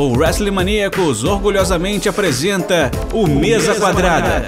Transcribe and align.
o 0.00 0.16
Wrestling 0.16 0.50
Maníacos 0.50 1.24
orgulhosamente 1.24 2.08
apresenta 2.08 2.90
o 3.12 3.26
Mesa 3.26 3.74
Quadrada. 3.74 4.42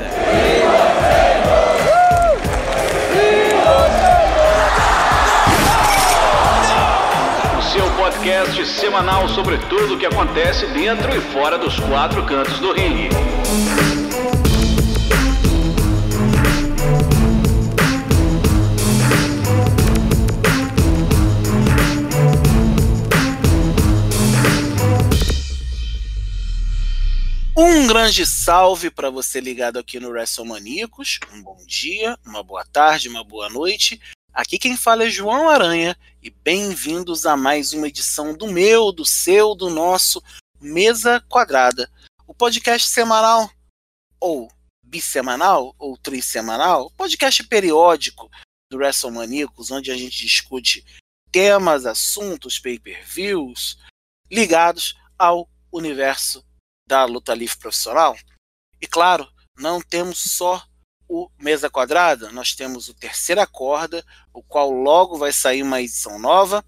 O 7.58 7.62
seu 7.70 7.84
podcast 7.90 8.66
semanal 8.66 9.28
sobre 9.28 9.58
tudo 9.68 9.94
o 9.94 9.98
que 9.98 10.06
acontece 10.06 10.66
dentro 10.68 11.14
e 11.14 11.20
fora 11.20 11.58
dos 11.58 11.78
quatro 11.80 12.22
cantos 12.24 12.58
do 12.58 12.72
ringue. 12.72 13.10
Um 27.54 27.86
grande 27.86 28.24
salve 28.24 28.90
para 28.90 29.10
você 29.10 29.38
ligado 29.38 29.78
aqui 29.78 30.00
no 30.00 30.08
WrestleManíacos. 30.08 31.20
Um 31.30 31.42
bom 31.42 31.58
dia, 31.66 32.18
uma 32.24 32.42
boa 32.42 32.64
tarde, 32.64 33.10
uma 33.10 33.22
boa 33.22 33.50
noite. 33.50 34.00
Aqui 34.32 34.58
quem 34.58 34.74
fala 34.74 35.04
é 35.04 35.10
João 35.10 35.50
Aranha 35.50 35.94
e 36.22 36.30
bem-vindos 36.30 37.26
a 37.26 37.36
mais 37.36 37.74
uma 37.74 37.88
edição 37.88 38.34
do 38.34 38.46
meu, 38.46 38.90
do 38.90 39.04
seu, 39.04 39.54
do 39.54 39.68
nosso 39.68 40.22
Mesa 40.58 41.20
Quadrada, 41.28 41.90
o 42.26 42.32
podcast 42.32 42.88
semanal 42.88 43.50
ou 44.18 44.50
bissemanal 44.82 45.74
ou 45.78 45.98
trissemanal, 45.98 46.90
podcast 46.92 47.44
periódico 47.44 48.30
do 48.70 48.78
WrestleManíacos, 48.78 49.70
onde 49.70 49.90
a 49.90 49.94
gente 49.94 50.16
discute 50.16 50.82
temas, 51.30 51.84
assuntos, 51.84 52.58
pay-per-views 52.58 53.76
ligados 54.30 54.94
ao 55.18 55.46
universo 55.70 56.42
da 56.92 57.06
luta 57.06 57.32
livre 57.32 57.56
profissional. 57.56 58.14
E 58.78 58.86
claro, 58.86 59.26
não 59.56 59.80
temos 59.80 60.18
só 60.18 60.62
o 61.08 61.30
Mesa 61.38 61.70
Quadrada, 61.70 62.30
nós 62.32 62.54
temos 62.54 62.90
o 62.90 62.94
Terceira 62.94 63.46
Corda, 63.46 64.04
o 64.30 64.42
qual 64.42 64.70
logo 64.70 65.16
vai 65.16 65.32
sair 65.32 65.62
uma 65.62 65.80
edição 65.80 66.18
nova. 66.18 66.62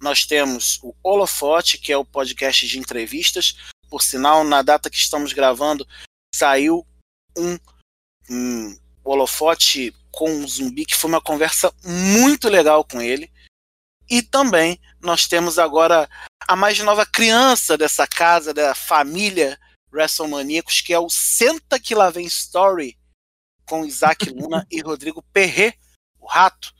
Nós 0.00 0.26
temos 0.26 0.80
o 0.82 0.92
Holofote, 1.00 1.78
que 1.78 1.92
é 1.92 1.96
o 1.96 2.04
podcast 2.04 2.66
de 2.66 2.76
entrevistas. 2.76 3.56
Por 3.88 4.02
sinal, 4.02 4.42
na 4.42 4.62
data 4.62 4.90
que 4.90 4.96
estamos 4.96 5.32
gravando, 5.32 5.86
saiu 6.34 6.84
um, 7.36 7.56
um 8.28 8.76
Holofote 9.04 9.94
com 10.10 10.28
um 10.28 10.48
zumbi, 10.48 10.84
que 10.84 10.96
foi 10.96 11.08
uma 11.08 11.20
conversa 11.20 11.72
muito 11.84 12.48
legal 12.48 12.84
com 12.84 13.00
ele. 13.00 13.30
E 14.08 14.22
também 14.22 14.80
nós 15.00 15.26
temos 15.26 15.58
agora 15.58 16.08
a 16.46 16.56
mais 16.56 16.78
nova 16.78 17.04
criança 17.04 17.76
dessa 17.76 18.06
casa, 18.06 18.54
da 18.54 18.74
família 18.74 19.58
WrestleManiacos, 19.92 20.80
que 20.80 20.92
é 20.92 20.98
o 20.98 21.10
Senta 21.10 21.78
Que 21.78 21.94
Lá 21.94 22.10
Vem 22.10 22.26
Story, 22.26 22.98
com 23.66 23.84
Isaac 23.84 24.28
Luna 24.32 24.66
e 24.70 24.80
Rodrigo 24.80 25.22
Perret, 25.32 25.78
o 26.18 26.26
rato. 26.26 26.72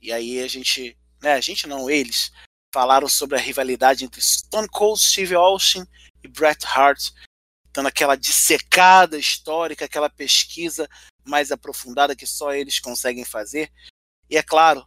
E 0.00 0.12
aí 0.12 0.40
a 0.40 0.48
gente, 0.48 0.98
né, 1.22 1.34
a 1.34 1.40
gente 1.40 1.66
não, 1.66 1.88
eles, 1.88 2.32
falaram 2.72 3.08
sobre 3.08 3.38
a 3.38 3.40
rivalidade 3.40 4.04
entre 4.04 4.20
Stone 4.20 4.68
Cold 4.68 5.00
Steve 5.00 5.34
Austin 5.36 5.86
e 6.24 6.28
Bret 6.28 6.66
Hart, 6.66 7.10
dando 7.72 7.86
aquela 7.86 8.16
dissecada 8.16 9.16
histórica, 9.16 9.84
aquela 9.84 10.10
pesquisa 10.10 10.88
mais 11.24 11.52
aprofundada 11.52 12.16
que 12.16 12.26
só 12.26 12.52
eles 12.52 12.80
conseguem 12.80 13.24
fazer. 13.24 13.72
E 14.28 14.36
é 14.36 14.42
claro, 14.42 14.84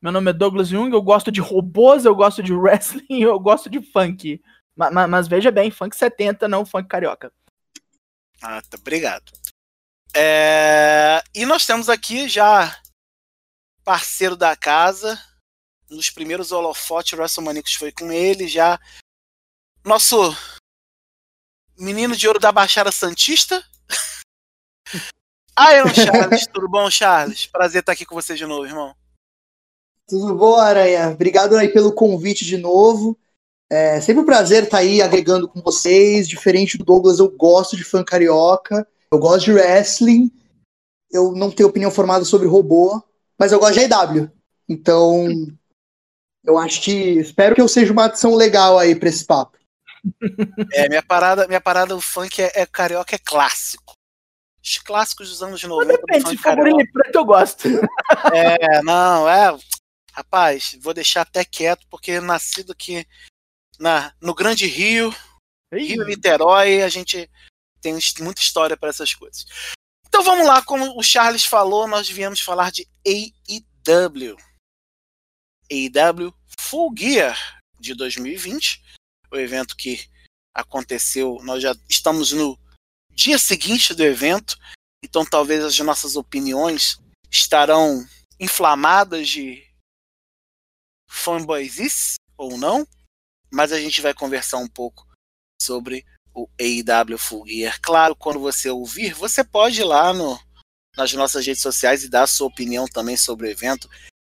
Meu 0.01 0.11
nome 0.11 0.29
é 0.29 0.33
Douglas 0.33 0.67
Jung, 0.67 0.93
eu 0.93 1.01
gosto 1.01 1.31
de 1.31 1.41
robôs, 1.41 2.05
eu 2.05 2.13
gosto 2.15 2.43
de 2.43 2.53
wrestling, 2.55 3.21
eu 3.21 3.39
gosto 3.39 3.69
de 3.69 3.81
funk. 3.91 4.41
Ma- 4.75 4.91
ma- 4.91 5.07
Mas, 5.07 5.27
veja 5.27 5.49
bem, 5.51 5.71
funk 5.71 5.95
70, 5.95 6.47
não 6.47 6.65
funk 6.65 6.87
carioca. 6.87 7.31
Ah, 8.41 8.61
tá, 8.61 8.77
obrigado. 8.79 9.31
É, 10.13 11.21
E 11.33 11.45
nós 11.45 11.65
temos 11.65 11.89
aqui 11.89 12.29
já 12.29 12.77
parceiro 13.85 14.35
da 14.35 14.55
casa. 14.55 15.17
Nos 15.87 16.09
primeiros 16.09 16.51
holofotes, 16.51 17.13
o 17.13 17.15
WrestleManiacos 17.17 17.75
foi 17.75 17.91
com 17.91 18.11
ele 18.11 18.47
já. 18.47 18.79
Nosso 19.83 20.35
menino 21.77 22.15
de 22.15 22.27
ouro 22.27 22.39
da 22.39 22.51
Baixada 22.51 22.91
Santista. 22.91 23.63
Iron 25.73 25.93
Charles, 25.93 26.47
tudo 26.47 26.67
bom, 26.67 26.89
Charles? 26.89 27.45
Prazer 27.45 27.81
estar 27.81 27.91
aqui 27.91 28.05
com 28.05 28.15
você 28.15 28.33
de 28.33 28.45
novo, 28.45 28.65
irmão. 28.65 28.95
Tudo 30.07 30.35
bom, 30.35 30.55
Aranha? 30.55 31.09
Obrigado 31.09 31.55
aí 31.55 31.69
pelo 31.69 31.93
convite 31.93 32.43
de 32.43 32.57
novo. 32.57 33.17
É 33.69 34.01
sempre 34.01 34.21
um 34.21 34.25
prazer 34.25 34.63
estar 34.63 34.79
aí 34.79 35.01
agregando 35.01 35.47
com 35.47 35.61
vocês. 35.61 36.27
Diferente 36.27 36.77
do 36.77 36.83
Douglas, 36.83 37.19
eu 37.19 37.29
gosto 37.29 37.77
de 37.77 37.83
funk 37.83 38.05
carioca, 38.05 38.87
eu 39.11 39.19
gosto 39.19 39.45
de 39.45 39.53
wrestling. 39.53 40.31
Eu 41.11 41.31
não 41.31 41.51
tenho 41.51 41.69
opinião 41.69 41.91
formada 41.91 42.25
sobre 42.25 42.47
robô, 42.47 43.01
mas 43.37 43.51
eu 43.51 43.59
gosto 43.59 43.73
de 43.73 43.93
AEW. 43.93 44.31
Então, 44.67 45.27
eu 46.43 46.57
acho 46.57 46.81
que. 46.81 46.91
Espero 46.91 47.55
que 47.55 47.61
eu 47.61 47.67
seja 47.67 47.91
uma 47.91 48.05
adição 48.05 48.35
legal 48.35 48.77
aí 48.77 48.95
pra 48.95 49.09
esse 49.09 49.25
papo. 49.25 49.57
É, 50.73 50.87
minha 50.87 51.01
parada, 51.01 51.47
minha 51.47 51.61
parada, 51.61 51.95
o 51.95 52.01
funk 52.01 52.41
é, 52.41 52.51
é 52.53 52.65
carioca, 52.65 53.15
é 53.15 53.19
clássico. 53.19 53.93
Os 54.63 54.77
clássicos 54.77 55.29
dos 55.29 55.43
anos 55.43 55.63
90. 55.63 55.91
do 55.91 56.05
Depende, 56.05 56.29
se 56.29 56.37
for. 56.37 56.55
Brilho 56.55 56.91
Preto, 56.91 57.15
eu 57.15 57.25
gosto. 57.25 57.67
É, 58.33 58.81
não, 58.83 59.29
é. 59.29 59.57
Rapaz, 60.11 60.77
vou 60.81 60.93
deixar 60.93 61.21
até 61.21 61.43
quieto, 61.43 61.85
porque 61.89 62.19
nascido 62.19 62.71
aqui 62.71 63.05
na, 63.79 64.13
no 64.21 64.33
Grande 64.33 64.65
Rio, 64.65 65.13
Rio 65.73 66.03
e 66.03 66.05
Niterói, 66.05 66.81
a 66.81 66.89
gente 66.89 67.29
tem 67.81 67.97
muita 68.21 68.41
história 68.41 68.77
para 68.77 68.89
essas 68.89 69.13
coisas. 69.13 69.45
Então 70.15 70.23
vamos 70.23 70.47
lá, 70.47 70.63
como 70.63 70.97
o 70.97 71.03
Charles 71.03 71.43
falou, 71.43 71.89
nós 71.89 72.09
viemos 72.09 72.39
falar 72.39 72.71
de 72.71 72.87
AEW. 73.05 74.37
AEW 75.69 76.33
Full 76.57 76.95
Gear 76.97 77.61
de 77.77 77.93
2020, 77.93 78.81
o 79.29 79.35
evento 79.35 79.75
que 79.75 80.09
aconteceu, 80.53 81.37
nós 81.43 81.61
já 81.61 81.75
estamos 81.89 82.31
no 82.31 82.57
dia 83.11 83.37
seguinte 83.37 83.93
do 83.93 84.03
evento, 84.03 84.57
então 85.03 85.25
talvez 85.25 85.61
as 85.65 85.77
nossas 85.79 86.15
opiniões 86.15 86.97
estarão 87.29 88.01
inflamadas 88.39 89.27
de 89.27 89.69
fanboysice 91.09 92.15
ou 92.37 92.57
não, 92.57 92.87
mas 93.51 93.73
a 93.73 93.79
gente 93.81 93.99
vai 93.99 94.13
conversar 94.13 94.59
um 94.59 94.69
pouco 94.69 95.05
sobre 95.61 96.05
o 96.35 96.49
AEW 96.59 97.17
Full 97.17 97.47
Gear. 97.47 97.79
Claro, 97.81 98.15
quando 98.15 98.39
você 98.39 98.69
ouvir, 98.69 99.13
você 99.13 99.43
pode 99.43 99.79
ir 99.79 99.85
lá 99.85 100.13
no, 100.13 100.37
nas 100.95 101.13
nossas 101.13 101.45
redes 101.45 101.61
sociais 101.61 102.03
e 102.03 102.09
dar 102.09 102.23
a 102.23 102.27
sua 102.27 102.47
opinião 102.47 102.85
também 102.85 103.15
sobre 103.15 103.47
o 103.47 103.49
evento. 103.49 103.89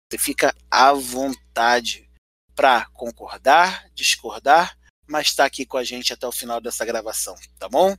Você 0.10 0.20
fica 0.20 0.56
à 0.70 0.94
vontade 0.94 2.08
para 2.56 2.86
concordar, 2.94 3.90
discordar, 3.94 4.78
mas 5.08 5.28
está 5.28 5.46
aqui 5.46 5.66
com 5.66 5.78
a 5.78 5.84
gente 5.84 6.14
até 6.14 6.28
o 6.28 6.32
final 6.32 6.62
dessa 6.62 6.86
gravação, 6.86 7.36
tá 7.60 7.68
bom? 7.68 7.98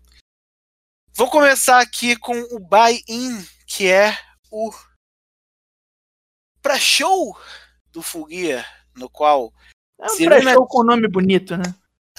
Vou 1.12 1.28
começar 1.28 1.80
aqui 1.80 2.16
com 2.16 2.38
o 2.54 2.60
buy-in, 2.60 3.44
que 3.66 3.88
é 3.88 4.16
o 4.50 4.72
pré-show 6.62 7.36
do 7.90 8.02
Full 8.02 8.30
Gear, 8.30 8.86
no 8.94 9.10
qual 9.10 9.52
É 9.98 10.12
um 10.12 10.16
pré-show 10.16 10.66
com 10.66 10.84
nome 10.84 11.08
bonito, 11.08 11.56
né? 11.56 11.74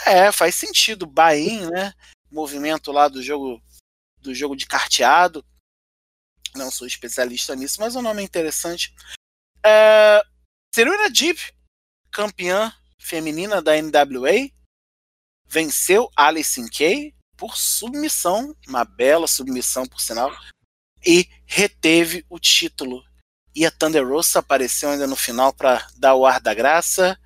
É, 0.06 0.32
faz 0.32 0.56
sentido, 0.56 1.06
buy-in, 1.06 1.66
né? 1.68 1.94
Movimento 2.32 2.92
lá 2.92 3.08
do 3.08 3.22
jogo 3.22 3.62
do 4.20 4.34
jogo 4.34 4.56
de 4.56 4.66
carteado. 4.66 5.46
Não 6.56 6.72
sou 6.72 6.88
especialista 6.88 7.56
nisso, 7.56 7.80
mas 7.80 7.96
o 7.96 8.02
nome 8.02 8.22
é 8.22 8.26
interessante. 8.26 8.94
É, 9.64 10.22
Serena 10.74 11.10
Deep, 11.10 11.40
campeã 12.12 12.74
feminina 13.00 13.62
da 13.62 13.74
NWA. 13.82 14.50
venceu 15.46 16.12
Alison 16.16 16.68
Kay 16.68 17.16
por 17.38 17.56
submissão, 17.56 18.56
uma 18.68 18.84
bela 18.84 19.28
submissão, 19.28 19.86
por 19.86 20.02
sinal, 20.02 20.36
e 21.06 21.30
reteve 21.46 22.26
o 22.30 22.40
título. 22.40 23.04
E 23.56 23.66
a 23.66 23.72
Thunder 23.72 24.08
Rosa 24.08 24.40
apareceu 24.40 24.90
ainda 24.90 25.08
no 25.08 25.16
final 25.16 25.54
para 25.54 25.88
dar 25.96 26.16
o 26.16 26.26
ar 26.26 26.42
da 26.42 26.54
graça. 26.54 27.20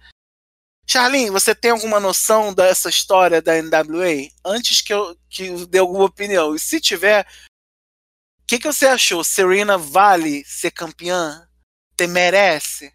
Charlene, 0.88 1.30
você 1.30 1.56
tem 1.56 1.72
alguma 1.72 2.00
noção 2.00 2.54
dessa 2.54 2.90
história 2.90 3.42
da 3.42 3.62
NWA? 3.62 4.30
Antes 4.44 4.82
que 4.82 4.94
eu, 4.94 5.16
que 5.30 5.46
eu 5.48 5.66
dê 5.66 5.78
alguma 5.78 6.06
opinião. 6.06 6.54
E 6.56 6.60
se 6.60 6.82
tiver, 6.82 7.26
o 7.26 8.46
que, 8.48 8.60
que 8.60 8.68
você 8.68 8.88
achou? 8.88 9.24
Serena 9.24 9.78
vale 9.78 10.44
ser 10.46 10.72
campeã? 10.72 11.48
Te 11.96 12.08
merece? 12.08 12.94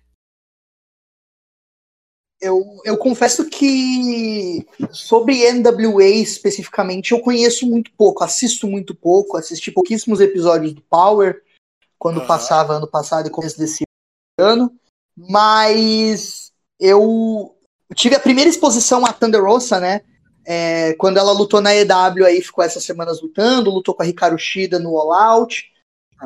Eu, 2.38 2.62
eu 2.84 2.98
confesso 2.98 3.48
que 3.48 4.66
sobre 4.92 5.50
NWA 5.52 6.04
especificamente 6.04 7.12
eu 7.12 7.20
conheço 7.20 7.66
muito 7.66 7.90
pouco, 7.92 8.22
assisto 8.22 8.68
muito 8.68 8.94
pouco, 8.94 9.38
assisti 9.38 9.70
pouquíssimos 9.70 10.20
episódios 10.20 10.74
do 10.74 10.82
Power 10.82 11.42
quando 11.98 12.20
uhum. 12.20 12.26
passava 12.26 12.74
ano 12.74 12.86
passado 12.86 13.26
e 13.26 13.30
começo 13.30 13.58
desse 13.58 13.84
ano, 14.38 14.78
mas 15.16 16.52
eu 16.78 17.55
tive 17.94 18.14
a 18.14 18.20
primeira 18.20 18.50
exposição 18.50 19.04
a 19.04 19.12
Thunder 19.12 19.42
Rosa, 19.42 19.80
né? 19.80 20.02
É, 20.44 20.94
quando 20.94 21.16
ela 21.18 21.32
lutou 21.32 21.60
na 21.60 21.74
EW 21.74 22.24
aí, 22.24 22.40
ficou 22.40 22.62
essas 22.64 22.84
semanas 22.84 23.20
lutando, 23.20 23.70
lutou 23.70 23.94
com 23.94 24.02
a 24.02 24.06
Hikaru 24.06 24.38
Shida 24.38 24.78
no 24.78 24.96
All 24.98 25.12
Out. 25.12 25.72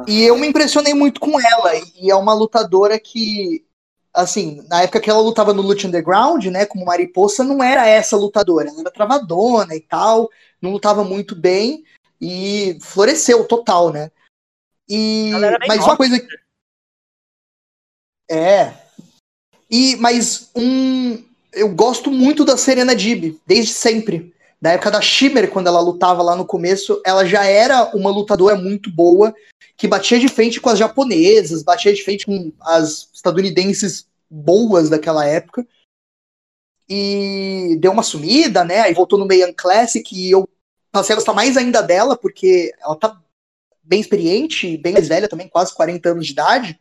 E 0.06 0.22
eu 0.22 0.36
me 0.36 0.46
impressionei 0.46 0.94
muito 0.94 1.20
com 1.20 1.40
ela. 1.40 1.72
E 1.96 2.10
é 2.10 2.14
uma 2.14 2.34
lutadora 2.34 2.98
que 2.98 3.64
assim, 4.12 4.64
na 4.68 4.82
época 4.82 5.00
que 5.00 5.08
ela 5.08 5.20
lutava 5.20 5.54
no 5.54 5.62
Lucha 5.62 5.86
Underground, 5.86 6.44
né, 6.46 6.66
como 6.66 6.84
mariposa, 6.84 7.44
não 7.44 7.62
era 7.62 7.86
essa 7.86 8.16
lutadora, 8.16 8.68
ela 8.68 8.80
era 8.80 8.90
travadona 8.90 9.74
e 9.74 9.80
tal, 9.80 10.28
não 10.60 10.72
lutava 10.72 11.04
muito 11.04 11.34
bem 11.34 11.84
e 12.20 12.76
floresceu 12.80 13.46
total, 13.46 13.92
né? 13.92 14.10
E 14.88 15.30
mas 15.66 15.78
nova. 15.78 15.90
uma 15.90 15.96
coisa 15.96 16.18
que... 16.18 16.26
é 18.28 18.74
e 19.70 19.94
mas 19.96 20.50
um 20.54 21.24
eu 21.52 21.68
gosto 21.74 22.10
muito 22.10 22.44
da 22.44 22.56
Serena 22.56 22.94
Dib 22.94 23.38
desde 23.46 23.72
sempre. 23.72 24.34
Da 24.60 24.72
época 24.72 24.90
da 24.90 25.00
Shimmer, 25.00 25.50
quando 25.50 25.68
ela 25.68 25.80
lutava 25.80 26.22
lá 26.22 26.36
no 26.36 26.44
começo, 26.44 27.00
ela 27.04 27.24
já 27.24 27.44
era 27.44 27.96
uma 27.96 28.10
lutadora 28.10 28.56
muito 28.56 28.90
boa 28.90 29.34
que 29.76 29.88
batia 29.88 30.18
de 30.18 30.28
frente 30.28 30.60
com 30.60 30.68
as 30.68 30.78
japonesas, 30.78 31.62
batia 31.62 31.94
de 31.94 32.04
frente 32.04 32.26
com 32.26 32.52
as 32.60 33.08
estadunidenses 33.14 34.06
boas 34.28 34.90
daquela 34.90 35.24
época. 35.24 35.66
E 36.86 37.78
deu 37.80 37.90
uma 37.90 38.02
sumida, 38.02 38.62
né? 38.62 38.80
Aí 38.80 38.92
voltou 38.92 39.18
no 39.18 39.24
Meian 39.24 39.52
Classic 39.54 40.14
e 40.14 40.30
eu 40.30 40.46
passei 40.92 41.14
a 41.14 41.16
gostar 41.16 41.32
mais 41.32 41.56
ainda 41.56 41.80
dela, 41.80 42.14
porque 42.14 42.74
ela 42.80 42.96
tá 42.96 43.18
bem 43.82 44.00
experiente, 44.00 44.76
bem 44.76 44.92
mais 44.92 45.08
velha 45.08 45.28
também, 45.28 45.48
quase 45.48 45.74
40 45.74 46.10
anos 46.10 46.26
de 46.26 46.32
idade. 46.32 46.78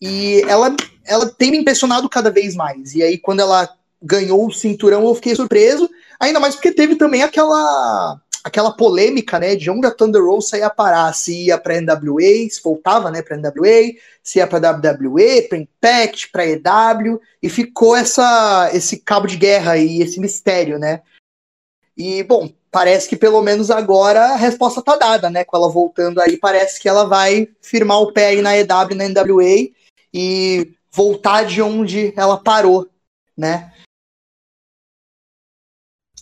E 0.00 0.42
ela, 0.48 0.74
ela 1.04 1.28
tem 1.28 1.52
me 1.52 1.58
impressionado 1.58 2.08
cada 2.08 2.30
vez 2.30 2.56
mais. 2.56 2.94
E 2.94 3.02
aí, 3.02 3.16
quando 3.16 3.40
ela 3.40 3.77
ganhou 4.00 4.46
o 4.46 4.52
cinturão, 4.52 5.04
eu 5.04 5.14
fiquei 5.14 5.34
surpreso, 5.34 5.88
ainda 6.18 6.40
mais 6.40 6.54
porque 6.54 6.72
teve 6.72 6.96
também 6.96 7.22
aquela 7.22 8.20
aquela 8.44 8.70
polêmica, 8.72 9.38
né, 9.38 9.56
de 9.56 9.70
onde 9.70 9.86
a 9.86 9.90
Thunder 9.90 10.24
Rosa 10.24 10.56
ia 10.56 10.70
parar, 10.70 11.12
se 11.12 11.46
ia 11.46 11.58
para 11.58 11.80
NWA, 11.80 12.48
se 12.50 12.62
voltava, 12.62 13.10
né, 13.10 13.20
para 13.20 13.36
NWA, 13.36 13.94
se 14.22 14.38
ia 14.38 14.46
para 14.46 14.70
WWE, 14.70 15.42
para 15.42 15.58
Impact, 15.58 16.30
para 16.30 16.46
EW, 16.46 17.20
e 17.42 17.48
ficou 17.48 17.96
essa 17.96 18.70
esse 18.72 18.98
cabo 18.98 19.26
de 19.26 19.36
guerra 19.36 19.76
e 19.76 20.00
esse 20.00 20.20
mistério, 20.20 20.78
né? 20.78 21.02
E 21.96 22.22
bom, 22.22 22.48
parece 22.70 23.08
que 23.08 23.16
pelo 23.16 23.42
menos 23.42 23.70
agora 23.70 24.32
a 24.32 24.36
resposta 24.36 24.80
tá 24.82 24.96
dada, 24.96 25.28
né? 25.28 25.44
Com 25.44 25.56
ela 25.56 25.68
voltando 25.68 26.20
aí, 26.20 26.36
parece 26.36 26.80
que 26.80 26.88
ela 26.88 27.04
vai 27.04 27.48
firmar 27.60 28.00
o 28.00 28.12
pé 28.12 28.28
aí 28.28 28.42
na 28.42 28.56
EW, 28.56 28.94
na 28.94 29.08
NWA 29.08 29.68
e 30.14 30.74
voltar 30.90 31.44
de 31.44 31.60
onde 31.60 32.12
ela 32.16 32.38
parou, 32.38 32.88
né? 33.36 33.72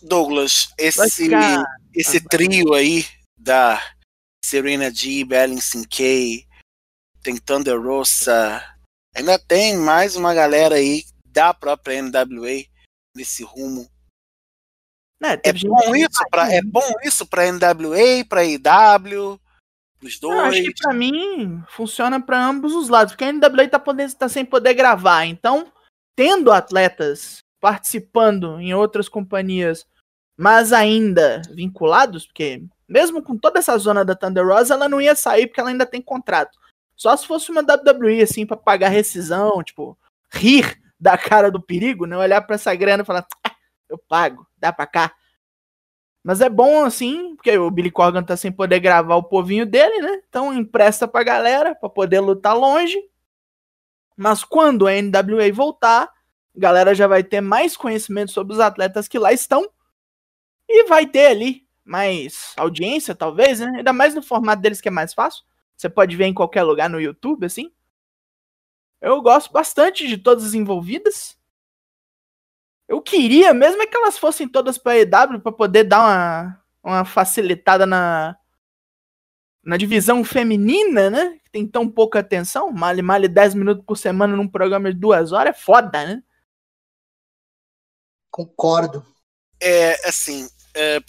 Douglas, 0.01 0.73
esse 0.77 1.29
esse 1.93 2.19
trio 2.21 2.73
aí 2.73 3.05
da 3.37 3.81
Serena 4.43 4.93
G, 4.93 5.23
Bellingson 5.25 5.83
Kay, 5.89 6.45
tem 7.21 7.37
Thunder 7.37 7.81
Rosa, 7.81 8.63
ainda 9.15 9.37
tem 9.39 9.77
mais 9.77 10.15
uma 10.15 10.33
galera 10.33 10.75
aí 10.75 11.03
da 11.25 11.53
própria 11.53 12.01
NWA 12.01 12.63
nesse 13.15 13.43
rumo. 13.43 13.89
É, 15.23 15.49
é 15.49 15.53
bom 15.53 15.95
isso 15.95 16.23
para 16.29 16.53
é 16.53 16.61
bom 16.61 16.93
isso 17.03 17.25
para 17.25 17.51
NWA, 17.51 18.23
para 18.29 18.45
IW, 18.45 19.39
os 20.01 20.19
dois. 20.19 20.37
Eu 20.37 20.45
acho 20.45 20.63
que 20.63 20.73
para 20.75 20.93
mim 20.93 21.63
funciona 21.69 22.21
para 22.21 22.45
ambos 22.45 22.73
os 22.73 22.87
lados, 22.87 23.13
porque 23.13 23.25
a 23.25 23.33
NWA 23.33 23.67
tá, 23.67 23.83
tá 24.17 24.29
sem 24.29 24.45
poder 24.45 24.75
gravar, 24.75 25.25
então 25.25 25.71
tendo 26.15 26.51
atletas 26.51 27.39
participando 27.59 28.59
em 28.59 28.73
outras 28.73 29.09
companhias 29.09 29.85
mas 30.37 30.71
ainda 30.71 31.41
vinculados, 31.49 32.27
porque 32.27 32.63
mesmo 32.87 33.23
com 33.23 33.35
toda 33.35 33.57
essa 33.57 33.75
zona 33.79 34.05
da 34.05 34.15
Thunder 34.15 34.47
Rosa, 34.47 34.75
ela 34.75 34.87
não 34.87 35.01
ia 35.01 35.15
sair 35.15 35.47
porque 35.47 35.59
ela 35.59 35.69
ainda 35.69 35.85
tem 35.85 35.99
contrato. 35.99 36.57
Só 36.95 37.17
se 37.17 37.25
fosse 37.25 37.51
uma 37.51 37.61
WWE, 37.61 38.21
assim, 38.21 38.45
para 38.45 38.55
pagar 38.55 38.89
rescisão, 38.89 39.63
tipo, 39.63 39.97
rir 40.31 40.79
da 40.99 41.17
cara 41.17 41.51
do 41.51 41.61
perigo, 41.61 42.05
né? 42.05 42.15
Olhar 42.15 42.41
para 42.41 42.55
essa 42.55 42.73
grana 42.75 43.03
e 43.03 43.05
falar, 43.05 43.25
ah, 43.43 43.55
eu 43.89 43.97
pago, 43.97 44.47
dá 44.57 44.71
pra 44.71 44.85
cá. 44.85 45.13
Mas 46.23 46.39
é 46.41 46.49
bom, 46.49 46.85
assim, 46.85 47.35
porque 47.35 47.57
o 47.57 47.71
Billy 47.71 47.91
Corgan 47.91 48.23
tá 48.23 48.37
sem 48.37 48.51
poder 48.51 48.79
gravar 48.79 49.15
o 49.15 49.23
povinho 49.23 49.65
dele, 49.65 50.01
né? 50.01 50.21
Então 50.27 50.53
empresta 50.53 51.07
pra 51.07 51.23
galera 51.23 51.73
pra 51.75 51.89
poder 51.89 52.19
lutar 52.19 52.55
longe. 52.55 52.97
Mas 54.15 54.43
quando 54.43 54.87
a 54.87 54.91
NWA 54.91 55.51
voltar, 55.53 56.11
a 56.57 56.59
galera 56.59 56.95
já 56.95 57.07
vai 57.07 57.23
ter 57.23 57.39
mais 57.39 57.77
conhecimento 57.77 58.31
sobre 58.31 58.53
os 58.53 58.59
atletas 58.59 59.07
que 59.07 59.19
lá 59.19 59.31
estão 59.31 59.69
e 60.67 60.85
vai 60.85 61.05
ter 61.05 61.27
ali 61.27 61.67
mais 61.85 62.53
audiência, 62.57 63.15
talvez, 63.15 63.59
né? 63.59 63.71
Ainda 63.77 63.93
mais 63.93 64.15
no 64.15 64.21
formato 64.21 64.61
deles 64.61 64.81
que 64.81 64.89
é 64.89 64.91
mais 64.91 65.13
fácil. 65.13 65.43
Você 65.75 65.87
pode 65.87 66.15
ver 66.15 66.25
em 66.25 66.33
qualquer 66.33 66.63
lugar 66.63 66.89
no 66.89 66.99
YouTube, 66.99 67.45
assim. 67.45 67.71
Eu 68.99 69.21
gosto 69.21 69.53
bastante 69.53 70.07
de 70.07 70.17
todas 70.17 70.43
as 70.43 70.53
envolvidas. 70.55 71.37
Eu 72.87 73.01
queria 73.01 73.53
mesmo 73.53 73.81
é 73.81 73.85
que 73.87 73.95
elas 73.95 74.17
fossem 74.17 74.47
todas 74.47 74.77
para 74.77 74.97
EW 74.97 75.39
para 75.41 75.51
poder 75.51 75.83
dar 75.83 75.99
uma, 75.99 76.63
uma 76.83 77.05
facilitada 77.05 77.85
na 77.85 78.35
na 79.63 79.75
divisão 79.75 80.23
feminina, 80.23 81.09
né? 81.09 81.39
Que 81.43 81.51
tem 81.51 81.67
tão 81.67 81.89
pouca 81.89 82.19
atenção. 82.19 82.71
Male 82.71 83.01
male 83.01 83.27
10 83.27 83.53
minutos 83.53 83.83
por 83.85 83.97
semana 83.97 84.35
num 84.35 84.47
programa 84.47 84.91
de 84.91 84.97
duas 84.97 85.33
horas 85.33 85.55
é 85.55 85.59
foda, 85.59 86.05
né? 86.05 86.23
Concordo. 88.31 89.05
É, 89.59 90.07
assim, 90.07 90.47
é, 90.75 91.01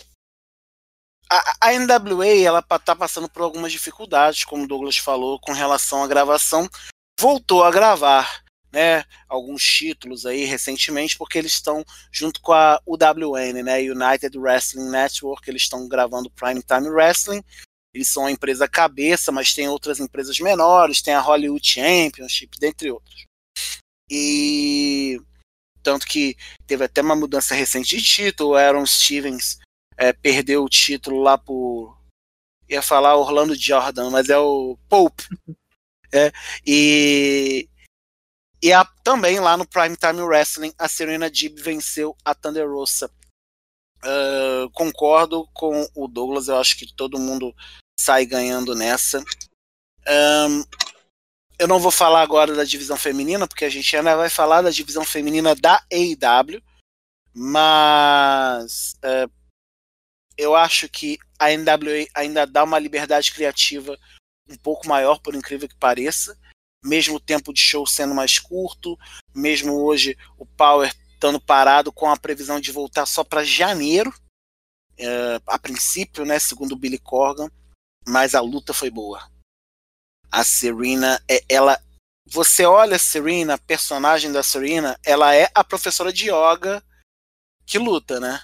a, 1.30 1.68
a, 1.68 1.72
NWA 1.78 2.26
ela 2.26 2.60
está 2.60 2.96
passando 2.96 3.28
por 3.28 3.42
algumas 3.42 3.70
dificuldades, 3.70 4.44
como 4.44 4.64
o 4.64 4.66
Douglas 4.66 4.96
falou, 4.96 5.38
com 5.38 5.52
relação 5.52 6.02
à 6.02 6.06
gravação. 6.06 6.68
Voltou 7.20 7.64
a 7.64 7.70
gravar 7.70 8.42
né, 8.72 9.04
alguns 9.28 9.62
títulos 9.62 10.24
aí 10.24 10.44
recentemente, 10.44 11.16
porque 11.16 11.38
eles 11.38 11.52
estão 11.52 11.84
junto 12.12 12.40
com 12.40 12.52
a 12.52 12.80
UWN, 12.86 13.62
né, 13.62 13.80
United 13.80 14.38
Wrestling 14.38 14.90
Network, 14.90 15.48
eles 15.48 15.62
estão 15.62 15.88
gravando 15.88 16.30
Prime 16.30 16.62
Time 16.62 16.88
Wrestling. 16.88 17.42
Eles 17.92 18.08
são 18.08 18.26
a 18.26 18.30
empresa 18.30 18.68
cabeça, 18.68 19.32
mas 19.32 19.54
tem 19.54 19.68
outras 19.68 19.98
empresas 19.98 20.38
menores, 20.38 21.02
tem 21.02 21.14
a 21.14 21.20
Hollywood 21.20 21.66
Championship, 21.66 22.58
dentre 22.58 22.90
outras. 22.90 23.24
E 24.10 25.20
tanto 25.88 26.06
que 26.06 26.36
teve 26.66 26.84
até 26.84 27.00
uma 27.00 27.16
mudança 27.16 27.54
recente 27.54 27.96
de 27.96 28.04
título. 28.04 28.50
O 28.50 28.54
Aaron 28.56 28.84
Stevens 28.84 29.58
é, 29.96 30.12
perdeu 30.12 30.62
o 30.62 30.68
título 30.68 31.22
lá 31.22 31.38
por. 31.38 31.98
ia 32.68 32.82
falar 32.82 33.16
Orlando 33.16 33.54
Jordan, 33.54 34.10
mas 34.10 34.28
é 34.28 34.36
o 34.36 34.78
Pope. 34.88 35.24
É, 36.10 36.32
e 36.66 37.68
e 38.62 38.72
a, 38.72 38.82
também 39.04 39.38
lá 39.40 39.58
no 39.58 39.66
Prime 39.66 39.94
Time 39.94 40.22
Wrestling, 40.22 40.72
a 40.78 40.88
Serena 40.88 41.28
Deeb 41.28 41.60
venceu 41.60 42.16
a 42.24 42.34
Thunder 42.34 42.66
Rosa. 42.66 43.10
Uh, 44.02 44.70
concordo 44.72 45.46
com 45.52 45.86
o 45.94 46.08
Douglas, 46.08 46.48
eu 46.48 46.56
acho 46.56 46.78
que 46.78 46.90
todo 46.94 47.18
mundo 47.18 47.54
sai 48.00 48.24
ganhando 48.24 48.74
nessa. 48.74 49.22
Um, 50.08 50.64
eu 51.58 51.66
não 51.66 51.80
vou 51.80 51.90
falar 51.90 52.22
agora 52.22 52.54
da 52.54 52.64
divisão 52.64 52.96
feminina, 52.96 53.46
porque 53.48 53.64
a 53.64 53.68
gente 53.68 53.96
ainda 53.96 54.16
vai 54.16 54.30
falar 54.30 54.62
da 54.62 54.70
divisão 54.70 55.04
feminina 55.04 55.54
da 55.56 55.82
AEW, 55.92 56.62
mas 57.34 58.96
é, 59.02 59.26
eu 60.36 60.54
acho 60.54 60.88
que 60.88 61.18
a 61.38 61.50
NWA 61.50 62.06
ainda 62.14 62.46
dá 62.46 62.62
uma 62.62 62.78
liberdade 62.78 63.32
criativa 63.32 63.98
um 64.48 64.56
pouco 64.56 64.86
maior, 64.86 65.20
por 65.20 65.34
incrível 65.34 65.68
que 65.68 65.76
pareça, 65.76 66.38
mesmo 66.82 67.16
o 67.16 67.20
tempo 67.20 67.52
de 67.52 67.60
show 67.60 67.84
sendo 67.86 68.14
mais 68.14 68.38
curto, 68.38 68.96
mesmo 69.34 69.74
hoje 69.82 70.16
o 70.38 70.46
Power 70.46 70.94
estando 71.12 71.40
parado 71.40 71.92
com 71.92 72.08
a 72.08 72.16
previsão 72.16 72.60
de 72.60 72.70
voltar 72.70 73.04
só 73.04 73.24
para 73.24 73.42
janeiro, 73.42 74.14
é, 74.96 75.40
a 75.46 75.58
princípio, 75.58 76.24
né, 76.24 76.38
segundo 76.38 76.72
o 76.72 76.76
Billy 76.76 76.98
Corgan, 76.98 77.50
mas 78.06 78.34
a 78.36 78.40
luta 78.40 78.72
foi 78.72 78.90
boa. 78.90 79.28
A 80.30 80.44
Serena, 80.44 81.20
é, 81.28 81.42
ela, 81.48 81.80
você 82.26 82.64
olha 82.64 82.96
a 82.96 82.98
Serena, 82.98 83.54
a 83.54 83.58
personagem 83.58 84.30
da 84.30 84.42
Serena, 84.42 84.98
ela 85.04 85.34
é 85.34 85.50
a 85.54 85.64
professora 85.64 86.12
de 86.12 86.30
yoga 86.30 86.82
que 87.68 87.78
luta, 87.78 88.18
né? 88.18 88.40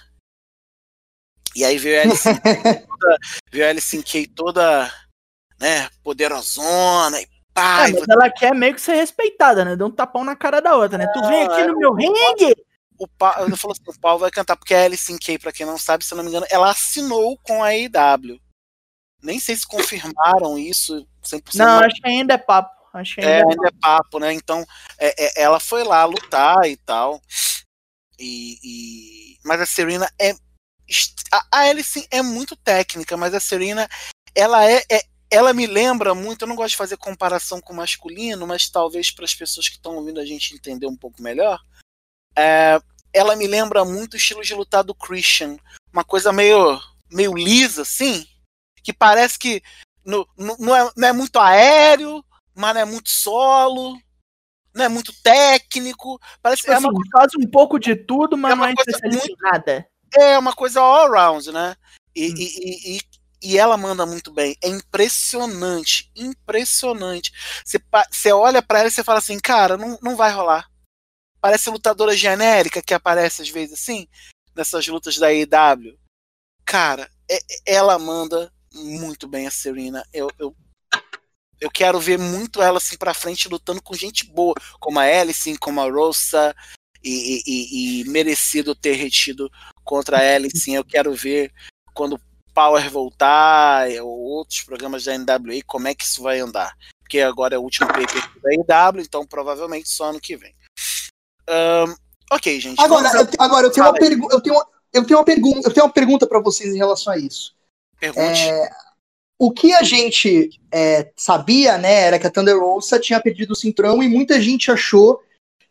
E 1.55 1.65
aí 1.65 1.77
veio 1.79 1.99
a 1.99 2.03
Alice, 2.03 2.29
toda, 2.87 3.17
veio 3.51 3.65
a 3.65 3.69
Alice 3.69 4.03
Kay 4.03 4.27
toda, 4.27 4.93
né, 5.59 5.89
poderosona 6.03 7.19
e 7.19 7.27
pá. 7.53 7.87
É, 7.89 7.93
mas 7.93 8.07
ela 8.07 8.29
quer 8.29 8.53
meio 8.53 8.75
que 8.75 8.81
ser 8.81 8.93
respeitada, 8.93 9.65
né? 9.65 9.75
Dá 9.75 9.85
um 9.85 9.91
tapão 9.91 10.23
na 10.23 10.35
cara 10.35 10.61
da 10.61 10.75
outra, 10.75 10.97
né? 10.97 11.07
tu 11.07 11.21
vem 11.27 11.43
aqui 11.43 11.63
no 11.63 11.77
meu 11.77 11.93
ringue! 11.93 12.55
O 12.97 13.07
Paulo, 13.07 13.49
eu 13.49 13.57
falo 13.57 13.73
assim, 13.73 13.83
o 13.87 13.99
Paulo 13.99 14.19
vai 14.19 14.31
cantar, 14.31 14.55
porque 14.55 14.73
a 14.73 14.83
Alice 14.83 15.19
Kay, 15.19 15.39
pra 15.39 15.51
quem 15.51 15.65
não 15.65 15.77
sabe, 15.77 16.05
se 16.05 16.13
eu 16.13 16.17
não 16.17 16.23
me 16.23 16.29
engano, 16.29 16.45
ela 16.49 16.69
assinou 16.69 17.37
com 17.39 17.63
a 17.63 17.69
AEW. 17.69 18.39
Nem 19.23 19.39
sei 19.39 19.55
se 19.55 19.67
confirmaram 19.67 20.57
isso 20.57 21.05
100%. 21.29 21.55
Não, 21.55 21.79
acho 21.79 21.95
que 22.01 22.07
ainda 22.07 22.33
é 22.33 22.37
papo. 22.37 22.73
Acho 22.93 23.15
que 23.15 23.21
ainda 23.21 23.31
É, 23.33 23.39
é, 23.39 23.43
ainda 23.43 23.67
é 23.67 23.71
papo, 23.81 24.19
né? 24.19 24.31
Então, 24.33 24.65
é, 24.97 25.25
é, 25.25 25.43
ela 25.43 25.59
foi 25.59 25.83
lá 25.83 26.05
lutar 26.05 26.65
e 26.65 26.77
tal. 26.77 27.21
E, 28.17 28.57
e- 28.63 29.37
Mas 29.43 29.59
a 29.61 29.65
Serena 29.65 30.09
é. 30.19 30.33
a 31.51 31.59
Alice 31.59 32.07
é 32.11 32.21
muito 32.21 32.55
técnica, 32.55 33.17
mas 33.17 33.33
a 33.33 33.39
Serena, 33.39 33.87
ela 34.33 34.63
é, 34.69 34.83
é- 34.89 35.03
Ela 35.31 35.53
me 35.53 35.65
lembra 35.67 36.13
muito. 36.15 36.43
Eu 36.43 36.47
não 36.47 36.55
gosto 36.55 36.69
de 36.71 36.77
fazer 36.77 36.97
comparação 36.97 37.59
com 37.59 37.73
o 37.73 37.75
masculino, 37.75 38.45
mas 38.47 38.69
talvez 38.69 39.11
para 39.11 39.25
as 39.25 39.33
pessoas 39.33 39.67
que 39.67 39.75
estão 39.75 39.95
ouvindo 39.95 40.19
a 40.19 40.25
gente 40.25 40.53
entender 40.53 40.85
um 40.87 40.95
pouco 40.95 41.21
melhor. 41.21 41.59
é, 42.37 42.79
ela 43.11 43.35
me 43.35 43.47
lembra 43.47 43.83
muito 43.85 44.13
o 44.13 44.17
estilo 44.17 44.41
de 44.43 44.53
lutar 44.53 44.83
do 44.83 44.93
Christian. 44.93 45.57
Uma 45.91 46.03
coisa 46.03 46.31
meio, 46.33 46.79
meio 47.09 47.33
lisa, 47.33 47.81
assim. 47.81 48.27
Que 48.83 48.93
parece 48.93 49.39
que 49.39 49.63
no- 50.05 50.27
no- 50.37 50.57
não, 50.59 50.75
é, 50.75 50.91
não 50.95 51.07
é 51.07 51.13
muito 51.13 51.39
aéreo, 51.39 52.23
mas 52.55 52.73
não 52.75 52.81
é 52.81 52.85
muito 52.85 53.09
solo, 53.09 53.97
não 54.73 54.85
é 54.85 54.89
muito 54.89 55.11
técnico. 55.23 56.19
Parece 56.41 56.61
Tipo 56.61 56.73
é, 56.73 56.75
assim, 56.75 56.87
uma, 56.87 57.01
faz 57.11 57.31
um 57.37 57.49
pouco 57.49 57.79
de 57.79 57.95
tudo, 57.95 58.37
mas 58.37 58.51
É 58.53 58.55
não 58.55 58.63
uma 58.63 58.71
é 58.71 58.75
coisa 58.75 58.91
especialista 58.91 59.31
em 59.31 59.35
nada. 59.51 59.87
é 60.13 60.37
uma 60.37 60.53
coisa 60.53 60.79
all 60.81 61.11
round, 61.11 61.51
né? 61.51 61.75
E, 62.15 62.29
Hum. 62.29 62.35
e, 62.37 62.95
e, 62.97 62.99
e- 63.43 63.57
ela 63.57 63.75
manda 63.77 64.05
muito 64.05 64.31
bem. 64.31 64.55
É 64.63 64.67
impressionante, 64.69 66.09
impressionante. 66.15 67.31
Você, 67.65 67.79
você 68.11 68.31
olha 68.31 68.61
pra 68.61 68.79
ela 68.79 68.87
e 68.87 68.91
você 68.91 69.03
fala 69.03 69.19
assim, 69.19 69.39
cara, 69.39 69.75
não, 69.77 69.97
não 70.01 70.15
vai 70.15 70.31
rolar. 70.31 70.67
Parece 71.41 71.69
lutadora 71.69 72.15
genérica 72.15 72.81
que 72.81 72.93
aparece 72.93 73.41
às 73.41 73.49
vezes 73.49 73.73
assim, 73.79 74.07
nessas 74.55 74.87
lutas 74.87 75.17
da 75.17 75.27
AEW. 75.27 75.97
Cara, 76.65 77.09
é- 77.29 77.35
é- 77.37 77.75
ela 77.75 77.99
manda 77.99 78.51
muito 78.75 79.27
bem 79.27 79.47
a 79.47 79.51
Serena. 79.51 80.05
Eu, 80.13 80.29
eu, 80.37 80.55
eu 81.59 81.71
quero 81.71 81.99
ver 81.99 82.19
muito 82.19 82.61
ela 82.61 82.77
assim 82.77 82.97
pra 82.97 83.13
frente 83.13 83.47
lutando 83.49 83.81
com 83.81 83.93
gente 83.93 84.25
boa, 84.25 84.53
como 84.79 84.99
a 84.99 85.03
Alice, 85.03 85.57
como 85.57 85.81
a 85.81 85.89
Rosa, 85.89 86.55
e, 87.03 87.09
e- 87.09 87.43
e- 87.45 88.01
e 88.01 88.09
merecido 88.09 88.75
ter 88.75 88.93
retido 88.93 89.49
contra 89.83 90.17
a 90.17 90.35
Alice. 90.35 90.71
Eu 90.71 90.83
quero 90.83 91.13
ver 91.13 91.51
quando 91.93 92.19
Power 92.53 92.89
voltar, 92.89 93.89
ou 94.01 94.07
outros 94.17 94.61
programas 94.61 95.03
da 95.03 95.13
NWA, 95.13 95.61
como 95.67 95.87
é 95.89 95.93
que 95.93 96.05
isso 96.05 96.23
vai 96.23 96.39
andar. 96.39 96.73
Porque 97.01 97.19
agora 97.19 97.55
é 97.55 97.57
o 97.57 97.61
último 97.61 97.87
pay 97.91 98.05
da 98.05 98.89
IW, 98.89 99.01
então 99.01 99.25
provavelmente 99.27 99.89
só 99.89 100.05
ano 100.05 100.19
que 100.19 100.35
vem. 100.37 100.55
Ahn, 101.47 101.93
ok, 102.31 102.59
gente. 102.59 102.81
Agora, 102.81 103.07
eu, 103.13 103.27
agora 103.39 103.67
eu 103.67 103.71
tenho 103.71 103.85
uma. 103.85 103.97
Eu 104.31 104.41
tenho, 104.41 104.55
eu 104.93 105.05
tenho 105.05 105.19
uma 105.19 105.25
pergunta. 105.25 105.67
Eu 105.67 105.73
tenho 105.73 105.85
uma 105.85 105.91
pergunta 105.91 106.25
para 106.25 106.39
vocês 106.39 106.73
em 106.73 106.77
relação 106.77 107.13
a 107.13 107.17
isso. 107.17 107.54
Pergunte. 107.99 108.41
É, 108.41 108.69
o 109.37 109.51
que 109.51 109.73
a 109.73 109.83
gente 109.83 110.49
é, 110.71 111.11
sabia, 111.15 111.77
né, 111.77 111.93
era 111.93 112.19
que 112.19 112.27
a 112.27 112.31
Thunder 112.31 112.57
Rosa 112.57 112.99
tinha 112.99 113.19
perdido 113.19 113.51
o 113.51 113.55
cinturão 113.55 114.01
e 114.01 114.07
muita 114.07 114.39
gente 114.39 114.71
achou 114.71 115.21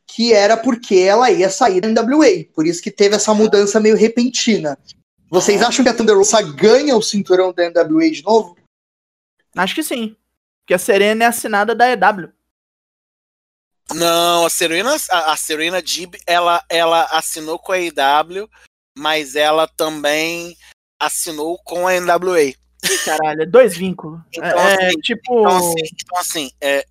que 0.07 0.33
era 0.33 0.57
porque 0.57 0.97
ela 0.97 1.31
ia 1.31 1.49
sair 1.49 1.81
da 1.81 1.89
NWA. 1.89 2.45
Por 2.55 2.67
isso 2.67 2.83
que 2.83 2.91
teve 2.91 3.17
essa 3.17 3.33
mudança 3.33 3.81
meio 3.81 3.97
repentina. 3.97 4.79
Vocês 5.31 5.63
acham 5.63 5.83
que 5.83 5.89
a 5.89 5.95
Thunder 5.95 6.17
Rosa 6.17 6.43
ganha 6.43 6.97
o 6.97 7.03
cinturão 7.03 7.53
da 7.53 7.69
NWA 7.71 8.11
de 8.11 8.23
novo? 8.23 8.57
Acho 9.57 9.75
que 9.75 9.83
sim. 9.83 10.15
Porque 10.61 10.75
a 10.75 10.79
Serena 10.79 11.25
é 11.25 11.27
assinada 11.27 11.75
da 11.75 11.91
EW. 11.91 12.33
Não, 13.93 14.47
a 14.47 14.51
Serena, 14.51 14.97
a, 15.11 15.33
a 15.33 15.37
Serena 15.37 15.83
Dib, 15.83 16.15
ela, 16.27 16.65
ela 16.71 17.05
assinou 17.11 17.59
com 17.59 17.73
a 17.73 17.79
IW, 17.79 18.49
mas 18.97 19.37
ela 19.37 19.67
também 19.67 20.57
assinou 21.01 21.59
com 21.65 21.87
a 21.87 21.95
NWA. 21.95 22.55
Caralho, 23.05 23.43
é 23.43 23.47
dois 23.47 23.77
vínculos. 23.77 24.21
Então, 24.33 24.59
é, 24.59 24.89
assim, 24.89 25.01
tipo. 25.01 25.41
Então, 25.41 25.57
assim, 25.57 25.83
então, 25.93 26.19
assim, 26.19 26.51
é, 26.61 26.87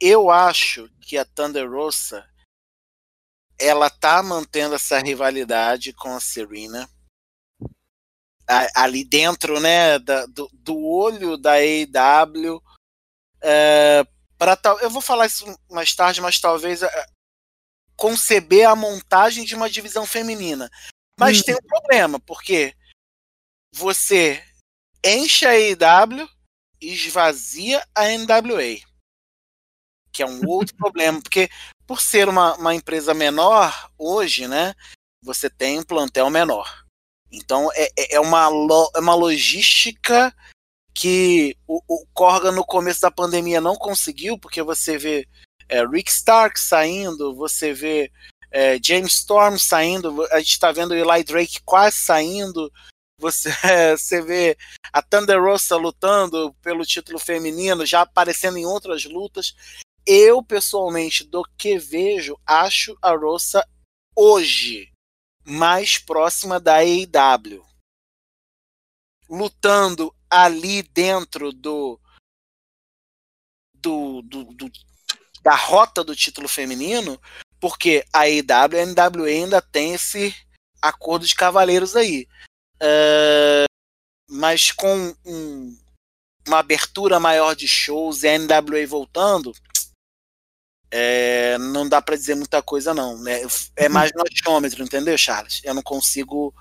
eu 0.00 0.30
acho 0.30 0.88
que 1.00 1.16
a 1.18 1.24
Thunder 1.24 1.70
Rosa 1.70 2.26
ela 3.58 3.88
tá 3.88 4.22
mantendo 4.22 4.74
essa 4.74 4.98
rivalidade 4.98 5.92
com 5.94 6.14
a 6.14 6.20
Serena 6.20 6.88
a- 8.48 8.82
ali 8.84 9.02
dentro, 9.04 9.58
né, 9.60 9.98
da- 9.98 10.26
do, 10.26 10.48
do 10.52 10.78
olho 10.84 11.36
da 11.36 11.52
AEW. 11.54 12.62
É, 13.42 14.04
para 14.38 14.54
tal, 14.56 14.78
eu 14.80 14.90
vou 14.90 15.00
falar 15.02 15.26
isso 15.26 15.44
mais 15.70 15.94
tarde, 15.94 16.20
mas 16.20 16.38
talvez 16.38 16.82
é, 16.82 17.06
conceber 17.96 18.68
a 18.68 18.76
montagem 18.76 19.44
de 19.44 19.54
uma 19.54 19.68
divisão 19.70 20.06
feminina. 20.06 20.70
Mas 21.18 21.40
Hum. 21.40 21.42
tem 21.44 21.54
um 21.54 21.66
problema, 21.66 22.20
porque 22.20 22.74
você 23.76 24.42
enche 25.04 25.44
a 25.46 25.50
AEW 25.50 26.26
e 26.80 26.94
esvazia 26.94 27.86
a 27.94 28.04
NWA. 28.08 28.80
Que 30.12 30.22
é 30.22 30.26
um 30.26 30.40
outro 30.48 30.74
problema, 30.76 31.20
porque 31.20 31.48
por 31.86 32.00
ser 32.00 32.28
uma, 32.28 32.54
uma 32.56 32.74
empresa 32.74 33.12
menor 33.12 33.90
hoje, 33.98 34.48
né? 34.48 34.74
Você 35.22 35.50
tem 35.50 35.78
um 35.78 35.82
plantel 35.84 36.30
menor. 36.30 36.84
Então 37.30 37.70
é, 37.74 37.90
é- 37.98 38.14
é 38.14 38.20
uma, 38.20 38.48
lo- 38.48 38.90
é 38.94 39.00
uma 39.00 39.14
logística 39.14 40.34
que 40.94 41.54
o, 41.66 41.82
o 41.86 42.06
Corgan 42.14 42.52
no 42.52 42.64
começo 42.64 43.02
da 43.02 43.10
pandemia 43.10 43.60
não 43.60 43.76
conseguiu, 43.76 44.38
porque 44.38 44.62
você 44.62 44.96
vê 44.96 45.28
é, 45.68 45.84
Rick 45.86 46.10
Stark 46.10 46.58
saindo, 46.58 47.34
você 47.34 47.74
vê 47.74 48.10
é, 48.50 48.78
James 48.82 49.12
Storm 49.16 49.58
saindo, 49.58 50.24
a 50.32 50.38
gente 50.38 50.52
está 50.52 50.72
vendo 50.72 50.94
Eli 50.94 51.22
Drake 51.24 51.60
quase 51.64 51.96
saindo, 51.98 52.72
você, 53.18 53.50
você 53.96 54.22
vê 54.22 54.56
a 54.92 55.02
Thunder 55.02 55.42
Rosa 55.42 55.76
lutando 55.76 56.54
pelo 56.62 56.84
título 56.84 57.18
feminino, 57.18 57.84
já 57.86 58.02
aparecendo 58.02 58.58
em 58.58 58.66
outras 58.66 59.04
lutas. 59.04 59.54
Eu, 60.06 60.42
pessoalmente, 60.42 61.24
do 61.24 61.42
que 61.58 61.78
vejo, 61.78 62.38
acho 62.46 62.96
a 63.02 63.12
Rosa 63.12 63.66
hoje 64.14 64.92
mais 65.44 65.98
próxima 65.98 66.60
da 66.60 66.76
AEW. 66.76 67.64
Lutando 69.28 70.14
ali 70.30 70.82
dentro 70.82 71.52
do, 71.52 72.00
do, 73.74 74.22
do, 74.22 74.44
do- 74.54 74.70
da 75.42 75.54
rota 75.54 76.02
do 76.04 76.14
título 76.14 76.48
feminino, 76.48 77.20
porque 77.60 78.04
a 78.12 78.20
AEW 78.20 78.78
e 78.78 78.80
a 78.80 78.86
NWA 78.86 79.26
ainda 79.28 79.62
tem 79.62 79.94
esse 79.94 80.34
acordo 80.80 81.26
de 81.26 81.34
cavaleiros 81.34 81.96
aí. 81.96 82.28
É, 82.80 83.64
mas 84.28 84.70
com 84.72 85.14
um- 85.24 85.78
uma 86.46 86.58
abertura 86.58 87.18
maior 87.18 87.54
de 87.56 87.66
shows 87.66 88.22
e 88.22 88.28
a 88.28 88.32
NWA 88.38 88.86
voltando, 88.86 89.52
é, 90.90 91.58
não 91.58 91.88
dá 91.88 92.00
pra 92.00 92.16
dizer 92.16 92.34
muita 92.34 92.62
coisa 92.62 92.94
não. 92.94 93.18
né? 93.22 93.40
É 93.74 93.88
mais 93.88 94.12
no 94.14 94.22
achômetro, 94.22 94.82
entendeu, 94.82 95.16
Charles? 95.18 95.60
Eu 95.64 95.74
não 95.74 95.82
consigo, 95.82 96.54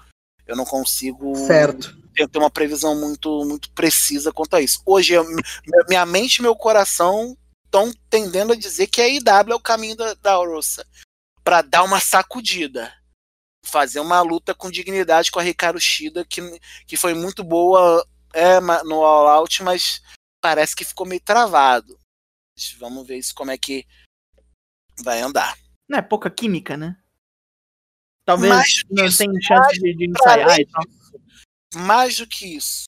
eu 0.47 0.55
não 0.55 0.65
consigo 0.65 1.35
Certo. 1.45 1.95
ter 2.15 2.37
uma 2.37 2.49
previsão 2.49 2.95
muito, 2.95 3.45
muito 3.45 3.69
precisa 3.71 4.31
quanto 4.31 4.55
a 4.55 4.61
isso. 4.61 4.81
Hoje, 4.85 5.13
eu- 5.13 5.23
mi- 5.25 5.43
minha 5.87 6.05
mente 6.05 6.37
e 6.37 6.41
meu 6.41 6.55
coração 6.55 7.37
estão 7.65 7.91
tendendo 8.09 8.53
a 8.53 8.55
dizer 8.55 8.87
que 8.87 9.01
a 9.01 9.07
IW 9.07 9.51
é 9.51 9.55
o 9.55 9.59
caminho 9.59 9.95
da, 9.95 10.13
da 10.15 10.39
Orosa 10.39 10.85
para 11.43 11.61
dar 11.61 11.83
uma 11.83 11.99
sacudida. 11.99 12.91
Fazer 13.65 13.99
uma 13.99 14.21
luta 14.21 14.53
com 14.53 14.71
dignidade 14.71 15.31
com 15.31 15.39
a 15.39 15.43
Ricardo 15.43 15.79
Shida, 15.79 16.23
que, 16.25 16.41
que 16.85 16.95
foi 16.95 17.13
muito 17.13 17.43
boa 17.43 18.05
é, 18.33 18.59
no 18.59 19.03
All 19.03 19.27
Out, 19.27 19.63
mas 19.63 20.01
parece 20.41 20.75
que 20.75 20.85
ficou 20.85 21.07
meio 21.07 21.21
travado. 21.21 21.97
Vamos 22.79 23.05
ver 23.05 23.17
isso 23.17 23.33
como 23.33 23.51
é 23.51 23.57
que 23.57 23.85
vai 25.03 25.21
andar. 25.21 25.57
Não 25.89 25.99
é 25.99 26.01
pouca 26.01 26.29
química, 26.29 26.77
né? 26.77 26.97
Talvez 28.25 28.53
Mais 28.53 28.83
não 28.89 29.09
tenha 29.09 29.41
chance 29.41 29.79
de, 29.79 29.95
de 29.95 30.09
ensaiar 30.09 30.59
e 30.59 30.65
tal. 30.65 30.83
mais 31.75 32.17
do 32.17 32.27
que 32.27 32.55
isso. 32.55 32.85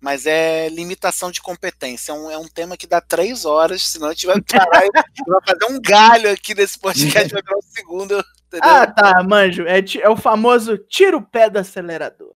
Mas 0.00 0.26
é 0.26 0.68
limitação 0.68 1.30
de 1.30 1.40
competência. 1.40 2.12
É 2.12 2.14
um, 2.14 2.30
é 2.30 2.38
um 2.38 2.48
tema 2.48 2.76
que 2.76 2.86
dá 2.86 3.00
três 3.00 3.44
horas, 3.44 3.82
senão 3.82 4.08
a 4.08 4.12
gente 4.12 4.26
vai 4.26 4.40
parar 4.40 4.86
e 4.86 4.90
vai 5.26 5.40
fazer 5.46 5.72
um 5.72 5.80
galho 5.80 6.30
aqui 6.30 6.54
nesse 6.54 6.78
podcast, 6.78 7.32
vai 7.32 7.42
virar 7.42 7.56
um 7.56 7.62
segundo. 7.62 8.24
Entendeu? 8.50 8.68
Ah, 8.68 8.86
tá, 8.86 9.22
manjo. 9.22 9.64
É, 9.64 9.78
é 10.02 10.08
o 10.08 10.16
famoso 10.16 10.76
tira 10.76 11.16
o 11.16 11.24
pé 11.24 11.48
do 11.48 11.60
acelerador. 11.60 12.34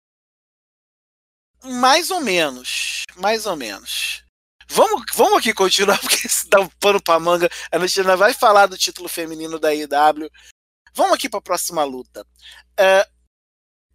Mais 1.65 2.11
ou 2.11 2.21
menos. 2.21 3.05
Mais 3.17 3.47
ou 3.47 3.57
menos. 3.57 4.23
Vamos, 4.69 5.05
vamos 5.15 5.39
aqui 5.39 5.55
continuar, 5.55 5.99
porque 6.01 6.29
se 6.29 6.49
dá 6.51 6.61
um 6.61 6.69
pano 6.69 7.03
pra 7.03 7.19
manga. 7.19 7.49
A 7.71 7.79
gente 7.79 8.01
ainda 8.01 8.17
vai 8.17 8.35
falar 8.35 8.67
do 8.67 8.77
título 8.77 9.09
feminino 9.09 9.59
da 9.59 9.75
IW. 9.75 10.31
Vamos 10.95 11.15
aqui 11.15 11.31
pra 11.31 11.41
próxima 11.41 11.83
luta. 11.83 12.27
É, 12.79 13.09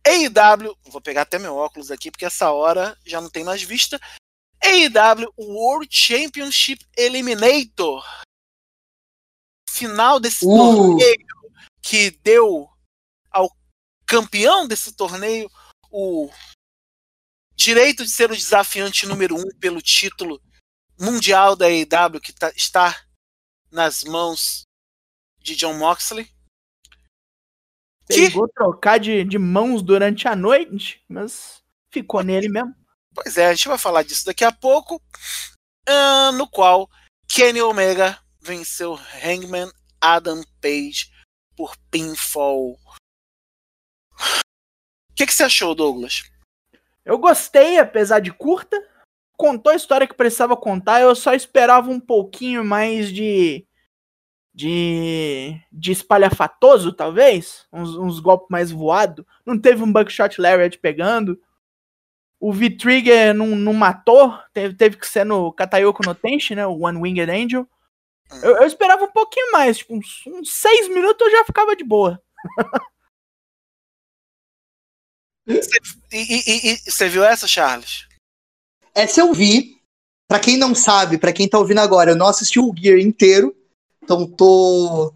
AEW, 0.07 0.75
vou 0.87 1.01
pegar 1.01 1.21
até 1.21 1.37
meu 1.37 1.55
óculos 1.55 1.91
aqui, 1.91 2.09
porque 2.09 2.25
essa 2.25 2.51
hora 2.51 2.97
já 3.05 3.21
não 3.21 3.29
tem 3.29 3.43
mais 3.43 3.61
vista. 3.61 3.99
AEW 4.63 5.31
World 5.37 5.87
Championship 5.95 6.83
Eliminator. 6.97 8.03
Final 9.69 10.19
desse 10.19 10.43
Uh. 10.43 10.57
torneio 10.57 11.36
que 11.87 12.11
deu 12.21 12.69
ao 13.31 13.49
campeão 14.05 14.67
desse 14.67 14.93
torneio 14.93 15.49
o 15.89 16.29
direito 17.55 18.03
de 18.03 18.09
ser 18.09 18.29
o 18.29 18.35
desafiante 18.35 19.05
número 19.05 19.35
um 19.35 19.47
pelo 19.59 19.81
título 19.81 20.41
mundial 20.99 21.55
da 21.55 21.67
AEW 21.67 22.19
que 22.19 22.33
tá- 22.33 22.51
está 22.55 23.05
nas 23.71 24.03
mãos 24.03 24.63
de 25.39 25.55
John 25.55 25.77
Moxley. 25.77 26.25
Que, 28.07 28.27
Pegou 28.29 28.47
trocar 28.49 28.99
de, 28.99 29.23
de 29.23 29.37
mãos 29.37 29.81
durante 29.81 30.27
a 30.27 30.35
noite, 30.35 31.03
mas 31.07 31.61
ficou 31.91 32.21
nele 32.23 32.47
mesmo. 32.49 32.73
pois 33.13 33.37
é, 33.37 33.47
a 33.47 33.53
gente 33.53 33.67
vai 33.67 33.77
falar 33.77 34.03
disso 34.03 34.25
daqui 34.25 34.43
a 34.43 34.51
pouco. 34.51 35.01
ah, 35.87 36.31
no 36.33 36.49
qual 36.49 36.89
Kenny 37.29 37.61
Omega 37.61 38.21
venceu 38.41 38.95
Hangman 39.23 39.71
Adam 40.01 40.41
Page 40.61 41.11
por 41.57 41.75
pinfall. 41.89 42.77
O 44.13 45.15
que, 45.15 45.25
que 45.25 45.33
você 45.33 45.43
achou, 45.43 45.73
Douglas? 45.73 46.29
Eu 47.03 47.17
gostei, 47.17 47.79
apesar 47.79 48.19
de 48.19 48.31
curta. 48.31 48.77
Contou 49.35 49.73
a 49.73 49.75
história 49.75 50.07
que 50.07 50.13
precisava 50.13 50.55
contar. 50.55 51.01
Eu 51.01 51.15
só 51.15 51.33
esperava 51.33 51.89
um 51.89 51.99
pouquinho 51.99 52.63
mais 52.63 53.11
de. 53.11 53.65
De. 54.53 55.59
De 55.71 55.91
espalhafatoso, 55.91 56.93
talvez. 56.93 57.65
Uns, 57.73 57.95
uns 57.95 58.19
golpes 58.19 58.47
mais 58.51 58.71
voados. 58.71 59.25
Não 59.43 59.59
teve 59.59 59.81
um 59.81 59.91
Buckshot 59.91 60.39
Lariat 60.39 60.77
pegando. 60.77 61.41
O 62.39 62.53
V-Trigger 62.53 63.33
não, 63.33 63.47
não 63.55 63.73
matou. 63.73 64.37
Teve, 64.53 64.75
teve 64.75 64.97
que 64.97 65.07
ser 65.07 65.25
no 65.25 65.51
Katayoko 65.51 66.05
no 66.05 66.13
Tenshi, 66.13 66.53
né? 66.53 66.67
O 66.67 66.83
One 66.83 66.99
Winged 66.99 67.31
Angel. 67.31 67.67
Eu, 68.43 68.57
eu 68.57 68.67
esperava 68.67 69.03
um 69.03 69.11
pouquinho 69.11 69.51
mais. 69.51 69.77
Tipo, 69.77 69.95
uns, 69.95 70.23
uns 70.27 70.53
seis 70.53 70.87
minutos 70.89 71.25
eu 71.25 71.31
já 71.31 71.45
ficava 71.45 71.75
de 71.75 71.83
boa. 71.83 72.21
E 76.11 76.77
você 76.85 77.07
viu 77.07 77.23
essa, 77.23 77.47
Charles? 77.47 78.07
Essa 78.93 79.21
eu 79.21 79.33
vi. 79.33 79.77
Pra 80.27 80.41
quem 80.41 80.57
não 80.57 80.75
sabe, 80.75 81.17
pra 81.17 81.31
quem 81.31 81.47
tá 81.47 81.57
ouvindo 81.57 81.79
agora, 81.79 82.11
eu 82.11 82.15
não 82.15 82.27
assisti 82.27 82.59
o 82.59 82.73
Gear 82.77 82.99
inteiro. 82.99 83.55
Então 84.03 84.27
tô. 84.27 85.13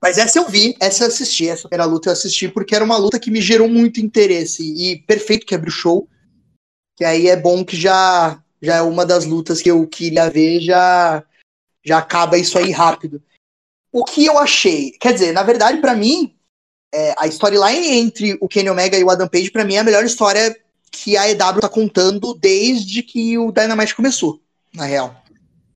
Mas 0.00 0.16
essa 0.16 0.38
eu 0.38 0.48
vi, 0.48 0.74
essa 0.80 1.04
eu 1.04 1.08
assisti, 1.08 1.48
essa 1.48 1.68
primeira 1.68 1.90
luta 1.90 2.08
eu 2.08 2.12
assisti, 2.12 2.48
porque 2.48 2.74
era 2.74 2.84
uma 2.84 2.96
luta 2.96 3.18
que 3.18 3.30
me 3.30 3.42
gerou 3.42 3.68
muito 3.68 4.00
interesse. 4.00 4.62
E 4.62 4.98
perfeito 5.02 5.44
que 5.44 5.54
abriu 5.54 5.68
o 5.68 5.74
show. 5.74 6.08
Que 6.96 7.04
aí 7.04 7.28
é 7.28 7.36
bom 7.36 7.64
que 7.64 7.76
já, 7.76 8.42
já 8.62 8.76
é 8.76 8.82
uma 8.82 9.04
das 9.04 9.26
lutas 9.26 9.60
que 9.60 9.70
eu 9.70 9.86
queria 9.86 10.30
ver, 10.30 10.60
já, 10.60 11.22
já 11.84 11.98
acaba 11.98 12.38
isso 12.38 12.58
aí 12.58 12.70
rápido. 12.70 13.22
O 13.92 14.04
que 14.04 14.24
eu 14.24 14.38
achei? 14.38 14.92
Quer 14.92 15.12
dizer, 15.12 15.32
na 15.32 15.42
verdade, 15.42 15.80
pra 15.80 15.94
mim, 15.94 16.34
é, 16.92 17.14
a 17.18 17.26
storyline 17.26 17.86
entre 17.86 18.36
o 18.40 18.48
Kenny 18.48 18.70
Omega 18.70 18.98
e 18.98 19.04
o 19.04 19.10
Adam 19.10 19.28
Page, 19.28 19.50
pra 19.50 19.64
mim, 19.64 19.74
é 19.74 19.80
a 19.80 19.84
melhor 19.84 20.04
história 20.04 20.56
que 20.90 21.16
a 21.16 21.28
EW 21.28 21.60
tá 21.60 21.68
contando 21.68 22.34
desde 22.34 23.02
que 23.02 23.36
o 23.36 23.52
Dynamite 23.52 23.94
começou, 23.94 24.40
na 24.72 24.84
real. 24.84 25.22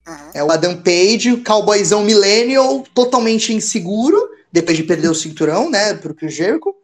Uhum. 0.06 0.30
É 0.32 0.42
o 0.42 0.50
Adam 0.50 0.80
Page, 0.80 1.32
o 1.32 1.44
cowboyzão 1.44 2.02
millennial, 2.02 2.84
totalmente 2.94 3.52
inseguro, 3.52 4.18
depois 4.50 4.76
de 4.76 4.84
perder 4.84 5.08
o 5.08 5.14
cinturão, 5.14 5.68
né, 5.70 5.94
pro 5.94 6.14
Chris 6.14 6.34
Jericho. 6.34 6.74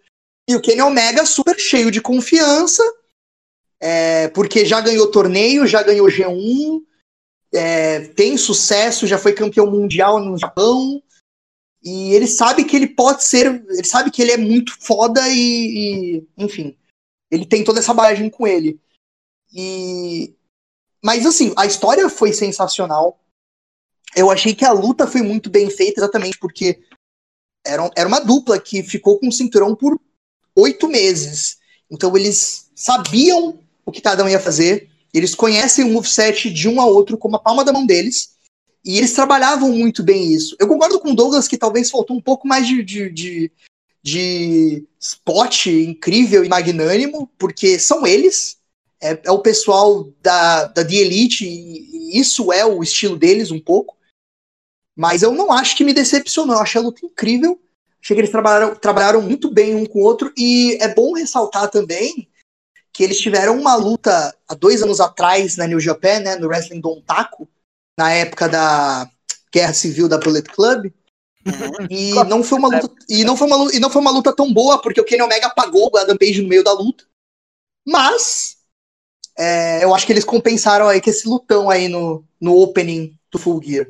E 0.49 0.55
o 0.55 0.61
Kenny 0.61 0.83
Omega 0.83 1.25
super 1.25 1.59
cheio 1.59 1.91
de 1.91 2.01
confiança, 2.01 2.83
é, 3.81 4.29
porque 4.29 4.65
já 4.65 4.81
ganhou 4.81 5.11
torneio, 5.11 5.67
já 5.67 5.83
ganhou 5.83 6.09
G1, 6.09 6.83
é, 7.55 8.01
tem 8.09 8.37
sucesso, 8.37 9.07
já 9.07 9.19
foi 9.19 9.33
campeão 9.33 9.71
mundial 9.71 10.19
no 10.19 10.37
Japão. 10.37 11.03
E 11.83 12.15
ele 12.15 12.27
sabe 12.27 12.65
que 12.65 12.75
ele 12.75 12.87
pode 12.87 13.25
ser, 13.25 13.47
ele 13.69 13.85
sabe 13.85 14.11
que 14.11 14.23
ele 14.23 14.33
é 14.33 14.37
muito 14.39 14.75
foda 14.81 15.21
e, 15.29 15.37
e 16.17 16.29
enfim, 16.39 16.77
ele 17.31 17.45
tem 17.45 17.63
toda 17.63 17.79
essa 17.79 17.93
bagagem 17.93 18.31
com 18.31 18.47
ele. 18.47 18.81
E 19.53 20.35
mas 21.05 21.27
assim, 21.27 21.53
a 21.57 21.67
história 21.67 22.09
foi 22.09 22.33
sensacional. 22.33 23.21
Eu 24.17 24.31
achei 24.31 24.55
que 24.55 24.65
a 24.65 24.73
luta 24.73 25.07
foi 25.07 25.21
muito 25.21 25.51
bem 25.51 25.69
feita, 25.69 26.01
exatamente 26.01 26.39
porque 26.39 26.83
era, 27.67 27.91
era 27.95 28.09
uma 28.09 28.21
dupla 28.21 28.59
que 28.59 28.83
ficou 28.83 29.19
com 29.19 29.29
o 29.29 29.33
cinturão 29.33 29.77
por 29.77 30.01
oito 30.57 30.89
meses. 30.89 31.59
Então 31.91 32.17
eles 32.17 32.71
sabiam 32.75 33.61
o 33.85 33.93
que 33.93 34.01
cada 34.01 34.25
um 34.25 34.29
ia 34.29 34.41
fazer. 34.41 34.91
Eles 35.15 35.33
conhecem 35.33 35.85
o 35.85 35.93
moveset 35.93 36.51
de 36.51 36.69
um 36.69 36.81
a 36.81 36.87
outro 36.87 37.17
como 37.17 37.37
a 37.37 37.39
palma 37.39 37.65
da 37.65 37.73
mão 37.73 37.87
deles. 37.87 38.35
E 38.85 38.99
eles 38.99 39.13
trabalhavam 39.13 39.71
muito 39.71 40.03
bem 40.03 40.35
isso. 40.35 40.57
Eu 40.59 40.67
concordo 40.67 40.99
com 40.99 41.13
o 41.13 41.15
Douglas 41.15 41.47
que 41.47 41.57
talvez 41.57 41.89
faltou 41.89 42.17
um 42.17 42.21
pouco 42.21 42.49
mais 42.49 42.67
de, 42.67 42.83
de, 42.83 43.11
de, 43.11 43.53
de 44.03 44.85
spot 44.99 45.67
incrível 45.67 46.45
e 46.45 46.49
magnânimo, 46.49 47.31
porque 47.39 47.79
são 47.79 48.05
eles. 48.05 48.59
É, 49.01 49.21
é 49.25 49.31
o 49.31 49.39
pessoal 49.39 50.11
da, 50.21 50.65
da 50.65 50.85
The 50.85 50.95
Elite, 50.95 51.47
e, 51.47 52.19
isso 52.19 52.53
é 52.53 52.67
o 52.67 52.83
estilo 52.83 53.17
deles 53.17 53.53
um 53.53 53.61
pouco. 53.61 53.97
Mas 54.97 55.23
eu 55.23 55.33
não 55.33 55.53
acho 55.53 55.77
que 55.77 55.85
me 55.85 55.95
decepcionou. 55.95 56.57
Eu 56.57 56.63
achei 56.63 56.81
a 56.81 56.85
luta 56.85 57.07
incrível. 57.07 57.61
Achei 58.03 58.17
que 58.17 58.21
eles 58.21 58.31
trabalharam, 58.31 58.75
trabalharam 58.75 59.23
muito 59.23 59.51
bem 59.51 59.77
um 59.77 59.87
com 59.87 60.01
o 60.01 60.05
outro. 60.05 60.33
E 60.37 60.77
é 60.81 60.93
bom 60.93 61.13
ressaltar 61.13 61.71
também 61.71 62.29
que 62.95 63.03
eles 63.03 63.21
tiveram 63.21 63.59
uma 63.59 63.75
luta 63.75 64.35
há 64.47 64.55
dois 64.55 64.81
anos 64.81 65.01
atrás 65.01 65.57
na 65.57 65.67
New 65.67 65.81
Japan, 65.81 66.21
né, 66.21 66.37
no 66.37 66.47
Wrestling 66.47 66.81
Dontaku, 66.81 67.49
na 67.99 68.13
época 68.13 68.49
da 68.49 69.11
Guerra 69.53 69.75
Civil 69.75 70.09
da 70.09 70.17
Bullet 70.17 70.49
Club. 70.49 70.93
Uhum. 71.45 71.87
E 71.91 72.15
não 72.25 72.43
foi 72.43 72.59
uma 72.59 72.69
luta, 72.69 73.05
e 73.09 73.25
não 73.25 73.37
foi 73.37 73.47
uma, 73.49 73.75
e 73.75 73.81
não 73.81 73.91
foi 73.91 74.01
uma 74.01 74.13
luta 74.13 74.35
tão 74.35 74.51
boa, 74.53 74.81
porque 74.81 75.01
o 75.01 75.05
Kenny 75.05 75.23
Omega 75.23 75.49
apagou 75.49 75.91
o 75.93 75.97
Adam 75.99 76.17
Page 76.17 76.41
no 76.41 76.49
meio 76.49 76.63
da 76.63 76.73
luta. 76.73 77.05
Mas 77.87 78.59
é, 79.37 79.83
eu 79.83 79.93
acho 79.93 80.07
que 80.07 80.13
eles 80.13 80.25
compensaram 80.25 80.87
aí 80.87 81.03
com 81.03 81.11
esse 81.11 81.29
lutão 81.29 81.69
aí 81.69 81.89
no, 81.89 82.25
no 82.41 82.57
opening 82.57 83.19
do 83.31 83.39
Full 83.39 83.61
Gear. 83.63 83.89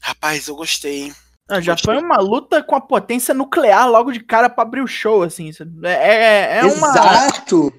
Rapaz, 0.00 0.48
eu 0.48 0.56
gostei, 0.56 1.02
hein? 1.02 1.14
Não, 1.48 1.60
já 1.60 1.76
foi 1.76 1.98
uma 1.98 2.16
luta 2.18 2.62
com 2.62 2.74
a 2.74 2.80
potência 2.80 3.34
nuclear 3.34 3.88
logo 3.88 4.10
de 4.12 4.20
cara 4.20 4.48
pra 4.48 4.62
abrir 4.62 4.80
o 4.80 4.86
show, 4.86 5.22
assim. 5.22 5.48
isso 5.48 5.62
É, 5.82 5.92
é, 5.92 6.58
é 6.58 6.64
uma, 6.64 6.88
Exato! 6.88 7.72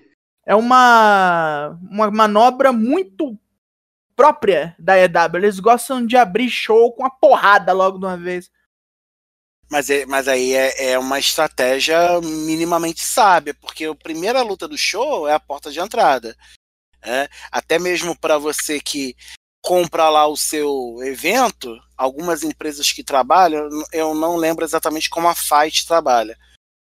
é 0.46 0.56
uma, 0.56 1.78
uma 1.90 2.12
manobra 2.12 2.72
muito 2.72 3.38
própria 4.16 4.76
da 4.78 4.98
EW. 4.98 5.38
Eles 5.38 5.60
gostam 5.60 6.06
de 6.06 6.16
abrir 6.16 6.50
show 6.50 6.94
com 6.94 7.06
a 7.06 7.10
porrada 7.10 7.74
logo 7.74 7.98
de 7.98 8.06
uma 8.06 8.18
vez. 8.18 8.52
Mas, 9.70 9.90
é, 9.90 10.06
mas 10.06 10.28
aí 10.28 10.54
é, 10.54 10.92
é 10.92 11.00
uma 11.00 11.18
estratégia 11.18 12.22
minimamente 12.22 13.02
sábia, 13.02 13.54
porque 13.56 13.86
a 13.86 13.96
primeira 13.96 14.44
luta 14.44 14.68
do 14.68 14.78
show 14.78 15.28
é 15.28 15.34
a 15.34 15.40
porta 15.40 15.72
de 15.72 15.80
entrada. 15.80 16.38
né? 17.04 17.28
Até 17.52 17.80
mesmo 17.80 18.16
para 18.18 18.38
você 18.38 18.80
que 18.80 19.16
compra 19.66 20.10
lá 20.12 20.28
o 20.28 20.38
seu 20.38 20.98
evento, 21.02 21.76
algumas 21.98 22.44
empresas 22.44 22.92
que 22.92 23.04
trabalham, 23.04 23.68
eu 23.92 24.14
não 24.14 24.36
lembro 24.38 24.64
exatamente 24.64 25.10
como 25.10 25.28
a 25.28 25.34
Fight 25.34 25.88
trabalha, 25.88 26.38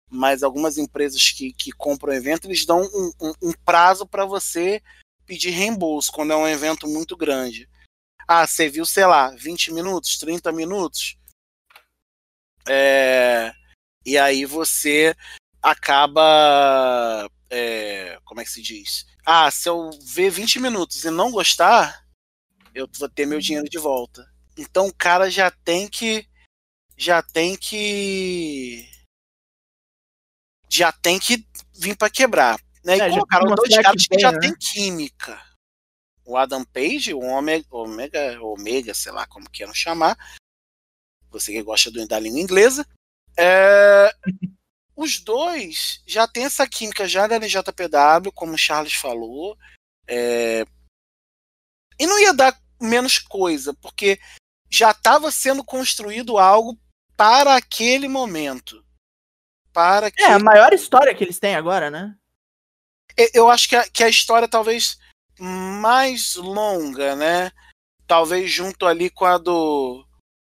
mas 0.09 0.41
algumas 0.41 0.79
empresas 0.79 1.29
que, 1.29 1.53
que 1.53 1.71
compram 1.71 2.11
evento, 2.11 2.47
eles 2.47 2.65
dão 2.65 2.81
um, 2.81 3.11
um- 3.21 3.33
um 3.49 3.53
prazo 3.63 4.03
para 4.07 4.25
você 4.25 4.81
pedir 5.27 5.51
reembolso 5.51 6.11
quando 6.11 6.33
é 6.33 6.35
um 6.35 6.47
evento 6.47 6.87
muito 6.87 7.15
grande. 7.15 7.69
Ah, 8.27 8.47
você 8.47 8.67
viu, 8.67 8.83
sei 8.83 9.05
lá, 9.05 9.29
20 9.29 9.71
minutos, 9.71 10.17
30 10.17 10.51
minutos? 10.51 11.15
É, 12.67 13.53
e 14.03 14.17
aí 14.17 14.43
você 14.43 15.15
acaba. 15.61 17.29
é, 17.47 18.17
como 18.25 18.41
é 18.41 18.43
que 18.43 18.49
se 18.49 18.61
diz? 18.61 19.05
Ah, 19.23 19.51
se 19.51 19.69
eu 19.69 19.91
ver 20.03 20.31
20 20.31 20.59
minutos 20.59 21.03
e 21.05 21.11
não 21.11 21.29
gostar, 21.31 22.03
eu 22.73 22.88
vou 22.97 23.10
ter 23.10 23.25
meu 23.25 23.39
dinheiro 23.39 23.69
de 23.69 23.77
volta. 23.77 24.29
Então 24.57 24.88
o 24.88 24.93
cara 24.93 25.29
já 25.29 25.49
tem 25.49 25.88
que. 25.88 26.27
Já 26.97 27.21
tem 27.21 27.55
que. 27.55 28.88
Já 30.69 30.91
tem 30.91 31.19
que 31.19 31.45
vir 31.73 31.97
para 31.97 32.10
quebrar. 32.10 32.60
Né? 32.84 32.97
E 32.97 33.01
É, 33.01 33.10
já 33.10 33.10
colocaram 33.10 33.47
tem 33.47 33.55
dois 33.55 33.75
caras 33.84 34.03
que 34.03 34.10
tem, 34.10 34.19
já 34.19 34.31
né? 34.31 34.39
tem 34.39 34.55
química. 34.55 35.41
O 36.25 36.38
Adam 36.38 36.63
Page, 36.63 37.13
o 37.13 37.19
Omega, 37.19 37.65
Omega, 37.71 38.41
Omega, 38.41 38.93
sei 38.93 39.12
lá 39.12 39.25
como 39.27 39.49
queiram 39.49 39.73
chamar, 39.73 40.17
Você 41.29 41.51
que 41.51 41.62
gosta 41.63 41.89
do, 41.91 42.07
da 42.07 42.19
língua 42.19 42.39
inglesa. 42.39 42.88
É, 43.38 44.13
os 44.95 45.19
dois 45.19 46.01
já 46.05 46.27
têm 46.27 46.45
essa 46.45 46.67
química 46.67 47.07
já 47.07 47.27
da 47.27 47.38
NJPW, 47.38 48.31
como 48.34 48.53
o 48.53 48.57
Charles 48.57 48.93
falou. 48.93 49.57
É, 50.07 50.65
e 52.01 52.07
não 52.07 52.19
ia 52.19 52.33
dar 52.33 52.59
menos 52.81 53.19
coisa, 53.19 53.75
porque 53.75 54.19
já 54.67 54.89
estava 54.89 55.31
sendo 55.31 55.63
construído 55.63 56.39
algo 56.39 56.75
para 57.15 57.55
aquele 57.55 58.07
momento. 58.07 58.83
Para 59.71 60.09
que... 60.09 60.23
É, 60.23 60.33
a 60.33 60.39
maior 60.39 60.73
história 60.73 61.13
que 61.13 61.23
eles 61.23 61.37
têm 61.37 61.55
agora, 61.55 61.91
né? 61.91 62.15
Eu 63.35 63.51
acho 63.51 63.69
que 63.69 63.75
a, 63.75 63.87
que 63.87 64.03
a 64.03 64.09
história 64.09 64.47
talvez 64.47 64.97
mais 65.37 66.33
longa, 66.33 67.15
né? 67.15 67.51
Talvez 68.07 68.49
junto 68.49 68.87
ali 68.87 69.11
com 69.11 69.25
a 69.25 69.37
do, 69.37 70.03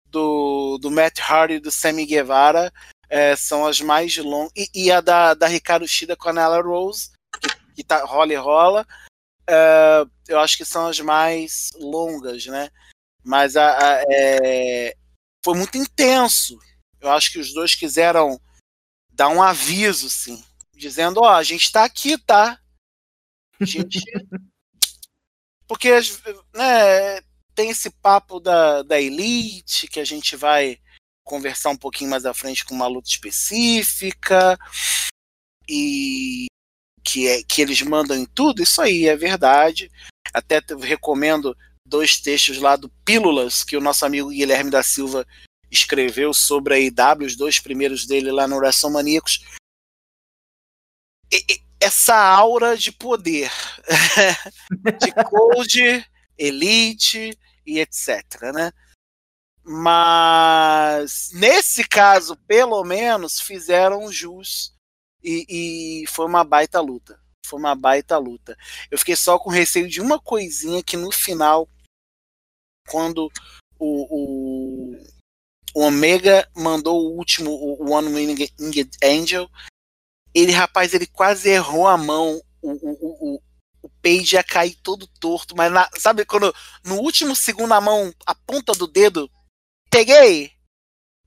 do, 0.06 0.78
do 0.78 0.92
Matt 0.92 1.20
Hardy 1.20 1.56
e 1.56 1.60
do 1.60 1.72
Sammy 1.72 2.06
Guevara, 2.06 2.72
é, 3.10 3.36
são 3.36 3.66
as 3.66 3.82
mais 3.82 4.16
longas. 4.18 4.52
E, 4.56 4.70
e, 4.76 4.92
a 4.92 5.02
da, 5.02 5.34
da 5.34 5.48
Ricardo 5.48 5.88
Shida 5.88 6.16
com 6.16 6.30
a 6.30 6.34
Nella 6.34 6.62
Rose, 6.62 7.10
que, 7.42 7.50
que 7.78 7.84
tá, 7.84 8.06
rola 8.06 8.34
e 8.34 8.36
rola. 8.36 8.86
É, 9.52 10.06
eu 10.28 10.40
acho 10.40 10.56
que 10.56 10.64
são 10.64 10.86
as 10.86 11.00
mais 11.00 11.72
longas, 11.76 12.46
né? 12.46 12.70
Mas 13.24 13.58
a, 13.58 13.78
a, 13.78 14.04
é, 14.08 14.96
foi 15.44 15.58
muito 15.58 15.76
intenso. 15.76 16.60
Eu 17.02 17.10
acho 17.12 17.32
que 17.32 17.40
os 17.40 17.52
dois 17.52 17.74
quiseram 17.74 18.40
dar 19.10 19.30
um 19.30 19.42
aviso, 19.42 20.08
sim, 20.08 20.44
dizendo: 20.76 21.22
ó, 21.22 21.30
a 21.30 21.42
gente 21.42 21.64
está 21.64 21.84
aqui, 21.84 22.16
tá? 22.18 22.60
A 23.60 23.66
gente. 23.66 24.00
Porque 25.68 25.92
né, 26.54 27.22
tem 27.56 27.70
esse 27.70 27.90
papo 27.90 28.40
da, 28.40 28.84
da 28.84 29.00
elite 29.00 29.88
que 29.88 30.00
a 30.00 30.06
gente 30.06 30.36
vai 30.36 30.80
conversar 31.24 31.70
um 31.70 31.78
pouquinho 31.78 32.10
mais 32.10 32.26
à 32.26 32.34
frente 32.34 32.66
com 32.66 32.74
uma 32.74 32.88
luta 32.88 33.08
específica 33.08 34.58
e 35.68 36.49
que, 37.04 37.28
é, 37.28 37.44
que 37.44 37.62
eles 37.62 37.82
mandam 37.82 38.18
em 38.18 38.26
tudo, 38.26 38.62
isso 38.62 38.82
aí 38.82 39.08
é 39.08 39.16
verdade. 39.16 39.92
Até 40.34 40.62
recomendo 40.80 41.56
dois 41.86 42.20
textos 42.20 42.58
lá 42.60 42.76
do 42.76 42.90
Pílulas, 43.04 43.64
que 43.64 43.76
o 43.76 43.82
nosso 43.82 44.06
amigo 44.06 44.30
Guilherme 44.30 44.70
da 44.70 44.84
Silva 44.84 45.26
escreveu 45.72 46.34
sobre 46.34 46.74
a 46.74 46.80
IW, 46.80 47.26
os 47.26 47.36
dois 47.36 47.60
primeiros 47.60 48.06
dele 48.06 48.32
lá 48.32 48.48
no 48.48 48.58
WrestleManiacos. 48.58 49.44
E, 51.32 51.62
essa 51.80 52.16
aura 52.16 52.78
de 52.78 52.92
poder, 52.92 53.52
de 55.00 55.12
Cold, 55.24 56.06
Elite 56.38 57.38
e 57.66 57.80
etc, 57.80 58.52
né? 58.54 58.72
Mas 59.64 61.30
nesse 61.34 61.88
caso, 61.88 62.36
pelo 62.48 62.84
menos, 62.84 63.40
fizeram 63.40 64.12
jus 64.12 64.74
e, 65.24 66.04
e 66.04 66.08
foi 66.08 66.26
uma 66.26 66.44
baita 66.44 66.80
luta. 66.80 67.20
Foi 67.46 67.60
uma 67.60 67.76
baita 67.76 68.18
luta. 68.18 68.58
Eu 68.92 68.98
fiquei 68.98 69.16
só 69.16 69.40
com 69.40 69.50
receio 69.50 69.88
de 69.88 70.02
uma 70.02 70.20
coisinha 70.20 70.84
que 70.84 70.96
no 70.96 71.12
final, 71.12 71.68
quando 72.88 73.32
o, 73.78 74.94
o, 74.94 74.98
o 75.74 75.82
Omega 75.82 76.48
mandou 76.56 77.02
o 77.02 77.18
último, 77.18 77.52
o 77.52 77.92
One 77.92 78.14
Winged 78.14 78.92
Angel, 79.04 79.50
ele, 80.34 80.52
rapaz, 80.52 80.94
ele 80.94 81.08
quase 81.08 81.50
errou 81.50 81.88
a 81.88 81.98
mão. 81.98 82.42
O, 82.62 82.72
o, 82.72 83.36
o, 83.36 83.42
o 83.82 83.90
Page 84.02 84.36
ia 84.36 84.44
cair 84.44 84.76
todo 84.84 85.08
torto, 85.20 85.56
mas 85.56 85.72
na, 85.72 85.90
sabe 85.98 86.26
quando 86.26 86.54
no 86.84 86.96
último 86.98 87.36
segundo 87.36 87.74
a 87.74 87.82
mão, 87.82 88.14
a 88.26 88.36
ponta 88.36 88.74
do 88.74 88.88
dedo 88.88 89.30
peguei! 89.90 90.52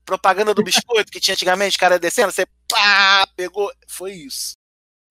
Propaganda 0.05 0.53
do 0.53 0.63
biscoito 0.63 1.11
que 1.11 1.19
tinha 1.19 1.33
antigamente, 1.33 1.77
cara 1.77 1.97
descendo, 1.97 2.31
você 2.31 2.45
pá, 2.73 3.27
pegou. 3.35 3.71
Foi 3.87 4.13
isso. 4.13 4.53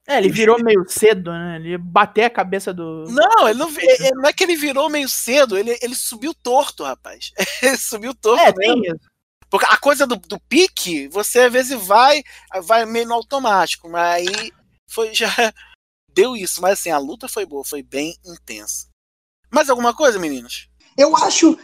É, 0.06 0.18
ele 0.18 0.30
virou 0.30 0.62
meio 0.62 0.84
cedo, 0.88 1.30
né? 1.30 1.56
Ele 1.56 1.78
bateu 1.78 2.24
a 2.24 2.30
cabeça 2.30 2.74
do. 2.74 3.04
Não, 3.08 3.48
ele 3.48 3.58
não, 3.58 3.70
ele, 3.70 4.10
não 4.14 4.28
é 4.28 4.32
que 4.32 4.42
ele 4.42 4.56
virou 4.56 4.90
meio 4.90 5.08
cedo, 5.08 5.56
ele, 5.56 5.78
ele 5.80 5.94
subiu 5.94 6.34
torto, 6.34 6.82
rapaz. 6.82 7.30
ele 7.62 7.76
subiu 7.76 8.12
torto. 8.14 8.42
É, 8.42 8.52
mesmo. 8.56 8.82
tem 8.82 8.92
isso. 8.92 9.12
Porque 9.48 9.66
a 9.68 9.76
coisa 9.76 10.06
do, 10.06 10.16
do 10.16 10.40
pique, 10.48 11.08
você 11.08 11.40
às 11.40 11.52
vezes 11.52 11.78
vai, 11.86 12.24
vai 12.62 12.84
meio 12.84 13.06
no 13.06 13.14
automático, 13.14 13.88
mas 13.88 14.16
aí 14.16 14.50
foi 14.88 15.14
já 15.14 15.28
deu 16.12 16.36
isso. 16.36 16.60
Mas 16.60 16.80
assim, 16.80 16.90
a 16.90 16.98
luta 16.98 17.28
foi 17.28 17.46
boa, 17.46 17.64
foi 17.64 17.82
bem 17.82 18.16
intensa. 18.24 18.88
Mais 19.50 19.70
alguma 19.70 19.94
coisa, 19.94 20.18
meninos? 20.18 20.68
Eu 20.96 21.14
acho, 21.16 21.56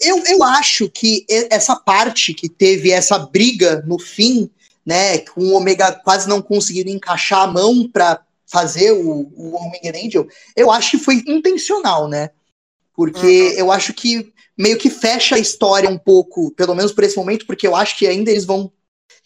eu, 0.00 0.22
eu 0.26 0.42
acho 0.42 0.90
que 0.90 1.24
essa 1.50 1.74
parte 1.76 2.34
que 2.34 2.48
teve 2.48 2.90
essa 2.90 3.18
briga 3.18 3.82
no 3.86 3.98
fim, 3.98 4.50
né, 4.88 5.18
com 5.18 5.42
o 5.42 5.54
Omega 5.54 5.92
quase 5.92 6.26
não 6.26 6.40
conseguindo 6.40 6.88
encaixar 6.88 7.42
a 7.42 7.46
mão 7.46 7.86
para 7.86 8.22
fazer 8.46 8.90
o, 8.92 9.30
o 9.36 9.54
Omega 9.54 9.98
Angel, 10.02 10.26
eu 10.56 10.70
acho 10.70 10.92
que 10.92 11.04
foi 11.04 11.22
intencional, 11.26 12.08
né? 12.08 12.30
Porque 12.94 13.26
uhum. 13.50 13.58
eu 13.58 13.70
acho 13.70 13.92
que 13.92 14.32
meio 14.56 14.78
que 14.78 14.88
fecha 14.88 15.36
a 15.36 15.38
história 15.38 15.90
um 15.90 15.98
pouco, 15.98 16.50
pelo 16.52 16.74
menos 16.74 16.90
por 16.90 17.04
esse 17.04 17.18
momento, 17.18 17.44
porque 17.44 17.66
eu 17.66 17.76
acho 17.76 17.98
que 17.98 18.06
ainda 18.06 18.30
eles 18.30 18.46
vão 18.46 18.72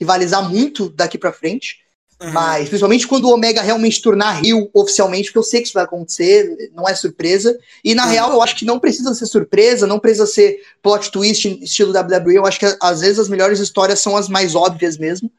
rivalizar 0.01 0.51
muito 0.51 0.89
daqui 0.89 1.17
para 1.17 1.33
frente. 1.33 1.77
Uhum. 2.21 2.33
Mas, 2.33 2.69
principalmente 2.69 3.07
quando 3.07 3.27
o 3.27 3.33
Omega 3.33 3.63
realmente 3.63 4.03
tornar 4.03 4.43
Rio 4.43 4.69
oficialmente, 4.75 5.27
porque 5.27 5.39
eu 5.39 5.45
sei 5.45 5.61
que 5.61 5.69
isso 5.69 5.75
vai 5.75 5.85
acontecer, 5.85 6.73
não 6.75 6.89
é 6.89 6.95
surpresa. 6.97 7.57
E 7.85 7.95
na 7.95 8.07
uhum. 8.07 8.11
real, 8.11 8.33
eu 8.33 8.43
acho 8.43 8.57
que 8.57 8.65
não 8.65 8.81
precisa 8.81 9.15
ser 9.15 9.27
surpresa, 9.27 9.87
não 9.87 10.01
precisa 10.01 10.27
ser 10.27 10.61
plot 10.83 11.13
twist 11.13 11.47
estilo 11.63 11.93
WWE. 11.97 12.35
Eu 12.35 12.47
acho 12.47 12.59
que 12.59 12.77
às 12.81 13.01
vezes 13.01 13.21
as 13.21 13.29
melhores 13.29 13.61
histórias 13.61 14.01
são 14.01 14.17
as 14.17 14.29
mais 14.29 14.57
óbvias 14.57 14.99
mesmo. 14.99 15.31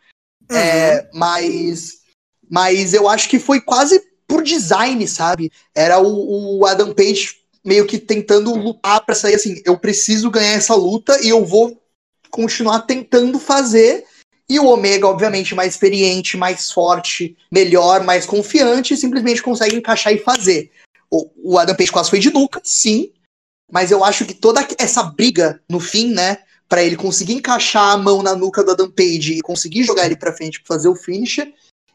Uhum. 0.53 0.59
É, 0.59 1.09
mas, 1.13 1.99
mas 2.49 2.93
eu 2.93 3.07
acho 3.07 3.27
que 3.29 3.39
foi 3.39 3.59
quase 3.61 4.01
por 4.27 4.43
design, 4.43 5.07
sabe? 5.07 5.51
Era 5.75 5.99
o, 5.99 6.59
o 6.59 6.65
Adam 6.65 6.93
Page 6.93 7.37
meio 7.63 7.85
que 7.85 7.97
tentando 7.97 8.53
lutar 8.55 9.05
para 9.05 9.15
sair 9.15 9.35
assim. 9.35 9.61
Eu 9.65 9.77
preciso 9.77 10.29
ganhar 10.29 10.53
essa 10.53 10.75
luta 10.75 11.19
e 11.21 11.29
eu 11.29 11.45
vou 11.45 11.81
continuar 12.29 12.81
tentando 12.81 13.39
fazer 13.39 14.05
e 14.49 14.59
o 14.59 14.67
Omega, 14.67 15.07
obviamente, 15.07 15.55
mais 15.55 15.73
experiente, 15.73 16.35
mais 16.35 16.71
forte, 16.71 17.37
melhor, 17.51 18.03
mais 18.03 18.25
confiante, 18.25 18.97
simplesmente 18.97 19.41
consegue 19.41 19.75
encaixar 19.75 20.13
e 20.13 20.17
fazer. 20.17 20.71
O, 21.09 21.53
o 21.53 21.57
Adam 21.57 21.75
Page 21.75 21.91
quase 21.91 22.09
foi 22.09 22.19
de 22.19 22.31
nuca, 22.31 22.61
sim, 22.63 23.11
mas 23.71 23.89
eu 23.89 24.03
acho 24.03 24.25
que 24.25 24.33
toda 24.33 24.65
essa 24.77 25.03
briga 25.03 25.61
no 25.69 25.79
fim, 25.79 26.13
né, 26.13 26.39
para 26.73 26.81
ele 26.81 26.97
conseguir 26.97 27.33
encaixar 27.33 27.91
a 27.91 27.97
mão 27.97 28.23
na 28.23 28.35
nuca 28.35 28.63
do 28.63 28.71
Adam 28.71 28.89
Page 28.89 29.33
e 29.33 29.41
conseguir 29.41 29.83
jogar 29.83 30.07
ele 30.07 30.17
para 30.17 30.33
frente 30.33 30.59
para 30.59 30.75
fazer 30.75 30.87
o 30.87 30.95
finisher, 30.95 31.53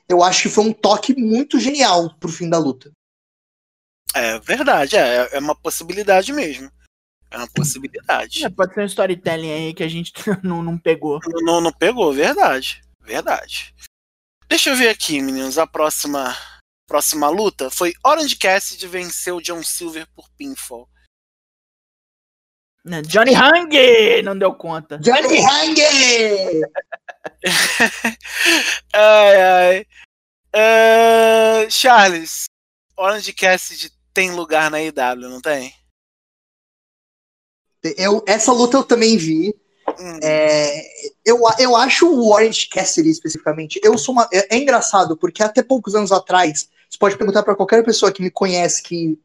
eu 0.08 0.22
acho 0.22 0.42
que 0.42 0.48
foi 0.48 0.66
um 0.66 0.72
toque 0.72 1.20
muito 1.20 1.58
genial 1.58 2.14
pro 2.20 2.30
fim 2.30 2.48
da 2.48 2.58
luta. 2.58 2.92
É 4.14 4.38
verdade, 4.38 4.96
é, 4.96 5.30
é 5.32 5.38
uma 5.40 5.56
possibilidade 5.56 6.32
mesmo. 6.32 6.70
É 7.28 7.38
uma 7.38 7.48
possibilidade. 7.48 8.44
É, 8.44 8.48
pode 8.48 8.72
ser 8.72 8.82
um 8.82 8.84
storytelling 8.84 9.50
aí 9.50 9.74
que 9.74 9.82
a 9.82 9.88
gente 9.88 10.12
não, 10.44 10.62
não 10.62 10.78
pegou. 10.78 11.18
Não, 11.26 11.44
não, 11.44 11.60
não 11.60 11.72
pegou, 11.72 12.12
verdade. 12.12 12.80
Verdade. 13.00 13.74
Deixa 14.48 14.70
eu 14.70 14.76
ver 14.76 14.90
aqui, 14.90 15.20
meninos. 15.20 15.58
A 15.58 15.66
próxima 15.66 16.36
próxima 16.86 17.28
luta 17.28 17.68
foi 17.68 17.94
Orange 18.06 18.36
Cassidy 18.36 18.86
venceu 18.86 19.40
John 19.40 19.60
Silver 19.64 20.06
por 20.14 20.30
pinfall. 20.38 20.88
Johnny 23.06 23.34
Hang 23.34 24.22
não 24.22 24.38
deu 24.38 24.54
conta. 24.54 24.98
Johnny 24.98 25.38
Hang! 25.38 25.80
ai, 28.94 29.42
ai. 29.42 29.86
Uh, 30.54 31.70
Charles, 31.70 32.46
Orange 32.96 33.32
Cassidy 33.32 33.92
tem 34.12 34.30
lugar 34.30 34.70
na 34.70 34.82
IW, 34.82 35.28
não 35.28 35.40
tem? 35.40 35.72
Eu, 37.96 38.24
essa 38.26 38.52
luta 38.52 38.76
eu 38.76 38.84
também 38.84 39.16
vi. 39.16 39.54
Hum. 40.00 40.18
É, 40.22 40.82
eu, 41.24 41.40
eu 41.58 41.76
acho 41.76 42.08
o 42.08 42.32
Orange 42.32 42.68
Cassidy 42.68 43.10
especificamente. 43.10 43.80
Eu 43.82 43.96
sou 43.96 44.12
uma, 44.12 44.28
é, 44.32 44.56
é, 44.56 44.58
engraçado 44.58 45.16
porque 45.16 45.42
até 45.42 45.62
poucos 45.62 45.94
anos 45.94 46.12
atrás, 46.12 46.68
você 46.88 46.98
pode 46.98 47.16
perguntar 47.16 47.42
para 47.42 47.54
qualquer 47.54 47.84
pessoa 47.84 48.12
que 48.12 48.22
me 48.22 48.30
conhece, 48.30 48.82
que 48.82 49.18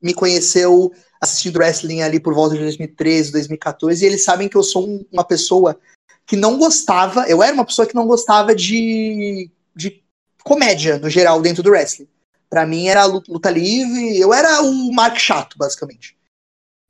me 0.00 0.14
conheceu 0.14 0.92
assistindo 1.22 1.58
wrestling 1.58 2.02
ali 2.02 2.18
por 2.18 2.34
volta 2.34 2.56
de 2.56 2.62
2013, 2.62 3.30
2014, 3.30 4.02
e 4.02 4.08
eles 4.08 4.24
sabem 4.24 4.48
que 4.48 4.56
eu 4.56 4.62
sou 4.64 4.88
um, 4.88 5.04
uma 5.12 5.22
pessoa 5.22 5.78
que 6.26 6.34
não 6.34 6.58
gostava. 6.58 7.28
Eu 7.28 7.40
era 7.40 7.54
uma 7.54 7.64
pessoa 7.64 7.86
que 7.86 7.94
não 7.94 8.08
gostava 8.08 8.54
de, 8.54 9.48
de 9.74 10.02
comédia 10.42 10.98
no 10.98 11.08
geral 11.08 11.40
dentro 11.40 11.62
do 11.62 11.70
wrestling. 11.70 12.08
Para 12.50 12.66
mim 12.66 12.88
era 12.88 13.04
luta, 13.04 13.30
luta 13.32 13.50
livre. 13.50 14.18
Eu 14.18 14.34
era 14.34 14.62
o 14.62 14.92
Mark 14.92 15.16
Chato, 15.16 15.56
basicamente. 15.56 16.16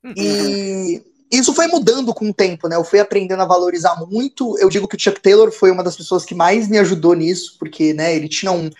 Uhum. 0.02 0.14
E 0.16 1.02
isso 1.30 1.54
foi 1.54 1.66
mudando 1.66 2.12
com 2.14 2.30
o 2.30 2.34
tempo, 2.34 2.68
né? 2.68 2.76
Eu 2.76 2.84
fui 2.84 3.00
aprendendo 3.00 3.42
a 3.42 3.46
valorizar 3.46 3.96
muito. 4.06 4.58
Eu 4.58 4.68
digo 4.68 4.88
que 4.88 4.96
o 4.96 5.00
Chuck 5.00 5.20
Taylor 5.20 5.52
foi 5.52 5.70
uma 5.70 5.84
das 5.84 5.96
pessoas 5.96 6.24
que 6.24 6.34
mais 6.34 6.68
me 6.68 6.78
ajudou 6.78 7.14
nisso, 7.14 7.56
porque, 7.58 7.92
né, 7.92 8.14
ele 8.14 8.28
tinha 8.28 8.50
um, 8.50 8.70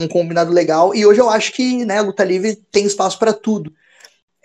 um 0.00 0.06
combinado 0.06 0.52
legal. 0.52 0.94
E 0.94 1.04
hoje 1.04 1.20
eu 1.20 1.28
acho 1.28 1.52
que, 1.52 1.84
né, 1.84 1.98
a 1.98 2.02
luta 2.02 2.22
livre 2.22 2.56
tem 2.70 2.84
espaço 2.84 3.18
para 3.18 3.32
tudo. 3.32 3.72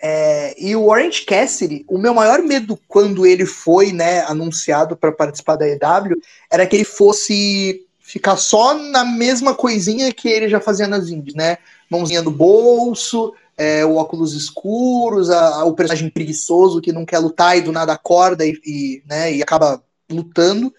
É, 0.08 0.54
e 0.56 0.76
o 0.76 0.86
Orange 0.86 1.22
Cassidy, 1.22 1.84
o 1.88 1.98
meu 1.98 2.14
maior 2.14 2.40
medo 2.40 2.78
quando 2.86 3.26
ele 3.26 3.44
foi 3.44 3.90
né, 3.90 4.20
anunciado 4.20 4.96
para 4.96 5.10
participar 5.10 5.56
da 5.56 5.66
EW 5.66 6.22
era 6.48 6.64
que 6.64 6.76
ele 6.76 6.84
fosse 6.84 7.84
ficar 7.98 8.36
só 8.36 8.72
na 8.72 9.04
mesma 9.04 9.52
coisinha 9.52 10.12
que 10.12 10.28
ele 10.28 10.48
já 10.48 10.60
fazia 10.60 10.86
nas 10.86 11.08
indies, 11.08 11.34
né? 11.34 11.58
Mãozinha 11.90 12.22
no 12.22 12.30
bolso, 12.30 13.34
é, 13.58 13.84
o 13.84 13.96
óculos 13.96 14.32
escuros, 14.32 15.28
a, 15.28 15.62
a, 15.62 15.64
o 15.64 15.74
personagem 15.74 16.08
preguiçoso 16.08 16.80
que 16.80 16.92
não 16.92 17.04
quer 17.04 17.18
lutar 17.18 17.58
e 17.58 17.62
do 17.62 17.72
nada 17.72 17.92
acorda 17.92 18.46
e, 18.46 18.60
e 18.64 19.02
né, 19.08 19.34
e 19.34 19.42
acaba 19.42 19.82
lutando. 20.08 20.72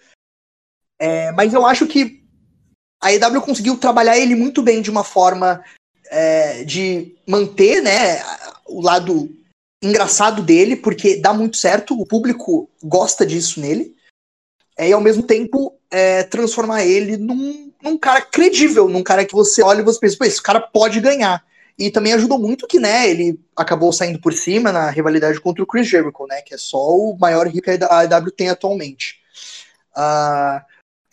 É, 0.98 1.32
mas 1.32 1.52
eu 1.52 1.66
acho 1.66 1.86
que 1.86 2.24
a 2.98 3.12
EW 3.12 3.42
conseguiu 3.42 3.76
trabalhar 3.76 4.16
ele 4.16 4.34
muito 4.34 4.62
bem 4.62 4.80
de 4.80 4.90
uma 4.90 5.04
forma 5.04 5.62
é, 6.10 6.64
de 6.64 7.14
manter 7.26 7.82
né, 7.82 8.22
o 8.68 8.80
lado 8.80 9.28
engraçado 9.82 10.42
dele, 10.42 10.76
porque 10.76 11.16
dá 11.16 11.32
muito 11.32 11.56
certo, 11.56 11.98
o 11.98 12.06
público 12.06 12.68
gosta 12.82 13.24
disso 13.24 13.60
nele, 13.60 13.94
é, 14.76 14.88
e 14.88 14.92
ao 14.92 15.00
mesmo 15.00 15.22
tempo 15.22 15.76
é, 15.90 16.22
transformar 16.22 16.84
ele 16.84 17.16
num, 17.16 17.72
num, 17.82 17.98
cara 17.98 18.20
credível, 18.20 18.88
num 18.88 19.02
cara 19.02 19.24
que 19.24 19.34
você 19.34 19.62
olha 19.62 19.80
e 19.80 19.84
você 19.84 19.98
pensa, 19.98 20.16
pô, 20.18 20.24
esse 20.24 20.42
cara 20.42 20.60
pode 20.60 21.00
ganhar. 21.00 21.44
E 21.78 21.90
também 21.90 22.12
ajudou 22.12 22.38
muito 22.38 22.66
que, 22.66 22.80
né, 22.80 23.08
ele 23.08 23.38
acabou 23.56 23.92
saindo 23.92 24.20
por 24.20 24.32
cima 24.32 24.72
na 24.72 24.90
rivalidade 24.90 25.40
contra 25.40 25.62
o 25.62 25.66
Chris 25.66 25.88
Jericho, 25.88 26.26
né, 26.26 26.42
que 26.42 26.54
é 26.54 26.58
só 26.58 26.96
o 26.96 27.16
maior 27.18 27.46
rico 27.46 27.62
que 27.62 27.84
a 27.84 27.98
AEW 28.00 28.32
tem 28.32 28.50
atualmente. 28.50 29.20
Uh, 29.96 30.60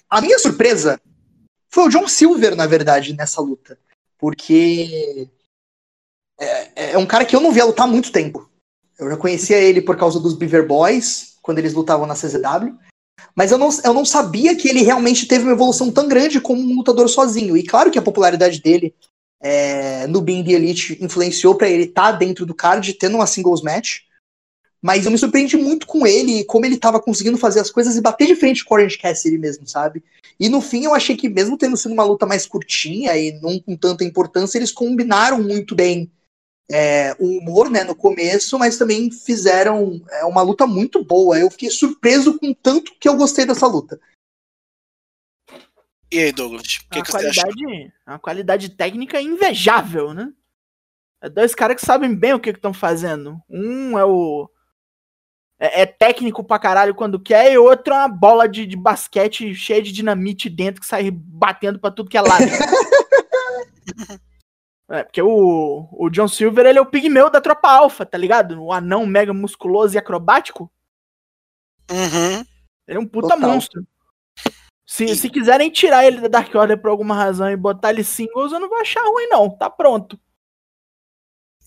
a 0.09 0.21
minha 0.21 0.39
surpresa 0.39 0.99
foi 1.69 1.85
o 1.85 1.89
John 1.89 2.07
Silver, 2.07 2.55
na 2.55 2.65
verdade, 2.65 3.13
nessa 3.13 3.41
luta. 3.41 3.77
Porque 4.17 5.27
é, 6.39 6.91
é 6.91 6.97
um 6.97 7.05
cara 7.05 7.25
que 7.25 7.35
eu 7.35 7.39
não 7.39 7.51
via 7.51 7.65
lutar 7.65 7.87
há 7.87 7.89
muito 7.89 8.11
tempo. 8.11 8.49
Eu 8.99 9.09
já 9.09 9.17
conhecia 9.17 9.57
ele 9.57 9.81
por 9.81 9.97
causa 9.97 10.19
dos 10.19 10.33
Beaver 10.33 10.67
Boys, 10.67 11.35
quando 11.41 11.59
eles 11.59 11.73
lutavam 11.73 12.07
na 12.07 12.15
CZW. 12.15 12.75
Mas 13.35 13.51
eu 13.51 13.57
não, 13.57 13.69
eu 13.83 13.93
não 13.93 14.05
sabia 14.05 14.55
que 14.55 14.69
ele 14.69 14.81
realmente 14.81 15.27
teve 15.27 15.43
uma 15.43 15.53
evolução 15.53 15.91
tão 15.91 16.07
grande 16.07 16.39
como 16.39 16.61
um 16.61 16.75
lutador 16.77 17.09
sozinho. 17.09 17.57
E 17.57 17.63
claro 17.63 17.91
que 17.91 17.99
a 17.99 18.01
popularidade 18.01 18.61
dele 18.61 18.95
é, 19.41 20.07
no 20.07 20.21
Being 20.21 20.43
the 20.43 20.51
Elite 20.51 20.97
influenciou 21.01 21.55
para 21.55 21.69
ele 21.69 21.83
estar 21.83 22.13
tá 22.13 22.17
dentro 22.17 22.45
do 22.45 22.55
card, 22.55 22.93
tendo 22.93 23.15
uma 23.15 23.27
singles 23.27 23.61
match. 23.61 23.99
Mas 24.81 25.05
eu 25.05 25.11
me 25.11 25.17
surpreendi 25.17 25.57
muito 25.57 25.87
com 25.87 26.05
ele 26.05 26.39
e 26.39 26.45
como 26.45 26.65
ele 26.65 26.75
estava 26.75 27.01
conseguindo 27.01 27.37
fazer 27.37 27.59
as 27.59 27.71
coisas 27.71 27.95
e 27.95 28.01
bater 28.01 28.27
de 28.27 28.35
frente 28.35 28.63
com 28.63 28.73
o 28.73 28.77
Orange 28.77 28.97
Cassidy 28.97 29.37
mesmo, 29.37 29.67
sabe? 29.67 30.03
E 30.39 30.47
no 30.47 30.61
fim 30.61 30.85
eu 30.85 30.93
achei 30.93 31.17
que 31.17 31.27
mesmo 31.27 31.57
tendo 31.57 31.75
sido 31.75 31.91
uma 31.93 32.03
luta 32.03 32.25
mais 32.25 32.45
curtinha 32.45 33.17
e 33.17 33.31
não 33.41 33.59
com 33.59 33.75
tanta 33.75 34.03
importância, 34.03 34.57
eles 34.57 34.71
combinaram 34.71 35.41
muito 35.41 35.73
bem 35.73 36.11
é, 36.71 37.15
o 37.19 37.37
humor 37.37 37.69
né, 37.69 37.83
no 37.83 37.95
começo, 37.95 38.57
mas 38.57 38.77
também 38.77 39.11
fizeram 39.11 40.01
é, 40.09 40.25
uma 40.25 40.41
luta 40.41 40.65
muito 40.65 41.03
boa. 41.03 41.37
Eu 41.37 41.49
fiquei 41.51 41.69
surpreso 41.69 42.39
com 42.39 42.53
tanto 42.53 42.93
que 42.99 43.07
eu 43.07 43.15
gostei 43.15 43.45
dessa 43.45 43.67
luta. 43.67 43.99
E 46.11 46.19
aí, 46.19 46.31
Douglas? 46.31 46.63
O 46.63 46.89
que, 46.89 47.01
que 47.01 47.11
você 47.11 47.27
acha? 47.27 47.47
Uma 48.07 48.19
qualidade 48.19 48.69
técnica 48.69 49.21
invejável, 49.21 50.13
né? 50.13 50.31
É 51.21 51.29
dois 51.29 51.55
caras 51.55 51.75
que 51.75 51.85
sabem 51.85 52.13
bem 52.13 52.33
o 52.33 52.39
que 52.39 52.49
estão 52.49 52.73
fazendo. 52.73 53.41
Um 53.49 53.97
é 53.97 54.05
o. 54.05 54.49
É, 55.57 55.81
é, 55.81 55.85
técnico 55.85 56.43
pra 56.43 56.59
caralho 56.59 56.93
quando 56.93 57.19
quer, 57.19 57.53
e 57.53 57.57
outro 57.57 57.93
é 57.93 57.97
uma 57.97 58.09
bola 58.09 58.47
de, 58.47 58.65
de 58.65 58.75
basquete 58.75 59.55
cheia 59.55 59.81
de 59.81 59.91
dinamite 59.91 60.49
dentro 60.49 60.81
que 60.81 60.87
sai 60.87 61.09
batendo 61.09 61.79
pra 61.79 61.89
tudo 61.89 62.09
que 62.09 62.17
é 62.17 62.21
lado. 62.21 62.43
É, 64.89 65.03
porque 65.03 65.21
o, 65.21 65.89
o 65.91 66.09
John 66.09 66.27
Silver, 66.27 66.65
ele 66.65 66.77
é 66.77 66.81
o 66.81 66.89
pigmeu 66.89 67.29
da 67.29 67.41
tropa 67.41 67.69
alfa, 67.69 68.05
tá 68.05 68.17
ligado? 68.17 68.61
O 68.61 68.71
anão 68.71 69.05
mega 69.05 69.33
musculoso 69.33 69.95
e 69.95 69.97
acrobático. 69.97 70.71
Uhum. 71.89 72.45
Ele 72.87 72.97
é 72.97 72.99
um 72.99 73.07
puta 73.07 73.29
Total. 73.29 73.49
monstro. 73.49 73.85
Se, 74.87 75.05
e... 75.05 75.15
se 75.15 75.29
quiserem 75.29 75.71
tirar 75.71 76.05
ele 76.05 76.21
da 76.21 76.27
Dark 76.27 76.53
Order 76.53 76.79
por 76.79 76.89
alguma 76.89 77.15
razão 77.15 77.49
e 77.49 77.57
botar 77.57 77.89
ele 77.89 78.03
singles, 78.03 78.51
eu 78.51 78.59
não 78.59 78.69
vou 78.69 78.77
achar 78.77 79.03
ruim, 79.03 79.27
não. 79.27 79.49
Tá 79.49 79.69
pronto. 79.69 80.19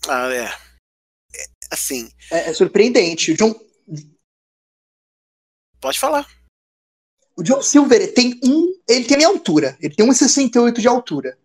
Ah, 0.08 0.32
é. 0.32 0.44
é 0.44 1.44
assim. 1.72 2.08
É, 2.30 2.50
é 2.50 2.54
surpreendente. 2.54 3.32
O 3.32 3.36
John. 3.36 3.54
Pode 5.80 5.98
falar. 5.98 6.26
O 7.36 7.42
John 7.42 7.62
Silver 7.62 8.14
tem 8.14 8.38
um. 8.44 8.72
Ele 8.88 9.04
tem 9.04 9.16
a 9.16 9.18
minha 9.18 9.28
altura. 9.28 9.76
Ele 9.80 9.94
tem 9.94 10.06
1,68 10.06 10.78
de 10.78 10.86
altura. 10.86 11.36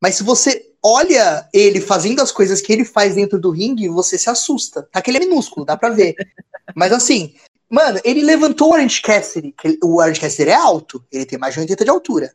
Mas 0.00 0.16
se 0.16 0.24
você 0.24 0.71
olha 0.82 1.48
ele 1.52 1.80
fazendo 1.80 2.20
as 2.20 2.32
coisas 2.32 2.60
que 2.60 2.72
ele 2.72 2.84
faz 2.84 3.14
dentro 3.14 3.38
do 3.38 3.50
ringue, 3.50 3.88
você 3.88 4.18
se 4.18 4.28
assusta. 4.28 4.82
Tá 4.82 5.00
que 5.00 5.10
ele 5.10 5.18
é 5.18 5.20
minúsculo, 5.20 5.64
dá 5.64 5.76
pra 5.76 5.90
ver. 5.90 6.14
Mas 6.74 6.92
assim, 6.92 7.34
mano, 7.70 8.00
ele 8.04 8.22
levantou 8.22 8.70
o 8.70 8.72
Orange 8.72 9.00
Cassidy. 9.00 9.54
O 9.82 10.00
Orange 10.00 10.20
Cassidy 10.20 10.50
é 10.50 10.54
alto, 10.54 11.04
ele 11.10 11.24
tem 11.24 11.38
mais 11.38 11.54
de 11.54 11.60
80 11.60 11.84
de 11.84 11.90
altura. 11.90 12.34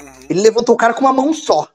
Uhum. 0.00 0.26
Ele 0.30 0.40
levantou 0.40 0.74
o 0.74 0.78
cara 0.78 0.94
com 0.94 1.02
uma 1.02 1.12
mão 1.12 1.32
só. 1.32 1.68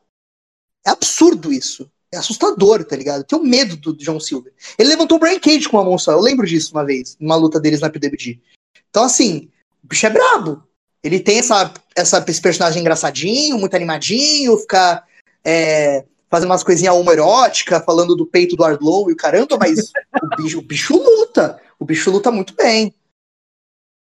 É 0.86 0.90
absurdo 0.90 1.54
isso. 1.54 1.90
É 2.12 2.18
assustador, 2.18 2.84
tá 2.84 2.96
ligado? 2.96 3.20
Eu 3.20 3.24
tenho 3.24 3.44
medo 3.44 3.78
do 3.78 3.96
John 3.96 4.20
Silver. 4.20 4.52
Ele 4.78 4.90
levantou 4.90 5.18
o 5.18 5.20
Brian 5.20 5.40
Cage 5.40 5.70
com 5.70 5.78
uma 5.78 5.84
mão 5.84 5.98
só. 5.98 6.12
Eu 6.12 6.20
lembro 6.20 6.46
disso 6.48 6.72
uma 6.74 6.84
vez, 6.84 7.16
numa 7.20 7.36
luta 7.36 7.60
deles 7.60 7.82
na 7.82 7.90
PWG. 7.90 8.42
Então, 8.90 9.04
assim, 9.04 9.50
o 9.84 9.88
bicho 9.88 10.08
é 10.08 10.10
brabo. 10.10 10.64
Ele 11.04 11.20
tem 11.20 11.38
essa, 11.38 11.72
essa, 11.96 12.26
esse 12.28 12.42
personagem 12.42 12.82
engraçadinho, 12.82 13.60
muito 13.60 13.76
animadinho, 13.76 14.58
fica 14.58 15.04
é, 15.44 16.06
fazendo 16.30 16.50
umas 16.50 16.64
coisinhas 16.64 16.96
homoerótica, 16.96 17.82
falando 17.82 18.16
do 18.16 18.26
peito 18.26 18.56
do 18.56 18.64
Ardlow 18.64 19.10
e 19.10 19.14
o 19.14 19.18
caramba, 19.18 19.58
mas 19.58 19.92
o, 20.22 20.36
bicho, 20.38 20.60
o 20.60 20.62
bicho 20.62 20.98
luta. 20.98 21.62
O 21.80 21.86
bicho 21.86 22.12
luta 22.12 22.32
muito 22.32 22.54
bem. 22.54 22.94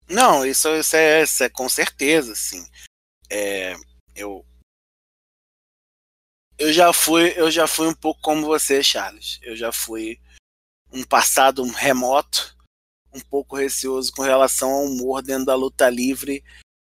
Não, 0.09 0.47
isso, 0.47 0.69
isso, 0.77 0.97
é, 0.97 1.23
isso 1.23 1.43
é 1.43 1.49
com 1.49 1.69
certeza, 1.69 2.33
assim. 2.33 2.65
É, 3.29 3.75
eu 4.15 4.45
eu 6.59 6.73
já 6.73 6.93
fui 6.93 7.35
eu 7.37 7.51
já 7.51 7.67
fui 7.67 7.87
um 7.87 7.95
pouco 7.95 8.21
como 8.23 8.47
você, 8.47 8.83
Charles. 8.83 9.39
Eu 9.43 9.57
já 9.57 9.73
fui 9.73 10.19
um 10.93 11.03
passado 11.03 11.63
remoto, 11.65 12.57
um 13.13 13.21
pouco 13.21 13.57
receoso 13.57 14.13
com 14.13 14.23
relação 14.23 14.71
ao 14.71 14.85
humor 14.85 15.23
dentro 15.23 15.47
da 15.47 15.55
luta 15.55 15.91
livre. 15.91 16.43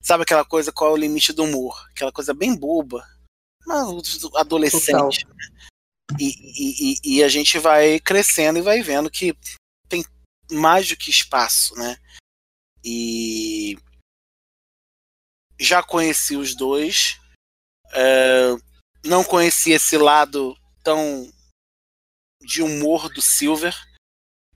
Sabe 0.01 0.23
aquela 0.23 0.45
coisa 0.45 0.71
qual 0.71 0.91
é 0.91 0.93
o 0.93 0.97
limite 0.97 1.33
do 1.33 1.43
humor? 1.43 1.77
Aquela 1.91 2.11
coisa 2.11 2.33
bem 2.33 2.55
boba, 2.55 3.05
adolescente. 4.35 5.25
Né? 5.27 5.33
E, 6.19 6.95
e, 6.95 7.17
e, 7.17 7.23
a 7.23 7.29
gente 7.29 7.57
vai 7.57 7.99
crescendo 7.99 8.59
e 8.59 8.61
vai 8.61 8.81
vendo 8.81 9.09
que 9.09 9.33
tem 9.87 10.03
mais 10.51 10.87
do 10.89 10.97
que 10.97 11.09
espaço, 11.09 11.73
né? 11.75 11.97
E 12.83 13.77
já 15.59 15.81
conheci 15.81 16.35
os 16.35 16.55
dois, 16.55 17.19
é, 17.93 18.55
não 19.05 19.23
conheci 19.23 19.71
esse 19.71 19.97
lado 19.97 20.57
tão 20.83 21.31
de 22.41 22.61
humor 22.61 23.07
do 23.09 23.21
Silver. 23.21 23.75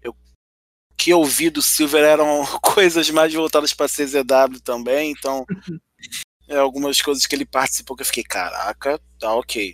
Eu 0.02 0.16
que 0.98 1.12
eu 1.12 1.24
vi 1.24 1.50
do 1.50 1.62
Silver 1.62 2.04
eram 2.04 2.44
coisas 2.62 3.10
mais 3.10 3.34
voltadas 3.34 3.74
para 3.74 3.88
CZW 3.88 4.60
também, 4.64 5.12
então 5.12 5.46
é, 6.48 6.58
algumas 6.58 7.02
coisas 7.02 7.26
que 7.26 7.36
ele 7.36 7.46
participou 7.46 7.96
que 7.96 8.04
eu 8.04 8.08
fiquei, 8.08 8.24
caraca, 8.24 9.00
tá 9.20 9.34
ok. 9.34 9.74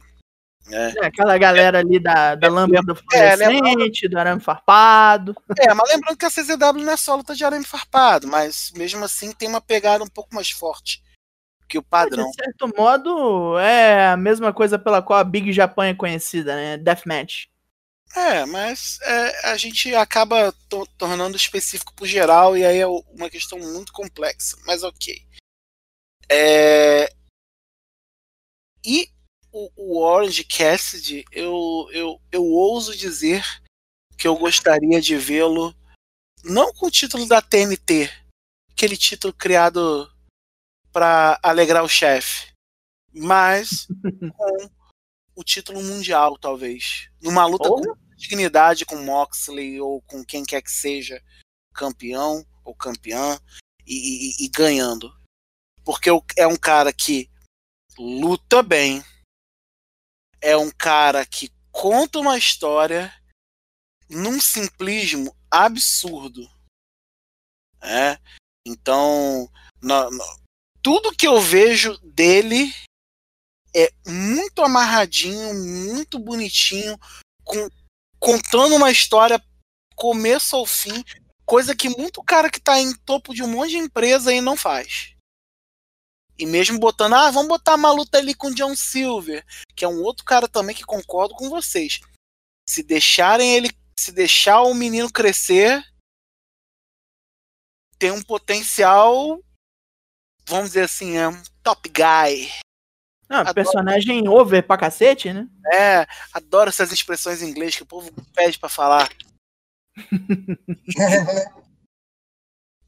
É. 0.69 0.99
é 0.99 1.05
aquela 1.05 1.37
galera 1.37 1.79
ali 1.79 1.99
da, 1.99 2.35
da 2.35 2.47
é, 2.47 2.49
lâmpada 2.49 2.93
é, 3.13 3.35
fluorescente, 3.35 4.07
do 4.07 4.17
arame 4.17 4.41
farpado. 4.41 5.35
É, 5.59 5.73
mas 5.73 5.89
lembrando 5.89 6.17
que 6.17 6.25
a 6.25 6.29
CZW 6.29 6.83
não 6.83 6.93
é 6.93 6.97
só 6.97 7.15
luta 7.15 7.35
de 7.35 7.43
arame 7.43 7.65
farpado, 7.65 8.27
mas 8.27 8.71
mesmo 8.75 9.03
assim 9.03 9.33
tem 9.33 9.49
uma 9.49 9.61
pegada 9.61 10.03
um 10.03 10.09
pouco 10.09 10.33
mais 10.33 10.51
forte 10.51 11.01
que 11.71 11.77
o 11.77 11.83
padrão. 11.83 12.29
De 12.29 12.35
certo 12.35 12.69
modo, 12.77 13.57
é 13.57 14.09
a 14.09 14.17
mesma 14.17 14.51
coisa 14.51 14.77
pela 14.77 15.01
qual 15.01 15.19
a 15.19 15.23
Big 15.23 15.53
Japan 15.53 15.87
é 15.87 15.93
conhecida, 15.93 16.53
né? 16.53 16.77
Deathmatch. 16.77 17.47
É, 18.13 18.45
mas 18.45 18.99
é, 19.03 19.51
a 19.51 19.57
gente 19.57 19.95
acaba 19.95 20.53
to 20.67 20.85
tornando 20.97 21.37
específico 21.37 21.93
pro 21.95 22.05
geral 22.05 22.57
e 22.57 22.65
aí 22.65 22.79
é 22.79 22.87
uma 22.87 23.29
questão 23.29 23.57
muito 23.57 23.93
complexa, 23.93 24.57
mas 24.65 24.83
ok. 24.83 25.15
É... 26.31 27.13
E 28.85 29.09
o, 29.51 29.69
o, 29.75 30.01
Orange 30.01 30.45
Cassidy, 30.45 31.25
eu, 31.31 31.89
eu, 31.91 32.21
eu 32.31 32.43
ouso 32.45 32.95
dizer 32.95 33.43
que 34.17 34.27
eu 34.27 34.37
gostaria 34.37 35.01
de 35.01 35.17
vê-lo 35.17 35.75
não 36.43 36.73
com 36.73 36.87
o 36.87 36.91
título 36.91 37.27
da 37.27 37.41
TNT, 37.41 38.09
aquele 38.71 38.95
título 38.95 39.33
criado 39.33 40.09
para 40.91 41.37
alegrar 41.43 41.83
o 41.83 41.89
chefe, 41.89 42.53
mas 43.13 43.87
com 44.37 44.69
o 45.35 45.43
título 45.43 45.83
mundial, 45.83 46.37
talvez. 46.37 47.09
Numa 47.21 47.45
luta 47.45 47.67
oh. 47.67 47.81
com 47.81 47.95
dignidade 48.15 48.85
com 48.85 49.03
Moxley 49.03 49.81
ou 49.81 50.01
com 50.03 50.23
quem 50.23 50.45
quer 50.45 50.61
que 50.61 50.71
seja 50.71 51.21
campeão 51.73 52.45
ou 52.63 52.73
campeã 52.73 53.37
e, 53.85 54.43
e, 54.43 54.45
e 54.45 54.49
ganhando. 54.49 55.11
Porque 55.83 56.09
é 56.37 56.47
um 56.47 56.57
cara 56.57 56.93
que 56.93 57.29
luta 57.97 58.61
bem, 58.63 59.03
é 60.39 60.55
um 60.57 60.71
cara 60.71 61.25
que 61.25 61.51
conta 61.71 62.19
uma 62.19 62.37
história 62.37 63.13
num 64.09 64.39
simplismo 64.39 65.35
absurdo. 65.49 66.49
É? 67.81 68.19
Então, 68.65 69.49
no, 69.81 70.11
no, 70.11 70.23
tudo 70.83 71.15
que 71.15 71.27
eu 71.27 71.39
vejo 71.41 71.97
dele 71.99 72.73
é 73.75 73.91
muito 74.05 74.61
amarradinho, 74.61 75.53
muito 75.53 76.19
bonitinho, 76.19 76.99
com, 77.43 77.69
contando 78.19 78.75
uma 78.75 78.91
história 78.91 79.41
começo 79.95 80.55
ao 80.55 80.65
fim, 80.65 81.03
coisa 81.45 81.75
que 81.75 81.89
muito 81.89 82.23
cara 82.23 82.49
que 82.49 82.59
tá 82.59 82.79
em 82.79 82.93
topo 82.93 83.33
de 83.33 83.43
um 83.43 83.47
monte 83.47 83.71
de 83.71 83.77
empresa 83.77 84.31
aí 84.31 84.41
não 84.41 84.57
faz. 84.57 85.15
E 86.37 86.45
mesmo 86.45 86.79
botando, 86.79 87.13
ah, 87.13 87.29
vamos 87.31 87.49
botar 87.49 87.75
uma 87.75 87.91
luta 87.91 88.17
ali 88.17 88.33
com 88.33 88.53
John 88.53 88.75
Silver, 88.75 89.45
que 89.75 89.85
é 89.85 89.87
um 89.87 90.01
outro 90.01 90.25
cara 90.25 90.47
também 90.47 90.75
que 90.75 90.83
concordo 90.83 91.35
com 91.35 91.49
vocês. 91.49 91.99
Se 92.67 92.81
deixarem 92.83 93.53
ele, 93.55 93.69
se 93.99 94.11
deixar 94.11 94.61
o 94.63 94.73
menino 94.73 95.11
crescer, 95.11 95.83
tem 97.99 98.11
um 98.11 98.23
potencial, 98.23 99.39
vamos 100.47 100.69
dizer 100.69 100.85
assim, 100.85 101.17
é 101.17 101.27
um 101.27 101.43
top 101.61 101.87
guy. 101.89 102.49
Não, 103.29 103.41
adoro... 103.41 103.53
personagem 103.53 104.27
over 104.27 104.65
pra 104.65 104.77
cacete, 104.77 105.31
né? 105.31 105.47
É, 105.71 106.07
adoro 106.33 106.69
essas 106.69 106.91
expressões 106.91 107.41
em 107.41 107.49
inglês 107.49 107.75
que 107.75 107.83
o 107.83 107.85
povo 107.85 108.11
pede 108.33 108.57
para 108.57 108.67
falar. 108.67 109.09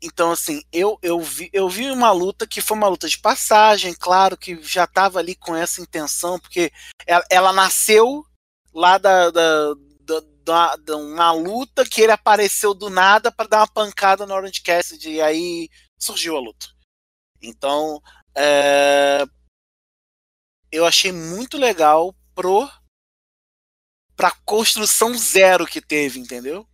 então, 0.06 0.32
assim, 0.32 0.62
eu, 0.70 1.00
eu, 1.02 1.18
vi, 1.22 1.50
eu 1.54 1.70
vi 1.70 1.90
uma 1.90 2.12
luta 2.12 2.46
que 2.46 2.60
foi 2.60 2.76
uma 2.76 2.90
luta 2.90 3.08
de 3.08 3.18
passagem, 3.18 3.96
claro 3.98 4.38
que 4.38 4.62
já 4.62 4.84
estava 4.84 5.18
ali 5.20 5.34
com 5.34 5.56
essa 5.56 5.80
intenção, 5.80 6.38
porque 6.38 6.74
ela, 7.08 7.24
ela 7.32 7.54
nasceu 7.54 8.26
lá 8.74 8.98
da, 8.98 9.32
da, 9.32 9.74
da, 10.44 10.76
da, 10.76 10.98
uma 10.98 11.32
luta 11.32 11.86
que 11.86 12.02
ele 12.02 12.12
apareceu 12.12 12.74
do 12.74 12.90
nada 12.90 13.32
para 13.32 13.48
dar 13.48 13.60
uma 13.60 13.68
pancada 13.68 14.26
no 14.26 14.34
Orange 14.34 14.62
Cassidy, 14.62 15.12
e 15.12 15.22
aí 15.22 15.70
surgiu 15.98 16.36
a 16.36 16.42
luta. 16.42 16.68
Então, 17.42 18.02
é, 18.36 19.24
eu 20.70 20.86
achei 20.86 21.14
muito 21.14 21.58
legal 21.58 22.14
pro 22.36 22.70
pra 24.18 24.32
construção 24.46 25.18
zero 25.18 25.66
que 25.66 25.80
teve, 25.80 26.20
entendeu? 26.20 26.68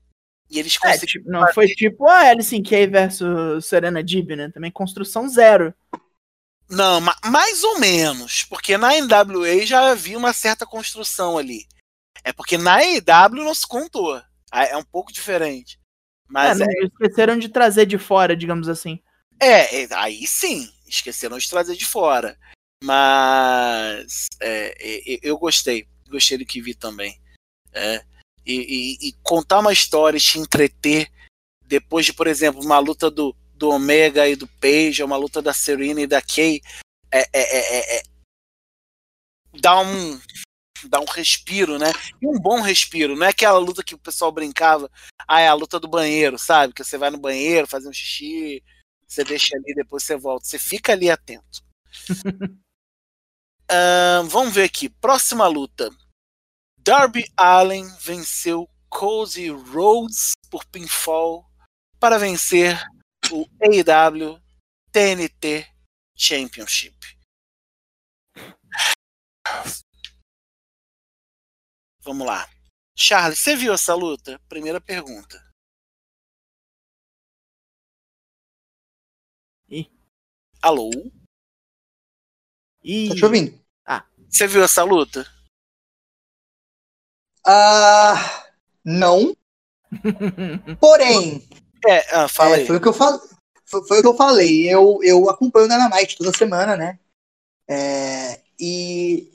E 0.49 0.57
eles 0.57 0.77
é, 0.83 0.97
tipo, 0.97 1.29
não 1.29 1.45
foi 1.53 1.67
tipo 1.67 2.07
a 2.07 2.29
Alice 2.29 2.61
Kay 2.63 2.87
versus 2.87 3.65
Serena 3.65 4.03
Dib, 4.03 4.31
né? 4.31 4.49
Também 4.49 4.71
construção 4.71 5.29
zero. 5.29 5.73
Não, 6.67 6.99
mais 7.25 7.63
ou 7.63 7.79
menos, 7.79 8.43
porque 8.43 8.77
na 8.77 8.89
NWA 8.99 9.65
já 9.65 9.91
havia 9.91 10.17
uma 10.17 10.33
certa 10.33 10.65
construção 10.65 11.37
ali. 11.37 11.67
É 12.23 12.33
porque 12.33 12.57
na 12.57 12.77
AEW 12.77 13.43
não 13.43 13.53
se 13.53 13.67
contou. 13.67 14.21
É 14.51 14.75
um 14.75 14.83
pouco 14.83 15.11
diferente. 15.11 15.79
Mas 16.27 16.59
é, 16.61 16.65
é... 16.65 16.85
esqueceram 16.85 17.37
de 17.37 17.49
trazer 17.49 17.85
de 17.85 17.97
fora, 17.97 18.35
digamos 18.35 18.67
assim. 18.67 19.01
É, 19.39 19.83
é, 19.83 19.87
aí 19.93 20.27
sim, 20.27 20.69
esqueceram 20.87 21.37
de 21.37 21.49
trazer 21.49 21.75
de 21.75 21.85
fora. 21.85 22.37
Mas 22.83 24.27
é, 24.41 25.19
eu 25.23 25.37
gostei, 25.37 25.87
gostei 26.07 26.37
do 26.37 26.45
que 26.45 26.61
vi 26.61 26.73
também. 26.73 27.19
É, 27.73 28.03
e, 28.45 28.53
e, 28.53 29.09
e, 29.09 29.13
contar 29.23 29.59
uma 29.59 29.73
história 29.73 30.17
e 30.17 30.21
te 30.21 30.39
entreter 30.39 31.11
depois 31.65 32.05
de, 32.05 32.13
por 32.13 32.27
exemplo, 32.27 32.61
uma 32.63 32.79
luta 32.79 33.11
do, 33.11 33.35
do 33.53 33.69
Omega 33.69 34.27
e 34.27 34.35
do 34.35 34.47
Page, 34.47 35.03
uma 35.03 35.17
luta 35.17 35.41
da 35.41 35.53
Serena 35.53 36.01
e 36.01 36.07
da 36.07 36.21
Kay, 36.21 36.61
é, 37.11 37.19
é, 37.19 37.27
é, 37.33 37.97
é, 37.97 38.03
dá 39.59 39.79
um 39.79 40.19
dá 40.85 40.99
um 40.99 41.05
respiro, 41.05 41.77
né? 41.77 41.91
E 42.21 42.27
um 42.27 42.39
bom 42.39 42.61
respiro, 42.61 43.15
não 43.15 43.25
é 43.25 43.29
aquela 43.29 43.59
luta 43.59 43.83
que 43.83 43.93
o 43.93 43.99
pessoal 43.99 44.31
brincava, 44.31 44.89
ah, 45.27 45.41
é 45.41 45.47
a 45.47 45.53
luta 45.53 45.79
do 45.79 45.89
banheiro, 45.89 46.39
sabe? 46.39 46.73
Que 46.73 46.83
você 46.83 46.97
vai 46.97 47.09
no 47.09 47.17
banheiro 47.17 47.67
fazer 47.67 47.89
um 47.89 47.93
xixi, 47.93 48.63
você 49.05 49.23
deixa 49.23 49.57
ali, 49.57 49.73
depois 49.75 50.03
você 50.03 50.15
volta. 50.15 50.45
Você 50.45 50.59
fica 50.59 50.93
ali 50.93 51.09
atento. 51.09 51.63
Uh, 53.71 54.25
vamos 54.27 54.51
ver 54.51 54.63
aqui. 54.63 54.89
Próxima 54.89 55.45
luta. 55.45 55.91
Darby 56.89 57.31
Allen 57.37 57.85
venceu 57.99 58.67
Cozy 58.89 59.49
Rhodes 59.49 60.31
por 60.49 60.65
pinfall 60.65 61.45
para 61.99 62.17
vencer 62.17 62.83
o 63.31 63.45
AEW 63.61 64.41
TNT 64.91 65.71
Championship. 66.17 66.97
Vamos 72.01 72.25
lá. 72.25 72.49
Charles, 72.97 73.37
você 73.37 73.55
viu 73.55 73.71
essa 73.71 73.93
luta? 73.93 74.39
Primeira 74.49 74.81
pergunta. 74.81 75.39
Ih. 79.69 79.87
Alô? 80.59 80.89
Ih. 82.81 83.09
Tá 83.09 83.15
te 83.15 83.25
ouvindo? 83.25 83.63
Você 84.27 84.47
viu 84.47 84.63
essa 84.63 84.83
luta? 84.83 85.38
Ah, 87.51 88.45
não. 88.85 89.35
Porém. 90.79 91.43
É, 91.87 92.15
ah, 92.15 92.27
fala 92.27 92.59
é, 92.59 92.65
Foi 92.67 92.75
o 92.75 92.81
que 92.81 92.87
eu 92.87 92.93
falei. 92.93 93.19
Foi, 93.65 93.87
foi, 93.87 93.99
o 93.99 94.01
que 94.03 94.07
eu 94.07 94.15
falei. 94.15 94.69
Eu, 94.69 94.99
eu 95.01 95.27
acompanho 95.27 95.65
o 95.65 95.69
Dynamite 95.69 96.15
toda 96.15 96.37
semana, 96.37 96.77
né? 96.77 96.99
É, 97.67 98.39
e 98.59 99.31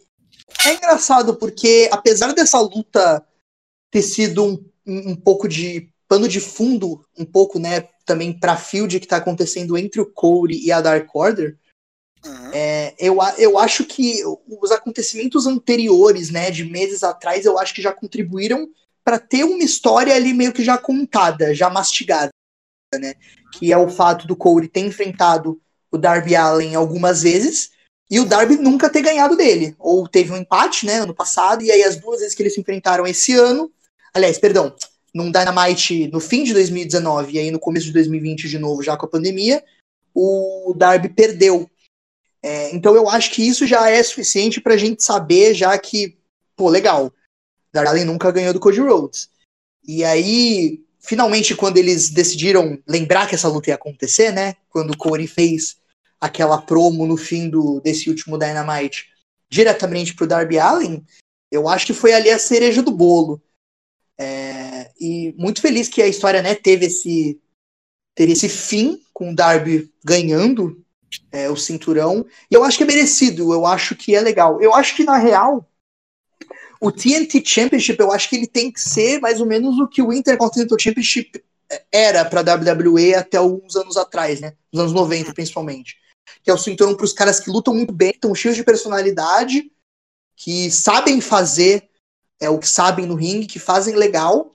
é 0.64 0.74
engraçado 0.74 1.35
porque, 1.35 1.88
apesar 1.90 2.33
dessa 2.33 2.61
luta 2.61 3.27
ter 3.90 4.03
sido 4.03 4.44
um, 4.44 4.64
um 4.87 5.16
pouco 5.16 5.48
de 5.48 5.90
pano 6.07 6.29
de 6.29 6.38
fundo, 6.38 7.05
um 7.18 7.24
pouco, 7.24 7.59
né, 7.59 7.88
também 8.07 8.33
pra 8.38 8.57
field 8.57 9.00
que 9.00 9.09
tá 9.09 9.16
acontecendo 9.16 9.77
entre 9.77 10.00
o 10.00 10.07
Corey 10.07 10.64
e 10.64 10.70
a 10.70 10.81
Dark 10.81 11.12
Order, 11.12 11.59
Uhum. 12.25 12.51
É, 12.53 12.95
eu, 12.99 13.19
eu 13.39 13.59
acho 13.59 13.85
que 13.85 14.23
os 14.49 14.71
acontecimentos 14.71 15.47
anteriores, 15.47 16.31
né, 16.31 16.51
de 16.51 16.65
meses 16.65 17.03
atrás, 17.03 17.45
eu 17.45 17.59
acho 17.59 17.75
que 17.75 17.83
já 17.83 17.93
contribuíram 17.93 18.69
para 19.05 19.19
ter 19.19 19.45
uma 19.45 19.63
história 19.63 20.15
ali 20.15 20.33
meio 20.33 20.53
que 20.53 20.65
já 20.65 20.79
contada, 20.79 21.55
já 21.55 21.69
mastigada, 21.69 22.31
né? 22.95 23.15
Que 23.53 23.71
é 23.71 23.77
o 23.77 23.89
fato 23.89 24.27
do 24.27 24.35
Corey 24.35 24.69
ter 24.69 24.81
enfrentado 24.81 25.61
o 25.93 25.99
Darby 25.99 26.35
Allen 26.35 26.75
algumas 26.75 27.23
vezes 27.23 27.71
e 28.11 28.19
o 28.19 28.25
Darby 28.25 28.57
nunca 28.57 28.89
ter 28.89 29.03
ganhado 29.03 29.37
dele. 29.37 29.75
Ou 29.79 30.09
teve 30.09 30.33
um 30.33 30.37
empate, 30.37 30.87
né, 30.87 31.01
ano 31.01 31.15
passado, 31.15 31.63
e 31.63 31.71
aí 31.71 31.83
as 31.83 31.97
duas 31.97 32.21
vezes 32.21 32.35
que 32.35 32.43
eles 32.43 32.55
se 32.55 32.61
enfrentaram 32.61 33.07
esse 33.07 33.35
ano, 33.35 33.71
aliás, 34.15 34.39
perdão, 34.39 34.75
num 35.15 35.31
Dynamite 35.31 36.09
no 36.09 36.19
fim 36.19 36.43
de 36.43 36.53
2019 36.55 37.35
e 37.35 37.39
aí 37.39 37.51
no 37.51 37.59
começo 37.59 37.87
de 37.87 37.93
2020 37.93 38.49
de 38.49 38.59
novo, 38.59 38.83
já 38.83 38.97
com 38.97 39.07
a 39.07 39.09
pandemia, 39.09 39.63
o 40.15 40.75
Darby 40.77 41.11
perdeu 41.11 41.69
é, 42.45 42.75
então 42.75 42.95
eu 42.95 43.09
acho 43.09 43.31
que 43.31 43.43
isso 43.43 43.67
já 43.67 43.89
é 43.89 44.03
suficiente 44.03 44.61
pra 44.61 44.77
gente 44.77 45.03
saber, 45.03 45.55
já 45.55 45.79
que, 45.79 46.19
pô, 46.55 46.69
legal, 46.69 47.11
Darlene 47.73 48.05
nunca 48.05 48.31
ganhou 48.31 48.53
do 48.53 48.61
Cody 48.61 48.81
Rhodes. 48.81 49.31
E 49.83 50.05
aí, 50.05 50.85
finalmente, 51.01 51.55
quando 51.55 51.79
eles 51.79 52.11
decidiram 52.11 52.79
lembrar 52.87 53.27
que 53.27 53.35
essa 53.35 53.49
luta 53.49 53.71
ia 53.71 53.77
acontecer, 53.77 54.31
né? 54.31 54.57
Quando 54.69 54.91
o 54.91 54.97
Cody 54.97 55.27
fez 55.27 55.79
aquela 56.21 56.61
promo 56.61 57.07
no 57.07 57.17
fim 57.17 57.49
do, 57.49 57.81
desse 57.81 58.11
último 58.11 58.37
Dynamite 58.37 59.09
diretamente 59.49 60.15
pro 60.15 60.27
Darby 60.27 60.59
Allen, 60.59 61.03
eu 61.51 61.67
acho 61.67 61.87
que 61.87 61.95
foi 61.95 62.13
ali 62.13 62.29
a 62.29 62.39
cereja 62.39 62.83
do 62.83 62.93
bolo. 62.93 63.41
É, 64.21 64.93
e 65.01 65.35
muito 65.39 65.63
feliz 65.63 65.89
que 65.89 66.03
a 66.03 66.07
história 66.07 66.43
né, 66.43 66.55
teve 66.55 66.87
esse 66.87 67.41
teve 68.15 68.33
esse 68.33 68.51
fim 68.51 69.01
com 69.15 69.31
o 69.31 69.35
Darby 69.35 69.91
ganhando 70.05 70.84
é, 71.33 71.50
o 71.50 71.57
cinturão. 71.57 72.24
E 72.50 72.55
eu 72.55 72.64
acho 72.64 72.79
que 72.79 72.85
é 72.85 72.87
merecido, 72.87 73.53
eu 73.53 73.66
acho 73.66 73.94
que 73.94 74.14
é 74.14 74.20
legal. 74.20 74.61
Eu 74.61 74.74
acho 74.74 74.96
que, 74.96 75.05
na 75.05 75.16
real, 75.16 75.68
o 76.81 76.92
TNT 76.92 77.42
Championship, 77.44 77.98
eu 78.00 78.12
acho 78.12 78.29
que 78.29 78.37
ele 78.37 78.46
tem 78.46 78.70
que 78.70 78.81
ser 78.81 79.20
mais 79.20 79.40
ou 79.40 79.46
menos 79.46 79.79
o 79.79 79.88
que 79.88 80.03
o 80.03 80.12
Intercontinental 80.12 80.79
Championship 80.79 81.42
era 81.90 82.25
para 82.25 82.40
a 82.40 82.54
WWE 82.54 83.15
até 83.15 83.37
alguns 83.37 83.75
anos 83.77 83.96
atrás, 83.96 84.40
né? 84.40 84.54
Nos 84.73 84.83
anos 84.83 84.92
90, 84.92 85.33
principalmente. 85.33 85.96
Que 86.42 86.50
é 86.50 86.54
o 86.54 86.58
cinturão 86.58 86.94
para 86.94 87.04
os 87.04 87.12
caras 87.12 87.40
que 87.40 87.50
lutam 87.50 87.75
muito 87.75 87.92
bem, 87.92 88.10
estão 88.10 88.35
cheios 88.35 88.56
de 88.56 88.62
personalidade, 88.62 89.71
que 90.37 90.71
sabem 90.71 91.21
fazer 91.21 91.88
é, 92.40 92.50
o 92.50 92.58
que 92.58 92.69
sabem 92.69 93.06
no 93.06 93.15
ringue, 93.15 93.46
que 93.46 93.58
fazem 93.58 93.94
legal, 93.94 94.52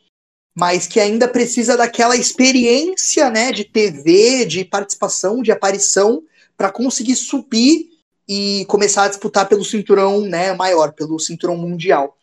mas 0.55 0.87
que 0.87 0.99
ainda 0.99 1.27
precisa 1.27 1.77
daquela 1.77 2.15
experiência, 2.15 3.29
né, 3.29 3.51
de 3.51 3.63
TV, 3.63 4.45
de 4.45 4.65
participação, 4.65 5.41
de 5.41 5.51
aparição, 5.51 6.21
para 6.59 6.69
conseguir 6.69 7.15
subir 7.15 7.87
e 8.27 8.65
começar 8.65 9.05
a 9.05 9.07
disputar 9.07 9.47
pelo 9.47 9.63
cinturão 9.63 10.23
né, 10.23 10.51
maior, 10.51 10.91
pelo 10.91 11.17
cinturão 11.17 11.55
mundial. 11.55 12.17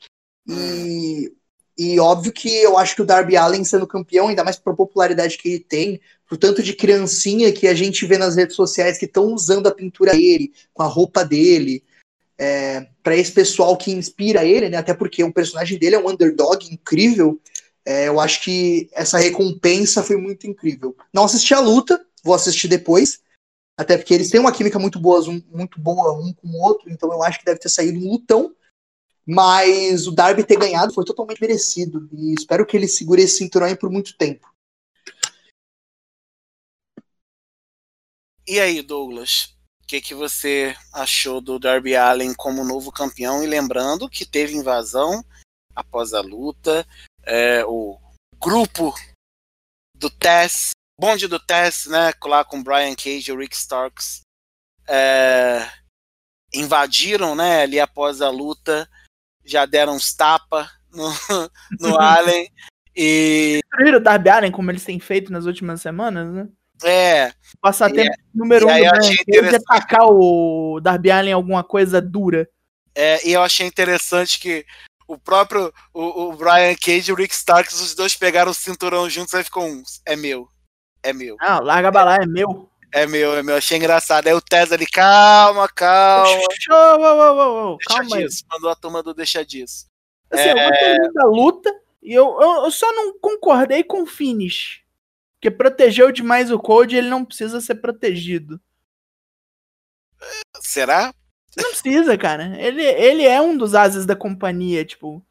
E, 0.47 1.33
e 1.77 1.99
óbvio 1.99 2.31
que 2.31 2.55
eu 2.55 2.77
acho 2.77 2.95
que 2.95 3.01
o 3.01 3.07
Darby 3.07 3.35
Allen 3.35 3.65
sendo 3.65 3.87
campeão, 3.87 4.29
ainda 4.29 4.45
mais 4.45 4.61
a 4.63 4.75
popularidade 4.75 5.39
que 5.39 5.49
ele 5.49 5.61
tem, 5.61 5.99
por 6.29 6.37
tanto 6.37 6.63
de 6.63 6.75
criancinha 6.75 7.51
que 7.51 7.67
a 7.67 7.73
gente 7.73 8.05
vê 8.05 8.19
nas 8.19 8.37
redes 8.37 8.55
sociais 8.55 8.99
que 8.99 9.07
estão 9.07 9.33
usando 9.33 9.69
a 9.69 9.75
pintura 9.75 10.13
dele, 10.13 10.53
com 10.75 10.83
a 10.83 10.87
roupa 10.87 11.25
dele, 11.25 11.83
é, 12.37 12.87
para 13.03 13.17
esse 13.17 13.33
pessoal 13.33 13.75
que 13.75 13.91
inspira 13.91 14.45
ele, 14.45 14.69
né, 14.69 14.77
até 14.77 14.93
porque 14.93 15.25
o 15.25 15.33
personagem 15.33 15.79
dele 15.79 15.97
é 15.97 15.99
um 15.99 16.11
underdog 16.11 16.63
incrível, 16.71 17.41
É, 17.89 18.09
eu 18.09 18.19
acho 18.19 18.43
que 18.43 18.91
essa 18.93 19.17
recompensa 19.17 20.03
foi 20.03 20.17
muito 20.17 20.45
incrível. 20.45 20.95
Não 21.15 21.25
assisti 21.25 21.55
a 21.55 21.61
luta, 21.61 22.05
vou 22.23 22.35
assistir 22.35 22.67
depois. 22.67 23.21
Até 23.77 23.97
porque 23.97 24.15
eles 24.15 24.31
têm 24.31 24.41
uma 24.41 24.53
química 24.53 24.79
muito 24.79 24.99
boa, 24.99 25.21
um, 25.29 25.43
muito 25.49 25.79
boa 25.79 26.13
um 26.19 26.33
com 26.33 26.49
o 26.49 26.63
outro, 26.63 26.91
então 26.91 27.13
eu 27.13 27.23
acho 27.23 27.39
que 27.39 27.45
deve 27.45 27.61
ter 27.61 27.69
saído 27.69 27.99
um 27.99 28.11
lutão. 28.11 28.55
Mas 29.29 30.07
o 30.07 30.13
Darby 30.13 30.45
ter 30.45 30.57
ganhado 30.57 30.95
foi 30.95 31.05
totalmente 31.05 31.41
merecido. 31.41 32.09
E 32.13 32.33
espero 32.33 32.65
que 32.65 32.77
ele 32.77 32.87
segure 32.87 33.23
esse 33.23 33.39
cinturão 33.39 33.67
aí 33.67 33.77
por 33.77 33.91
muito 33.91 34.17
tempo. 34.17 34.49
E 38.47 38.61
aí, 38.61 38.81
Douglas? 38.81 39.57
O 39.83 39.87
que, 39.89 40.01
que 40.01 40.15
você 40.15 40.77
achou 40.93 41.41
do 41.41 41.59
Darby 41.59 41.97
Allen 41.97 42.35
como 42.35 42.65
novo 42.65 42.93
campeão? 42.93 43.43
E 43.43 43.47
lembrando 43.47 44.09
que 44.09 44.25
teve 44.25 44.55
invasão 44.55 45.25
após 45.75 46.15
a 46.15 46.21
luta. 46.21 46.87
É, 47.25 47.65
o 47.65 47.99
grupo 48.39 48.95
do 49.97 50.09
Tess, 50.09 50.71
bonde 50.99 51.29
do 51.29 51.39
Tess, 51.39 51.87
né? 51.87 52.13
Lá 52.25 52.45
com 52.45 52.63
Brian 52.63 52.95
Cage 52.95 53.31
e 53.31 53.37
Rick 53.37 53.55
Starks. 53.55 54.21
É, 54.89 55.69
invadiram, 56.53 57.35
né? 57.35 57.63
Ali 57.63 57.79
após 57.81 58.21
a 58.21 58.31
luta. 58.31 58.89
Já 59.45 59.65
deram 59.65 59.95
uns 59.95 60.15
tapas 60.15 60.69
no, 60.93 61.09
no 61.81 61.99
Allen. 62.01 62.49
E. 62.95 63.61
Destruíram 63.63 63.99
o 63.99 64.03
Darby 64.03 64.31
Allen, 64.31 64.53
como 64.53 64.71
eles 64.71 64.85
têm 64.85 64.99
feito 64.99 65.31
nas 65.31 65.45
últimas 65.45 65.81
semanas, 65.81 66.33
né? 66.33 66.49
É. 66.83 67.33
Passatempo 67.61 68.15
número 68.35 68.69
e 68.69 68.71
um 68.71 68.75
aí 68.75 68.85
do 68.85 69.25
Brian 69.27 69.51
é 69.53 69.57
atacar 69.57 70.07
o 70.07 70.81
Darby 70.83 71.11
Allen 71.11 71.31
em 71.31 71.35
alguma 71.35 71.65
coisa 71.65 72.01
dura. 72.01 72.49
É, 72.95 73.27
e 73.27 73.33
eu 73.33 73.43
achei 73.43 73.67
interessante 73.67 74.39
que 74.39 74.65
o 75.07 75.19
próprio 75.19 75.73
o, 75.93 76.25
o 76.25 76.33
Brian 76.37 76.75
Cage 76.75 77.11
e 77.11 77.13
o 77.13 77.17
Rick 77.17 77.35
Starks, 77.35 77.81
os 77.81 77.95
dois 77.95 78.15
pegaram 78.15 78.51
o 78.51 78.55
cinturão 78.55 79.09
juntos, 79.09 79.35
aí 79.35 79.45
ficou 79.45 79.67
um. 79.67 79.83
É 80.05 80.17
meu. 80.17 80.49
É 81.07 81.13
meu. 81.13 81.37
Ah, 81.41 81.61
larga 81.61 81.93
pra 81.93 82.03
lá, 82.03 82.17
é 82.17 82.27
meu. 82.27 82.69
É 82.93 83.07
meu, 83.07 83.37
é 83.37 83.43
meu. 83.43 83.57
Achei 83.57 83.77
engraçado. 83.79 84.27
Aí 84.27 84.33
o 84.35 84.41
Tess 84.41 84.73
ali, 84.73 84.87
calma, 84.87 85.69
calma. 85.69 86.43
Show, 86.61 86.75
uou, 86.75 87.17
uou, 87.17 87.37
uou, 87.37 87.77
Deixa 87.77 88.01
calma 88.01 88.17
aí. 88.17 88.25
disso. 88.25 88.45
Mandou 88.51 88.71
a 88.71 88.75
turma 88.75 89.03
do 89.05 89.15
deixa 89.15 89.45
disso. 89.45 89.87
Assim, 90.31 90.49
eu 90.49 90.55
gostei 90.57 90.99
muito 90.99 91.13
da 91.13 91.25
luta 91.27 91.81
e 92.03 92.13
eu, 92.13 92.41
eu, 92.41 92.65
eu 92.65 92.71
só 92.73 92.91
não 92.93 93.17
concordei 93.21 93.85
com 93.85 94.03
o 94.03 94.07
finish. 94.07 94.83
Porque 95.35 95.49
protegeu 95.49 96.11
demais 96.11 96.51
o 96.51 96.59
Code 96.59 96.97
e 96.97 96.99
ele 96.99 97.09
não 97.09 97.25
precisa 97.25 97.61
ser 97.61 97.77
protegido. 97.77 98.61
Será? 100.61 101.15
Não 101.57 101.71
precisa, 101.71 102.19
cara. 102.19 102.61
Ele, 102.61 102.83
ele 102.83 103.25
é 103.25 103.41
um 103.41 103.57
dos 103.57 103.75
ases 103.77 104.05
da 104.05 104.17
companhia, 104.17 104.85
tipo. 104.85 105.25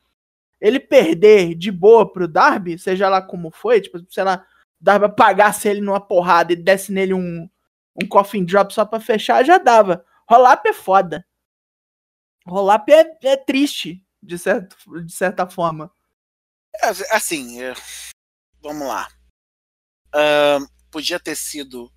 Ele 0.62 0.80
perder 0.80 1.54
de 1.54 1.70
boa 1.70 2.10
pro 2.10 2.28
Darby, 2.30 2.80
seja 2.80 3.10
lá 3.10 3.22
como 3.22 3.52
foi, 3.52 3.82
tipo, 3.82 4.00
sei 4.10 4.24
lá, 4.24 4.46
o 4.86 4.92
Darby 4.96 5.06
apagasse 5.06 5.68
ele 5.68 5.82
numa 5.82 6.00
porrada 6.00 6.54
e 6.54 6.56
desse 6.56 6.92
nele 6.92 7.16
um, 7.16 7.50
um 7.96 8.08
coffin 8.08 8.46
drop 8.46 8.72
só 8.72 8.86
pra 8.86 9.00
fechar, 9.00 9.44
já 9.44 9.58
dava. 9.58 10.06
Roll-up 10.30 10.70
é 10.70 10.74
foda. 10.74 11.28
Roll-up 12.46 12.92
é, 12.92 13.18
é 13.24 13.36
triste, 13.36 14.06
de, 14.22 14.38
certo, 14.38 14.78
de 15.04 15.12
certa 15.12 15.50
forma. 15.50 15.92
É, 16.76 16.90
assim, 17.16 17.64
é, 17.64 17.74
vamos 18.62 18.88
lá. 18.88 19.08
Ahn, 20.14 20.68
podia 20.92 21.20
ter 21.20 21.36
sido 21.36 21.92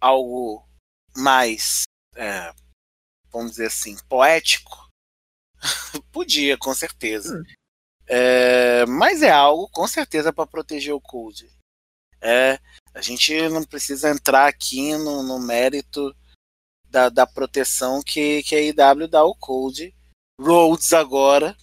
algo 0.00 0.64
mais, 1.16 1.82
é, 2.14 2.52
vamos 3.32 3.52
dizer 3.52 3.66
assim, 3.66 3.96
poético. 4.08 4.88
podia, 6.12 6.56
com 6.56 6.72
certeza. 6.72 7.42
É, 8.06 8.86
mas 8.86 9.22
é 9.22 9.30
algo, 9.30 9.68
com 9.70 9.88
certeza, 9.88 10.32
para 10.32 10.46
proteger 10.46 10.94
o 10.94 11.00
Cold. 11.00 11.57
É, 12.20 12.58
a 12.94 13.00
gente 13.00 13.48
não 13.48 13.62
precisa 13.64 14.10
entrar 14.10 14.46
aqui 14.48 14.96
no, 14.96 15.22
no 15.22 15.38
mérito 15.38 16.14
da, 16.84 17.08
da 17.08 17.26
proteção 17.26 18.02
que, 18.02 18.42
que 18.42 18.54
a 18.56 18.60
IW 18.60 19.08
dá 19.08 19.20
ao 19.20 19.34
Cold. 19.36 19.94
Rhodes 20.40 20.92
agora. 20.92 21.56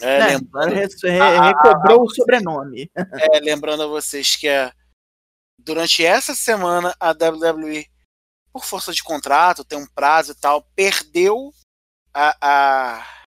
É, 0.00 0.18
É, 0.18 0.26
lembrando- 0.38 0.74
agora 0.74 0.74
re- 0.74 0.86
re- 1.10 1.48
recobrou 1.48 2.02
o 2.02 2.10
sobrenome. 2.10 2.90
é, 2.96 3.40
lembrando 3.40 3.84
a 3.84 3.86
vocês 3.86 4.36
que 4.36 4.48
é, 4.48 4.72
durante 5.58 6.04
essa 6.04 6.34
semana 6.34 6.94
a 6.98 7.10
WWE, 7.12 7.86
por 8.52 8.64
força 8.64 8.92
de 8.92 9.02
contrato, 9.02 9.64
tem 9.64 9.78
um 9.78 9.86
prazo 9.86 10.32
e 10.32 10.34
tal, 10.34 10.62
perdeu 10.74 11.52
a, 12.12 12.36
a- 12.40 13.23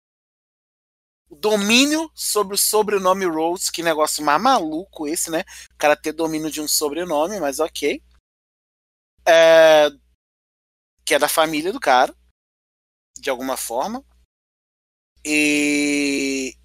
domínio 1.43 2.09
sobre 2.15 2.55
o 2.55 2.59
sobrenome 2.59 3.27
Rhodes, 3.27 3.69
que 3.69 3.83
negócio 3.83 4.25
mais 4.25 4.41
maluco 4.41 5.09
esse, 5.09 5.29
né? 5.29 5.41
O 5.73 5.77
cara 5.77 5.97
ter 5.97 6.13
domínio 6.13 6.51
de 6.51 6.61
um 6.61 6.69
sobrenome, 6.69 7.41
mas 7.41 7.59
ok. 7.59 8.01
É, 9.27 9.91
que 11.05 11.15
é 11.15 11.19
da 11.19 11.29
família 11.29 11.73
do 11.73 11.81
cara, 11.81 12.15
de 13.19 13.29
alguma 13.29 13.57
forma. 13.57 14.05
E 15.25 16.57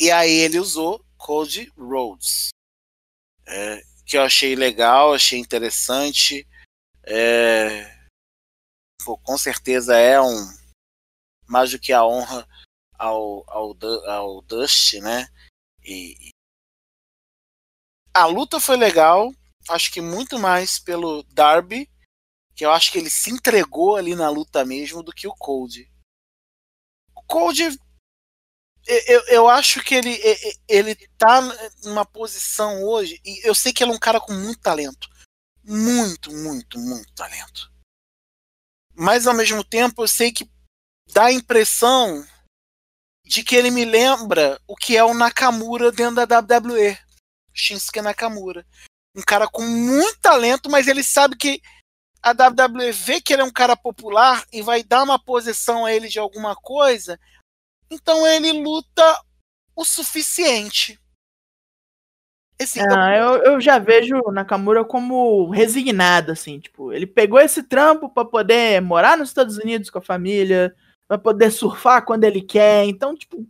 e 0.00 0.10
aí 0.10 0.30
ele 0.30 0.58
usou 0.58 1.04
Code 1.18 1.70
Rhodes. 1.76 2.48
É, 3.46 3.82
que 4.06 4.16
eu 4.16 4.22
achei 4.22 4.54
legal, 4.54 5.12
achei 5.12 5.38
interessante. 5.38 6.48
É, 7.02 8.08
pô, 9.04 9.18
com 9.18 9.36
certeza 9.36 9.96
é 9.96 10.20
um 10.20 10.64
mais 11.46 11.70
do 11.70 11.78
que 11.78 11.92
a 11.92 12.04
honra 12.04 12.48
ao, 12.98 13.44
ao, 13.48 13.76
ao 14.08 14.42
Dust, 14.42 14.94
né? 14.94 15.28
E, 15.84 16.30
a 18.12 18.26
luta 18.26 18.60
foi 18.60 18.76
legal, 18.76 19.32
acho 19.68 19.92
que 19.92 20.00
muito 20.00 20.38
mais 20.38 20.78
pelo 20.78 21.24
Darby, 21.24 21.90
que 22.54 22.64
eu 22.64 22.70
acho 22.70 22.92
que 22.92 22.98
ele 22.98 23.10
se 23.10 23.30
entregou 23.30 23.96
ali 23.96 24.14
na 24.14 24.30
luta 24.30 24.64
mesmo, 24.64 25.02
do 25.02 25.12
que 25.12 25.26
o 25.26 25.34
Cold. 25.34 25.90
O 27.14 27.22
Cold 27.22 27.76
eu, 28.86 29.26
eu 29.28 29.48
acho 29.48 29.82
que 29.82 29.94
ele, 29.94 30.18
ele 30.68 30.94
tá 31.16 31.40
numa 31.84 32.04
posição 32.04 32.84
hoje, 32.84 33.20
e 33.24 33.46
eu 33.48 33.54
sei 33.54 33.72
que 33.72 33.82
ele 33.82 33.92
é 33.92 33.94
um 33.94 33.98
cara 33.98 34.20
com 34.20 34.32
muito 34.32 34.60
talento. 34.60 35.08
Muito, 35.62 36.30
muito, 36.30 36.78
muito 36.78 37.12
talento. 37.14 37.72
Mas 38.94 39.26
ao 39.26 39.34
mesmo 39.34 39.64
tempo 39.64 40.02
eu 40.02 40.08
sei 40.08 40.30
que 40.30 40.48
dá 41.12 41.26
a 41.26 41.32
impressão 41.32 42.24
de 43.24 43.42
que 43.42 43.56
ele 43.56 43.70
me 43.70 43.84
lembra 43.84 44.60
o 44.66 44.76
que 44.76 44.96
é 44.96 45.04
o 45.04 45.14
Nakamura 45.14 45.90
dentro 45.90 46.26
da 46.26 46.40
WWE. 46.40 46.98
Shinsuke 47.52 48.00
Nakamura. 48.02 48.66
Um 49.16 49.22
cara 49.22 49.46
com 49.48 49.62
muito 49.62 50.18
talento, 50.20 50.70
mas 50.70 50.88
ele 50.88 51.02
sabe 51.02 51.36
que 51.36 51.62
a 52.22 52.30
WWE 52.30 52.90
vê 52.92 53.20
que 53.20 53.32
ele 53.32 53.42
é 53.42 53.44
um 53.44 53.52
cara 53.52 53.76
popular 53.76 54.44
e 54.52 54.62
vai 54.62 54.82
dar 54.82 55.02
uma 55.02 55.18
posição 55.18 55.84
a 55.84 55.92
ele 55.92 56.08
de 56.08 56.18
alguma 56.18 56.56
coisa 56.56 57.18
então 57.94 58.26
ele 58.26 58.52
luta 58.52 59.02
o 59.76 59.84
suficiente. 59.84 60.98
Ah, 62.96 63.16
eu, 63.16 63.42
eu 63.42 63.60
já 63.60 63.78
vejo 63.78 64.16
o 64.24 64.30
Nakamura 64.30 64.84
como 64.84 65.50
resignado, 65.50 66.32
assim, 66.32 66.60
tipo, 66.60 66.92
ele 66.92 67.06
pegou 67.06 67.40
esse 67.40 67.64
trampo 67.64 68.08
pra 68.08 68.24
poder 68.24 68.80
morar 68.80 69.16
nos 69.18 69.28
Estados 69.28 69.58
Unidos 69.58 69.90
com 69.90 69.98
a 69.98 70.02
família, 70.02 70.74
pra 71.08 71.18
poder 71.18 71.50
surfar 71.50 72.04
quando 72.04 72.24
ele 72.24 72.40
quer, 72.42 72.84
então, 72.84 73.14
tipo, 73.16 73.46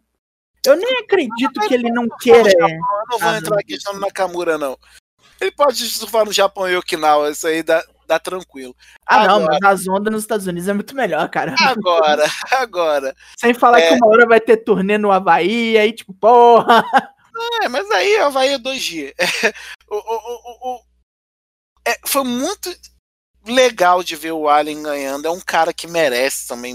eu 0.66 0.76
nem 0.76 0.98
acredito 0.98 1.60
que 1.68 1.74
ele 1.74 1.90
não 1.90 2.06
queira. 2.20 2.50
eu 2.50 2.68
não 3.10 3.18
vou 3.18 3.28
Ah, 3.28 3.36
entrar 3.38 3.50
não. 3.50 3.56
na 3.56 3.62
questão 3.62 3.94
do 3.94 4.00
Nakamura, 4.00 4.58
não. 4.58 4.78
Ele 5.40 5.50
pode 5.50 5.84
surfar 5.88 6.24
no 6.24 6.32
Japão 6.32 6.68
e 6.68 6.76
Okinawa, 6.76 7.30
isso 7.30 7.46
aí 7.46 7.62
dá, 7.62 7.84
dá 8.06 8.18
tranquilo. 8.18 8.74
Ah, 9.06 9.26
não, 9.26 9.36
Agora- 9.44 9.58
mas 9.62 9.80
as 9.82 9.88
ondas 9.88 10.12
nos 10.12 10.22
Estados 10.22 10.46
Unidos 10.46 10.68
é 10.68 10.72
muito 10.72 10.94
melhor, 10.94 11.28
cara. 11.28 11.54
Agora, 11.60 12.24
agora. 12.52 13.14
Sem 13.38 13.52
falar 13.52 13.80
É. 13.80 13.88
que 13.88 13.94
uma 13.94 14.06
hora 14.08 14.26
vai 14.26 14.40
ter 14.40 14.58
turnê 14.58 14.96
no 14.96 15.10
Havaí, 15.12 15.76
aí, 15.76 15.92
tipo, 15.92 16.14
porra. 16.14 16.84
É, 17.62 17.68
mas 17.68 17.90
aí 17.90 18.16
Havaí 18.18 18.50
é 18.50 18.58
dois 18.58 18.82
dias. 18.82 19.12
O- 19.88 19.96
o- 19.96 20.70
o- 20.70 20.74
o- 20.76 20.80
é, 21.86 21.94
foi 22.06 22.24
muito 22.24 22.74
legal 23.46 24.02
de 24.02 24.16
ver 24.16 24.32
o 24.32 24.48
Allen 24.48 24.82
ganhando. 24.82 25.26
É 25.26 25.30
um 25.30 25.40
cara 25.40 25.72
que 25.72 25.86
merece 25.86 26.48
também 26.48 26.74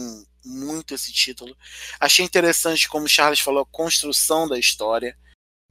muito 0.49 0.93
esse 0.93 1.11
título. 1.13 1.55
Achei 1.99 2.25
interessante, 2.25 2.89
como 2.89 3.05
o 3.05 3.09
Charles 3.09 3.39
falou, 3.39 3.61
a 3.61 3.65
construção 3.65 4.47
da 4.47 4.57
história, 4.57 5.17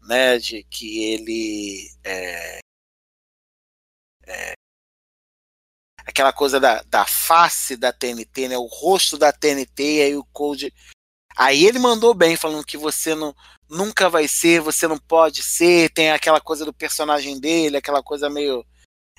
né? 0.00 0.38
De 0.38 0.62
que 0.64 1.04
ele. 1.04 1.90
É, 2.04 2.58
é, 4.26 4.52
aquela 6.06 6.32
coisa 6.32 6.60
da, 6.60 6.82
da 6.84 7.04
face 7.04 7.76
da 7.76 7.92
TNT, 7.92 8.48
né? 8.48 8.56
O 8.56 8.66
rosto 8.66 9.18
da 9.18 9.32
TNT, 9.32 9.82
e 9.82 10.02
aí 10.02 10.16
o 10.16 10.24
Cold. 10.32 10.72
Aí 11.36 11.66
ele 11.66 11.78
mandou 11.78 12.14
bem, 12.14 12.36
falando 12.36 12.64
que 12.64 12.76
você 12.76 13.14
não, 13.14 13.34
nunca 13.68 14.08
vai 14.08 14.26
ser, 14.26 14.60
você 14.60 14.88
não 14.88 14.98
pode 14.98 15.42
ser, 15.42 15.90
tem 15.90 16.10
aquela 16.10 16.40
coisa 16.40 16.64
do 16.64 16.72
personagem 16.72 17.38
dele, 17.38 17.76
aquela 17.76 18.02
coisa 18.02 18.28
meio 18.30 18.64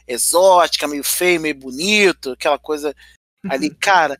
exótica, 0.08 0.88
meio 0.88 1.04
feio, 1.04 1.40
meio 1.40 1.56
bonito, 1.56 2.32
aquela 2.32 2.58
coisa 2.58 2.94
ali, 3.50 3.70
cara. 3.80 4.20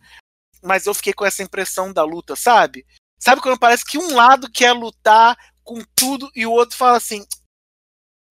Mas 0.62 0.86
eu 0.86 0.94
fiquei 0.94 1.14
com 1.14 1.26
essa 1.26 1.44
impressão 1.44 1.94
da 1.94 2.04
luta, 2.04 2.36
sabe? 2.36 2.86
Sabe 3.20 3.42
quando 3.42 3.60
parece 3.60 3.86
que 3.86 3.98
um 3.98 4.16
lado 4.16 4.50
quer 4.52 4.72
lutar 4.74 5.38
com 5.64 5.84
tudo, 5.96 6.30
e 6.36 6.46
o 6.46 6.52
outro 6.52 6.76
fala 6.76 6.98
assim: 6.98 7.26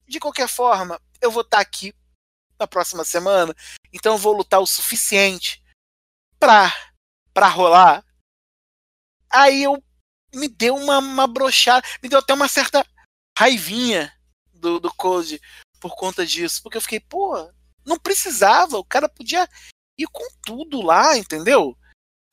de 0.06 0.18
qualquer 0.18 0.48
forma, 0.48 1.00
eu 1.20 1.30
vou 1.30 1.42
estar 1.42 1.60
aqui 1.60 1.94
na 2.58 2.66
próxima 2.66 3.04
semana, 3.04 3.54
então 3.92 4.14
eu 4.14 4.18
vou 4.18 4.32
lutar 4.32 4.60
o 4.60 4.66
suficiente 4.66 5.62
pra, 6.40 6.72
pra 7.32 7.48
rolar. 7.48 8.04
Aí 9.30 9.62
eu 9.62 9.82
me 10.34 10.48
deu 10.48 10.74
uma, 10.74 10.98
uma 10.98 11.26
brochada, 11.26 11.86
me 12.02 12.08
deu 12.08 12.18
até 12.18 12.34
uma 12.34 12.48
certa 12.48 12.84
raivinha 13.38 14.12
do, 14.52 14.80
do 14.80 14.92
Code 14.92 15.40
por 15.80 15.94
conta 15.94 16.26
disso, 16.26 16.60
porque 16.62 16.76
eu 16.76 16.82
fiquei, 16.82 16.98
pô, 16.98 17.34
não 17.84 17.98
precisava, 17.98 18.78
o 18.78 18.84
cara 18.84 19.08
podia 19.08 19.48
ir 19.96 20.08
com 20.08 20.26
tudo 20.44 20.82
lá, 20.82 21.16
entendeu? 21.16 21.77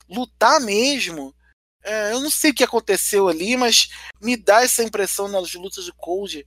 Lutar 0.08 0.60
mesmo. 0.60 1.34
É, 1.82 2.12
eu 2.12 2.20
não 2.20 2.30
sei 2.30 2.50
o 2.50 2.54
que 2.54 2.64
aconteceu 2.64 3.28
ali, 3.28 3.56
mas 3.56 3.88
me 4.20 4.36
dá 4.36 4.62
essa 4.62 4.82
impressão 4.82 5.28
nas 5.28 5.54
lutas 5.54 5.84
de 5.84 5.92
Cold 5.92 6.44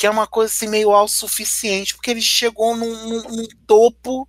que 0.00 0.06
é 0.06 0.10
uma 0.10 0.26
coisa 0.26 0.50
assim 0.50 0.66
meio 0.66 0.92
autossuficiente, 0.92 1.94
porque 1.94 2.10
ele 2.10 2.22
chegou 2.22 2.74
num, 2.74 3.06
num, 3.06 3.22
num, 3.36 3.48
topo, 3.66 4.26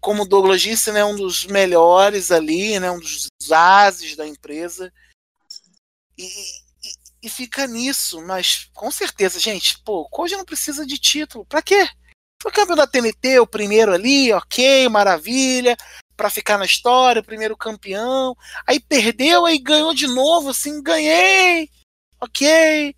como 0.00 0.22
o 0.22 0.24
Douglas 0.24 0.62
disse, 0.62 0.92
né, 0.92 1.04
um 1.04 1.16
dos 1.16 1.44
melhores 1.44 2.30
ali, 2.30 2.78
né, 2.78 2.88
um 2.88 3.00
dos 3.00 3.28
ases 3.50 4.14
da 4.14 4.24
empresa. 4.24 4.92
E, 6.16 6.22
e, 6.24 7.24
e, 7.24 7.28
fica 7.28 7.66
nisso, 7.66 8.24
mas 8.24 8.70
com 8.72 8.92
certeza, 8.92 9.40
gente, 9.40 9.76
pô, 9.82 10.08
Koji 10.08 10.36
não 10.36 10.44
precisa 10.44 10.86
de 10.86 10.98
título. 10.98 11.44
Pra 11.46 11.60
quê? 11.60 11.88
Foi 12.40 12.52
campeão 12.52 12.76
da 12.76 12.86
TNT, 12.86 13.40
o 13.40 13.48
primeiro 13.48 13.92
ali, 13.92 14.32
ok, 14.32 14.88
maravilha, 14.88 15.76
para 16.20 16.28
ficar 16.28 16.58
na 16.58 16.66
história, 16.66 17.22
o 17.22 17.24
primeiro 17.24 17.56
campeão. 17.56 18.36
Aí 18.66 18.78
perdeu, 18.78 19.46
aí 19.46 19.56
ganhou 19.56 19.94
de 19.94 20.06
novo, 20.06 20.50
assim, 20.50 20.82
ganhei, 20.82 21.70
ok. 22.20 22.94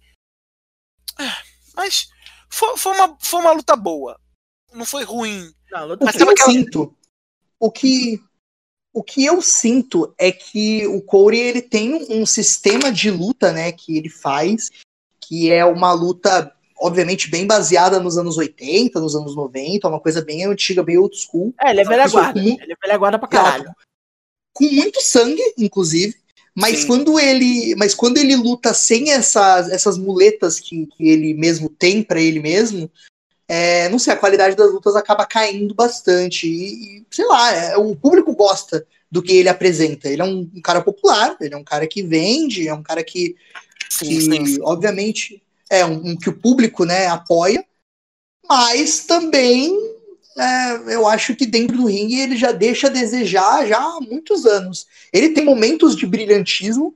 Ah, 1.17 1.43
mas 1.77 2.09
foi, 2.51 2.77
foi, 2.77 2.93
uma, 2.93 3.17
foi 3.21 3.41
uma 3.41 3.53
luta 3.53 3.77
boa. 3.77 4.19
Não 4.73 4.85
foi 4.85 5.05
ruim. 5.05 5.55
Não, 5.71 5.93
o 5.93 5.99
que 5.99 6.21
eu 6.21 6.31
aquela... 6.31 6.51
sinto, 6.51 6.97
o 7.61 7.71
que, 7.71 8.21
o 8.93 9.05
que 9.05 9.25
eu 9.25 9.41
sinto 9.41 10.13
é 10.19 10.33
que 10.33 10.85
o 10.89 11.01
Corey 11.01 11.43
ele 11.43 11.63
tem 11.63 12.05
um 12.11 12.27
sistema 12.27 12.91
de 12.91 13.09
luta, 13.09 13.53
né, 13.53 13.71
que 13.71 13.97
ele 13.97 14.11
faz, 14.11 14.69
que 15.21 15.49
é 15.49 15.65
uma 15.65 15.93
luta 15.93 16.53
obviamente 16.83 17.31
bem 17.31 17.47
baseada 17.47 18.01
nos 18.01 18.19
anos 18.19 18.37
80, 18.37 19.01
nos 19.01 19.15
anos 19.15 19.37
90, 19.37 19.89
uma 19.89 20.01
coisa 20.01 20.21
bem 20.21 20.45
antiga, 20.45 20.83
bem 20.83 20.99
old 20.99 21.17
school. 21.17 21.55
É, 21.61 21.71
ele 21.71 21.81
é 21.81 21.85
velha 21.85 22.09
guarda. 22.09 22.41
Com, 22.41 22.49
ele 22.49 22.73
é 22.73 22.77
velha 22.87 22.99
guarda 22.99 23.19
pra 23.19 23.29
caralho. 23.29 23.71
Com 24.53 24.65
muito 24.65 25.01
sangue, 25.01 25.43
inclusive. 25.57 26.15
Mas 26.55 26.81
Sim. 26.81 26.87
quando 26.89 27.19
ele, 27.19 27.75
mas 27.77 27.95
quando 27.95 28.19
ele 28.19 28.37
luta 28.37 28.75
sem 28.75 29.11
essas, 29.13 29.71
essas 29.71 29.97
muletas 29.97 30.61
que, 30.61 30.87
que 30.87 31.09
ele 31.09 31.33
mesmo 31.33 31.69
tem 31.69 32.03
para 32.03 32.21
ele 32.21 32.41
mesmo, 32.41 32.91
é, 33.49 33.89
não 33.89 33.99
sei, 33.99 34.13
a 34.13 34.17
qualidade 34.17 34.57
das 34.57 34.71
lutas 34.73 34.97
acaba 34.97 35.25
caindo 35.25 35.75
bastante. 35.75 36.47
E, 36.47 36.99
e 36.99 37.07
sei 37.11 37.25
lá, 37.27 37.55
é, 37.55 37.77
o 37.77 37.95
público 37.95 38.35
gosta 38.35 38.87
do 39.11 39.23
que 39.23 39.33
ele 39.33 39.49
apresenta. 39.49 40.09
Ele 40.09 40.21
é 40.21 40.25
um, 40.25 40.51
um, 40.55 40.61
cara 40.61 40.83
popular, 40.83 41.37
ele 41.41 41.55
é 41.55 41.57
um 41.57 41.65
cara 41.65 41.87
que 41.87 42.03
vende, 42.03 42.67
é 42.67 42.75
um 42.75 42.83
cara 42.83 43.05
que, 43.05 43.37
sim, 43.89 44.09
que 44.09 44.21
sim, 44.21 44.47
sim. 44.47 44.59
obviamente, 44.63 45.43
é 45.73 45.87
um, 45.87 46.11
um, 46.11 46.17
que 46.17 46.29
o 46.29 46.39
público 46.39 46.85
né, 46.85 47.07
apoia, 47.07 47.65
mas 48.47 49.07
também 49.07 49.75
é, 50.37 50.95
eu 50.95 51.07
acho 51.07 51.35
que 51.35 51.47
dentro 51.47 51.79
do 51.79 51.87
ringue 51.87 52.21
ele 52.21 52.37
já 52.37 52.53
deixa 52.53 52.89
a 52.89 52.91
desejar 52.91 53.67
já 53.67 53.79
há 53.79 53.99
muitos 54.01 54.45
anos. 54.45 54.87
Ele 55.11 55.31
tem 55.31 55.43
momentos 55.43 55.97
de 55.97 56.05
brilhantismo. 56.05 56.95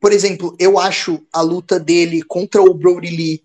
Por 0.00 0.10
exemplo, 0.10 0.56
eu 0.58 0.78
acho 0.78 1.22
a 1.30 1.42
luta 1.42 1.78
dele 1.78 2.22
contra 2.22 2.62
o 2.62 2.72
Brody 2.72 3.14
Lee, 3.14 3.42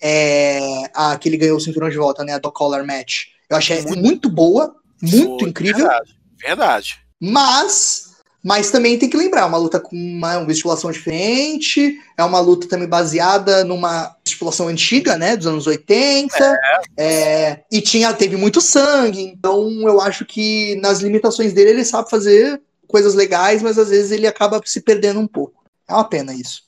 é, 0.00 0.90
a 0.94 1.16
que 1.16 1.28
ele 1.28 1.38
ganhou 1.38 1.56
o 1.56 1.60
cinturão 1.60 1.88
de 1.88 1.96
volta, 1.96 2.22
né? 2.22 2.34
A 2.34 2.38
do 2.38 2.52
Collar 2.52 2.86
Match. 2.86 3.28
Eu 3.48 3.56
achei 3.56 3.80
muito, 3.80 3.98
muito 3.98 4.30
boa, 4.30 4.76
muito 5.02 5.40
Foi, 5.40 5.48
incrível. 5.48 5.86
Verdade, 5.86 6.16
verdade. 6.38 7.00
Mas 7.18 8.07
mas 8.42 8.70
também 8.70 8.98
tem 8.98 9.10
que 9.10 9.16
lembrar, 9.16 9.42
é 9.42 9.44
uma 9.44 9.58
luta 9.58 9.80
com 9.80 9.96
uma, 9.96 10.38
uma 10.38 10.50
estipulação 10.50 10.90
diferente, 10.90 12.00
é 12.16 12.22
uma 12.22 12.40
luta 12.40 12.68
também 12.68 12.88
baseada 12.88 13.64
numa 13.64 14.16
estipulação 14.24 14.68
antiga, 14.68 15.16
né, 15.16 15.36
dos 15.36 15.46
anos 15.46 15.66
80, 15.66 16.36
é. 16.36 16.80
É, 16.96 17.64
e 17.70 17.80
tinha, 17.80 18.12
teve 18.14 18.36
muito 18.36 18.60
sangue, 18.60 19.22
então 19.22 19.68
eu 19.82 20.00
acho 20.00 20.24
que 20.24 20.76
nas 20.76 21.00
limitações 21.00 21.52
dele 21.52 21.70
ele 21.70 21.84
sabe 21.84 22.08
fazer 22.08 22.62
coisas 22.86 23.14
legais, 23.14 23.60
mas 23.60 23.78
às 23.78 23.88
vezes 23.90 24.12
ele 24.12 24.26
acaba 24.26 24.60
se 24.64 24.80
perdendo 24.80 25.20
um 25.20 25.26
pouco. 25.26 25.64
É 25.88 25.92
uma 25.92 26.08
pena 26.08 26.32
isso. 26.32 26.62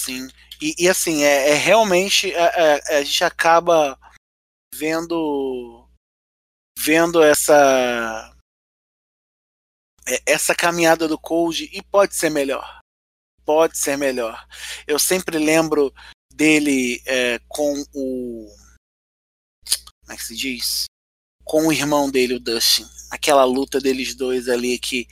Sim, 0.00 0.28
e, 0.60 0.74
e 0.78 0.88
assim, 0.88 1.24
é, 1.24 1.50
é 1.50 1.54
realmente, 1.54 2.32
é, 2.32 2.80
é, 2.88 2.98
a 2.98 3.02
gente 3.02 3.24
acaba 3.24 3.98
vendo 4.74 5.86
vendo 6.78 7.22
essa 7.22 8.33
essa 10.26 10.54
caminhada 10.54 11.08
do 11.08 11.18
Cold 11.18 11.70
e 11.72 11.82
pode 11.82 12.14
ser 12.14 12.30
melhor. 12.30 12.80
Pode 13.44 13.78
ser 13.78 13.96
melhor. 13.96 14.46
Eu 14.86 14.98
sempre 14.98 15.38
lembro 15.38 15.92
dele 16.32 17.02
é, 17.06 17.38
com 17.48 17.84
o. 17.94 18.48
Como 20.00 20.12
é 20.12 20.16
que 20.16 20.24
se 20.24 20.36
diz? 20.36 20.84
Com 21.44 21.66
o 21.66 21.72
irmão 21.72 22.10
dele, 22.10 22.34
o 22.34 22.40
Dustin. 22.40 22.86
Aquela 23.10 23.44
luta 23.44 23.80
deles 23.80 24.14
dois 24.14 24.48
ali 24.48 24.78
que 24.78 25.06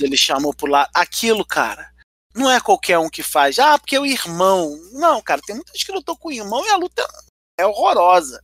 ele 0.00 0.16
chamou 0.16 0.54
por 0.54 0.68
lá. 0.68 0.88
Aquilo, 0.94 1.44
cara, 1.44 1.92
não 2.34 2.50
é 2.50 2.60
qualquer 2.60 2.98
um 2.98 3.08
que 3.08 3.22
faz. 3.22 3.58
Ah, 3.58 3.78
porque 3.78 3.96
é 3.96 4.00
o 4.00 4.06
irmão. 4.06 4.78
Não, 4.92 5.22
cara, 5.22 5.40
tem 5.42 5.54
muita 5.54 5.72
gente 5.72 5.86
que 5.86 5.92
lutou 5.92 6.16
com 6.16 6.28
o 6.28 6.32
irmão 6.32 6.64
e 6.66 6.70
a 6.70 6.76
luta 6.76 7.06
é 7.58 7.66
horrorosa. 7.66 8.42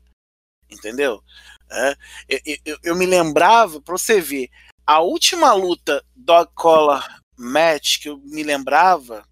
Entendeu? 0.71 1.23
É, 1.71 1.97
eu, 2.29 2.59
eu, 2.65 2.79
eu, 2.83 2.97
me 2.97 3.07
lembrava, 3.07 3.81
pra 3.81 3.97
você 3.97 4.21
ver, 4.21 4.51
a 4.87 5.01
última 5.01 5.53
luta 5.53 6.05
Dog 6.15 6.51
Collar 6.55 7.21
Match 7.37 8.01
que 8.01 8.09
eu 8.09 8.19
me 8.19 8.43
lembrava 8.43 9.27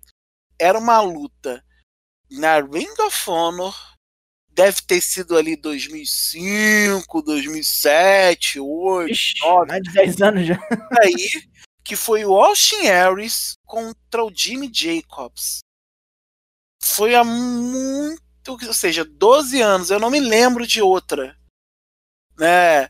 era 0.59 0.79
uma 0.79 1.01
luta 1.01 1.65
na 2.31 2.61
Ring 2.61 2.95
of 3.01 3.31
Honor. 3.31 3.75
Deve 4.53 4.83
ter 4.83 5.01
sido 5.01 5.37
ali 5.37 5.57
2005, 5.57 7.23
2007, 7.23 8.59
2008, 8.59 9.11
Ixi, 9.11 9.35
2009. 9.41 9.69
Mais 9.69 9.83
de 9.83 9.93
10 9.93 10.23
anos 10.23 10.47
já. 10.47 10.59
Aí, 11.03 11.51
que 11.85 11.97
foi 11.97 12.25
o 12.25 12.35
Austin 12.35 12.83
Harris 12.83 13.55
contra 13.65 14.25
o 14.25 14.33
Jimmy 14.35 14.71
Jacobs. 14.73 15.61
Foi 16.83 17.15
há 17.15 17.25
muito, 17.25 18.21
ou 18.67 18.75
seja, 18.75 19.05
12 19.05 19.61
anos. 19.63 19.91
Eu 19.91 20.01
não 20.01 20.11
me 20.11 20.21
lembro 20.21 20.67
de 20.67 20.83
outra. 20.83 21.39
Né? 22.37 22.89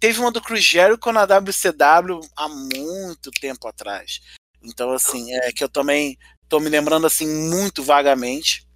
Teve 0.00 0.20
uma 0.20 0.30
do 0.30 0.40
Chris 0.40 0.64
Jericho 0.64 1.12
na 1.12 1.24
WCW 1.24 2.20
há 2.36 2.48
muito 2.48 3.30
tempo 3.40 3.66
atrás. 3.66 4.20
Então, 4.62 4.92
assim, 4.92 5.32
é 5.34 5.52
que 5.52 5.62
eu 5.62 5.68
também 5.68 6.16
tô 6.48 6.60
me 6.60 6.68
lembrando 6.68 7.06
assim 7.06 7.26
muito 7.26 7.82
vagamente. 7.82 8.66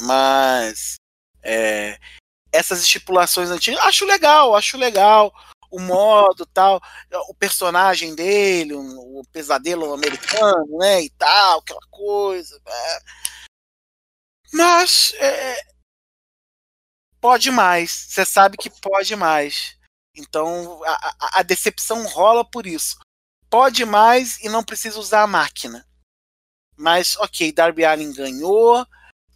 Mas 0.00 0.96
é, 1.42 1.98
essas 2.52 2.82
estipulações 2.82 3.50
antigas, 3.50 3.80
acho 3.80 4.04
legal, 4.04 4.54
acho 4.54 4.76
legal 4.76 5.32
o 5.70 5.78
modo 5.78 6.46
tal, 6.46 6.80
o 7.28 7.34
personagem 7.34 8.14
dele, 8.14 8.74
o, 8.74 9.22
pesadelo 9.32 9.92
americano, 9.92 10.78
né, 10.78 11.02
e 11.02 11.10
tal, 11.10 11.60
aquela 11.60 11.80
coisa. 11.90 12.58
É. 12.66 12.98
Mas 14.52 15.12
é, 15.14 15.60
pode 17.20 17.50
mais, 17.50 17.90
você 18.08 18.24
sabe 18.24 18.56
que 18.56 18.70
pode 18.80 19.14
mais. 19.14 19.77
Então 20.18 20.82
a, 20.84 21.40
a, 21.40 21.42
decepção 21.42 22.06
rola 22.06 22.44
por 22.44 22.66
isso. 22.66 22.98
Pode 23.48 23.84
mais 23.84 24.38
e 24.40 24.48
não 24.48 24.64
precisa 24.64 24.98
usar 24.98 25.22
a 25.22 25.26
máquina. 25.26 25.86
Mas 26.76 27.16
ok, 27.16 27.52
Darby 27.52 27.84
Allin 27.84 28.12
ganhou, 28.12 28.86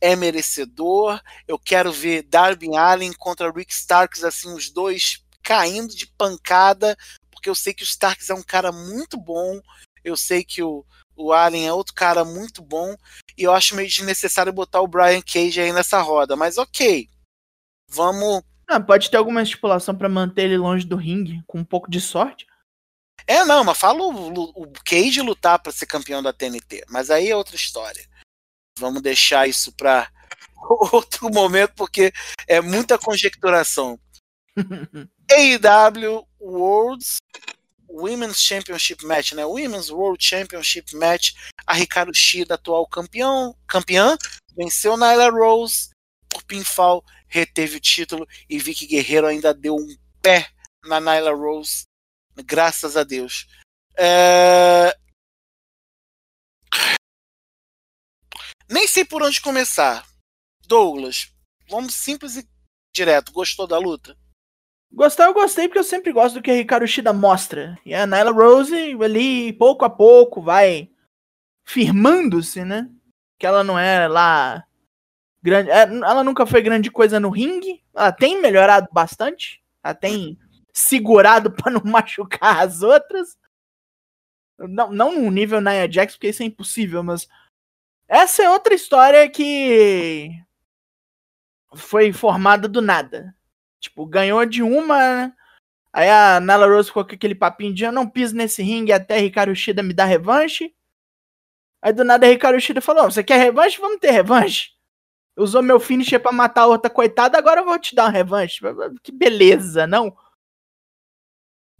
é 0.00 0.14
merecedor. 0.14 1.20
Eu 1.46 1.58
quero 1.58 1.92
ver 1.92 2.22
Darby 2.24 2.76
Allin 2.76 3.12
contra 3.12 3.50
Rick 3.50 3.72
Starks, 3.72 4.24
assim, 4.24 4.52
os 4.52 4.70
dois 4.70 5.24
caindo 5.42 5.94
de 5.94 6.06
pancada, 6.06 6.96
porque 7.30 7.50
eu 7.50 7.54
sei 7.54 7.74
que 7.74 7.82
o 7.82 7.84
Starks 7.84 8.30
é 8.30 8.34
um 8.34 8.42
cara 8.42 8.70
muito 8.70 9.16
bom. 9.16 9.60
Eu 10.04 10.16
sei 10.16 10.44
que 10.44 10.62
o, 10.62 10.84
o 11.16 11.32
Allen 11.32 11.66
é 11.66 11.72
outro 11.72 11.94
cara 11.94 12.24
muito 12.24 12.62
bom. 12.62 12.96
E 13.36 13.42
eu 13.42 13.52
acho 13.52 13.74
meio 13.74 13.88
desnecessário 13.88 14.52
botar 14.52 14.80
o 14.80 14.88
Brian 14.88 15.22
Cage 15.22 15.60
aí 15.60 15.72
nessa 15.72 16.00
roda. 16.00 16.36
Mas 16.36 16.58
ok. 16.58 17.08
Vamos 17.88 18.42
ah, 18.68 18.80
pode 18.80 19.10
ter 19.10 19.16
alguma 19.16 19.42
estipulação 19.42 19.94
para 19.94 20.08
manter 20.08 20.44
ele 20.44 20.56
longe 20.56 20.86
do 20.86 20.96
ringue, 20.96 21.42
com 21.46 21.58
um 21.58 21.64
pouco 21.64 21.90
de 21.90 22.00
sorte. 22.00 22.46
É, 23.26 23.44
não, 23.44 23.62
mas 23.64 23.78
fala 23.78 24.02
o, 24.02 24.32
o 24.32 24.72
Cage 24.84 25.20
lutar 25.20 25.58
para 25.58 25.72
ser 25.72 25.86
campeão 25.86 26.22
da 26.22 26.32
TNT. 26.32 26.84
Mas 26.88 27.10
aí 27.10 27.28
é 27.28 27.36
outra 27.36 27.56
história. 27.56 28.04
Vamos 28.78 29.02
deixar 29.02 29.48
isso 29.48 29.72
para 29.72 30.10
outro 30.92 31.30
momento, 31.30 31.74
porque 31.76 32.12
é 32.46 32.60
muita 32.60 32.98
conjecturação. 32.98 33.98
AEW 35.30 36.26
Worlds 36.40 37.16
Women's 37.88 38.40
Championship 38.40 39.04
Match, 39.04 39.32
né? 39.32 39.44
Women's 39.44 39.90
World 39.90 40.22
Championship 40.24 40.96
Match. 40.96 41.32
A 41.66 41.74
Ricardo 41.74 42.14
Shida, 42.14 42.54
atual 42.54 42.86
campeão, 42.86 43.54
campeã, 43.66 44.16
venceu 44.56 44.96
Nyla 44.96 45.30
Rose 45.30 45.90
por 46.28 46.42
pinfall, 46.44 47.04
reteve 47.32 47.78
o 47.78 47.80
título 47.80 48.28
e 48.48 48.58
Vicky 48.58 48.86
Guerreiro 48.86 49.26
ainda 49.26 49.54
deu 49.54 49.74
um 49.74 49.96
pé 50.20 50.50
na 50.84 51.00
Nyla 51.00 51.32
Rose, 51.32 51.84
graças 52.44 52.94
a 52.94 53.02
Deus. 53.02 53.46
É... 53.96 54.94
Nem 58.68 58.86
sei 58.86 59.04
por 59.04 59.22
onde 59.22 59.40
começar. 59.40 60.06
Douglas, 60.66 61.32
vamos 61.68 61.94
simples 61.94 62.36
e 62.36 62.46
direto. 62.94 63.32
Gostou 63.32 63.66
da 63.66 63.78
luta? 63.78 64.16
Gostar 64.92 65.24
eu 65.24 65.34
gostei 65.34 65.68
porque 65.68 65.78
eu 65.78 65.84
sempre 65.84 66.12
gosto 66.12 66.34
do 66.34 66.42
que 66.42 66.50
a 66.50 66.54
Ricardo 66.54 66.86
Shida 66.86 67.14
mostra. 67.14 67.78
E 67.84 67.94
a 67.94 68.06
Nyla 68.06 68.30
Rose 68.30 68.74
ali, 69.02 69.54
pouco 69.54 69.86
a 69.86 69.90
pouco, 69.90 70.42
vai 70.42 70.90
firmando-se, 71.64 72.62
né? 72.62 72.90
Que 73.38 73.46
ela 73.46 73.64
não 73.64 73.78
é 73.78 74.06
lá 74.06 74.66
grande. 75.42 75.70
é, 75.70 75.82
Ela 75.82 76.22
nunca 76.24 76.46
foi 76.46 76.62
grande 76.62 76.90
coisa 76.90 77.18
no 77.18 77.30
ringue. 77.30 77.82
Ela 77.94 78.12
tem 78.12 78.40
melhorado 78.40 78.88
bastante. 78.92 79.62
Ela 79.82 79.94
tem 79.94 80.38
segurado 80.72 81.50
para 81.52 81.72
não 81.72 81.82
machucar 81.84 82.60
as 82.60 82.82
outras. 82.82 83.36
Não, 84.58 84.92
não 84.92 85.30
nível 85.30 85.60
Nia 85.60 85.90
Jax, 85.90 86.14
porque 86.14 86.28
isso 86.28 86.42
é 86.42 86.46
impossível, 86.46 87.02
mas 87.02 87.26
essa 88.06 88.42
é 88.42 88.50
outra 88.50 88.74
história 88.74 89.28
que 89.28 90.30
foi 91.74 92.12
formada 92.12 92.68
do 92.68 92.80
nada. 92.80 93.34
Tipo, 93.80 94.06
ganhou 94.06 94.44
de 94.46 94.62
uma. 94.62 95.34
Aí 95.92 96.08
a 96.08 96.38
Nala 96.40 96.66
Rose 96.66 96.88
ficou 96.88 97.04
com 97.04 97.14
aquele 97.14 97.34
papinho 97.34 97.74
de 97.74 97.84
eu 97.84 97.92
não 97.92 98.08
piso 98.08 98.36
nesse 98.36 98.62
ringue 98.62 98.92
até 98.92 99.18
Ricardo 99.18 99.54
Shida 99.56 99.82
me 99.82 99.92
dar 99.92 100.04
revanche. 100.04 100.74
Aí 101.82 101.92
do 101.92 102.04
nada 102.04 102.26
Ricardo 102.26 102.60
Shida 102.60 102.80
falou: 102.80 103.10
Você 103.10 103.24
quer 103.24 103.38
revanche? 103.38 103.80
Vamos 103.80 103.98
ter 103.98 104.10
revanche. 104.12 104.70
Usou 105.36 105.62
meu 105.62 105.80
finisher 105.80 106.20
pra 106.20 106.32
matar 106.32 106.66
outra 106.66 106.90
coitada, 106.90 107.38
agora 107.38 107.60
eu 107.60 107.64
vou 107.64 107.78
te 107.78 107.94
dar 107.94 108.04
uma 108.04 108.10
revanche. 108.10 108.60
Que 109.02 109.10
beleza, 109.10 109.86
não? 109.86 110.16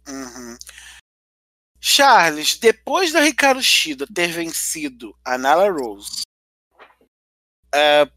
Uhum. 0.07 0.57
Charles, 1.79 2.57
depois 2.57 3.11
da 3.11 3.19
Ricardo 3.19 3.61
Shida 3.61 4.07
ter 4.07 4.27
vencido 4.27 5.17
a 5.23 5.37
Nala 5.37 5.69
Rose, 5.69 6.23
é, 7.73 8.09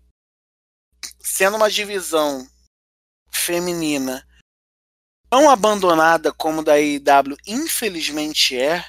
sendo 1.20 1.56
uma 1.56 1.70
divisão 1.70 2.48
feminina 3.30 4.26
tão 5.28 5.50
abandonada 5.50 6.32
como 6.32 6.62
da 6.62 6.78
IW 6.78 7.36
infelizmente 7.46 8.56
é, 8.56 8.84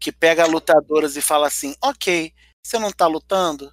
que 0.00 0.12
pega 0.12 0.46
lutadoras 0.46 1.16
e 1.16 1.20
fala 1.20 1.46
assim: 1.46 1.74
ok, 1.82 2.32
você 2.64 2.78
não 2.78 2.92
tá 2.92 3.06
lutando? 3.06 3.72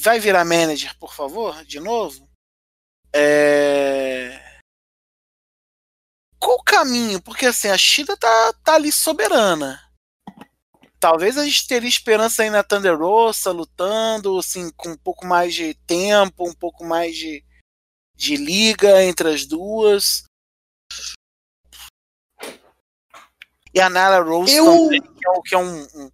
Vai 0.00 0.20
virar 0.20 0.44
manager, 0.44 0.96
por 0.98 1.12
favor, 1.12 1.64
de 1.64 1.80
novo? 1.80 2.28
É... 3.12 4.60
Qual 6.38 6.56
o 6.58 6.62
caminho? 6.62 7.20
Porque 7.20 7.46
assim, 7.46 7.68
a 7.68 7.76
Shida 7.76 8.16
tá, 8.16 8.52
tá 8.64 8.74
ali 8.74 8.92
soberana. 8.92 9.82
Talvez 11.00 11.36
a 11.36 11.44
gente 11.44 11.66
teria 11.66 11.88
esperança 11.88 12.42
aí 12.42 12.50
na 12.50 12.62
Thunder 12.62 12.96
Rosa 12.96 13.50
lutando, 13.50 14.38
assim, 14.38 14.70
com 14.72 14.90
um 14.90 14.96
pouco 14.96 15.26
mais 15.26 15.54
de 15.54 15.74
tempo, 15.86 16.48
um 16.48 16.54
pouco 16.54 16.84
mais 16.84 17.16
de, 17.16 17.44
de 18.14 18.36
liga 18.36 19.02
entre 19.04 19.28
as 19.32 19.46
duas. 19.46 20.24
E 23.74 23.80
a 23.80 23.88
Nala 23.90 24.20
Rose 24.20 24.54
Eu- 24.54 24.64
também, 24.64 25.00
que 25.02 25.26
é, 25.26 25.30
um- 25.30 25.42
que 25.42 25.54
é 25.54 25.58
um, 25.58 25.82
um- 26.06 26.12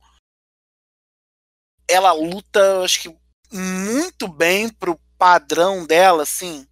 Ela 1.89 2.13
luta, 2.13 2.83
acho 2.83 3.03
que, 3.03 3.24
muito 3.53 4.29
bem 4.29 4.69
pro 4.69 5.01
padrão 5.19 5.87
dela, 5.87 6.23
assim. 6.23 6.67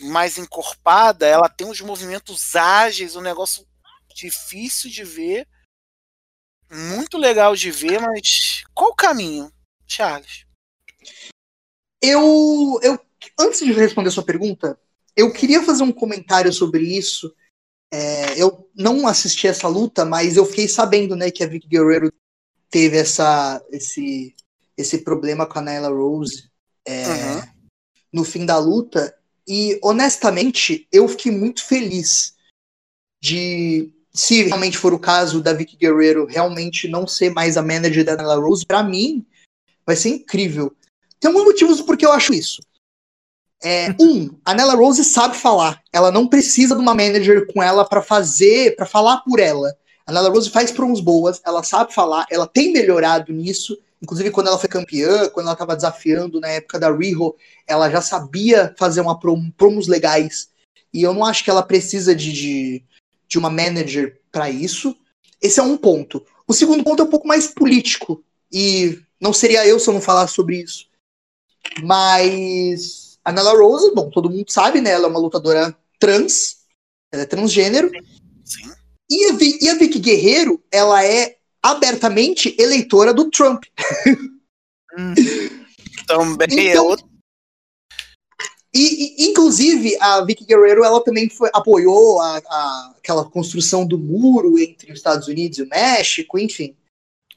Mais 0.00 0.38
encorpada. 0.38 1.26
Ela 1.26 1.48
tem 1.48 1.66
uns 1.66 1.80
movimentos 1.80 2.56
ágeis, 2.56 3.16
um 3.16 3.20
negócio 3.20 3.66
difícil 4.14 4.90
de 4.90 5.04
ver. 5.04 5.48
Muito 6.70 7.18
legal 7.18 7.54
de 7.54 7.70
ver, 7.70 8.00
mas 8.00 8.64
qual 8.74 8.90
o 8.90 8.96
caminho, 8.96 9.52
Charles? 9.86 10.44
Eu, 12.02 12.78
eu, 12.82 12.98
antes 13.38 13.60
de 13.60 13.72
responder 13.72 14.10
sua 14.10 14.24
pergunta, 14.24 14.78
eu 15.16 15.32
queria 15.32 15.62
fazer 15.62 15.82
um 15.82 15.92
comentário 15.92 16.52
sobre 16.52 16.82
isso. 16.82 17.34
É, 17.92 18.40
eu 18.40 18.68
não 18.74 19.06
assisti 19.06 19.46
essa 19.46 19.68
luta, 19.68 20.04
mas 20.04 20.36
eu 20.36 20.44
fiquei 20.44 20.66
sabendo, 20.66 21.14
né, 21.14 21.30
que 21.30 21.44
a 21.44 21.46
Vicky 21.46 21.68
Guerrero 21.68 22.12
teve 22.68 22.96
essa, 22.96 23.64
esse, 23.70 24.34
esse 24.76 24.98
problema 24.98 25.46
com 25.46 25.58
a 25.58 25.62
Nyla 25.62 25.88
Rose 25.88 26.50
é, 26.86 27.06
Uhum. 27.06 27.42
no 28.12 28.24
fim 28.24 28.44
da 28.44 28.58
luta. 28.58 29.14
E 29.46 29.78
honestamente, 29.82 30.86
eu 30.90 31.06
fiquei 31.08 31.30
muito 31.32 31.64
feliz 31.64 32.34
de, 33.22 33.92
se 34.12 34.42
realmente 34.44 34.78
for 34.78 34.92
o 34.92 34.98
caso 34.98 35.42
da 35.42 35.52
Vicky 35.52 35.76
Guerrero 35.76 36.26
realmente 36.26 36.88
não 36.88 37.06
ser 37.06 37.30
mais 37.30 37.56
a 37.56 37.62
manager 37.62 38.04
da 38.04 38.16
Nyla 38.16 38.36
Rose, 38.36 38.66
pra 38.66 38.82
mim 38.82 39.24
vai 39.86 39.96
ser 39.96 40.10
incrível. 40.10 40.74
Tem 41.20 41.28
alguns 41.28 41.44
motivos 41.44 41.78
do 41.78 41.84
porquê 41.84 42.04
eu 42.04 42.12
acho 42.12 42.34
isso. 42.34 42.60
É, 43.62 43.94
um, 43.98 44.28
a 44.44 44.52
Nella 44.52 44.74
Rose 44.74 45.02
sabe 45.02 45.36
falar. 45.36 45.82
Ela 45.90 46.10
não 46.10 46.28
precisa 46.28 46.74
de 46.74 46.82
uma 46.82 46.94
manager 46.94 47.46
com 47.50 47.62
ela 47.62 47.82
pra 47.88 48.02
fazer, 48.02 48.76
pra 48.76 48.84
falar 48.84 49.18
por 49.22 49.40
ela. 49.40 49.74
A 50.06 50.12
Nella 50.12 50.28
Rose 50.28 50.50
faz 50.50 50.70
promos 50.70 51.00
boas, 51.00 51.40
ela 51.46 51.62
sabe 51.62 51.94
falar, 51.94 52.26
ela 52.30 52.46
tem 52.46 52.72
melhorado 52.74 53.32
nisso. 53.32 53.78
Inclusive, 54.04 54.30
quando 54.30 54.48
ela 54.48 54.58
foi 54.58 54.68
campeã, 54.68 55.30
quando 55.30 55.46
ela 55.46 55.56
tava 55.56 55.74
desafiando 55.74 56.38
na 56.38 56.48
época 56.48 56.78
da 56.78 56.94
Riho, 56.94 57.34
ela 57.66 57.88
já 57.88 58.02
sabia 58.02 58.74
fazer 58.78 59.00
uma 59.00 59.18
prom, 59.18 59.50
promos 59.52 59.88
legais. 59.88 60.50
E 60.92 61.02
eu 61.02 61.14
não 61.14 61.24
acho 61.24 61.42
que 61.42 61.48
ela 61.48 61.62
precisa 61.62 62.14
de, 62.14 62.30
de, 62.30 62.84
de 63.26 63.38
uma 63.38 63.48
manager 63.48 64.20
pra 64.30 64.50
isso. 64.50 64.94
Esse 65.40 65.58
é 65.58 65.62
um 65.62 65.78
ponto. 65.78 66.22
O 66.46 66.52
segundo 66.52 66.84
ponto 66.84 67.02
é 67.02 67.06
um 67.06 67.08
pouco 67.08 67.26
mais 67.26 67.46
político. 67.46 68.22
E 68.52 69.00
não 69.18 69.32
seria 69.32 69.66
eu 69.66 69.80
se 69.80 69.88
eu 69.88 69.94
não 69.94 70.02
falasse 70.02 70.34
sobre 70.34 70.60
isso. 70.60 70.86
Mas 71.82 73.18
a 73.24 73.32
Nella 73.32 73.56
Rose, 73.56 73.94
bom, 73.94 74.10
todo 74.10 74.28
mundo 74.28 74.52
sabe, 74.52 74.82
né? 74.82 74.90
Ela 74.90 75.06
é 75.06 75.08
uma 75.08 75.18
lutadora 75.18 75.74
trans, 75.98 76.58
ela 77.10 77.22
é 77.22 77.26
transgênero. 77.26 77.90
Sim. 78.44 78.70
E 79.10 79.30
a, 79.30 79.32
Vi- 79.32 79.58
e 79.62 79.70
a 79.70 79.74
Vicky 79.76 79.98
Guerreiro, 79.98 80.62
ela 80.70 81.02
é 81.02 81.33
abertamente 81.64 82.54
eleitora 82.58 83.14
do 83.14 83.30
Trump. 83.30 83.64
Também 86.06 86.68
é 86.68 86.70
Então- 86.72 86.86
outro. 86.86 87.08
E, 88.76 89.24
e, 89.24 89.30
inclusive, 89.30 89.96
a 90.00 90.20
Vicky 90.24 90.44
Guerreiro, 90.44 90.82
ela 90.84 91.02
também 91.02 91.30
foi- 91.30 91.48
apoiou 91.54 92.20
a, 92.20 92.38
a- 92.38 92.94
aquela 92.98 93.24
construção 93.24 93.86
do 93.86 93.96
muro 93.96 94.58
entre 94.58 94.90
os 94.92 94.98
Estados 94.98 95.28
Unidos 95.28 95.58
e 95.58 95.62
o 95.62 95.68
México, 95.68 96.36
enfim. 96.40 96.76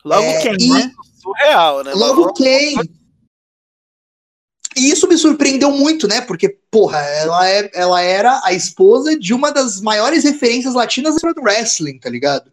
Logo 0.04 0.24
É, 0.24 0.42
quem, 0.42 0.56
e- 0.60 0.70
né? 0.70 0.92
surreal, 1.22 1.84
né? 1.84 1.94
Logo 1.94 2.24
Mas 2.26 2.38
quem? 2.38 2.76
E 4.76 4.90
isso 4.92 5.08
me 5.08 5.16
surpreendeu 5.18 5.72
muito, 5.72 6.08
né? 6.08 6.22
Porque, 6.22 6.50
porra, 6.72 6.98
ela, 7.02 7.48
é, 7.48 7.70
ela 7.74 8.02
era 8.02 8.42
a 8.44 8.52
esposa 8.54 9.18
de 9.18 9.32
uma 9.34 9.52
das 9.52 9.80
maiores 9.80 10.24
referências 10.24 10.74
latinas 10.74 11.16
do 11.22 11.42
wrestling, 11.42 12.00
tá 12.00 12.10
ligado? 12.10 12.52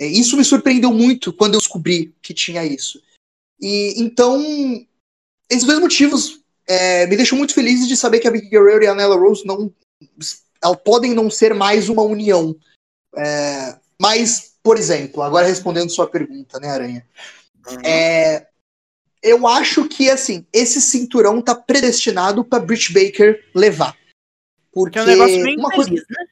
É, 0.00 0.06
isso 0.06 0.36
me 0.36 0.44
surpreendeu 0.44 0.90
muito 0.92 1.30
quando 1.30 1.54
eu 1.54 1.60
descobri 1.60 2.14
que 2.22 2.32
tinha 2.32 2.64
isso. 2.64 3.02
E 3.60 3.94
então, 4.00 4.42
esses 5.50 5.64
dois 5.64 5.78
motivos 5.78 6.40
é, 6.66 7.06
me 7.06 7.16
deixam 7.16 7.36
muito 7.36 7.52
feliz 7.52 7.86
de 7.86 7.94
saber 7.94 8.20
que 8.20 8.26
a 8.26 8.30
Vicky 8.30 8.48
Guerrero 8.48 8.82
e 8.82 8.86
a 8.86 8.94
Nella 8.94 9.16
Rose 9.16 9.44
não, 9.44 9.70
elas 10.62 10.78
podem 10.82 11.12
não 11.12 11.28
ser 11.28 11.52
mais 11.52 11.90
uma 11.90 12.02
união. 12.02 12.56
É, 13.14 13.76
mas, 14.00 14.54
por 14.62 14.78
exemplo, 14.78 15.22
agora 15.22 15.46
respondendo 15.46 15.90
sua 15.90 16.08
pergunta, 16.08 16.58
né, 16.58 16.68
Aranha? 16.68 17.06
Uhum. 17.68 17.80
É, 17.84 18.46
eu 19.22 19.46
acho 19.46 19.86
que 19.86 20.08
assim 20.08 20.46
esse 20.50 20.80
cinturão 20.80 21.42
tá 21.42 21.54
predestinado 21.54 22.42
para 22.42 22.64
Britt 22.64 22.90
Baker 22.92 23.44
levar, 23.54 23.94
porque 24.72 24.92
Que 24.92 24.98
é 25.00 25.02
um 25.02 25.06
negócio 25.06 25.42
bem 25.42 25.58
uma, 25.58 25.70
coisa, 25.70 25.90
feliz, 25.90 26.04
né? 26.08 26.26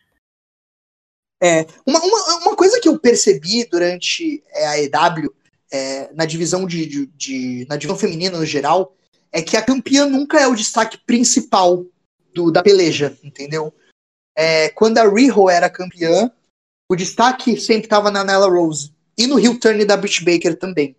É, 1.42 1.66
uma, 1.86 2.00
uma, 2.00 2.36
uma 2.38 2.56
coisa 2.56 2.80
que 2.80 2.88
eu 2.88 2.98
percebi 2.98 3.64
durante 3.64 4.42
é, 4.50 4.66
a 4.66 4.82
EW 4.82 5.32
é, 5.70 6.12
na 6.14 6.24
divisão 6.24 6.66
de, 6.66 6.86
de, 6.86 7.06
de- 7.06 7.66
na 7.68 7.76
divisão 7.76 7.98
feminina 7.98 8.38
no 8.38 8.46
geral 8.46 8.96
é 9.30 9.42
que 9.42 9.56
a 9.56 9.62
campeã 9.62 10.06
nunca 10.06 10.40
é 10.40 10.46
o 10.46 10.54
destaque 10.54 10.98
principal 11.06 11.84
do, 12.34 12.50
da 12.50 12.62
peleja, 12.62 13.16
entendeu? 13.22 13.72
É, 14.36 14.70
quando 14.70 14.98
a 14.98 15.08
Riho 15.08 15.50
era 15.50 15.68
campeã, 15.68 16.30
o 16.88 16.96
destaque 16.96 17.60
sempre 17.60 17.88
tava 17.88 18.10
na 18.10 18.24
Nyla 18.24 18.48
Rose 18.48 18.92
e 19.16 19.26
no 19.26 19.38
heel 19.38 19.58
turn 19.58 19.84
da 19.84 19.96
Britt 19.96 20.24
Baker 20.24 20.56
também. 20.56 20.96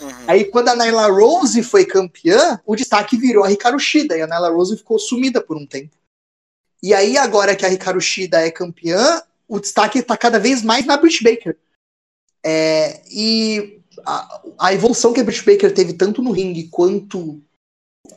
Uhum. 0.00 0.08
Aí 0.26 0.46
quando 0.46 0.68
a 0.68 0.76
Nyla 0.76 1.08
Rose 1.08 1.62
foi 1.62 1.84
campeã, 1.84 2.60
o 2.66 2.74
destaque 2.74 3.16
virou 3.16 3.44
a 3.44 3.52
Hikaru 3.52 3.78
Shida 3.78 4.16
e 4.16 4.22
a 4.22 4.26
Nyla 4.26 4.48
Rose 4.50 4.76
ficou 4.76 4.98
sumida 4.98 5.40
por 5.40 5.56
um 5.56 5.66
tempo. 5.66 5.94
E 6.82 6.94
aí 6.94 7.18
agora 7.18 7.54
que 7.54 7.64
a 7.66 7.72
Hikaru 7.72 8.00
Shida 8.00 8.40
é 8.40 8.50
campeã, 8.50 9.22
o 9.50 9.58
destaque 9.58 10.00
tá 10.00 10.16
cada 10.16 10.38
vez 10.38 10.62
mais 10.62 10.86
na 10.86 10.96
Britt 10.96 11.24
Baker. 11.24 11.56
É, 12.42 13.02
e 13.10 13.82
a, 14.06 14.42
a 14.60 14.72
evolução 14.72 15.12
que 15.12 15.20
a 15.20 15.24
Britt 15.24 15.44
Baker 15.44 15.74
teve 15.74 15.92
tanto 15.92 16.22
no 16.22 16.30
ringue 16.30 16.68
quanto 16.68 17.42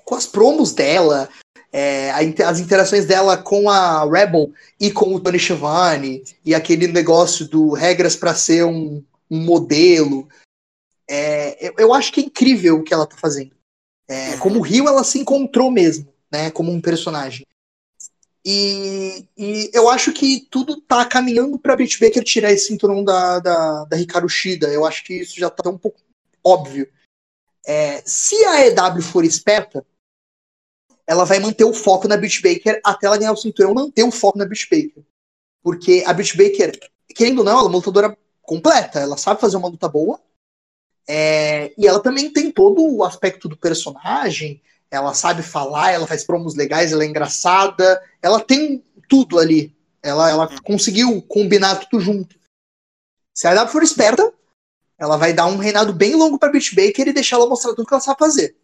com 0.05 0.13
as 0.13 0.27
promos 0.27 0.73
dela, 0.73 1.27
é, 1.71 2.11
as 2.11 2.59
interações 2.59 3.05
dela 3.05 3.35
com 3.35 3.67
a 3.67 4.05
Rebel 4.05 4.53
e 4.79 4.91
com 4.91 5.15
o 5.15 5.19
Tony 5.19 5.39
Schiavone, 5.39 6.23
e 6.45 6.53
aquele 6.53 6.87
negócio 6.87 7.47
do 7.47 7.73
regras 7.73 8.15
para 8.15 8.35
ser 8.35 8.63
um, 8.63 9.03
um 9.29 9.39
modelo. 9.39 10.29
É, 11.09 11.67
eu, 11.67 11.73
eu, 11.79 11.93
acho 11.93 12.13
que 12.13 12.21
é 12.21 12.25
incrível 12.25 12.77
o 12.77 12.83
que 12.83 12.93
ela 12.93 13.07
tá 13.07 13.17
fazendo. 13.17 13.55
É, 14.07 14.37
como 14.37 14.61
Rio, 14.61 14.87
ela 14.87 15.03
se 15.03 15.17
encontrou 15.17 15.71
mesmo, 15.71 16.13
né, 16.31 16.51
como 16.51 16.71
um 16.71 16.79
personagem. 16.79 17.43
E, 18.45 19.25
e, 19.37 19.71
eu 19.73 19.89
acho 19.89 20.11
que 20.11 20.45
tudo 20.51 20.81
tá 20.81 21.05
caminhando 21.05 21.57
para 21.57 21.75
Britt 21.75 21.97
Baker 21.99 22.23
tirar 22.23 22.51
esse 22.51 22.67
cinturão 22.67 23.03
da, 23.03 23.39
da, 23.39 23.85
da 23.85 23.95
Ricardo 23.97 24.27
Shida. 24.27 24.67
Eu 24.67 24.85
acho 24.85 25.03
que 25.05 25.13
isso 25.13 25.39
já 25.39 25.49
tá 25.49 25.69
um 25.69 25.77
pouco 25.77 26.01
óbvio. 26.43 26.91
É, 27.65 28.01
se 28.05 28.35
a 28.45 28.67
EW 28.67 29.01
for 29.01 29.23
esperta, 29.23 29.85
ela 31.07 31.23
vai 31.23 31.39
manter 31.39 31.63
o 31.63 31.73
foco 31.73 32.07
na 32.07 32.17
Britt 32.17 32.41
Baker 32.41 32.81
até 32.83 33.07
ela 33.07 33.17
ganhar 33.17 33.31
o 33.31 33.37
cinturão, 33.37 33.73
manter 33.73 34.03
o 34.03 34.11
foco 34.11 34.37
na 34.37 34.45
Britt 34.45 34.67
Baker. 34.69 35.03
Porque 35.61 36.03
a 36.05 36.13
Britt 36.13 36.35
Baker, 36.35 36.77
querendo 37.15 37.39
ou 37.39 37.45
não, 37.45 37.53
ela 37.53 37.61
é 37.61 37.65
uma 37.65 37.77
lutadora 37.77 38.17
completa. 38.41 38.99
Ela 38.99 39.15
sabe 39.15 39.39
fazer 39.39 39.55
uma 39.55 39.69
luta 39.69 39.87
boa. 39.87 40.19
É, 41.07 41.73
e 41.77 41.87
ela 41.87 42.01
também 42.01 42.31
tem 42.31 42.51
todo 42.51 42.81
o 42.81 43.03
aspecto 43.03 43.47
do 43.47 43.57
personagem 43.57 44.61
ela 44.93 45.13
sabe 45.13 45.41
falar, 45.41 45.91
ela 45.91 46.05
faz 46.05 46.23
promos 46.23 46.53
legais, 46.53 46.91
ela 46.91 47.03
é 47.03 47.07
engraçada, 47.07 48.01
ela 48.21 48.39
tem 48.39 48.83
tudo 49.09 49.39
ali. 49.39 49.75
Ela, 50.03 50.29
ela 50.29 50.61
conseguiu 50.61 51.21
combinar 51.23 51.75
tudo 51.75 51.99
junto. 51.99 52.35
Se 53.33 53.47
a 53.47 53.55
W 53.55 53.71
for 53.71 53.81
esperta, 53.81 54.31
ela 54.99 55.17
vai 55.17 55.33
dar 55.33 55.47
um 55.47 55.57
reinado 55.57 55.93
bem 55.93 56.13
longo 56.13 56.37
pra 56.37 56.49
Britt 56.49 56.75
Baker 56.75 57.07
e 57.07 57.13
deixar 57.13 57.37
ela 57.37 57.49
mostrar 57.49 57.73
tudo 57.73 57.87
que 57.87 57.93
ela 57.93 58.01
sabe 58.01 58.19
fazer. 58.19 58.55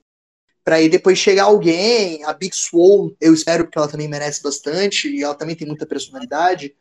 Pra 0.64 0.76
aí 0.76 0.88
depois 0.88 1.18
chegar 1.18 1.46
alguém, 1.46 2.24
a 2.24 2.34
Big 2.34 2.56
Swole, 2.56 3.16
eu 3.20 3.34
espero 3.34 3.68
que 3.68 3.78
ela 3.78 3.88
também 3.88 4.08
merece 4.08 4.44
bastante, 4.44 5.10
e 5.10 5.24
ela 5.24 5.34
também 5.34 5.56
tem 5.56 5.66
muita 5.66 5.86
personalidade. 5.86 6.76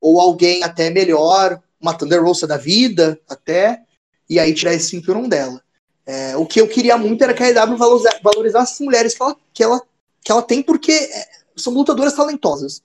Ou 0.00 0.20
alguém 0.20 0.62
até 0.62 0.90
melhor, 0.90 1.60
uma 1.80 1.92
Thunder 1.94 2.22
Rosa 2.22 2.46
da 2.46 2.56
vida, 2.56 3.20
até, 3.28 3.82
e 4.30 4.38
aí 4.38 4.54
tirar 4.54 4.74
esse 4.74 4.90
cinturão 4.90 5.28
dela. 5.28 5.60
É, 6.04 6.36
o 6.36 6.44
que 6.46 6.60
eu 6.60 6.68
queria 6.68 6.96
muito 6.96 7.22
era 7.22 7.32
que 7.32 7.42
a 7.42 7.48
EW 7.48 7.76
valorizasse 8.22 8.74
as 8.74 8.80
mulheres 8.80 9.14
que 9.14 9.22
ela, 9.22 9.36
que 9.52 9.62
ela, 9.62 9.82
que 10.20 10.32
ela 10.32 10.42
tem, 10.42 10.62
porque 10.62 10.92
é, 10.92 11.28
são 11.56 11.72
lutadoras 11.72 12.14
talentosas. 12.14 12.82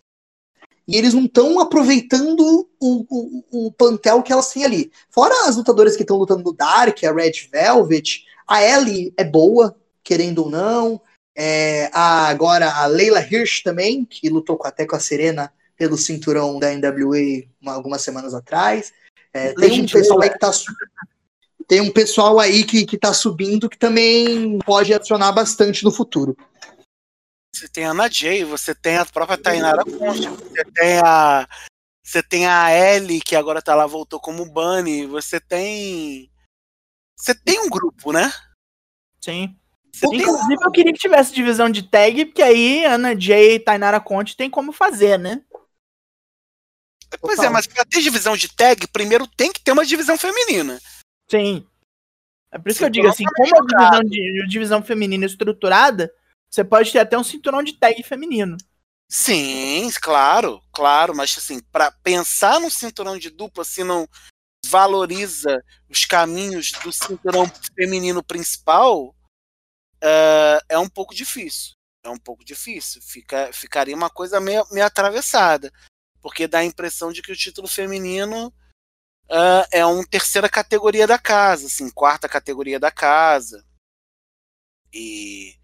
E 0.87 0.95
eles 0.95 1.13
não 1.13 1.25
estão 1.25 1.59
aproveitando 1.59 2.69
o, 2.79 3.05
o, 3.09 3.67
o, 3.67 3.71
plantel 3.73 4.23
que 4.23 4.31
elas 4.31 4.49
têm 4.51 4.63
ali. 4.63 4.91
Fora 5.09 5.47
as 5.47 5.57
lutadoras 5.57 5.97
que 5.97 6.03
estão 6.03 6.15
lutando 6.15 6.43
no 6.43 6.53
Dark, 6.53 7.03
a 7.03 7.11
Red 7.11 7.49
Velvet, 7.51 8.23
a 8.47 8.63
Ellie 8.63 9.13
é 9.17 9.23
boa, 9.25 9.75
querendo 10.01 10.45
ou 10.45 10.49
não. 10.49 11.01
É, 11.35 11.89
a, 11.91 12.27
agora 12.29 12.71
a 12.71 12.85
Leila 12.85 13.19
Hirsch 13.19 13.61
também, 13.63 14.05
que 14.05 14.29
lutou 14.29 14.57
até 14.63 14.85
com 14.85 14.95
a 14.95 14.99
Serena 14.99 15.51
pelo 15.75 15.97
cinturão 15.97 16.57
da 16.57 16.73
NWA 16.73 17.43
uma, 17.61 17.73
algumas 17.73 18.01
semanas 18.01 18.33
atrás. 18.33 18.93
É, 19.33 19.53
tem 19.53 19.81
um 19.81 19.85
pessoal 19.85 20.21
aí 20.21 20.29
que 20.29 20.39
tá 20.39 20.51
tem 21.67 21.81
um 21.81 21.91
pessoal 21.91 22.39
aí 22.39 22.63
que, 22.63 22.85
que 22.85 22.97
tá 22.97 23.13
subindo 23.13 23.69
que 23.69 23.77
também 23.77 24.57
pode 24.59 24.93
adicionar 24.93 25.31
bastante 25.33 25.83
no 25.83 25.91
futuro. 25.91 26.35
Você 27.53 27.67
tem 27.67 27.85
a 27.85 27.91
Ana 27.91 28.09
Jay, 28.09 28.43
você 28.43 28.73
tem 28.73 28.97
a 28.97 29.05
própria 29.05 29.37
Tainara 29.37 29.83
Concha, 29.83 30.29
você 30.31 30.63
tem 30.63 30.99
a. 31.03 31.47
Você 32.03 32.23
tem 32.23 32.47
a 32.47 32.71
Ellie, 32.71 33.19
que 33.19 33.35
agora 33.35 33.61
tá 33.61 33.75
lá, 33.75 33.85
voltou 33.85 34.19
como 34.19 34.45
Bunny, 34.45 35.05
você 35.05 35.41
tem. 35.41 36.31
Você 37.17 37.35
tem 37.35 37.59
um 37.59 37.69
grupo, 37.69 38.13
né? 38.13 38.31
Sim. 39.19 39.57
Inclusive, 40.03 40.63
eu 40.63 40.71
queria 40.71 40.93
que 40.93 40.99
tivesse 40.99 41.33
divisão 41.33 41.69
de 41.69 41.81
tag, 41.81 42.25
porque 42.25 42.43
aí 42.43 42.85
Ana 42.85 43.19
Jay 43.19 43.55
e 43.55 43.59
Tainara 43.59 43.99
Conte 43.99 44.37
tem 44.37 44.49
como 44.49 44.71
fazer, 44.71 45.17
né? 45.17 45.41
Pois 47.19 47.39
é, 47.39 47.49
mas 47.49 47.65
pra 47.65 47.83
ter 47.83 48.01
divisão 48.01 48.37
de 48.37 48.53
tag, 48.53 48.85
primeiro 48.87 49.25
tem 49.27 49.51
que 49.51 49.61
ter 49.61 49.71
uma 49.71 49.85
divisão 49.85 50.17
feminina. 50.17 50.79
Sim. 51.29 51.67
É 52.51 52.57
por 52.57 52.69
isso 52.69 52.79
que 52.79 52.85
eu 52.85 52.89
digo 52.89 53.07
assim, 53.07 53.25
como 53.25 53.55
a 53.57 53.61
divisão, 53.61 54.03
de, 54.03 54.47
divisão 54.47 54.83
feminina 54.83 55.25
estruturada, 55.25 56.11
você 56.49 56.63
pode 56.63 56.91
ter 56.91 56.99
até 56.99 57.17
um 57.17 57.23
cinturão 57.23 57.61
de 57.61 57.73
tag 57.73 58.01
feminino. 58.03 58.57
Sim, 59.09 59.89
claro, 60.01 60.61
claro, 60.71 61.15
mas 61.15 61.37
assim, 61.37 61.61
para 61.71 61.91
pensar 61.91 62.59
no 62.59 62.69
cinturão 62.69 63.17
de 63.17 63.29
dupla, 63.29 63.63
se 63.63 63.83
não 63.83 64.07
valoriza 64.65 65.63
os 65.89 66.05
caminhos 66.05 66.71
do 66.83 66.91
cinturão 66.91 67.49
feminino 67.75 68.23
principal, 68.23 69.15
uh, 70.03 70.59
é 70.67 70.77
um 70.77 70.89
pouco 70.89 71.13
difícil. 71.13 71.73
É 72.03 72.09
um 72.09 72.17
pouco 72.17 72.43
difícil. 72.43 73.01
Fica, 73.01 73.51
ficaria 73.53 73.95
uma 73.95 74.09
coisa 74.09 74.39
meio, 74.39 74.65
meio 74.71 74.85
atravessada. 74.85 75.71
Porque 76.21 76.47
dá 76.47 76.59
a 76.59 76.65
impressão 76.65 77.11
de 77.11 77.21
que 77.21 77.31
o 77.31 77.35
título 77.35 77.67
feminino 77.67 78.53
uh, 79.29 79.67
é 79.71 79.85
uma 79.85 80.05
terceira 80.05 80.49
categoria 80.49 81.05
da 81.07 81.17
casa, 81.17 81.67
assim, 81.67 81.89
quarta 81.89 82.27
categoria 82.27 82.79
da 82.79 82.91
casa. 82.91 83.65
E, 84.93 85.55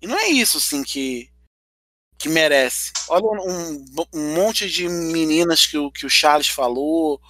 e 0.00 0.06
não 0.06 0.18
é 0.18 0.28
isso, 0.28 0.58
assim, 0.58 0.82
que, 0.82 1.30
que 2.18 2.28
merece. 2.28 2.92
Olha 3.08 3.24
um, 3.24 3.84
um 4.14 4.34
monte 4.34 4.68
de 4.68 4.88
meninas 4.88 5.66
que 5.66 5.76
o, 5.76 5.90
que 5.90 6.06
o 6.06 6.10
Charles 6.10 6.48
falou, 6.48 7.20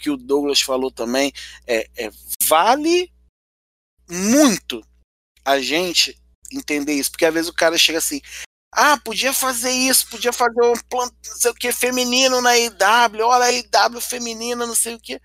que 0.00 0.10
o 0.10 0.16
Douglas 0.16 0.60
falou 0.60 0.90
também. 0.90 1.32
É, 1.66 1.88
é, 1.96 2.10
vale 2.42 3.12
muito 4.08 4.86
a 5.44 5.60
gente 5.60 6.20
entender 6.52 6.94
isso, 6.94 7.10
porque 7.10 7.24
às 7.24 7.34
vezes 7.34 7.50
o 7.50 7.54
cara 7.54 7.76
chega 7.78 7.98
assim, 7.98 8.20
ah, 8.78 8.98
podia 8.98 9.32
fazer 9.32 9.70
isso, 9.70 10.06
podia 10.10 10.34
fazer 10.34 10.60
um 10.60 10.74
plano, 10.90 11.10
não 11.26 11.36
sei 11.36 11.50
o 11.50 11.54
que, 11.54 11.72
feminino 11.72 12.42
na 12.42 12.54
IW, 12.58 13.24
olha 13.24 13.46
a 13.46 13.50
IW 13.50 14.00
feminina, 14.02 14.66
não 14.66 14.74
sei 14.74 14.96
o 14.96 15.00
que. 15.00 15.18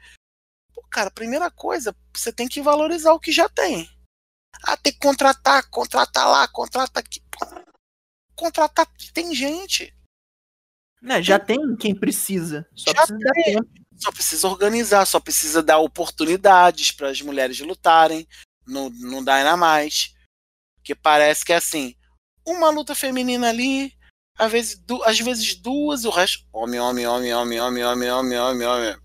Pô, 0.74 0.82
cara, 0.89 1.12
primeira 1.12 1.52
coisa, 1.52 1.93
você 2.16 2.32
tem 2.32 2.47
que 2.47 2.62
valorizar 2.62 3.12
o 3.12 3.20
que 3.20 3.30
já 3.30 3.49
tem. 3.49 3.89
Ah, 4.64 4.78
tem 4.78 4.93
que 4.93 4.99
contratar, 4.99 5.70
contratar 5.70 6.30
lá, 6.30 6.47
contratar 6.47 7.04
aqui. 7.04 7.22
Contratar, 8.36 8.88
tem 9.14 9.36
gente. 9.36 9.93
É, 11.04 11.22
já 11.22 11.38
tem 11.38 11.76
quem 11.76 11.93
precisa. 11.93 12.66
Só 12.74 12.93
precisa 12.93 13.20
dar 13.20 13.34
tempo. 13.34 13.70
Só 13.97 14.12
precisa 14.14 14.47
organizar, 14.47 15.06
só 15.06 15.20
precisa 15.20 15.62
dar 15.62 15.80
oportunidades 15.80 16.91
para 16.91 17.10
as 17.10 17.22
mulheres 17.22 17.60
lutarem 17.60 18.26
no, 18.66 18.89
no 18.89 19.20
Dynamite. 19.20 20.16
Que 20.84 20.95
parece 20.95 21.43
que 21.43 21.52
é 21.52 21.58
assim, 21.58 21.95
uma 22.52 22.70
luta 22.70 22.93
feminina 22.95 23.49
ali, 23.49 23.93
às 24.38 24.52
vezes, 24.52 24.80
du 24.80 25.04
às 25.04 25.20
vezes 25.20 25.56
duas, 25.56 26.06
o 26.06 26.10
resto. 26.10 26.45
Homem, 26.52 26.80
homem, 26.80 27.08
homem, 27.08 27.34
homem, 27.34 27.60
homem, 27.60 27.84
homem, 27.84 28.10
homem, 28.10 28.38
homem, 28.38 28.68
homem. 28.68 28.97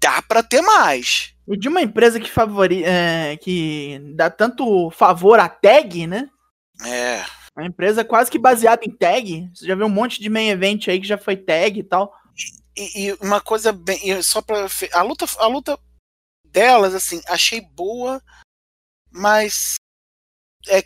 Dá 0.00 0.22
pra 0.22 0.42
ter 0.42 0.60
mais. 0.60 1.34
E 1.46 1.56
de 1.56 1.68
uma 1.68 1.82
empresa 1.82 2.18
que 2.18 2.30
favori 2.30 2.84
é, 2.84 3.36
que 3.36 4.00
dá 4.14 4.30
tanto 4.30 4.90
favor 4.90 5.38
a 5.38 5.48
tag, 5.48 6.06
né? 6.06 6.28
É. 6.84 7.24
Uma 7.56 7.66
empresa 7.66 8.04
quase 8.04 8.30
que 8.30 8.38
baseada 8.38 8.82
em 8.84 8.90
tag. 8.90 9.50
Você 9.54 9.66
já 9.66 9.74
viu 9.74 9.86
um 9.86 9.90
monte 9.90 10.20
de 10.20 10.28
main 10.28 10.48
event 10.48 10.88
aí 10.88 11.00
que 11.00 11.06
já 11.06 11.18
foi 11.18 11.36
tag 11.36 11.78
e 11.78 11.84
tal. 11.84 12.12
E, 12.76 13.08
e 13.08 13.12
uma 13.20 13.40
coisa 13.40 13.72
bem. 13.72 14.20
Só 14.22 14.40
pra. 14.40 14.66
A 14.92 15.02
luta, 15.02 15.26
a 15.38 15.46
luta 15.46 15.78
delas, 16.44 16.94
assim, 16.94 17.20
achei 17.28 17.60
boa, 17.60 18.22
mas. 19.10 19.74
É 20.68 20.82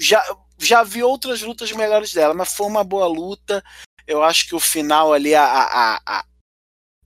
já, 0.00 0.22
já 0.58 0.82
vi 0.82 1.02
outras 1.02 1.42
lutas 1.42 1.72
melhores 1.72 2.12
dela, 2.12 2.34
mas 2.34 2.52
foi 2.52 2.66
uma 2.66 2.84
boa 2.84 3.06
luta. 3.06 3.62
Eu 4.06 4.22
acho 4.22 4.48
que 4.48 4.54
o 4.54 4.60
final 4.60 5.12
ali, 5.12 5.34
a, 5.34 5.44
a, 5.44 6.00
a, 6.06 6.24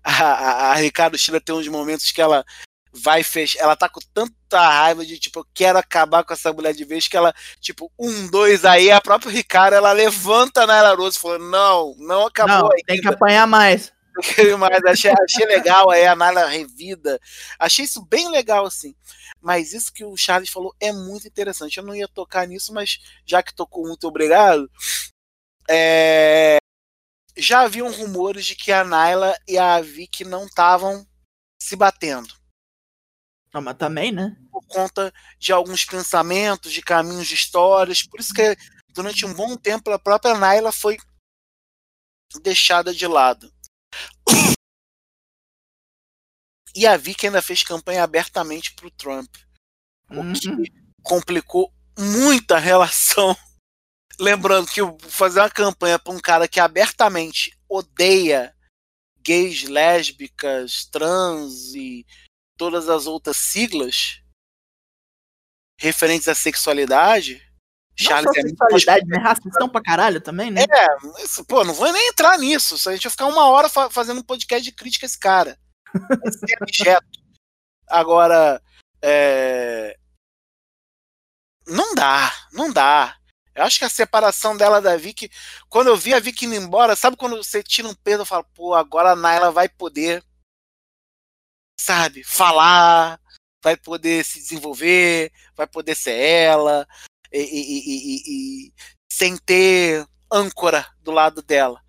a, 0.04 0.70
a 0.70 0.74
Ricardo 0.74 1.18
Chila 1.18 1.40
tem 1.40 1.54
uns 1.54 1.68
momentos 1.68 2.10
que 2.12 2.20
ela 2.20 2.44
vai 2.92 3.22
fechar. 3.22 3.60
Ela 3.60 3.76
tá 3.76 3.88
com 3.88 4.00
tanta 4.12 4.60
raiva 4.60 5.04
de 5.04 5.18
tipo, 5.18 5.40
eu 5.40 5.46
quero 5.54 5.78
acabar 5.78 6.22
com 6.24 6.32
essa 6.32 6.52
mulher 6.52 6.74
de 6.74 6.84
vez 6.84 7.08
que 7.08 7.16
ela, 7.16 7.34
tipo, 7.60 7.90
um, 7.98 8.26
dois, 8.28 8.64
aí 8.64 8.90
a 8.90 9.00
própria 9.00 9.32
Ricardo 9.32 9.74
ela 9.74 9.92
levanta 9.92 10.66
na 10.66 10.76
Ela 10.76 10.94
Rose 10.94 11.16
e 11.16 11.20
falou: 11.20 11.38
não, 11.38 11.94
não 11.98 12.26
acabou 12.26 12.56
não, 12.56 12.70
ainda. 12.70 12.84
Tem 12.86 13.00
que 13.00 13.08
apanhar 13.08 13.46
mais. 13.46 13.92
Mais, 14.58 14.84
achei, 14.84 15.10
achei 15.10 15.46
legal 15.46 15.90
aí 15.90 16.06
a 16.06 16.14
Nala 16.14 16.46
revida. 16.46 17.18
Achei 17.58 17.84
isso 17.84 18.04
bem 18.04 18.28
legal, 18.30 18.66
assim. 18.66 18.94
Mas 19.40 19.72
isso 19.72 19.92
que 19.92 20.04
o 20.04 20.16
Charles 20.16 20.50
falou 20.50 20.74
é 20.80 20.92
muito 20.92 21.26
interessante. 21.26 21.78
Eu 21.78 21.84
não 21.84 21.94
ia 21.94 22.08
tocar 22.08 22.46
nisso, 22.46 22.72
mas 22.72 22.98
já 23.24 23.42
que 23.42 23.54
tocou, 23.54 23.86
muito 23.86 24.06
obrigado. 24.06 24.70
É... 25.68 26.58
Já 27.36 27.62
haviam 27.62 27.90
rumores 27.90 28.44
de 28.44 28.54
que 28.54 28.70
a 28.70 28.84
Naila 28.84 29.34
e 29.48 29.58
a 29.58 29.80
Vicky 29.80 30.24
não 30.24 30.46
estavam 30.46 31.06
se 31.60 31.74
batendo. 31.74 32.34
Não, 33.52 33.60
mas 33.60 33.76
também, 33.76 34.12
né? 34.12 34.36
Por 34.50 34.66
conta 34.66 35.12
de 35.38 35.52
alguns 35.52 35.84
pensamentos, 35.84 36.72
de 36.72 36.82
caminhos 36.82 37.26
de 37.26 37.34
histórias. 37.34 38.02
Por 38.02 38.20
isso 38.20 38.32
que 38.32 38.56
durante 38.88 39.24
um 39.26 39.34
bom 39.34 39.56
tempo 39.56 39.90
a 39.90 39.98
própria 39.98 40.36
Naila 40.36 40.72
foi 40.72 40.98
deixada 42.42 42.94
de 42.94 43.06
lado. 43.06 43.52
E 46.74 46.86
a 46.86 46.96
Vicky 46.96 47.26
ainda 47.26 47.42
fez 47.42 47.62
campanha 47.62 48.02
abertamente 48.02 48.74
pro 48.74 48.90
Trump. 48.90 49.28
O 50.10 50.32
que 50.32 50.48
Uhum. 50.48 50.64
complicou 51.02 51.72
muito 51.98 52.52
a 52.52 52.58
relação. 52.58 53.36
Lembrando 54.18 54.66
que 54.68 54.80
fazer 55.08 55.40
uma 55.40 55.50
campanha 55.50 55.98
pra 55.98 56.12
um 56.12 56.20
cara 56.20 56.48
que 56.48 56.60
abertamente 56.60 57.56
odeia 57.68 58.56
gays, 59.18 59.64
lésbicas, 59.64 60.86
trans 60.86 61.74
e 61.74 62.06
todas 62.56 62.88
as 62.88 63.06
outras 63.06 63.36
siglas 63.36 64.22
referentes 65.78 66.28
à 66.28 66.34
sexualidade. 66.34 67.42
Não 68.00 68.06
Charles 68.08 68.32
só 68.34 68.40
é 68.40 68.42
muito 68.42 68.58
sexualidade, 68.58 69.06
né? 69.06 69.18
Racistão 69.18 69.68
pra 69.68 69.82
caralho 69.82 70.20
também, 70.20 70.50
né? 70.50 70.62
é, 70.62 71.22
isso, 71.22 71.44
pô, 71.44 71.62
não 71.64 71.74
vou 71.74 71.92
nem 71.92 72.08
entrar 72.08 72.38
nisso. 72.38 72.74
A 72.88 72.92
gente 72.92 73.02
vai 73.04 73.10
ficar 73.10 73.26
uma 73.26 73.46
hora 73.48 73.68
fa- 73.68 73.90
fazendo 73.90 74.20
um 74.20 74.24
podcast 74.24 74.62
de 74.64 74.72
crítica 74.72 75.04
a 75.04 75.08
esse 75.08 75.18
cara. 75.18 75.58
Vai 75.92 76.32
ser 76.32 76.56
abjeto. 76.60 77.06
Agora, 77.88 78.62
é, 79.02 79.96
não 81.66 81.94
dá, 81.94 82.32
não 82.52 82.72
dá. 82.72 83.16
Eu 83.54 83.64
acho 83.64 83.78
que 83.78 83.84
a 83.84 83.90
separação 83.90 84.56
dela 84.56 84.80
da 84.80 84.96
Vicky, 84.96 85.30
quando 85.68 85.88
eu 85.88 85.96
vi 85.96 86.14
a 86.14 86.20
Vicky 86.20 86.46
indo 86.46 86.54
embora, 86.54 86.96
sabe 86.96 87.18
quando 87.18 87.36
você 87.36 87.62
tira 87.62 87.86
um 87.86 87.94
peso 87.94 88.22
e 88.22 88.26
fala, 88.26 88.42
pô, 88.54 88.72
agora 88.74 89.10
a 89.10 89.16
Naila 89.16 89.50
vai 89.50 89.68
poder, 89.68 90.24
sabe, 91.78 92.24
falar, 92.24 93.20
vai 93.62 93.76
poder 93.76 94.24
se 94.24 94.38
desenvolver, 94.38 95.30
vai 95.54 95.66
poder 95.66 95.94
ser 95.94 96.14
ela, 96.16 96.88
e, 97.40 97.40
e- 97.40 98.66
e- 98.68 98.74
sem 99.10 99.36
ter 99.36 100.06
âncora 100.30 100.86
do 101.00 101.10
lado 101.10 101.42
dela. 101.42 101.82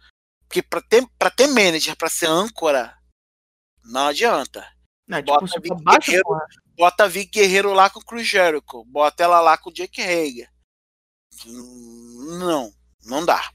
Porque 0.48 0.62
pra 0.62 0.82
ter, 0.82 1.06
pra 1.18 1.30
ter 1.32 1.48
manager, 1.48 1.96
pra 1.98 2.10
ser 2.10 2.28
âncora, 2.28 2.98
não 3.84 4.08
adianta. 4.08 4.66
Não, 5.08 5.22
Bota 5.22 5.46
tipo, 5.48 5.76
baixo, 5.76 6.00
Guerreiro. 6.08 6.24
porra. 6.26 6.48
Bota 6.76 7.04
a 7.04 7.08
Vic 7.08 7.32
Guerreiro 7.32 7.72
lá 7.74 7.89
com 7.89 8.00
o 8.00 8.06
Chris 8.06 8.28
Jericho, 8.28 8.84
bota 8.86 9.24
ela 9.24 9.39
lá 9.41 9.58
com 9.58 9.70
o 9.70 9.74
Jake 9.74 10.02
Hager. 10.02 10.52
Não, 11.46 12.74
não 13.04 13.26
dá. 13.26 13.52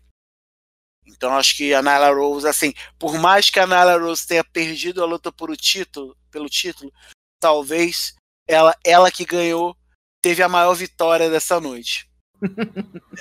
Então 1.06 1.34
acho 1.36 1.56
que 1.56 1.72
a 1.74 1.80
Nyla 1.82 2.10
Rose, 2.12 2.46
assim, 2.46 2.72
por 2.98 3.18
mais 3.18 3.48
que 3.50 3.58
a 3.58 3.66
Nyla 3.66 3.98
Rose 3.98 4.26
tenha 4.26 4.44
perdido 4.44 5.02
a 5.02 5.06
luta 5.06 5.32
por 5.32 5.50
o 5.50 5.56
título, 5.56 6.16
pelo 6.30 6.48
título, 6.48 6.92
talvez 7.40 8.14
ela, 8.46 8.76
ela 8.84 9.10
que 9.10 9.24
ganhou 9.24 9.76
teve 10.22 10.42
a 10.42 10.48
maior 10.48 10.74
vitória 10.74 11.30
dessa 11.30 11.60
noite. 11.60 12.10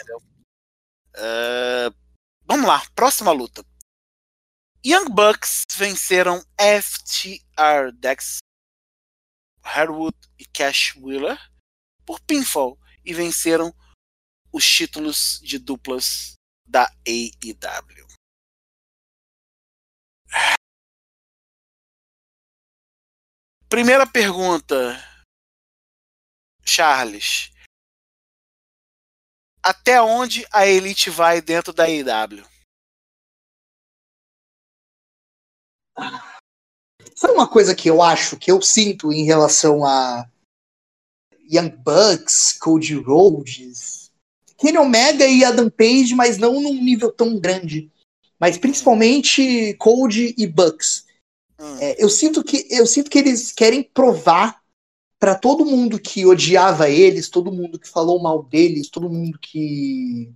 É, 1.19 1.89
vamos 2.45 2.67
lá, 2.67 2.87
próxima 2.93 3.31
luta. 3.31 3.65
Young 4.85 5.09
Bucks 5.09 5.63
venceram 5.75 6.39
FTR 6.55 7.91
Dex, 7.95 8.37
Harwood 9.63 10.15
e 10.37 10.45
Cash 10.45 10.95
Wheeler 10.95 11.39
por 12.05 12.19
pinfall 12.21 12.79
e 13.03 13.15
venceram 13.15 13.73
os 14.53 14.63
títulos 14.63 15.39
de 15.41 15.57
duplas 15.57 16.35
da 16.65 16.85
AEW. 17.05 18.07
Primeira 23.67 24.05
pergunta, 24.05 24.75
Charles. 26.67 27.51
Até 29.63 30.01
onde 30.01 30.45
a 30.51 30.67
Elite 30.67 31.09
vai 31.09 31.41
dentro 31.41 31.73
da 31.73 31.85
AEW? 31.85 32.45
Sabe 37.15 37.33
uma 37.33 37.47
coisa 37.47 37.73
que 37.75 37.89
eu 37.89 38.01
acho, 38.01 38.37
que 38.37 38.51
eu 38.51 38.61
sinto 38.61 39.11
em 39.11 39.23
relação 39.23 39.83
a 39.83 40.29
Young 41.51 41.69
Bucks, 41.69 42.53
Cody 42.59 42.93
Rhodes, 42.93 44.11
Kenny 44.57 44.77
Omega 44.77 45.25
e 45.25 45.43
Adam 45.43 45.69
Page, 45.69 46.13
mas 46.13 46.37
não 46.37 46.61
num 46.61 46.75
nível 46.75 47.11
tão 47.11 47.39
grande. 47.39 47.91
Mas 48.39 48.57
principalmente 48.57 49.73
Cody 49.79 50.35
e 50.37 50.45
Bucks. 50.45 51.05
Hum, 51.59 51.77
É, 51.79 52.03
eu 52.03 52.09
sinto 52.09 52.43
que 52.43 52.67
eu 52.69 52.85
sinto 52.85 53.09
que 53.09 53.17
eles 53.17 53.51
querem 53.51 53.83
provar 53.83 54.63
pra 55.19 55.35
todo 55.35 55.65
mundo 55.65 55.99
que 55.99 56.25
odiava 56.25 56.89
eles, 56.89 57.29
todo 57.29 57.51
mundo 57.51 57.79
que 57.79 57.89
falou 57.89 58.21
mal 58.21 58.43
deles, 58.43 58.89
todo 58.89 59.09
mundo 59.09 59.37
que 59.39 60.31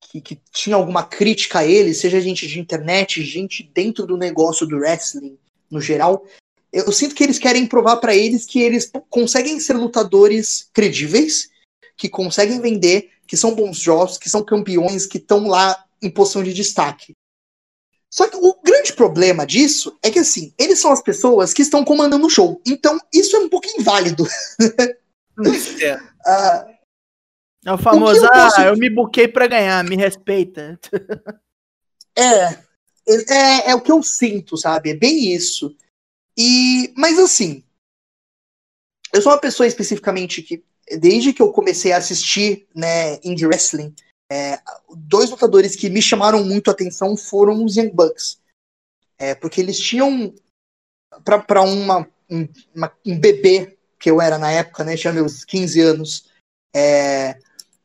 que, 0.00 0.20
que 0.20 0.40
tinha 0.52 0.76
alguma 0.76 1.02
crítica 1.02 1.60
a 1.60 1.66
eles, 1.66 1.98
seja 1.98 2.20
gente 2.20 2.46
de 2.46 2.60
internet, 2.60 3.24
gente 3.24 3.68
dentro 3.74 4.06
do 4.06 4.16
negócio 4.16 4.66
do 4.66 4.76
wrestling 4.76 5.36
no 5.68 5.80
geral. 5.80 6.24
Eu 6.72 6.92
sinto 6.92 7.14
que 7.14 7.24
eles 7.24 7.38
querem 7.38 7.66
provar 7.66 7.96
pra 7.96 8.14
eles 8.14 8.44
que 8.44 8.60
eles 8.60 8.92
conseguem 9.08 9.58
ser 9.58 9.74
lutadores 9.74 10.68
credíveis, 10.72 11.50
que 11.96 12.08
conseguem 12.08 12.60
vender, 12.60 13.10
que 13.26 13.36
são 13.36 13.54
bons 13.54 13.78
jogos, 13.78 14.18
que 14.18 14.30
são 14.30 14.44
campeões, 14.44 15.06
que 15.06 15.18
estão 15.18 15.48
lá 15.48 15.84
em 16.02 16.10
posição 16.10 16.44
de 16.44 16.52
destaque. 16.52 17.14
Só 18.14 18.28
que 18.28 18.36
o 18.36 18.54
grande 18.62 18.92
problema 18.92 19.44
disso 19.44 19.98
é 20.00 20.08
que, 20.08 20.20
assim, 20.20 20.54
eles 20.56 20.78
são 20.78 20.92
as 20.92 21.02
pessoas 21.02 21.52
que 21.52 21.62
estão 21.62 21.84
comandando 21.84 22.24
o 22.24 22.30
show. 22.30 22.62
Então, 22.64 22.96
isso 23.12 23.34
é 23.34 23.40
um 23.40 23.48
pouco 23.48 23.66
inválido. 23.76 24.24
é, 25.82 25.98
Ah, 26.24 26.68
É 27.66 27.72
o 27.72 27.76
famoso, 27.76 28.20
O 28.20 28.24
eu 28.24 28.30
ah, 28.32 28.32
posso- 28.32 28.60
eu 28.60 28.76
me 28.76 28.88
buquei 28.88 29.26
pra 29.26 29.48
ganhar, 29.48 29.82
me 29.82 29.96
respeita. 29.96 30.78
é, 32.16 32.54
é, 33.08 33.70
é 33.70 33.74
o 33.74 33.80
que 33.80 33.90
eu 33.90 34.00
sinto, 34.00 34.56
sabe? 34.56 34.90
É 34.90 34.94
bem 34.94 35.34
isso. 35.34 35.76
E, 36.38 36.94
mas 36.96 37.18
assim, 37.18 37.64
eu 39.12 39.20
sou 39.20 39.32
uma 39.32 39.40
pessoa 39.40 39.66
especificamente 39.66 40.40
que, 40.40 40.64
desde 41.00 41.32
que 41.32 41.42
eu 41.42 41.50
comecei 41.50 41.90
a 41.90 41.96
assistir, 41.96 42.68
né, 42.72 43.18
indie 43.24 43.44
wrestling, 43.44 43.92
é, 44.30 44.58
dois 44.96 45.30
lutadores 45.30 45.76
que 45.76 45.90
me 45.90 46.02
chamaram 46.02 46.44
muito 46.44 46.68
a 46.68 46.72
atenção 46.72 47.16
foram 47.16 47.64
os 47.64 47.76
Young 47.76 47.90
Bucks. 47.90 48.38
É, 49.18 49.34
porque 49.34 49.60
eles 49.60 49.78
tinham, 49.78 50.34
uma, 51.64 52.08
um, 52.28 52.48
um 53.06 53.18
bebê 53.18 53.78
que 53.98 54.10
eu 54.10 54.20
era 54.20 54.38
na 54.38 54.50
época, 54.50 54.84
né, 54.84 54.96
tinha 54.96 55.12
meus 55.12 55.44
15 55.44 55.80
anos, 55.80 56.30
é, 56.74 57.38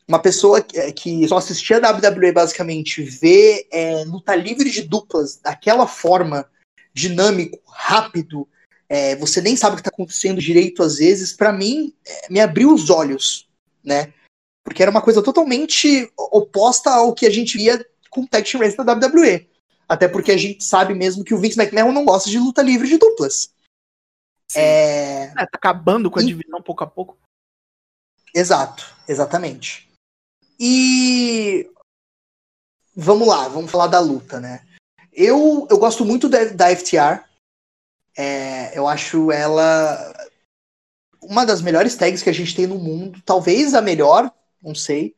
uma 0.08 0.20
pessoa 0.20 0.62
que, 0.62 0.92
que 0.94 1.28
só 1.28 1.38
assistia 1.38 1.78
a 1.78 1.92
WWE 1.92 2.32
basicamente, 2.32 3.04
ver 3.04 3.68
é, 3.72 4.04
luta 4.06 4.36
livre 4.36 4.70
de 4.72 4.82
duplas 4.82 5.38
daquela 5.38 5.86
forma, 5.86 6.50
dinâmico, 6.94 7.60
rápido, 7.68 8.48
é, 8.90 9.16
você 9.18 9.40
nem 9.40 9.56
sabe 9.56 9.74
o 9.74 9.76
que 9.76 9.82
está 9.82 9.92
acontecendo 9.94 10.42
direito 10.42 10.82
às 10.82 10.98
vezes, 10.98 11.32
para 11.32 11.54
mim, 11.54 11.94
é, 12.06 12.28
me 12.28 12.40
abriu 12.40 12.74
os 12.74 12.90
olhos, 12.90 13.48
né? 13.84 14.12
Porque 14.70 14.84
era 14.84 14.92
uma 14.92 15.02
coisa 15.02 15.24
totalmente 15.24 16.12
oposta 16.16 16.92
ao 16.92 17.14
que 17.14 17.26
a 17.26 17.30
gente 17.32 17.58
via 17.58 17.84
com 18.12 18.22
o 18.22 18.28
Tag 18.28 18.50
Team 18.50 18.62
Wrestling 18.62 18.86
da 18.86 18.94
WWE. 18.94 19.50
Até 19.88 20.08
porque 20.08 20.32
a 20.32 20.38
gente 20.38 20.64
sabe 20.64 20.94
mesmo 20.94 21.24
que 21.24 21.34
o 21.34 21.40
Vince 21.40 21.60
McMahon 21.60 21.92
não 21.92 22.06
gosta 22.06 22.30
de 22.30 22.38
luta 22.38 22.62
livre 22.62 22.88
de 22.88 22.98
duplas. 23.00 23.52
É, 24.56 25.24
É, 25.24 25.28
tá 25.34 25.48
acabando 25.54 26.12
com 26.12 26.20
a 26.20 26.22
E- 26.22 26.26
divisão 26.28 26.62
pouco 26.62 26.84
a 26.84 26.88
pouco. 26.88 27.18
Exato, 28.34 28.96
exatamente. 29.08 29.90
E 30.60 31.68
vamos 32.96 33.28
lá, 33.28 33.48
vamos 33.48 33.72
falar 33.72 33.88
da 33.88 34.00
luta, 34.00 34.40
né? 34.40 34.64
Eu, 35.12 35.68
eu 35.70 35.80
gosto 35.80 36.06
muito 36.06 36.30
da, 36.30 36.46
da 36.46 36.70
FTR. 36.76 37.24
É, 38.16 38.78
eu 38.78 38.88
acho 38.88 39.32
ela 39.32 40.14
uma 41.22 41.46
das 41.46 41.62
melhores 41.62 41.96
tags 41.96 42.22
que 42.24 42.30
a 42.30 42.34
gente 42.34 42.56
tem 42.56 42.66
no 42.68 42.78
mundo, 42.78 43.22
talvez 43.26 43.74
a 43.74 43.82
melhor, 43.82 44.32
não 44.62 44.76
sei. 44.76 45.16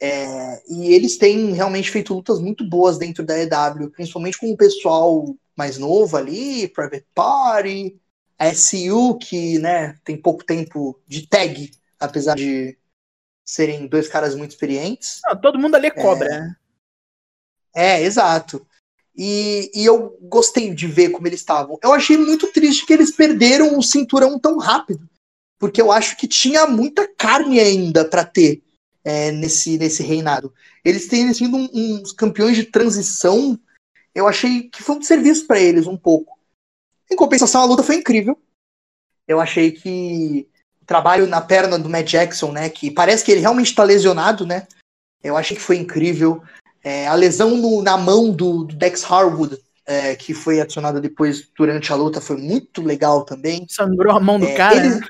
É, 0.00 0.62
e 0.68 0.94
eles 0.94 1.16
têm 1.16 1.52
realmente 1.52 1.90
feito 1.90 2.14
lutas 2.14 2.40
muito 2.40 2.68
boas 2.68 2.98
dentro 2.98 3.24
da 3.24 3.36
EW, 3.36 3.90
principalmente 3.90 4.38
com 4.38 4.50
o 4.50 4.56
pessoal 4.56 5.34
mais 5.56 5.76
novo 5.76 6.16
ali, 6.16 6.68
Private 6.68 7.06
Party, 7.12 8.00
a 8.38 8.54
SU, 8.54 9.18
que 9.18 9.58
né, 9.58 9.98
tem 10.04 10.16
pouco 10.16 10.44
tempo 10.44 11.00
de 11.06 11.26
tag, 11.26 11.72
apesar 11.98 12.36
de 12.36 12.78
serem 13.44 13.88
dois 13.88 14.06
caras 14.06 14.36
muito 14.36 14.52
experientes. 14.52 15.20
Não, 15.24 15.40
todo 15.40 15.58
mundo 15.58 15.74
ali 15.74 15.88
é 15.88 15.90
cobra, 15.90 16.28
né? 16.28 16.56
É, 17.74 18.02
exato. 18.02 18.64
E, 19.16 19.70
e 19.74 19.84
eu 19.84 20.16
gostei 20.22 20.72
de 20.72 20.86
ver 20.86 21.10
como 21.10 21.26
eles 21.26 21.40
estavam. 21.40 21.76
Eu 21.82 21.92
achei 21.92 22.16
muito 22.16 22.52
triste 22.52 22.86
que 22.86 22.92
eles 22.92 23.10
perderam 23.10 23.76
o 23.76 23.82
cinturão 23.82 24.38
tão 24.38 24.58
rápido, 24.58 25.08
porque 25.58 25.80
eu 25.80 25.90
acho 25.90 26.16
que 26.16 26.28
tinha 26.28 26.66
muita 26.66 27.06
carne 27.08 27.58
ainda 27.60 28.04
para 28.04 28.24
ter 28.24 28.62
é, 29.04 29.32
nesse, 29.32 29.78
nesse 29.78 30.02
reinado. 30.02 30.52
Eles 30.84 31.08
têm 31.08 31.32
sido 31.32 31.56
um- 31.56 31.68
uns 31.72 32.12
campeões 32.12 32.56
de 32.56 32.64
transição. 32.64 33.58
Eu 34.14 34.26
achei 34.28 34.64
que 34.64 34.82
foi 34.82 34.96
um 34.96 35.02
serviço 35.02 35.46
para 35.46 35.58
eles 35.60 35.86
um 35.86 35.96
pouco. 35.96 36.38
Em 37.10 37.16
compensação, 37.16 37.62
a 37.62 37.64
luta 37.64 37.82
foi 37.82 37.96
incrível. 37.96 38.38
Eu 39.26 39.40
achei 39.40 39.70
que 39.72 40.46
o 40.82 40.84
trabalho 40.84 41.26
na 41.26 41.40
perna 41.40 41.78
do 41.78 41.88
Matt 41.88 42.06
Jackson, 42.10 42.52
né, 42.52 42.68
que 42.68 42.90
parece 42.90 43.24
que 43.24 43.30
ele 43.32 43.40
realmente 43.40 43.68
está 43.68 43.82
lesionado, 43.82 44.44
né? 44.46 44.66
Eu 45.22 45.36
achei 45.36 45.56
que 45.56 45.62
foi 45.62 45.76
incrível. 45.76 46.42
É, 46.84 47.06
a 47.08 47.14
lesão 47.14 47.56
no- 47.56 47.82
na 47.82 47.96
mão 47.96 48.30
do, 48.30 48.64
do 48.64 48.76
Dex 48.76 49.04
Harwood 49.10 49.58
é, 49.86 50.14
que 50.16 50.34
foi 50.34 50.60
adicionada 50.60 51.00
depois 51.00 51.48
durante 51.56 51.90
a 51.90 51.96
luta, 51.96 52.20
foi 52.20 52.36
muito 52.36 52.82
legal 52.82 53.24
também. 53.24 53.64
Sangrou 53.70 54.14
a 54.14 54.20
mão 54.20 54.38
do 54.38 54.44
É, 54.44 54.54
cara. 54.54 54.76
ele-? 54.76 55.00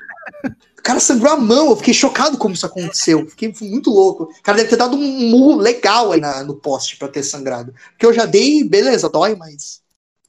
O 0.77 0.81
cara 0.81 0.99
sangrou 0.99 1.33
a 1.33 1.37
mão, 1.37 1.69
eu 1.69 1.75
fiquei 1.75 1.93
chocado 1.93 2.37
como 2.37 2.53
isso 2.55 2.65
aconteceu. 2.65 3.27
Fiquei 3.29 3.53
muito 3.61 3.89
louco. 3.89 4.23
O 4.23 4.41
cara 4.41 4.57
deve 4.57 4.69
ter 4.69 4.77
dado 4.77 4.95
um 4.95 5.29
murro 5.29 5.57
legal 5.57 6.11
aí 6.11 6.21
na- 6.21 6.43
no 6.43 6.55
poste 6.55 6.95
pra 6.97 7.07
ter 7.09 7.21
sangrado. 7.21 7.73
Porque 7.91 8.05
eu 8.05 8.13
já 8.13 8.25
dei, 8.25 8.63
beleza, 8.63 9.09
dói, 9.09 9.35
mas 9.35 9.81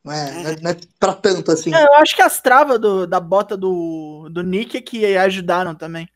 não 0.04 0.12
é, 0.12 0.32
não 0.42 0.50
é, 0.50 0.60
não 0.60 0.70
é 0.72 0.76
pra 0.98 1.14
tanto 1.14 1.52
assim. 1.52 1.72
É, 1.74 1.82
eu 1.84 1.94
acho 1.94 2.16
que 2.16 2.22
as 2.22 2.40
travas 2.42 2.80
do- 2.80 3.06
da 3.06 3.20
bota 3.20 3.56
do, 3.56 4.28
do 4.30 4.42
Nick 4.42 4.76
é 4.76 4.80
que 4.82 5.16
ajudaram 5.16 5.74
também. 5.74 6.08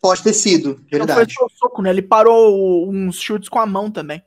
Pode 0.00 0.22
ter 0.22 0.32
sido, 0.32 0.68
Não 0.70 0.76
foi 0.88 0.98
verdade. 0.98 1.34
só 1.34 1.46
soco, 1.58 1.82
né? 1.82 1.90
Ele 1.90 2.02
parou 2.02 2.90
uns 2.90 3.20
chutes 3.20 3.48
com 3.48 3.58
a 3.58 3.66
mão 3.66 3.90
também. 3.90 4.22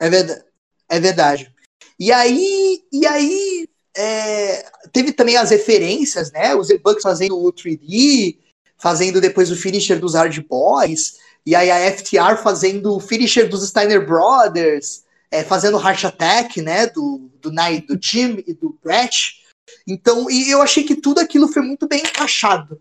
É 0.00 0.08
verdade. 0.08 0.44
É 0.88 0.98
verdade. 0.98 1.54
E 1.98 2.10
aí, 2.10 2.82
e 2.90 3.06
aí 3.06 3.68
é, 3.96 4.66
teve 4.92 5.12
também 5.12 5.36
as 5.36 5.50
referências, 5.50 6.30
né? 6.32 6.54
Os 6.54 6.68
Bucks 6.68 7.02
fazendo 7.02 7.38
o 7.38 7.52
3D, 7.52 8.36
fazendo 8.78 9.20
depois 9.20 9.50
o 9.50 9.56
finisher 9.56 9.98
dos 9.98 10.14
Hard 10.14 10.38
Boys, 10.48 11.18
e 11.44 11.54
aí 11.54 11.70
a 11.70 11.92
FTR 11.92 12.42
fazendo 12.42 12.96
o 12.96 13.00
finisher 13.00 13.48
dos 13.48 13.66
Steiner 13.68 14.06
Brothers, 14.06 15.04
é, 15.30 15.42
fazendo 15.42 15.76
o 15.76 15.80
Heart 15.80 16.04
Attack, 16.04 16.62
né? 16.62 16.86
Do, 16.86 17.30
do, 17.40 17.50
do 17.50 17.98
Jim 18.00 18.42
e 18.46 18.54
do 18.54 18.78
Brett. 18.82 19.40
Então, 19.86 20.30
e 20.30 20.50
eu 20.50 20.62
achei 20.62 20.84
que 20.84 20.96
tudo 20.96 21.20
aquilo 21.20 21.48
foi 21.48 21.62
muito 21.62 21.86
bem 21.86 22.00
encaixado. 22.00 22.80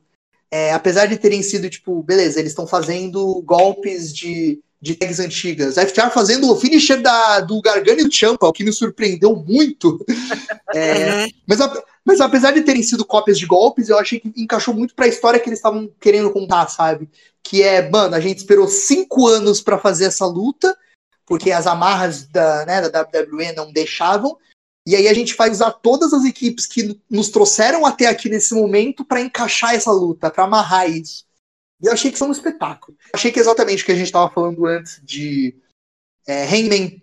É, 0.52 0.74
apesar 0.74 1.06
de 1.06 1.18
terem 1.18 1.44
sido, 1.44 1.70
tipo, 1.70 2.02
beleza, 2.02 2.40
eles 2.40 2.52
estão 2.52 2.66
fazendo 2.66 3.42
golpes 3.44 4.14
de, 4.14 4.60
de 4.82 4.96
tags 4.96 5.20
antigas. 5.20 5.78
A 5.78 5.86
FTR 5.86 6.10
fazendo 6.10 6.50
o 6.50 6.56
finisher 6.56 7.02
da, 7.02 7.42
do 7.42 7.62
Gargano 7.62 8.00
e 8.00 8.04
do 8.06 8.12
Champa, 8.14 8.48
o 8.48 8.54
que 8.54 8.64
me 8.64 8.72
surpreendeu 8.72 9.36
muito. 9.36 10.04
É, 10.74 11.24
Uhum. 11.24 11.32
mas, 11.48 11.62
a- 11.62 11.84
mas 12.06 12.22
apesar 12.22 12.52
de 12.52 12.62
terem 12.62 12.84
sido 12.84 13.04
cópias 13.04 13.40
de 13.40 13.46
golpes, 13.48 13.90
eu 13.90 13.98
achei 13.98 14.20
que 14.20 14.32
encaixou 14.38 14.72
muito 14.74 14.94
pra 14.94 15.08
história 15.08 15.40
que 15.40 15.50
eles 15.50 15.58
estavam 15.58 15.90
querendo 16.00 16.30
contar, 16.32 16.68
sabe? 16.68 17.10
Que 17.44 17.64
é, 17.64 17.90
mano, 17.90 18.16
a 18.16 18.20
gente 18.20 18.38
esperou 18.38 18.68
cinco 18.68 19.28
anos 19.28 19.62
pra 19.62 19.80
fazer 19.80 20.06
essa 20.06 20.28
luta, 20.28 20.78
porque 21.26 21.52
as 21.52 21.66
amarras 21.66 22.28
da, 22.28 22.66
né, 22.68 22.88
da 22.88 23.02
WWE 23.02 23.52
não 23.56 23.72
deixavam. 23.72 24.38
E 24.88 24.96
aí 24.96 25.08
a 25.08 25.14
gente 25.14 25.36
vai 25.36 25.50
usar 25.50 25.72
todas 25.72 26.14
as 26.14 26.24
equipes 26.24 26.68
que 26.68 27.00
nos 27.10 27.30
trouxeram 27.30 27.84
até 27.86 28.06
aqui 28.06 28.30
nesse 28.30 28.54
momento 28.54 29.04
pra 29.04 29.22
encaixar 29.22 29.74
essa 29.74 29.92
luta, 29.92 30.30
pra 30.30 30.44
amarrar 30.44 30.88
isso. 30.90 31.26
E 31.82 31.88
eu 31.88 31.94
achei 31.94 32.12
que 32.12 32.18
foi 32.18 32.28
um 32.28 32.34
espetáculo. 32.34 32.98
Achei 33.14 33.32
que 33.32 33.40
exatamente 33.40 33.84
o 33.84 33.86
que 33.86 33.92
a 33.92 33.96
gente 33.96 34.06
estava 34.06 34.30
falando 34.30 34.66
antes 34.66 35.02
de 35.04 35.56
é, 36.28 36.46
Hangman 36.46 37.02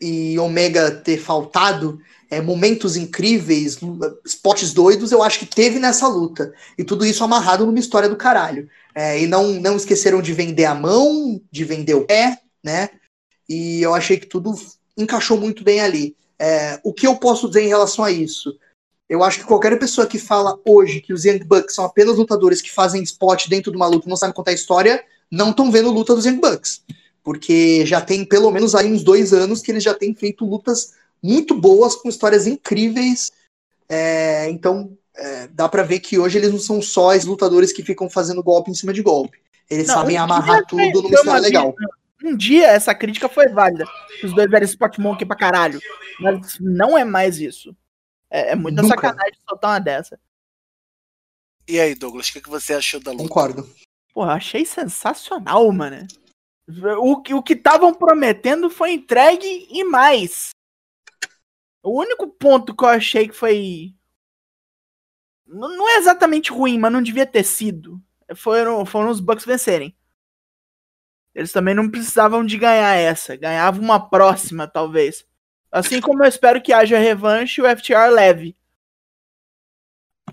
e 0.00 0.38
Omega 0.38 0.90
ter 0.90 1.18
faltado, 1.18 2.00
é, 2.30 2.40
momentos 2.40 2.96
incríveis, 2.96 3.78
spots 4.24 4.72
doidos, 4.72 5.12
eu 5.12 5.22
acho 5.22 5.38
que 5.40 5.46
teve 5.46 5.78
nessa 5.78 6.06
luta. 6.06 6.54
E 6.78 6.84
tudo 6.84 7.04
isso 7.04 7.24
amarrado 7.24 7.66
numa 7.66 7.78
história 7.78 8.08
do 8.08 8.16
caralho. 8.16 8.68
É, 8.94 9.20
e 9.20 9.26
não, 9.26 9.52
não 9.54 9.76
esqueceram 9.76 10.22
de 10.22 10.32
vender 10.32 10.64
a 10.64 10.74
mão, 10.74 11.40
de 11.50 11.64
vender 11.64 11.94
o 11.94 12.06
pé, 12.06 12.40
né? 12.62 12.90
E 13.48 13.82
eu 13.82 13.94
achei 13.94 14.16
que 14.18 14.26
tudo 14.26 14.54
encaixou 14.96 15.38
muito 15.38 15.64
bem 15.64 15.80
ali. 15.80 16.16
É, 16.38 16.80
o 16.84 16.92
que 16.92 17.06
eu 17.06 17.16
posso 17.16 17.48
dizer 17.48 17.62
em 17.62 17.68
relação 17.68 18.04
a 18.04 18.10
isso? 18.10 18.56
Eu 19.10 19.24
acho 19.24 19.40
que 19.40 19.44
qualquer 19.44 19.76
pessoa 19.76 20.06
que 20.06 20.20
fala 20.20 20.56
hoje 20.64 21.00
que 21.00 21.12
os 21.12 21.24
Young 21.24 21.40
Bucks 21.40 21.74
são 21.74 21.84
apenas 21.84 22.16
lutadores 22.16 22.62
que 22.62 22.70
fazem 22.70 23.02
spot 23.02 23.48
dentro 23.48 23.72
de 23.72 23.76
uma 23.76 23.88
luta 23.88 24.06
e 24.06 24.08
não 24.08 24.16
sabem 24.16 24.32
contar 24.32 24.52
história, 24.52 25.02
não 25.28 25.50
estão 25.50 25.68
vendo 25.68 25.90
luta 25.90 26.14
dos 26.14 26.24
Young 26.24 26.40
Bucks. 26.40 26.84
Porque 27.24 27.84
já 27.84 28.00
tem 28.00 28.24
pelo 28.24 28.52
menos 28.52 28.72
aí 28.72 28.90
uns 28.90 29.02
dois 29.02 29.32
anos 29.32 29.62
que 29.62 29.72
eles 29.72 29.82
já 29.82 29.94
têm 29.94 30.14
feito 30.14 30.44
lutas 30.44 30.92
muito 31.20 31.56
boas, 31.56 31.96
com 31.96 32.08
histórias 32.08 32.46
incríveis. 32.46 33.32
É, 33.88 34.48
então, 34.48 34.96
é, 35.16 35.48
dá 35.48 35.68
pra 35.68 35.82
ver 35.82 35.98
que 35.98 36.16
hoje 36.16 36.38
eles 36.38 36.52
não 36.52 36.60
são 36.60 36.80
só 36.80 37.08
os 37.08 37.24
lutadores 37.24 37.72
que 37.72 37.82
ficam 37.82 38.08
fazendo 38.08 38.44
golpe 38.44 38.70
em 38.70 38.74
cima 38.74 38.92
de 38.92 39.02
golpe. 39.02 39.38
Eles 39.68 39.88
Não, 39.88 39.94
sabem 39.96 40.20
um 40.20 40.22
amarrar 40.22 40.64
tudo 40.66 41.02
numa 41.02 41.14
história 41.14 41.42
legal. 41.42 41.74
Um 42.22 42.36
dia 42.36 42.68
essa 42.68 42.94
crítica 42.94 43.28
foi 43.28 43.48
válida. 43.48 43.84
Os 44.22 44.32
dois 44.32 44.52
eram 44.52 44.64
Spot 44.64 44.98
Monkey 44.98 45.26
pra 45.26 45.36
caralho. 45.36 45.80
Mas 46.20 46.58
não 46.60 46.96
é 46.96 47.04
mais 47.04 47.40
isso. 47.40 47.74
É, 48.30 48.52
é 48.52 48.56
muita 48.56 48.82
Nunca. 48.82 48.94
sacanagem 48.94 49.38
soltar 49.48 49.70
uma 49.72 49.78
dessa. 49.80 50.20
E 51.68 51.78
aí, 51.80 51.94
Douglas, 51.94 52.28
o 52.28 52.32
que, 52.32 52.40
que 52.40 52.48
você 52.50 52.74
achou 52.74 53.00
da 53.00 53.10
luta? 53.12 53.22
Concordo. 53.24 53.68
Porra, 54.12 54.34
achei 54.34 54.64
sensacional, 54.64 55.70
mano. 55.72 56.06
O, 57.00 57.20
que- 57.22 57.34
o 57.34 57.42
que 57.42 57.52
estavam 57.54 57.92
prometendo 57.94 58.70
foi 58.70 58.92
entregue 58.92 59.66
e 59.70 59.84
mais. 59.84 60.50
O 61.82 61.98
único 62.00 62.28
ponto 62.28 62.74
que 62.76 62.84
eu 62.84 62.88
achei 62.88 63.26
que 63.28 63.34
foi. 63.34 63.94
Não 65.46 65.76
não 65.76 65.88
é 65.88 65.96
exatamente 65.96 66.52
ruim, 66.52 66.78
mas 66.78 66.92
não 66.92 67.02
devia 67.02 67.26
ter 67.26 67.42
sido. 67.44 68.00
Foram, 68.36 68.84
foram 68.86 69.10
os 69.10 69.18
Bucks 69.18 69.44
vencerem. 69.44 69.96
Eles 71.34 71.52
também 71.52 71.74
não 71.74 71.90
precisavam 71.90 72.44
de 72.44 72.56
ganhar 72.58 72.94
essa. 72.94 73.34
Ganhavam 73.36 73.82
uma 73.82 74.08
próxima, 74.10 74.68
talvez. 74.68 75.24
Assim 75.70 76.00
como 76.00 76.22
eu 76.24 76.28
espero 76.28 76.60
que 76.62 76.72
haja 76.72 76.98
revanche 76.98 77.60
e 77.60 77.64
o 77.64 77.66
FTR 77.66 78.10
leve. 78.10 78.56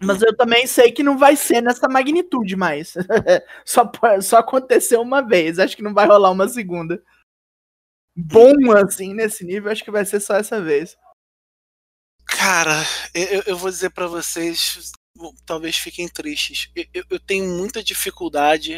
Mas 0.04 0.22
eu 0.22 0.36
também 0.36 0.68
sei 0.68 0.92
que 0.92 1.02
não 1.02 1.18
vai 1.18 1.36
ser 1.36 1.62
nessa 1.62 1.88
magnitude 1.88 2.56
mais. 2.56 2.94
só, 3.66 3.90
só 4.22 4.38
aconteceu 4.38 5.02
uma 5.02 5.22
vez. 5.22 5.58
Acho 5.60 5.76
que 5.76 5.82
não 5.84 5.94
vai 5.94 6.06
rolar 6.08 6.32
uma 6.32 6.48
segunda. 6.48 7.02
Bom 8.16 8.54
assim, 8.76 9.14
nesse 9.14 9.44
nível, 9.44 9.72
acho 9.72 9.84
que 9.84 9.92
vai 9.92 10.06
ser 10.06 10.20
só 10.20 10.36
essa 10.36 10.62
vez. 10.62 10.96
Cara, 12.26 12.84
eu, 13.14 13.44
eu 13.48 13.58
vou 13.58 13.70
dizer 13.70 13.90
pra 13.92 14.08
vocês, 14.08 14.92
talvez 15.46 15.78
fiquem 15.78 16.08
tristes. 16.08 16.70
Eu- 16.94 17.04
eu 17.12 17.20
tenho 17.20 17.46
muita 17.58 17.84
dificuldade 17.84 18.78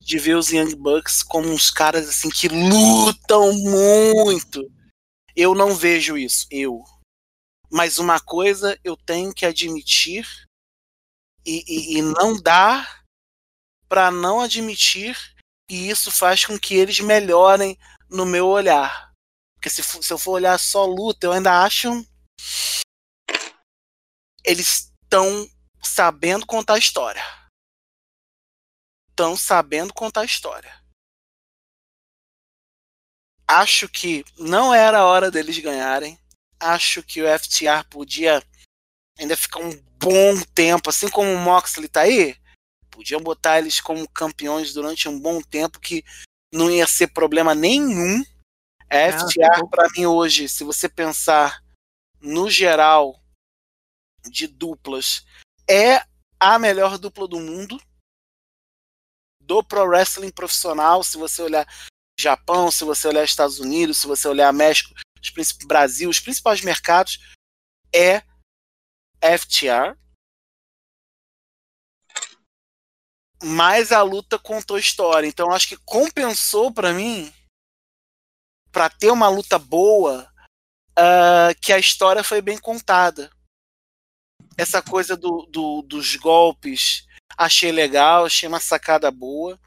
de 0.00 0.18
ver 0.18 0.36
os 0.36 0.50
Young 0.50 0.74
Bucks 0.76 1.22
como 1.22 1.48
uns 1.48 1.70
caras 1.70 2.08
assim 2.08 2.28
que 2.30 2.48
lutam 2.48 3.52
muito. 3.54 4.70
Eu 5.36 5.54
não 5.54 5.74
vejo 5.74 6.16
isso, 6.16 6.46
eu. 6.50 6.82
Mas 7.70 7.98
uma 7.98 8.18
coisa 8.18 8.78
eu 8.82 8.96
tenho 8.96 9.34
que 9.34 9.44
admitir 9.44 10.26
e, 11.44 11.62
e- 11.66 11.98
e 11.98 12.02
não 12.02 12.40
dá 12.40 13.04
pra 13.88 14.10
não 14.10 14.40
admitir 14.40 15.16
e 15.70 15.88
isso 15.90 16.10
faz 16.10 16.44
com 16.44 16.58
que 16.58 16.74
eles 16.74 17.00
melhorem 17.00 17.76
no 18.08 18.24
meu 18.24 18.46
olhar. 18.46 19.12
Porque 19.54 19.68
se, 19.68 19.82
se 19.82 20.12
eu 20.12 20.18
for 20.18 20.32
olhar 20.32 20.58
só 20.58 20.84
luta, 20.86 21.26
eu 21.26 21.32
ainda 21.32 21.62
acho 21.64 21.88
eles 24.44 24.92
estão 25.02 25.48
sabendo 25.82 26.46
contar 26.46 26.74
a 26.74 26.78
história. 26.78 27.22
Estão 29.10 29.36
sabendo 29.36 29.92
contar 29.92 30.20
a 30.20 30.24
história. 30.24 30.85
Acho 33.48 33.88
que 33.88 34.24
não 34.38 34.74
era 34.74 34.98
a 34.98 35.04
hora 35.04 35.30
deles 35.30 35.58
ganharem. 35.58 36.18
Acho 36.58 37.02
que 37.02 37.22
o 37.22 37.38
FTR 37.38 37.84
podia 37.88 38.42
ainda 39.18 39.36
ficar 39.36 39.60
um 39.60 39.70
bom 39.98 40.40
tempo, 40.54 40.90
assim 40.90 41.08
como 41.08 41.32
o 41.32 41.38
Moxley 41.38 41.88
tá 41.88 42.02
aí. 42.02 42.36
Podiam 42.90 43.20
botar 43.20 43.58
eles 43.58 43.80
como 43.80 44.08
campeões 44.08 44.72
durante 44.72 45.08
um 45.08 45.18
bom 45.18 45.40
tempo 45.40 45.78
que 45.78 46.04
não 46.52 46.70
ia 46.70 46.86
ser 46.86 47.08
problema 47.08 47.54
nenhum. 47.54 48.24
A 48.90 48.96
Ah, 48.96 49.12
FTR, 49.12 49.68
para 49.70 49.88
mim, 49.90 50.06
hoje, 50.06 50.48
se 50.48 50.64
você 50.64 50.88
pensar 50.88 51.62
no 52.20 52.48
geral 52.50 53.20
de 54.28 54.46
duplas, 54.46 55.24
é 55.68 56.04
a 56.40 56.58
melhor 56.58 56.98
dupla 56.98 57.28
do 57.28 57.38
mundo 57.38 57.80
do 59.40 59.62
pro 59.62 59.84
wrestling 59.84 60.30
profissional. 60.30 61.02
Se 61.04 61.16
você 61.16 61.42
olhar 61.42 61.66
Japão, 62.26 62.70
se 62.70 62.84
você 62.84 63.06
olhar 63.08 63.24
Estados 63.24 63.58
Unidos, 63.60 63.98
se 63.98 64.06
você 64.06 64.26
olhar 64.26 64.52
México, 64.52 64.94
os 65.38 65.52
Brasil, 65.66 66.08
os 66.08 66.18
principais 66.18 66.62
mercados, 66.62 67.18
é 67.94 68.22
FTR. 69.20 69.96
Mas 73.42 73.92
a 73.92 74.02
luta 74.02 74.38
contou 74.38 74.78
história, 74.78 75.26
então 75.26 75.52
acho 75.52 75.68
que 75.68 75.76
compensou 75.84 76.72
pra 76.72 76.92
mim 76.94 77.32
pra 78.72 78.88
ter 78.88 79.10
uma 79.10 79.28
luta 79.28 79.58
boa 79.58 80.32
ah, 80.96 81.54
que 81.60 81.72
a 81.72 81.78
história 81.78 82.24
foi 82.24 82.40
bem 82.40 82.58
contada. 82.58 83.30
Essa 84.56 84.80
coisa 84.82 85.16
do, 85.16 85.46
do- 85.50 85.82
dos 85.82 86.16
golpes 86.16 87.06
achei 87.36 87.70
legal, 87.70 88.24
achei 88.24 88.48
uma 88.48 88.60
sacada 88.60 89.10
boa. 89.10 89.60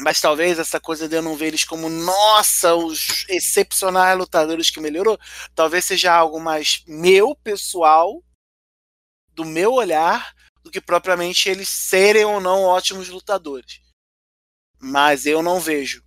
Mas 0.00 0.20
talvez 0.20 0.58
essa 0.58 0.80
coisa 0.80 1.08
de 1.08 1.16
eu 1.16 1.22
não 1.22 1.36
ver 1.36 1.48
eles 1.48 1.64
como, 1.64 1.88
nossa, 1.88 2.74
os 2.74 3.26
excepcionais 3.28 4.16
lutadores 4.16 4.70
que 4.70 4.80
melhorou, 4.80 5.18
talvez 5.54 5.84
seja 5.84 6.12
algo 6.14 6.40
mais 6.40 6.82
meu, 6.86 7.36
pessoal, 7.36 8.22
do 9.34 9.44
meu 9.44 9.74
olhar, 9.74 10.34
do 10.62 10.70
que 10.70 10.80
propriamente 10.80 11.48
eles 11.48 11.68
serem 11.68 12.24
ou 12.24 12.40
não 12.40 12.62
ótimos 12.62 13.08
lutadores. 13.08 13.80
Mas 14.78 15.26
eu 15.26 15.42
não 15.42 15.60
vejo. 15.60 16.02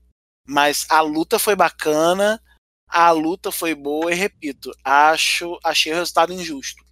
Mas 0.46 0.86
a 0.90 1.02
luta 1.02 1.38
foi 1.40 1.56
bacana, 1.56 2.42
A 2.88 3.10
luta 3.12 3.52
foi 3.52 3.74
boa 3.74 4.12
e 4.12 4.16
repito, 4.16 4.72
acho, 4.84 5.58
achei 5.64 5.92
o 5.92 5.96
resultado 5.96 6.32
injusto. 6.32 6.84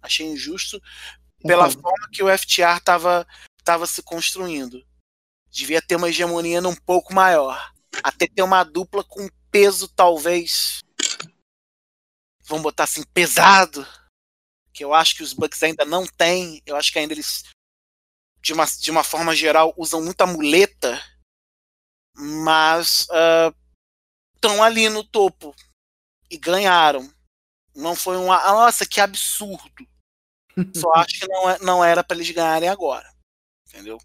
Achei 0.00 0.24
injusto 0.26 0.80
pela 1.42 1.68
forma 1.68 2.08
que 2.12 2.22
o 2.22 2.38
FTR 2.38 2.78
estava 2.78 3.26
tava 3.64 3.86
se 3.86 4.02
construindo. 4.02 4.86
Devia 5.50 5.82
ter 5.82 5.96
uma 5.96 6.08
hegemonia 6.08 6.60
um 6.60 6.74
pouco 6.74 7.12
maior. 7.12 7.72
Até 8.02 8.26
ter 8.26 8.42
uma 8.42 8.62
dupla 8.62 9.02
com 9.02 9.28
peso, 9.50 9.88
talvez. 9.88 10.80
Vamos 12.44 12.62
botar 12.62 12.84
assim, 12.84 13.02
pesado. 13.12 13.86
Que 14.72 14.84
eu 14.84 14.94
acho 14.94 15.16
que 15.16 15.22
os 15.22 15.32
Bucks 15.32 15.62
ainda 15.62 15.84
não 15.84 16.06
têm. 16.06 16.62
Eu 16.64 16.76
acho 16.76 16.92
que 16.92 16.98
ainda 16.98 17.12
eles, 17.12 17.44
de 18.40 18.52
uma, 18.52 18.64
de 18.64 18.90
uma 18.90 19.02
forma 19.02 19.34
geral, 19.34 19.74
usam 19.76 20.02
muita 20.02 20.26
muleta. 20.26 21.02
Mas 22.16 23.08
estão 24.34 24.62
ali 24.62 24.88
no 24.88 25.02
topo. 25.04 25.54
E 26.30 26.38
ganharam. 26.38 27.12
Não 27.74 27.96
foi 27.96 28.16
um. 28.16 28.26
Nossa, 28.26 28.86
que 28.86 29.00
absurdo. 29.00 29.86
Só 30.74 30.92
acho 30.94 31.20
que 31.20 31.26
não, 31.28 31.50
é- 31.50 31.58
não 31.58 31.84
era 31.84 32.04
para 32.04 32.16
eles 32.16 32.30
ganharem 32.30 32.68
agora. 32.68 33.12
Entendeu? 33.68 33.98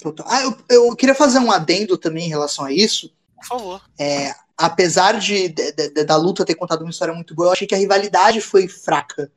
Total. 0.00 0.26
Ah, 0.28 0.42
eu, 0.42 0.56
eu 0.68 0.96
queria 0.96 1.14
fazer 1.14 1.38
um 1.38 1.50
adendo 1.50 1.96
também 1.96 2.26
em 2.26 2.28
relação 2.30 2.64
a 2.64 2.72
isso. 2.72 3.12
Por 3.36 3.46
favor. 3.46 3.82
É, 3.98 4.34
apesar 4.56 5.18
de, 5.18 5.48
de- 5.48 5.72
de- 5.72 6.04
da 6.04 6.16
luta 6.16 6.44
ter 6.44 6.54
contado 6.54 6.82
uma 6.82 6.90
história 6.90 7.14
muito 7.14 7.34
boa, 7.34 7.48
eu 7.48 7.52
achei 7.52 7.66
que 7.66 7.74
a 7.74 7.78
rivalidade 7.78 8.40
foi 8.40 8.68
fraca. 8.68 9.30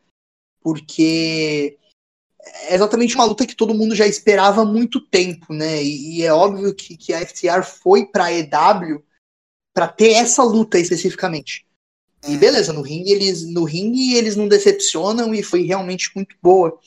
Porque 0.62 1.78
é 2.70 2.76
exatamente 2.76 3.16
uma 3.16 3.26
luta 3.26 3.46
que 3.46 3.56
todo 3.56 3.74
mundo 3.74 3.96
já 3.96 4.06
esperava 4.08 4.62
há 4.62 4.66
muito 4.66 5.00
tempo, 5.00 5.54
né? 5.54 5.82
E, 5.84 6.18
e 6.20 6.24
é 6.24 6.34
óbvio 6.34 6.74
que, 6.76 6.98
que 6.98 7.14
a 7.14 7.22
FTR 7.26 7.64
foi 7.64 8.06
pra 8.06 8.32
EW 8.34 9.04
pra 9.74 9.88
ter 9.88 10.12
essa 10.14 10.44
luta 10.44 10.80
especificamente. 10.80 11.66
E 12.28 12.32
Hum. 12.36 12.40
beleza, 12.40 12.74
no 12.74 12.82
ringue 12.82 13.12
eles 13.12 13.44
no 13.46 13.64
ringue 13.64 14.16
eles 14.16 14.36
não 14.36 14.48
decepcionam 14.48 15.34
e 15.36 15.44
foi 15.44 15.62
realmente 15.64 16.12
muito 16.16 16.36
boa. 16.42 16.78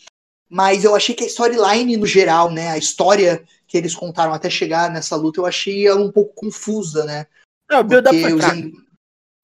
Mas 0.51 0.83
eu 0.83 0.97
achei 0.97 1.15
que 1.15 1.23
a 1.23 1.27
storyline 1.29 1.97
no 1.97 2.07
geral, 2.07 2.51
né, 2.51 2.71
a 2.71 2.79
história 2.79 3.43
que 3.69 3.79
eles 3.79 3.95
contaram 3.95 4.35
até 4.35 4.51
chegar 4.51 4.91
nessa 4.91 5.15
luta, 5.15 5.41
eu 5.41 5.47
achei 5.47 5.87
ela 5.87 6.01
um 6.01 6.11
pouco 6.11 6.35
confusa, 6.35 7.05
né? 7.05 7.27
Não, 7.71 7.81
o 7.81 7.85
build-up 7.85 8.21
Porque 8.21 8.35
os. 8.35 8.45
Young, 8.45 8.73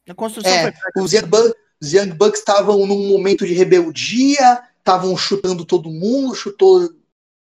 A 0.09 0.15
construção 0.15 0.53
é, 0.53 0.75
os 0.97 1.13
Young 1.13 1.27
Bucks 1.27 1.67
os 1.81 1.93
Young 1.93 2.13
Bucks 2.13 2.41
estavam 2.41 2.87
num 2.87 3.09
momento 3.09 3.47
de 3.47 3.53
rebeldia, 3.53 4.63
estavam 4.79 5.17
chutando 5.17 5.65
todo 5.65 5.91
mundo, 5.91 6.35
chutou 6.35 6.85
o 6.85 6.97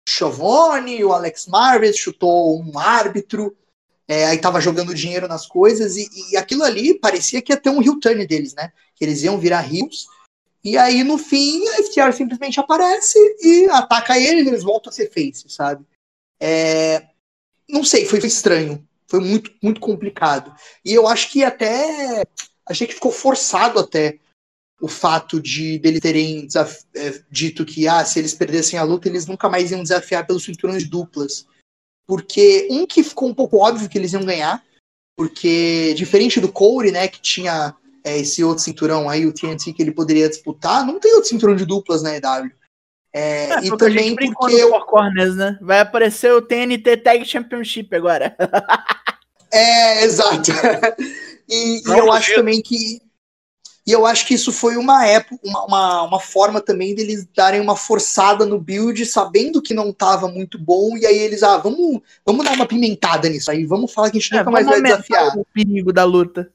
Schiavone, 0.09 1.05
o 1.05 1.13
Alex 1.13 1.47
Marves, 1.47 1.97
chutou 1.97 2.61
um 2.61 2.79
árbitro, 2.79 3.57
é, 4.09 4.27
aí 4.27 4.39
tava 4.39 4.61
jogando 4.61 4.95
dinheiro 4.95 5.29
nas 5.29 5.47
coisas, 5.47 5.97
e, 5.97 6.09
e 6.33 6.37
aquilo 6.37 6.65
ali 6.65 6.99
parecia 6.99 7.41
que 7.41 7.53
ia 7.53 7.57
ter 7.57 7.71
um 7.71 7.83
heel 7.83 8.01
turn 8.01 8.27
deles, 8.27 8.55
né? 8.55 8.73
Que 8.95 9.05
eles 9.05 9.23
iam 9.23 9.39
virar 9.39 9.73
heels, 9.73 10.07
e 10.67 10.77
aí 10.77 11.05
no 11.05 11.17
fim 11.17 11.65
a 11.69 11.83
FTR 11.85 12.13
simplesmente 12.13 12.59
aparece 12.59 13.17
e 13.41 13.67
ataca 13.71 14.19
eles, 14.19 14.45
eles 14.49 14.65
voltam 14.65 14.91
a 14.91 14.93
ser 14.93 15.09
face, 15.13 15.49
sabe? 15.49 15.87
É, 16.41 17.07
não 17.69 17.85
sei, 17.85 18.05
foi 18.05 18.19
estranho, 18.19 18.85
foi 19.07 19.21
muito, 19.21 19.53
muito 19.63 19.81
complicado. 19.81 20.53
E 20.85 20.93
eu 20.93 21.07
acho 21.07 21.31
que 21.31 21.45
até 21.45 22.27
achei 22.69 22.85
que 22.85 22.95
ficou 22.95 23.13
forçado 23.13 23.79
até 23.79 24.19
o 24.81 24.89
fato 24.89 25.41
de 25.41 25.79
dele 25.79 26.01
terem 26.01 26.47
desaf- 26.47 26.85
é, 26.97 27.23
dito 27.31 27.65
que 27.65 27.87
ah, 27.87 28.05
se 28.05 28.19
eles 28.19 28.35
perdessem 28.35 28.77
a 28.77 28.83
luta, 28.83 29.09
eles 29.09 29.25
nunca 29.25 29.49
mais 29.49 29.71
iam 29.71 29.85
desafiar 29.85 30.27
pelos 30.27 30.43
cinturões 30.43 30.83
duplas. 30.89 31.47
Porque 32.09 32.67
um 32.73 32.85
que 32.85 33.05
ficou 33.05 33.29
um 33.29 33.35
pouco 33.35 33.59
óbvio 33.59 33.89
que 33.89 33.97
eles 33.97 34.13
iam 34.13 34.25
ganhar, 34.25 34.65
porque 35.17 35.95
diferente 35.95 36.41
do 36.41 36.51
Corey, 36.51 36.91
né, 36.91 37.07
que 37.07 37.21
tinha 37.21 37.73
é, 38.07 38.17
esse 38.19 38.45
outro 38.45 38.63
cinturão 38.63 39.11
aí, 39.11 39.27
o 39.27 39.33
TNT, 39.33 39.73
que 39.73 39.83
ele 39.83 39.91
poderia 39.91 40.29
disputar, 40.29 40.87
não 40.87 41.01
tem 41.01 41.13
outro 41.15 41.29
cinturão 41.29 41.57
de 41.57 41.67
duplas 41.67 42.05
na 42.05 42.15
EW. 42.15 42.53
É, 43.13 43.51
É, 43.51 43.65
e 43.65 43.77
também 43.77 44.15
porque 44.15 44.55
eu, 44.55 44.71
Corners, 44.83 45.35
né? 45.35 45.59
Vai 45.61 45.81
aparecer 45.81 46.33
o 46.33 46.41
TNT 46.41 46.99
Tag 46.99 47.25
Championship 47.25 47.95
agora. 47.97 48.37
É, 49.53 50.05
exato. 50.05 50.51
e, 51.49 51.79
e 51.79 51.83
eu 51.87 52.13
acho 52.13 52.35
também 52.35 52.61
que. 52.61 53.01
E 53.87 53.93
eu 53.93 54.05
acho 54.05 54.27
que 54.27 54.35
isso 54.35 54.53
foi 54.53 54.77
uma 54.77 55.07
época, 55.07 55.39
uma, 55.45 55.65
uma, 55.65 56.03
uma 56.03 56.21
forma 56.21 56.61
também 56.61 56.95
deles 56.97 57.25
darem 57.35 57.61
uma 57.61 57.77
forçada 57.77 58.45
no 58.45 58.61
build, 58.61 59.07
sabendo 59.07 59.63
que 59.63 59.73
não 59.73 59.93
tava 59.93 60.27
muito 60.27 60.59
bom, 60.59 60.97
e 60.97 61.07
aí 61.07 61.17
eles, 61.17 61.45
ah, 61.45 61.57
vamos, 61.59 62.01
vamos 62.25 62.45
dar 62.45 62.55
uma 62.55 62.67
pimentada 62.67 63.29
nisso 63.29 63.49
aí, 63.49 63.65
vamos 63.65 63.93
falar 63.93 64.11
que 64.11 64.19
a 64.19 64.21
gente 64.21 64.35
É, 64.35 64.39
nunca 64.39 64.51
mais 64.51 64.67
vai 64.67 64.83
desafiar. 64.83 65.39
o 65.39 65.47
perigo 65.55 65.93
da 65.93 66.03
luta. 66.03 66.53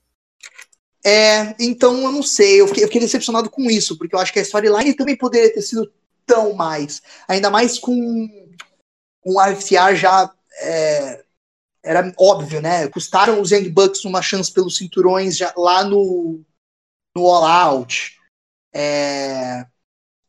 É, 1.04 1.56
então 1.60 2.04
eu 2.04 2.12
não 2.12 2.22
sei, 2.22 2.62
eu 2.62 2.68
fiquei, 2.68 2.84
eu 2.84 2.88
fiquei 2.88 3.02
decepcionado 3.02 3.50
com 3.50 3.64
isso, 3.72 3.98
porque 3.98 4.16
eu 4.16 4.20
acho 4.20 4.32
que 4.32 4.40
a 4.40 4.44
storyline 4.44 4.94
também 4.94 5.18
poderia 5.18 5.52
ter 5.52 5.62
sido 5.62 5.92
tão 6.26 6.54
mais. 6.54 7.02
Ainda 7.28 7.50
mais 7.50 7.80
com, 7.80 8.30
a 9.40 9.56
FTR 9.56 9.96
já. 9.96 10.32
é, 10.62 11.24
era 11.84 12.14
óbvio, 12.20 12.62
né? 12.62 12.88
Custaram 12.90 13.42
os 13.42 13.52
Young 13.52 13.70
Bucks 13.70 14.06
uma 14.06 14.22
chance 14.22 14.52
pelos 14.52 14.78
cinturões 14.78 15.36
já, 15.36 15.52
lá 15.58 15.84
no, 15.84 16.42
no 17.16 17.26
All 17.26 17.44
Out. 17.44 18.18
É, 18.74 19.66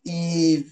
e, 0.04 0.66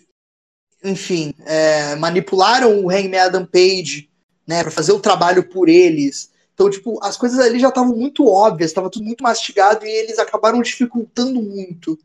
enfim, 0.83 1.35
é, 1.45 1.95
manipularam 1.97 2.83
o 2.83 2.91
Hangman 2.91 3.21
Adam 3.21 3.47
Page 3.47 4.11
né, 4.47 4.63
para 4.63 4.73
fazer 4.73 4.93
o 4.93 5.01
trabalho 5.01 5.49
por 5.49 5.69
eles. 5.69 6.30
Então, 6.61 6.69
tipo, 6.69 7.03
as 7.03 7.17
coisas 7.17 7.39
ali 7.39 7.59
já 7.59 7.71
estavam 7.71 7.97
muito 7.97 8.29
óbvias, 8.29 8.71
estava 8.71 8.91
tudo 8.91 9.03
muito 9.03 9.25
mastigado 9.25 9.87
e 9.87 9.89
eles 9.89 10.19
acabaram 10.19 10.61
dificultando 10.61 11.41
muito 11.41 11.99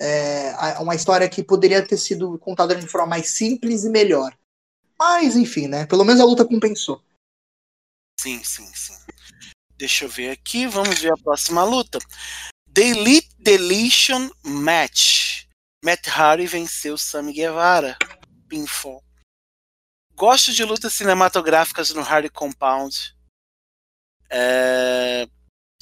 é, 0.00 0.52
uma 0.80 0.96
história 0.96 1.28
que 1.28 1.44
poderia 1.44 1.86
ter 1.86 1.96
sido 1.96 2.36
contada 2.40 2.74
de 2.74 2.88
forma 2.88 3.06
mais 3.06 3.28
simples 3.30 3.84
e 3.84 3.88
melhor. 3.88 4.36
Mas, 4.98 5.36
enfim, 5.36 5.68
né? 5.68 5.86
Pelo 5.86 6.04
menos 6.04 6.20
a 6.20 6.24
luta 6.24 6.44
compensou. 6.44 7.00
Sim, 8.20 8.42
sim, 8.42 8.66
sim. 8.74 8.96
Deixa 9.76 10.06
eu 10.06 10.08
ver 10.08 10.30
aqui, 10.30 10.66
vamos 10.66 10.98
ver 10.98 11.12
a 11.12 11.22
próxima 11.22 11.62
luta. 11.62 12.00
The 12.74 12.88
Elite 12.88 13.30
Deletion 13.38 14.28
Match. 14.42 15.44
Matt 15.84 16.08
Hardy 16.08 16.48
venceu 16.48 16.98
Sammy 16.98 17.32
Guevara. 17.32 17.96
Pinfall. 18.48 19.04
Gosto 20.16 20.52
de 20.52 20.64
lutas 20.64 20.94
cinematográficas 20.94 21.94
no 21.94 22.02
Hardy 22.02 22.28
Compound. 22.28 23.19
É, 24.30 25.26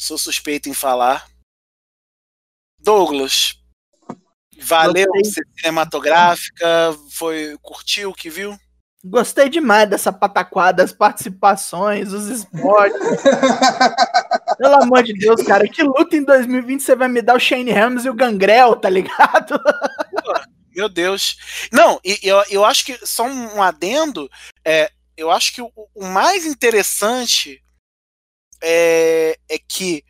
Sou 0.01 0.17
suspeito 0.17 0.69
em 0.69 0.75
falar. 0.75 1.27
Douglas. 2.79 3.61
Valeu 4.61 5.07
Gostei. 5.07 5.25
ser 5.25 5.45
cinematográfica? 5.57 6.97
Foi, 7.11 7.59
curtiu 7.61 8.11
o 8.11 8.15
que 8.15 8.31
viu? 8.31 8.57
Gostei 9.05 9.49
demais 9.49 9.89
dessa 9.91 10.13
pataquada, 10.13 10.85
as 10.85 10.93
participações, 10.93 12.13
os 12.13 12.27
esportes. 12.27 13.01
Pelo 14.59 14.83
amor 14.83 15.03
de 15.03 15.15
Deus, 15.15 15.43
cara, 15.43 15.69
que 15.69 15.83
luta 15.83 16.17
em 16.17 16.25
2020 16.25 16.81
você 16.81 16.95
vai 16.95 17.09
me 17.09 17.23
dar 17.23 17.37
o 17.37 17.41
Shane 17.41 17.71
Helms 17.71 18.05
e 18.05 18.11
o 18.11 18.15
Gangrel, 18.15 18.77
tá 18.77 18.89
ligado? 18.89 19.61
Meu 20.75 20.89
Deus. 20.89 21.37
Não, 21.73 22.01
e 22.05 22.19
eu, 22.23 22.43
eu 22.51 22.65
acho 22.65 22.85
que, 22.85 22.99
só 23.05 23.25
um, 23.25 23.57
um 23.57 23.63
adendo, 23.63 24.29
é, 24.65 24.91
eu 25.17 25.31
acho 25.31 25.55
que 25.55 25.63
o, 25.63 25.71
o 25.95 26.05
mais 26.05 26.47
interessante 26.47 27.63
é, 28.63 29.39
é 29.49 29.59
que 29.59 30.05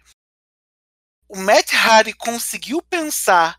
o 1.28 1.36
Matt 1.36 1.72
Hardy 1.72 2.12
conseguiu 2.14 2.82
pensar 2.82 3.58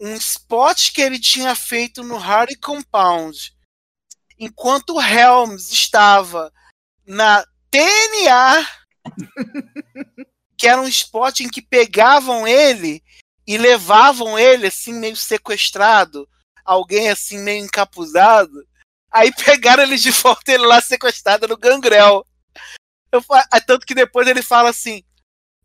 um 0.00 0.14
spot 0.14 0.92
que 0.92 1.00
ele 1.00 1.18
tinha 1.18 1.54
feito 1.54 2.02
no 2.02 2.16
Hardy 2.16 2.56
Compound, 2.56 3.54
enquanto 4.38 4.94
o 4.94 5.00
Helms 5.00 5.70
estava 5.70 6.52
na 7.06 7.44
TNA, 7.70 8.66
que 10.56 10.66
era 10.66 10.80
um 10.80 10.88
spot 10.88 11.40
em 11.40 11.48
que 11.48 11.62
pegavam 11.62 12.46
ele 12.46 13.02
e 13.46 13.58
levavam 13.58 14.38
ele 14.38 14.66
assim 14.66 14.92
meio 14.92 15.16
sequestrado, 15.16 16.28
alguém 16.64 17.10
assim 17.10 17.38
meio 17.38 17.64
encapuzado. 17.64 18.66
Aí 19.10 19.32
pegaram 19.44 19.82
ele 19.82 19.96
de 19.96 20.10
volta 20.10 20.52
ele 20.52 20.66
lá 20.66 20.80
sequestrado 20.80 21.48
no 21.48 21.56
gangrel. 21.56 22.24
Eu, 23.12 23.22
ah, 23.30 23.60
tanto 23.60 23.86
que 23.86 23.94
depois 23.94 24.26
ele 24.28 24.42
fala 24.42 24.70
assim: 24.70 25.02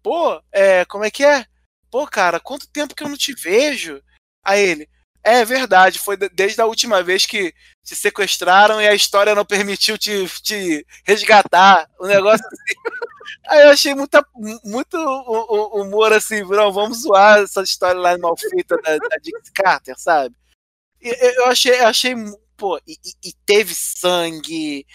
"Pô, 0.04 0.42
é, 0.52 0.86
como 0.86 1.04
é 1.06 1.12
que 1.12 1.24
é? 1.26 1.46
Pô, 1.92 2.08
cara, 2.08 2.40
quanto 2.40 2.68
tempo 2.70 2.96
que 2.96 3.04
eu 3.04 3.10
não 3.10 3.18
te 3.18 3.34
vejo?" 3.34 4.02
Aí 4.44 4.62
ele: 4.62 4.90
"É 5.24 5.46
verdade, 5.46 6.00
foi 6.00 6.18
de- 6.18 6.30
desde 6.30 6.62
a 6.62 6.66
última 6.66 7.04
vez 7.04 7.26
que 7.26 7.54
te 7.84 7.96
sequestraram 7.96 8.82
e 8.82 8.88
a 8.88 8.96
história 8.96 9.36
não 9.36 9.46
permitiu 9.46 9.98
te, 9.98 10.28
te 10.42 10.86
resgatar." 11.06 11.90
O 12.00 12.08
negócio 12.08 12.46
assim. 12.48 12.56
Aí 13.48 13.62
eu 13.64 13.70
achei 13.72 13.96
muita, 13.96 14.26
muito 14.64 14.98
humor 15.74 16.14
assim, 16.14 16.42
não, 16.44 16.72
vamos 16.72 17.02
zoar 17.04 17.40
essa 17.40 17.62
história 17.64 18.00
lá 18.00 18.18
mal 18.18 18.36
feita 18.38 18.78
da, 18.82 18.98
da 18.98 19.18
Carter, 19.54 19.96
sabe? 19.98 20.36
Eu 21.02 21.46
achei, 21.48 21.80
eu 21.80 21.88
achei, 21.88 22.16
pô, 22.58 22.80
e- 22.88 22.98
e 23.24 23.34
teve 23.46 23.74
sangue, 23.76 24.86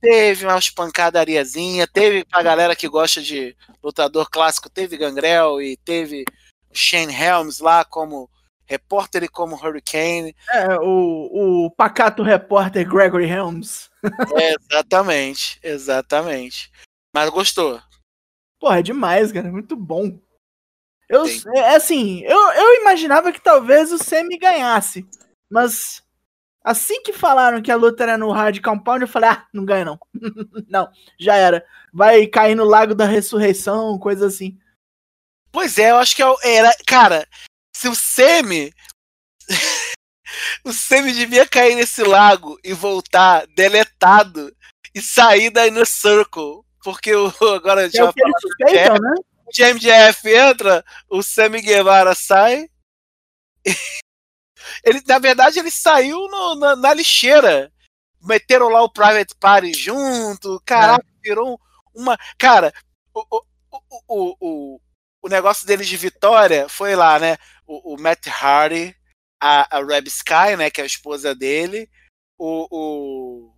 Teve 0.00 0.44
umas 0.44 0.68
pancadariazinha, 0.70 1.86
teve 1.86 2.24
pra 2.24 2.42
galera 2.42 2.76
que 2.76 2.88
gosta 2.88 3.22
de 3.22 3.56
lutador 3.82 4.28
clássico, 4.30 4.68
teve 4.68 4.96
Gangrel 4.96 5.60
e 5.60 5.76
teve 5.78 6.24
Shane 6.72 7.14
Helms 7.14 7.60
lá 7.60 7.84
como 7.84 8.30
repórter 8.66 9.24
e 9.24 9.28
como 9.28 9.56
Hurricane. 9.56 10.34
É, 10.50 10.78
o, 10.80 11.66
o 11.66 11.70
pacato 11.70 12.22
repórter 12.22 12.88
Gregory 12.88 13.28
Helms. 13.28 13.90
É, 14.36 14.54
exatamente, 14.70 15.58
exatamente. 15.62 16.70
Mas 17.14 17.30
gostou. 17.30 17.80
Porra, 18.60 18.80
é 18.80 18.82
demais, 18.82 19.32
cara. 19.32 19.50
Muito 19.50 19.76
bom. 19.76 20.18
Eu, 21.08 21.26
Sim. 21.26 21.48
é 21.54 21.76
assim, 21.76 22.22
eu, 22.24 22.38
eu 22.52 22.80
imaginava 22.80 23.32
que 23.32 23.40
talvez 23.40 23.92
o 23.92 23.98
Semi 23.98 24.36
ganhasse. 24.38 25.06
Mas 25.48 26.02
assim 26.66 27.00
que 27.00 27.12
falaram 27.12 27.62
que 27.62 27.70
a 27.70 27.76
luta 27.76 28.02
era 28.02 28.18
no 28.18 28.32
Hard 28.32 28.60
Compound, 28.60 29.02
eu 29.02 29.08
falei, 29.08 29.30
ah, 29.30 29.46
não 29.52 29.64
ganha 29.64 29.84
não. 29.84 30.00
não, 30.68 30.90
já 31.18 31.36
era. 31.36 31.64
Vai 31.92 32.26
cair 32.26 32.56
no 32.56 32.64
Lago 32.64 32.92
da 32.92 33.06
Ressurreição, 33.06 33.96
coisa 34.00 34.26
assim. 34.26 34.58
Pois 35.52 35.78
é, 35.78 35.92
eu 35.92 35.96
acho 35.96 36.16
que 36.16 36.22
é 36.22 36.34
era. 36.42 36.76
Cara, 36.84 37.26
se 37.74 37.88
o 37.88 37.94
Semi. 37.94 38.72
o 40.64 40.72
Semi 40.72 41.12
devia 41.12 41.46
cair 41.46 41.76
nesse 41.76 42.02
lago 42.02 42.58
e 42.64 42.72
voltar 42.72 43.46
deletado 43.54 44.52
e 44.92 45.00
sair 45.00 45.50
da 45.50 45.68
Inner 45.68 45.86
Circle. 45.86 46.62
Porque 46.82 47.14
o, 47.14 47.28
agora 47.54 47.82
a 47.82 47.84
gente 47.84 48.00
é 48.00 48.02
vai 48.02 48.12
falar 48.12 48.40
suspeitam, 48.40 48.96
né? 49.00 49.14
o 49.46 49.74
MJF 49.74 50.28
entra, 50.28 50.84
o 51.08 51.22
Sammy 51.22 51.62
Guevara 51.62 52.14
sai. 52.14 52.68
Ele, 54.84 55.02
na 55.06 55.18
verdade, 55.18 55.58
ele 55.58 55.70
saiu 55.70 56.18
no- 56.28 56.54
na, 56.56 56.76
na 56.76 56.94
lixeira. 56.94 57.72
Meteram 58.22 58.68
lá 58.68 58.82
o 58.82 58.90
Private 58.90 59.34
Party 59.38 59.72
junto. 59.72 60.60
Caraca, 60.64 61.04
virou 61.22 61.60
uma. 61.94 62.18
Cara, 62.38 62.72
o, 63.14 63.24
o, 63.30 63.42
o, 63.70 63.80
o, 64.08 64.36
o, 64.40 64.80
o 65.22 65.28
negócio 65.28 65.66
deles 65.66 65.86
de 65.86 65.96
vitória 65.96 66.68
foi 66.68 66.96
lá, 66.96 67.18
né? 67.18 67.36
O, 67.66 67.94
o 67.94 68.00
Matt 68.00 68.26
Hardy, 68.26 68.96
a, 69.40 69.76
a 69.78 69.84
Reb 69.84 70.08
Sky, 70.08 70.56
né? 70.58 70.70
Que 70.70 70.80
é 70.80 70.84
a 70.84 70.86
esposa 70.86 71.34
dele. 71.34 71.88
O. 72.38 72.66
o 72.70 73.52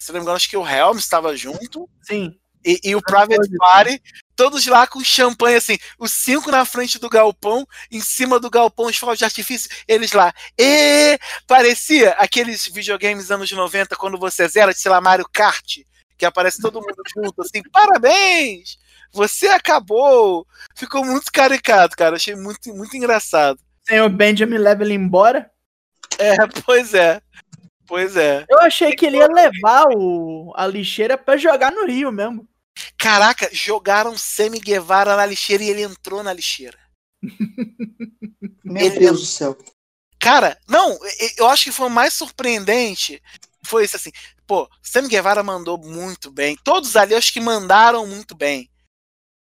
se 0.00 0.12
não 0.12 0.18
me 0.18 0.22
engano, 0.22 0.36
acho 0.36 0.50
que 0.50 0.56
o 0.56 0.66
Helms 0.66 1.02
estava 1.02 1.34
junto. 1.36 1.88
Sim. 2.02 2.38
E, 2.64 2.78
e 2.84 2.94
o 2.96 3.02
Private 3.02 3.48
Party, 3.56 4.02
todos 4.36 4.66
lá 4.66 4.86
com 4.86 5.02
champanhe, 5.02 5.56
assim, 5.56 5.78
os 5.98 6.12
cinco 6.12 6.50
na 6.50 6.64
frente 6.64 6.98
do 6.98 7.08
galpão, 7.08 7.66
em 7.90 8.00
cima 8.00 8.38
do 8.38 8.50
galpão, 8.50 8.86
os 8.86 8.96
fogos 8.96 9.18
de 9.18 9.24
artifício, 9.24 9.70
eles 9.88 10.12
lá. 10.12 10.32
E 10.58 11.18
parecia 11.46 12.10
aqueles 12.12 12.66
videogames 12.66 13.30
anos 13.30 13.50
90, 13.50 13.96
quando 13.96 14.18
você 14.18 14.46
zera, 14.46 14.72
sei 14.72 14.90
lá, 14.90 15.00
Mario 15.00 15.26
Kart, 15.32 15.78
que 16.18 16.26
aparece 16.26 16.60
todo 16.60 16.80
mundo 16.80 17.02
junto, 17.14 17.42
assim, 17.42 17.62
parabéns! 17.72 18.78
Você 19.12 19.48
acabou! 19.48 20.46
Ficou 20.76 21.04
muito 21.04 21.32
caricato, 21.32 21.96
cara. 21.96 22.16
Achei 22.16 22.34
muito, 22.34 22.74
muito 22.74 22.96
engraçado. 22.96 23.58
Sem 23.88 24.00
o 24.00 24.08
Benjamin 24.08 24.58
leva 24.58 24.82
ele 24.82 24.94
embora. 24.94 25.50
É, 26.18 26.36
pois 26.64 26.92
é. 26.92 27.20
Pois 27.86 28.16
é. 28.16 28.44
Eu 28.48 28.58
achei 28.60 28.92
que 28.94 29.06
ele 29.06 29.18
ia 29.18 29.28
levar 29.28 29.86
o, 29.94 30.52
a 30.56 30.66
lixeira 30.66 31.16
pra 31.16 31.36
jogar 31.36 31.70
no 31.70 31.86
Rio 31.86 32.10
mesmo. 32.10 32.46
Caraca, 32.98 33.48
jogaram 33.52 34.16
Sammy 34.16 34.60
Guevara 34.60 35.16
na 35.16 35.26
lixeira 35.26 35.62
e 35.64 35.70
ele 35.70 35.82
entrou 35.82 36.22
na 36.22 36.32
lixeira. 36.32 36.78
Meu 38.64 38.86
Ele- 38.86 38.98
Deus 38.98 39.20
do 39.20 39.26
céu. 39.26 39.58
Cara, 40.18 40.58
não, 40.68 40.98
eu 41.36 41.46
acho 41.48 41.64
que 41.64 41.72
foi 41.72 41.86
o 41.86 41.90
mais 41.90 42.14
surpreendente. 42.14 43.22
Foi 43.64 43.84
isso 43.84 43.96
assim. 43.96 44.10
Pô, 44.46 44.68
Sammy 44.82 45.08
Guevara 45.08 45.42
mandou 45.42 45.78
muito 45.78 46.30
bem. 46.30 46.56
Todos 46.64 46.96
ali 46.96 47.12
eu 47.12 47.18
acho 47.18 47.32
que 47.32 47.40
mandaram 47.40 48.06
muito 48.06 48.34
bem. 48.34 48.70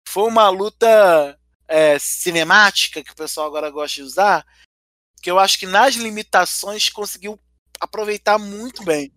Foi 0.09 0.25
uma 0.29 0.49
luta 0.49 1.39
é, 1.69 1.99
cinemática 1.99 3.03
que 3.03 3.13
o 3.13 3.17
pessoal 3.17 3.47
agora 3.47 3.71
gosta 3.71 3.97
de 3.97 4.03
usar. 4.03 4.47
Que 5.23 5.31
eu 5.31 5.39
acho 5.39 5.59
que 5.59 5.67
nas 5.67 5.95
limitações 5.95 6.89
conseguiu 6.89 7.39
aproveitar 7.81 8.39
muito 8.39 8.85
bem. 8.85 9.13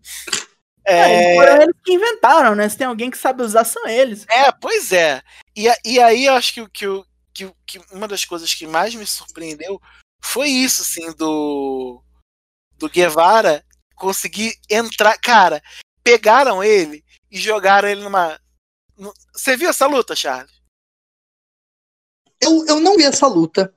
É, 0.85 1.33
É, 1.33 1.35
foram 1.35 1.61
eles 1.63 1.75
que 1.83 1.93
inventaram, 1.93 2.55
né? 2.55 2.69
Se 2.69 2.77
tem 2.77 2.85
alguém 2.87 3.09
que 3.09 3.17
sabe 3.17 3.41
usar, 3.41 3.63
são 3.65 3.87
eles. 3.87 4.25
É, 4.29 4.51
pois 4.51 4.91
é. 4.91 5.21
E, 5.55 5.67
e 5.83 5.99
aí 5.99 6.25
eu 6.25 6.33
acho 6.35 6.53
que, 6.53 6.69
que, 6.69 6.85
que, 7.33 7.51
que 7.65 7.81
uma 7.91 8.07
das 8.07 8.23
coisas 8.23 8.53
que 8.53 8.67
mais 8.67 8.93
me 8.93 9.05
surpreendeu 9.05 9.81
foi 10.23 10.49
isso, 10.49 10.81
assim, 10.83 11.11
do, 11.13 12.01
do 12.77 12.89
Guevara 12.89 13.63
conseguir 13.95 14.53
entrar. 14.69 15.17
Cara, 15.19 15.61
pegaram 16.03 16.63
ele 16.63 17.03
e 17.31 17.37
jogaram 17.39 17.87
ele 17.89 18.03
numa. 18.03 18.39
no- 18.97 19.13
Você 19.33 19.57
viu 19.57 19.69
essa 19.69 19.87
luta, 19.87 20.15
Charles? 20.15 20.53
Eu, 22.39 22.65
eu 22.67 22.79
não 22.79 22.95
vi 22.95 23.03
essa 23.03 23.27
luta, 23.27 23.73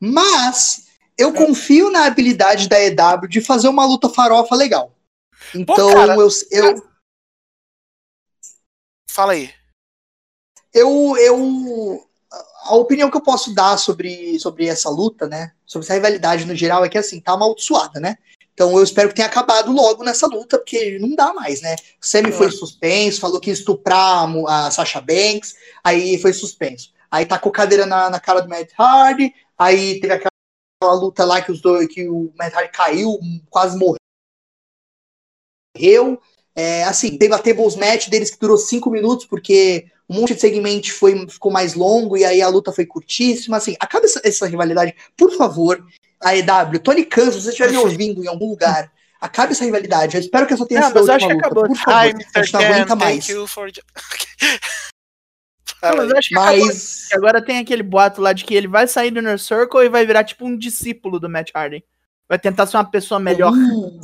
mas 0.00 0.86
eu 1.16 1.32
confio 1.32 1.90
na 1.90 2.06
habilidade 2.06 2.68
da 2.68 2.80
EW 2.80 3.28
de 3.28 3.40
fazer 3.40 3.68
uma 3.68 3.84
luta 3.84 4.08
farofa 4.08 4.54
legal. 4.56 4.93
Então 5.54 5.92
cara, 5.92 6.14
eu, 6.14 6.28
eu, 6.50 6.82
Fala 9.14 9.32
aí. 9.32 9.50
eu, 10.72 11.16
eu. 11.16 12.04
A 12.64 12.74
opinião 12.74 13.08
que 13.08 13.16
eu 13.16 13.22
posso 13.22 13.54
dar 13.54 13.76
sobre, 13.76 14.38
sobre 14.40 14.66
essa 14.66 14.90
luta, 14.90 15.28
né? 15.28 15.52
Sobre 15.64 15.84
essa 15.84 15.94
rivalidade 15.94 16.44
no 16.44 16.54
geral 16.56 16.84
é 16.84 16.88
que 16.88 16.98
assim, 16.98 17.20
tá 17.20 17.32
amaldiçoada, 17.32 18.00
né? 18.00 18.16
Então 18.52 18.76
eu 18.76 18.82
espero 18.82 19.08
que 19.08 19.14
tenha 19.14 19.28
acabado 19.28 19.70
logo 19.72 20.02
nessa 20.02 20.26
luta, 20.26 20.58
porque 20.58 20.98
não 20.98 21.14
dá 21.14 21.32
mais, 21.32 21.60
né? 21.60 21.76
O 22.00 22.06
Sammy 22.06 22.32
foi 22.32 22.50
suspenso, 22.50 23.20
falou 23.20 23.40
que 23.40 23.50
ia 23.50 23.54
estuprar 23.54 24.28
a 24.48 24.70
Sasha 24.70 25.00
Banks, 25.00 25.54
aí 25.82 26.18
foi 26.18 26.32
suspenso. 26.32 26.92
Aí 27.08 27.26
tacou 27.26 27.52
cadeira 27.52 27.86
na, 27.86 28.10
na 28.10 28.18
cara 28.18 28.40
do 28.40 28.48
Matt 28.48 28.70
Hardy, 28.76 29.32
aí 29.56 30.00
teve 30.00 30.12
aquela 30.12 30.94
luta 30.94 31.24
lá 31.24 31.40
que 31.40 31.52
os 31.52 31.60
dois, 31.60 31.86
que 31.86 32.08
o 32.08 32.32
Matt 32.36 32.54
Hardy 32.54 32.72
caiu, 32.72 33.18
quase 33.50 33.76
morreu. 33.76 33.98
É, 36.56 36.84
assim, 36.84 37.18
teve 37.18 37.34
a 37.34 37.38
tables 37.38 37.74
match 37.74 38.08
deles 38.08 38.30
que 38.30 38.38
durou 38.38 38.56
cinco 38.56 38.88
minutos, 38.90 39.26
porque 39.26 39.86
um 40.08 40.20
monte 40.20 40.34
de 40.34 40.40
segmento 40.40 40.92
foi, 40.92 41.26
ficou 41.28 41.50
mais 41.50 41.74
longo 41.74 42.16
e 42.16 42.24
aí 42.24 42.40
a 42.40 42.48
luta 42.48 42.72
foi 42.72 42.86
curtíssima. 42.86 43.56
Assim, 43.56 43.74
acaba 43.80 44.04
essa, 44.04 44.20
essa 44.24 44.46
rivalidade, 44.46 44.94
por 45.16 45.32
favor. 45.36 45.84
A 46.22 46.36
EW, 46.36 46.78
Tony 46.82 47.04
Khan, 47.04 47.30
se 47.30 47.40
você 47.40 47.50
estiver 47.50 47.70
me 47.70 47.76
ouvindo 47.76 48.24
em 48.24 48.28
algum 48.28 48.48
lugar, 48.48 48.90
acabe 49.20 49.52
essa 49.52 49.64
rivalidade. 49.64 50.16
Eu 50.16 50.20
espero 50.20 50.46
que 50.46 50.54
essa 50.54 50.64
tenha 50.66 50.80
Não, 50.82 50.88
sido 50.88 50.98
a 50.98 51.00
mas 51.00 51.08
eu 51.08 51.14
acho 51.14 51.26
última 51.26 51.42
que 51.42 51.48
luta. 51.48 51.60
acabou. 51.60 51.66
Por 51.68 51.76
favor, 51.76 52.04
Hi, 52.06 52.14
a 52.34 52.42
gente 52.42 52.52
não 52.54 52.60
aguenta 52.60 52.96
mais. 52.96 53.26
for... 53.48 53.70
Não, 55.82 55.96
mas 55.96 56.10
eu 56.10 56.16
acho 56.16 56.28
que 56.28 56.38
acabou. 56.38 56.66
Mas. 56.66 57.08
Que 57.08 57.16
Agora 57.16 57.44
tem 57.44 57.58
aquele 57.58 57.82
boato 57.82 58.22
lá 58.22 58.32
de 58.32 58.44
que 58.44 58.54
ele 58.54 58.68
vai 58.68 58.86
sair 58.86 59.10
do 59.10 59.18
Inner 59.18 59.38
Circle 59.38 59.84
e 59.84 59.88
vai 59.90 60.06
virar 60.06 60.24
tipo 60.24 60.46
um 60.46 60.56
discípulo 60.56 61.20
do 61.20 61.28
Matt 61.28 61.50
Hardy. 61.54 61.84
Vai 62.26 62.38
tentar 62.38 62.66
ser 62.66 62.78
uma 62.78 62.90
pessoa 62.90 63.20
melhor. 63.20 63.52
Hum. 63.52 64.00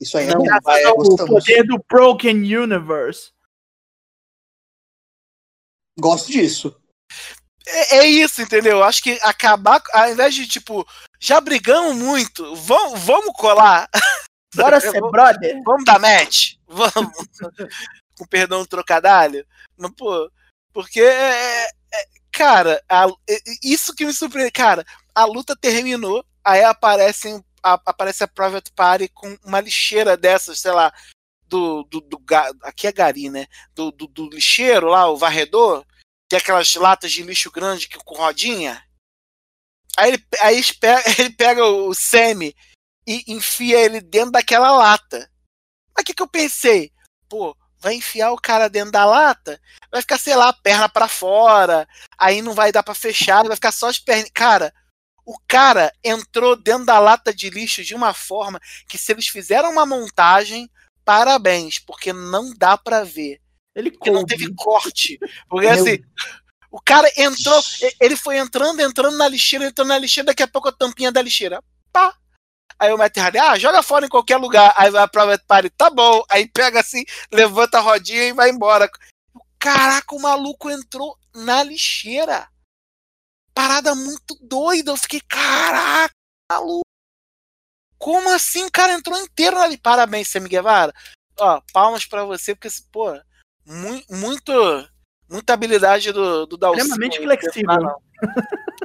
Isso 0.00 0.16
aí 0.16 0.26
é 0.28 0.34
Não. 0.34 0.42
Graças 0.42 0.64
vai, 0.64 0.84
ao 0.84 0.96
gostamos. 0.96 1.26
poder 1.44 1.64
do 1.64 1.82
Broken 1.88 2.36
Universe. 2.56 3.32
Gosto 5.98 6.30
disso. 6.30 6.80
É, 7.66 7.98
é 7.98 8.06
isso, 8.06 8.40
entendeu? 8.40 8.82
Acho 8.82 9.02
que 9.02 9.18
acabar, 9.22 9.82
ao 9.92 10.10
invés 10.10 10.34
de 10.34 10.46
tipo, 10.46 10.86
já 11.18 11.40
brigamos 11.40 11.96
muito, 11.96 12.54
vamos, 12.54 13.00
vamos 13.00 13.32
colar, 13.36 13.88
Bora 14.54 14.80
ser 14.80 15.00
brother. 15.00 15.60
vamos 15.64 15.84
dar 15.84 15.98
match, 15.98 16.54
vamos, 16.66 17.12
com 18.16 18.26
perdão 18.26 18.60
do 18.62 18.66
trocadilho, 18.68 19.44
mas 19.76 19.90
pô, 19.94 20.30
porque, 20.72 21.00
é, 21.00 21.64
é, 21.64 21.68
cara, 22.32 22.82
a- 22.88 23.08
é- 23.28 23.42
isso 23.62 23.94
que 23.94 24.06
me 24.06 24.12
surpreende, 24.14 24.52
cara, 24.52 24.84
a 25.14 25.24
luta 25.26 25.54
terminou, 25.60 26.24
aí 26.42 26.62
aparecem, 26.64 27.44
a- 27.74 27.82
aparece 27.86 28.24
a 28.24 28.28
Private 28.28 28.72
Party 28.72 29.08
com 29.08 29.36
uma 29.44 29.60
lixeira 29.60 30.16
dessas, 30.16 30.60
sei 30.60 30.72
lá, 30.72 30.92
do, 31.46 31.82
do, 31.84 32.00
do 32.00 32.22
aqui 32.62 32.86
é 32.86 32.92
gari, 32.92 33.30
né, 33.30 33.46
do, 33.74 33.90
do, 33.90 34.06
do 34.06 34.28
lixeiro 34.28 34.88
lá, 34.88 35.08
o 35.08 35.16
varredor, 35.16 35.84
que 36.28 36.36
é 36.36 36.38
aquelas 36.38 36.74
latas 36.74 37.10
de 37.10 37.22
lixo 37.22 37.50
grande 37.50 37.88
que, 37.88 37.96
com 37.98 38.14
rodinha. 38.16 38.84
Aí 39.96 40.12
ele, 40.12 40.26
aí 40.40 40.60
ele 41.18 41.30
pega 41.30 41.64
o 41.64 41.94
Sammy 41.94 42.54
e 43.06 43.24
enfia 43.32 43.80
ele 43.80 44.00
dentro 44.00 44.32
daquela 44.32 44.70
lata. 44.70 45.30
Mas 45.94 46.02
o 46.02 46.04
que, 46.04 46.14
que 46.14 46.22
eu 46.22 46.28
pensei? 46.28 46.92
Pô, 47.28 47.56
vai 47.80 47.94
enfiar 47.94 48.32
o 48.32 48.40
cara 48.40 48.68
dentro 48.68 48.92
da 48.92 49.04
lata? 49.04 49.60
Vai 49.90 50.02
ficar, 50.02 50.18
sei 50.18 50.36
lá, 50.36 50.52
perna 50.52 50.88
pra 50.88 51.08
fora, 51.08 51.88
aí 52.18 52.42
não 52.42 52.52
vai 52.54 52.70
dar 52.70 52.82
pra 52.82 52.94
fechar, 52.94 53.44
vai 53.44 53.56
ficar 53.56 53.72
só 53.72 53.88
as 53.88 53.98
pernas. 53.98 54.30
Cara, 54.34 54.72
o 55.28 55.38
cara 55.46 55.92
entrou 56.02 56.56
dentro 56.56 56.86
da 56.86 56.98
lata 56.98 57.34
de 57.34 57.50
lixo 57.50 57.84
de 57.84 57.94
uma 57.94 58.14
forma 58.14 58.58
que 58.88 58.96
se 58.96 59.12
eles 59.12 59.28
fizeram 59.28 59.70
uma 59.70 59.84
montagem, 59.84 60.70
parabéns, 61.04 61.78
porque 61.78 62.14
não 62.14 62.54
dá 62.56 62.78
pra 62.78 63.04
ver. 63.04 63.38
Ele 63.74 63.90
Porque 63.90 64.10
não 64.10 64.24
teve 64.24 64.50
corte. 64.54 65.18
Porque 65.46 65.70
Meu- 65.70 65.82
assim, 65.82 66.02
o 66.70 66.80
cara 66.80 67.12
entrou, 67.14 67.62
ele 68.00 68.16
foi 68.16 68.38
entrando, 68.38 68.80
entrando 68.80 69.18
na 69.18 69.28
lixeira, 69.28 69.66
entrando 69.66 69.88
na 69.88 69.98
lixeira, 69.98 70.28
daqui 70.28 70.42
a 70.42 70.48
pouco 70.48 70.70
a 70.70 70.72
tampinha 70.72 71.12
da 71.12 71.20
lixeira. 71.20 71.62
Pá! 71.92 72.16
Aí 72.78 72.90
o 72.90 72.96
Matt 72.96 73.18
Hardy, 73.18 73.36
ah, 73.36 73.58
joga 73.58 73.82
fora 73.82 74.06
em 74.06 74.08
qualquer 74.08 74.38
lugar. 74.38 74.72
Aí 74.78 74.90
vai 74.90 75.06
pra 75.06 75.26
Matt 75.26 75.42
Party, 75.46 75.68
tá 75.68 75.90
bom. 75.90 76.24
Aí 76.30 76.48
pega 76.48 76.80
assim, 76.80 77.04
levanta 77.30 77.76
a 77.76 77.82
rodinha 77.82 78.24
e 78.24 78.32
vai 78.32 78.48
embora. 78.48 78.90
Caraca, 79.58 80.14
o 80.14 80.22
maluco 80.22 80.70
entrou 80.70 81.18
na 81.34 81.62
lixeira. 81.62 82.48
Parada 83.58 83.92
muito 83.92 84.36
doida. 84.40 84.92
Eu 84.92 84.96
fiquei, 84.96 85.20
caraca, 85.20 86.14
maluco. 86.48 86.84
Como 87.98 88.30
assim 88.30 88.64
o 88.64 88.70
cara 88.70 88.92
entrou 88.92 89.18
inteiro 89.18 89.58
ali? 89.58 89.76
Parabéns, 89.76 90.28
Sammy 90.28 90.48
Guevara. 90.48 90.94
Ó, 91.36 91.60
palmas 91.72 92.06
pra 92.06 92.24
você, 92.24 92.54
porque, 92.54 92.68
pô, 92.92 93.12
mu 93.66 94.00
muito, 94.08 94.52
muita 95.28 95.54
habilidade 95.54 96.12
do, 96.12 96.46
do 96.46 96.56
Dalcin. 96.56 96.82
Extremamente 96.82 97.18
flexível. 97.18 98.00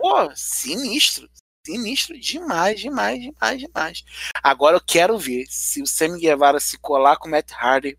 Pô, 0.01 0.35
sinistro. 0.35 1.29
Sinistro 1.63 2.19
demais, 2.19 2.79
demais, 2.79 3.21
demais, 3.21 3.59
demais. 3.59 4.03
Agora 4.41 4.77
eu 4.77 4.81
quero 4.83 5.19
ver 5.19 5.45
se 5.51 5.83
o 5.83 5.87
Sammy 5.87 6.19
Guevara 6.19 6.59
se 6.59 6.79
colar 6.79 7.17
com 7.17 7.27
o 7.27 7.31
Matt 7.31 7.51
Hardy. 7.51 7.95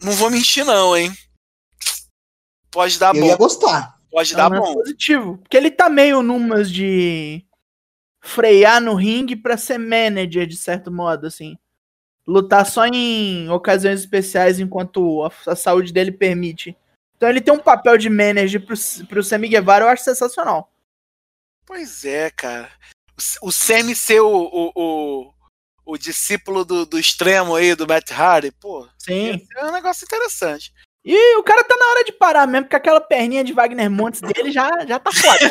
Não 0.00 0.12
vou 0.12 0.30
mentir, 0.30 0.64
não, 0.64 0.96
hein? 0.96 1.12
Pode 2.70 2.98
dar 2.98 3.14
Eu 3.14 3.20
bom. 3.20 3.26
ia 3.26 3.36
gostar. 3.36 3.97
Pode 4.10 4.32
É 4.32 4.36
dar 4.36 4.50
bom. 4.50 4.74
positivo. 4.74 5.38
Porque 5.38 5.56
ele 5.56 5.70
tá 5.70 5.88
meio 5.88 6.22
numas 6.22 6.70
de 6.70 7.44
frear 8.20 8.80
no 8.80 8.94
ringue 8.94 9.36
pra 9.36 9.56
ser 9.56 9.78
manager, 9.78 10.46
de 10.46 10.56
certo 10.56 10.90
modo, 10.90 11.26
assim. 11.26 11.56
Lutar 12.26 12.66
só 12.66 12.86
em 12.86 13.48
ocasiões 13.48 14.00
especiais 14.00 14.60
enquanto 14.60 15.24
a, 15.24 15.52
a 15.52 15.56
saúde 15.56 15.92
dele 15.92 16.12
permite. 16.12 16.76
Então 17.16 17.28
ele 17.28 17.40
tem 17.40 17.52
um 17.52 17.58
papel 17.58 17.96
de 17.98 18.08
manager 18.08 18.64
pro, 18.64 18.76
pro 19.08 19.24
Sammy 19.24 19.48
Guevara, 19.48 19.84
eu 19.84 19.88
acho 19.88 20.04
sensacional. 20.04 20.70
Pois 21.66 22.04
é, 22.04 22.30
cara. 22.30 22.70
O, 23.42 23.48
o 23.48 23.52
Sammy 23.52 23.94
ser 23.94 24.20
o, 24.20 24.30
o, 24.30 24.72
o, 24.74 25.34
o 25.84 25.98
discípulo 25.98 26.64
do, 26.64 26.86
do 26.86 26.98
extremo 26.98 27.54
aí, 27.56 27.74
do 27.74 27.86
Matt 27.86 28.10
Hardy, 28.12 28.52
pô, 28.52 28.88
Sim. 28.98 29.46
é 29.56 29.64
um 29.64 29.72
negócio 29.72 30.04
interessante. 30.04 30.72
E 31.10 31.36
o 31.38 31.42
cara 31.42 31.64
tá 31.64 31.74
na 31.74 31.86
hora 31.86 32.04
de 32.04 32.12
parar 32.12 32.46
mesmo, 32.46 32.64
porque 32.66 32.76
aquela 32.76 33.00
perninha 33.00 33.42
de 33.42 33.54
Wagner 33.54 33.90
Montes 33.90 34.20
dele 34.20 34.52
já, 34.52 34.84
já 34.86 34.98
tá 34.98 35.10
foda. 35.10 35.42
né? 35.42 35.50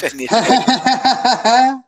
Perninha, 0.00 0.30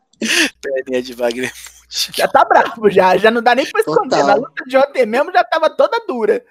perninha 0.61 1.01
de 1.01 1.13
Wagner. 1.13 1.51
Já 1.89 2.27
tá 2.27 2.45
bravo, 2.45 2.87
já. 2.91 3.17
Já 3.17 3.31
não 3.31 3.41
dá 3.41 3.55
nem 3.55 3.65
pra 3.65 3.81
esconder. 3.81 4.19
Total. 4.19 4.27
Na 4.27 4.35
luta 4.35 4.63
de 4.67 4.77
ontem 4.77 5.03
mesmo 5.03 5.31
já 5.31 5.43
tava 5.43 5.67
toda 5.67 6.05
dura. 6.05 6.45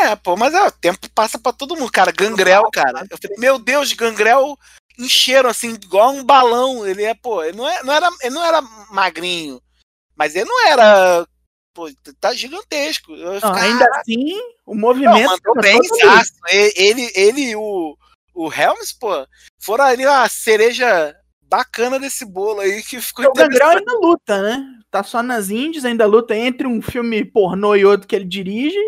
É, 0.00 0.16
pô, 0.16 0.36
mas 0.36 0.52
é, 0.52 0.66
o 0.66 0.70
tempo 0.72 1.08
passa 1.14 1.38
pra 1.38 1.52
todo 1.52 1.76
mundo, 1.76 1.92
cara. 1.92 2.10
Gangrel, 2.10 2.68
cara. 2.72 3.06
Eu 3.08 3.16
falei, 3.16 3.36
meu 3.38 3.56
Deus, 3.56 3.92
Gangrel 3.92 4.58
encheram 4.98 5.48
assim, 5.48 5.74
igual 5.74 6.10
um 6.10 6.24
balão. 6.24 6.84
Ele 6.84 7.04
é, 7.04 7.14
pô, 7.14 7.40
ele 7.44 7.56
não, 7.56 7.68
é, 7.68 7.84
não 7.84 7.94
era, 7.94 8.10
ele 8.20 8.34
não 8.34 8.44
era 8.44 8.60
magrinho, 8.90 9.62
mas 10.16 10.34
ele 10.34 10.46
não 10.46 10.66
era. 10.66 11.24
Pô, 11.74 11.90
tá 12.20 12.32
gigantesco. 12.32 13.16
Não, 13.16 13.34
ficava, 13.34 13.60
ainda 13.60 13.84
assim, 13.96 14.38
o 14.64 14.74
Não, 14.74 14.80
movimento. 14.80 15.28
mandou 15.28 15.54
tava 15.54 15.60
bem, 15.60 15.80
Ele, 16.76 17.10
ele 17.16 17.40
e 17.50 17.56
o, 17.56 17.96
o 18.32 18.52
Helms, 18.52 18.92
pô, 18.92 19.26
foram 19.60 19.84
ali 19.84 20.04
a 20.04 20.28
cereja 20.28 21.14
bacana 21.42 21.98
desse 21.98 22.24
bolo 22.24 22.60
aí 22.60 22.82
que 22.82 23.00
ficou 23.00 23.26
O 23.26 23.32
Gangrel 23.32 23.70
ainda 23.70 23.92
luta, 24.00 24.40
né? 24.40 24.64
Tá 24.90 25.02
só 25.02 25.22
nas 25.22 25.50
indies, 25.50 25.84
ainda 25.84 26.06
luta 26.06 26.36
entre 26.36 26.66
um 26.66 26.80
filme 26.80 27.24
pornô 27.24 27.74
e 27.74 27.84
outro 27.84 28.06
que 28.06 28.14
ele 28.14 28.24
dirige. 28.24 28.78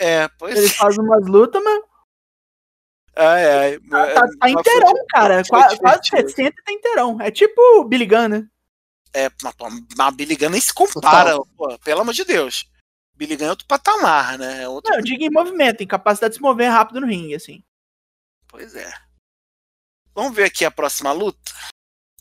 É, 0.00 0.26
pois 0.38 0.56
Ele 0.56 0.68
faz 0.70 0.96
umas 0.96 1.26
lutas, 1.26 1.62
mas 1.62 1.82
Ai, 3.16 3.44
ai, 3.46 3.78
tá, 3.78 4.08
é, 4.08 4.14
tá 4.14 4.50
inteirão, 4.50 4.92
cara. 5.08 5.42
Quase 5.48 5.76
divertido. 5.76 6.28
60 6.30 6.62
tá 6.64 6.72
inteirão. 6.72 7.20
É 7.20 7.30
tipo 7.30 7.60
o 7.78 7.84
Billy 7.84 8.06
Gunn, 8.06 8.28
né? 8.28 8.46
É, 9.14 9.30
mas 9.96 10.14
Billy 10.14 10.36
Gunn 10.36 10.50
nem 10.50 10.60
se 10.60 10.74
compara, 10.74 11.36
pô, 11.56 11.78
pelo 11.78 12.00
amor 12.00 12.12
de 12.12 12.24
Deus. 12.24 12.68
Billy 13.14 13.36
Gunn 13.36 13.46
é 13.46 13.50
outro 13.50 13.66
patamar, 13.66 14.38
né? 14.38 14.64
É 14.64 14.68
outro... 14.68 14.90
Não, 14.90 14.98
eu 14.98 15.04
digo 15.04 15.22
em 15.22 15.30
movimento, 15.30 15.82
em 15.82 15.86
capacidade 15.86 16.32
de 16.32 16.38
se 16.38 16.42
mover 16.42 16.68
rápido 16.68 17.00
no 17.00 17.06
ringue, 17.06 17.34
assim. 17.34 17.62
Pois 18.48 18.74
é. 18.74 18.92
Vamos 20.14 20.34
ver 20.34 20.44
aqui 20.44 20.64
a 20.64 20.70
próxima 20.70 21.12
luta. 21.12 21.52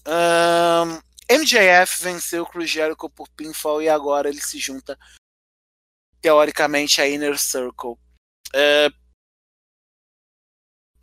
Ahn, 0.06 1.00
MJF 1.30 2.04
venceu 2.04 2.44
o 2.44 2.46
Chris 2.46 2.70
Jericho 2.70 3.10
por 3.10 3.28
pinfall 3.30 3.82
e 3.82 3.90
agora 3.90 4.30
ele 4.30 4.42
se 4.42 4.60
junta 4.60 4.98
teoricamente 6.22 7.02
a 7.02 7.08
Inner 7.08 7.40
Circle. 7.40 7.98
É, 8.54 8.90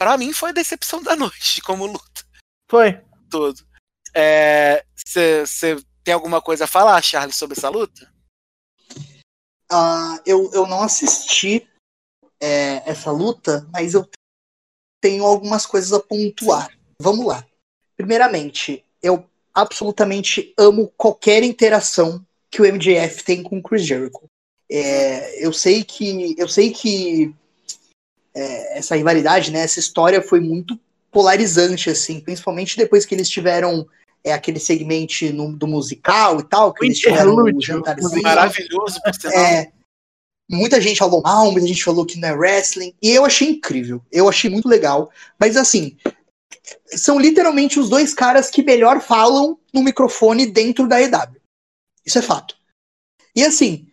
Pra 0.01 0.17
mim 0.17 0.33
foi 0.33 0.49
a 0.49 0.53
decepção 0.55 1.03
da 1.03 1.15
noite 1.15 1.61
como 1.61 1.85
luta 1.85 2.25
Foi. 2.71 3.05
todo. 3.31 3.61
Você 5.05 5.77
tem 6.05 6.15
alguma 6.15 6.41
coisa 6.41 6.65
a 6.65 6.69
falar, 6.69 7.03
Charles, 7.03 7.37
sobre 7.37 7.57
essa 7.57 7.69
luta? 7.69 8.11
Ah, 9.71 10.21
eu, 10.27 10.51
eu 10.53 10.67
não 10.67 10.83
assisti 10.83 11.69
é, 12.41 12.83
essa 12.91 13.11
luta, 13.11 13.67
mas 13.73 13.95
eu 13.95 14.09
tenho 15.01 15.25
algumas 15.25 15.67
coisas 15.67 15.93
a 15.93 16.01
pontuar. 16.01 16.71
Vamos 17.01 17.27
lá. 17.27 17.47
Primeiramente, 17.97 18.85
eu 19.03 19.25
absolutamente 19.55 20.53
amo 20.59 20.93
qualquer 20.97 21.43
interação 21.43 22.25
que 22.51 22.61
o 22.61 22.65
MJF 22.65 23.25
tem 23.25 23.43
com 23.43 23.59
o 23.59 23.63
Chris 23.63 23.87
Jericho. 23.87 24.25
É, 24.71 25.45
eu 25.45 25.53
sei 25.53 25.83
que 25.83 26.35
eu 26.39 26.49
sei 26.49 26.73
que 26.73 27.35
é, 28.35 28.79
essa 28.79 28.97
rivalidade, 28.97 29.51
né, 29.51 29.61
essa 29.61 29.81
história 29.81 30.23
foi 30.23 30.41
muito 30.41 30.79
polarizante, 31.11 31.91
assim, 31.91 32.21
principalmente 32.21 32.77
depois 32.77 33.05
que 33.05 33.15
eles 33.15 33.29
tiveram 33.29 33.89
é, 34.25 34.33
aquele 34.33 34.59
segmento 34.59 35.25
no- 35.33 35.57
do 35.57 35.67
musical 35.67 36.41
e 36.41 36.45
tal, 36.45 36.73
que 36.73 36.85
O 36.85 36.87
interlúdio, 36.87 37.61
jantarzinho. 37.61 38.23
Maravilhoso, 38.23 39.01
por 39.03 39.15
sinal. 39.15 39.37
É, 39.37 39.73
muita 40.51 40.81
gente 40.81 40.99
falou 40.99 41.23
mal, 41.23 41.51
muita 41.53 41.67
gente 41.67 41.83
falou 41.85 42.05
que 42.05 42.19
não 42.19 42.29
é 42.29 42.33
wrestling, 42.33 42.95
e 43.01 43.11
eu 43.11 43.25
achei 43.25 43.49
incrível, 43.49 44.03
eu 44.11 44.29
achei 44.29 44.51
muito 44.51 44.69
legal, 44.69 45.11
mas 45.39 45.57
assim, 45.57 45.97
são 46.87 47.19
literalmente 47.19 47.79
os 47.81 47.89
dois 47.89 48.13
caras 48.15 48.51
que 48.51 48.63
melhor 48.63 49.01
falam 49.01 49.59
no 49.73 49.83
microfone 49.83 50.47
dentro 50.47 50.87
da 50.89 51.01
EW. 51.01 51.41
Isso 52.05 52.19
é 52.19 52.23
fato. 52.23 52.57
E 53.35 53.45
assim, 53.45 53.87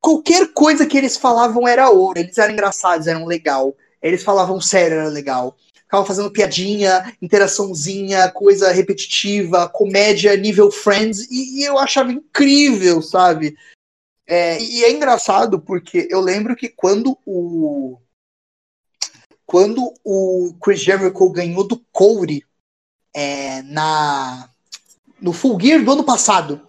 qualquer 0.00 0.52
coisa 0.52 0.86
que 0.86 0.98
eles 0.98 1.16
falavam 1.16 1.66
era 1.66 1.90
ouro, 1.90 2.18
eles 2.18 2.36
eram 2.38 2.52
engraçados, 2.52 3.06
eram 3.06 3.24
legal, 3.24 3.74
eles 4.02 4.22
falavam 4.22 4.60
sério, 4.60 4.98
era 4.98 5.08
legal. 5.08 5.56
Ficavam 5.88 6.04
fazendo 6.04 6.30
piadinha, 6.30 7.16
interaçãozinha, 7.22 8.30
coisa 8.30 8.70
repetitiva, 8.70 9.66
comédia 9.70 10.36
nível 10.36 10.70
Friends, 10.70 11.26
e, 11.30 11.60
e 11.60 11.64
eu 11.64 11.78
achava 11.78 12.12
incrível, 12.12 13.00
sabe? 13.00 13.56
É, 14.26 14.60
e 14.62 14.84
é 14.84 14.90
engraçado 14.92 15.58
porque 15.58 16.06
eu 16.10 16.20
lembro 16.20 16.54
que 16.54 16.68
quando 16.68 17.16
o 17.24 17.98
quando 19.46 19.94
o 20.04 20.54
Chris 20.62 20.80
Jericho 20.82 21.30
ganhou 21.30 21.66
do 21.66 21.78
Corey 21.90 22.44
é, 23.14 23.62
na 23.62 24.50
no 25.18 25.32
Full 25.32 25.58
Gear 25.58 25.82
do 25.82 25.92
ano 25.92 26.04
passado 26.04 26.67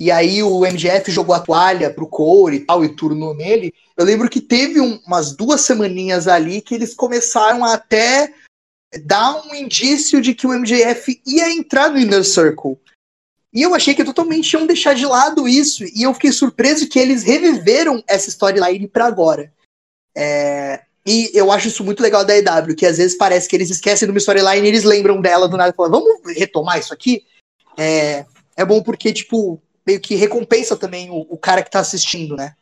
e 0.00 0.10
aí 0.10 0.42
o 0.42 0.64
MGF 0.64 1.12
jogou 1.12 1.34
a 1.34 1.40
toalha 1.40 1.92
pro 1.92 2.08
Corey 2.08 2.60
e 2.60 2.64
tal 2.64 2.84
e 2.84 2.88
turnou 2.88 3.34
nele 3.34 3.72
eu 3.96 4.04
lembro 4.04 4.30
que 4.30 4.40
teve 4.40 4.80
um- 4.80 4.98
umas 5.06 5.36
duas 5.36 5.60
semaninhas 5.60 6.26
ali 6.26 6.62
que 6.62 6.74
eles 6.74 6.94
começaram 6.94 7.64
a 7.64 7.74
até 7.74 8.32
dar 9.04 9.46
um 9.46 9.54
indício 9.54 10.20
de 10.20 10.34
que 10.34 10.46
o 10.46 10.54
MJF 10.54 11.20
ia 11.26 11.52
entrar 11.52 11.90
no 11.90 11.98
Inner 11.98 12.24
Circle 12.24 12.78
e 13.52 13.62
eu 13.62 13.74
achei 13.74 13.94
que 13.94 14.04
totalmente 14.04 14.52
iam 14.52 14.66
deixar 14.66 14.94
de 14.94 15.04
lado 15.04 15.48
isso. 15.48 15.84
E 15.84 16.02
eu 16.02 16.14
fiquei 16.14 16.30
surpreso 16.30 16.88
que 16.88 16.98
eles 16.98 17.24
reviveram 17.24 18.02
essa 18.06 18.28
storyline 18.28 18.86
pra 18.86 19.06
agora. 19.06 19.52
É, 20.16 20.82
e 21.04 21.30
eu 21.34 21.50
acho 21.50 21.68
isso 21.68 21.82
muito 21.82 22.02
legal 22.02 22.24
da 22.24 22.36
EW, 22.36 22.76
que 22.76 22.86
às 22.86 22.98
vezes 22.98 23.16
parece 23.16 23.48
que 23.48 23.56
eles 23.56 23.70
esquecem 23.70 24.06
de 24.06 24.12
uma 24.12 24.18
storyline 24.18 24.64
e 24.64 24.68
eles 24.68 24.84
lembram 24.84 25.20
dela 25.20 25.48
do 25.48 25.56
nada 25.56 25.70
e 25.72 25.76
falam, 25.76 25.90
vamos 25.90 26.36
retomar 26.36 26.78
isso 26.78 26.94
aqui? 26.94 27.24
É, 27.76 28.24
é 28.56 28.64
bom 28.64 28.82
porque, 28.82 29.12
tipo, 29.12 29.60
meio 29.90 30.00
que 30.00 30.14
recompensa 30.14 30.76
também 30.76 31.10
o, 31.10 31.26
o 31.28 31.36
cara 31.36 31.62
que 31.62 31.70
tá 31.70 31.80
assistindo, 31.80 32.36
né? 32.36 32.54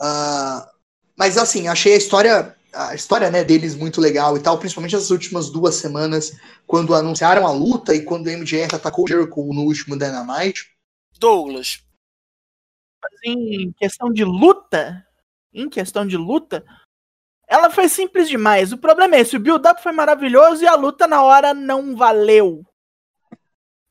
Ah, 0.00 0.68
mas 1.16 1.38
assim, 1.38 1.68
achei 1.68 1.94
a 1.94 1.98
história. 1.98 2.56
A 2.72 2.94
história 2.94 3.28
né, 3.32 3.42
deles 3.42 3.74
muito 3.74 4.00
legal 4.00 4.36
e 4.36 4.40
tal, 4.40 4.56
principalmente 4.56 4.94
as 4.94 5.10
últimas 5.10 5.50
duas 5.50 5.74
semanas, 5.74 6.38
quando 6.68 6.94
anunciaram 6.94 7.44
a 7.44 7.50
luta 7.50 7.92
e 7.92 8.04
quando 8.04 8.28
o 8.28 8.30
MJF 8.30 8.76
atacou 8.76 9.04
o 9.04 9.08
Jericho 9.08 9.52
no 9.52 9.62
último 9.62 9.98
Dynamite. 9.98 10.70
Douglas. 11.18 11.82
em 13.24 13.72
questão 13.72 14.12
de 14.12 14.24
luta, 14.24 15.04
em 15.52 15.68
questão 15.68 16.06
de 16.06 16.16
luta, 16.16 16.64
ela 17.48 17.70
foi 17.70 17.88
simples 17.88 18.28
demais. 18.28 18.72
O 18.72 18.78
problema 18.78 19.16
é 19.16 19.20
esse, 19.22 19.36
o 19.36 19.40
build-up 19.40 19.82
foi 19.82 19.90
maravilhoso 19.90 20.62
e 20.62 20.68
a 20.68 20.76
luta 20.76 21.08
na 21.08 21.24
hora 21.24 21.52
não 21.52 21.96
valeu. 21.96 22.64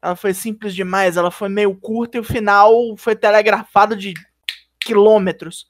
Ela 0.02 0.16
foi 0.16 0.34
simples 0.34 0.74
demais, 0.74 1.18
ela 1.18 1.32
foi 1.32 1.50
meio 1.50 1.76
curta 1.76 2.18
e 2.18 2.20
o 2.20 2.24
final 2.24 2.96
foi 2.98 3.16
telegrafado 3.16 3.96
de 3.96 4.14
quilômetros. 4.80 5.70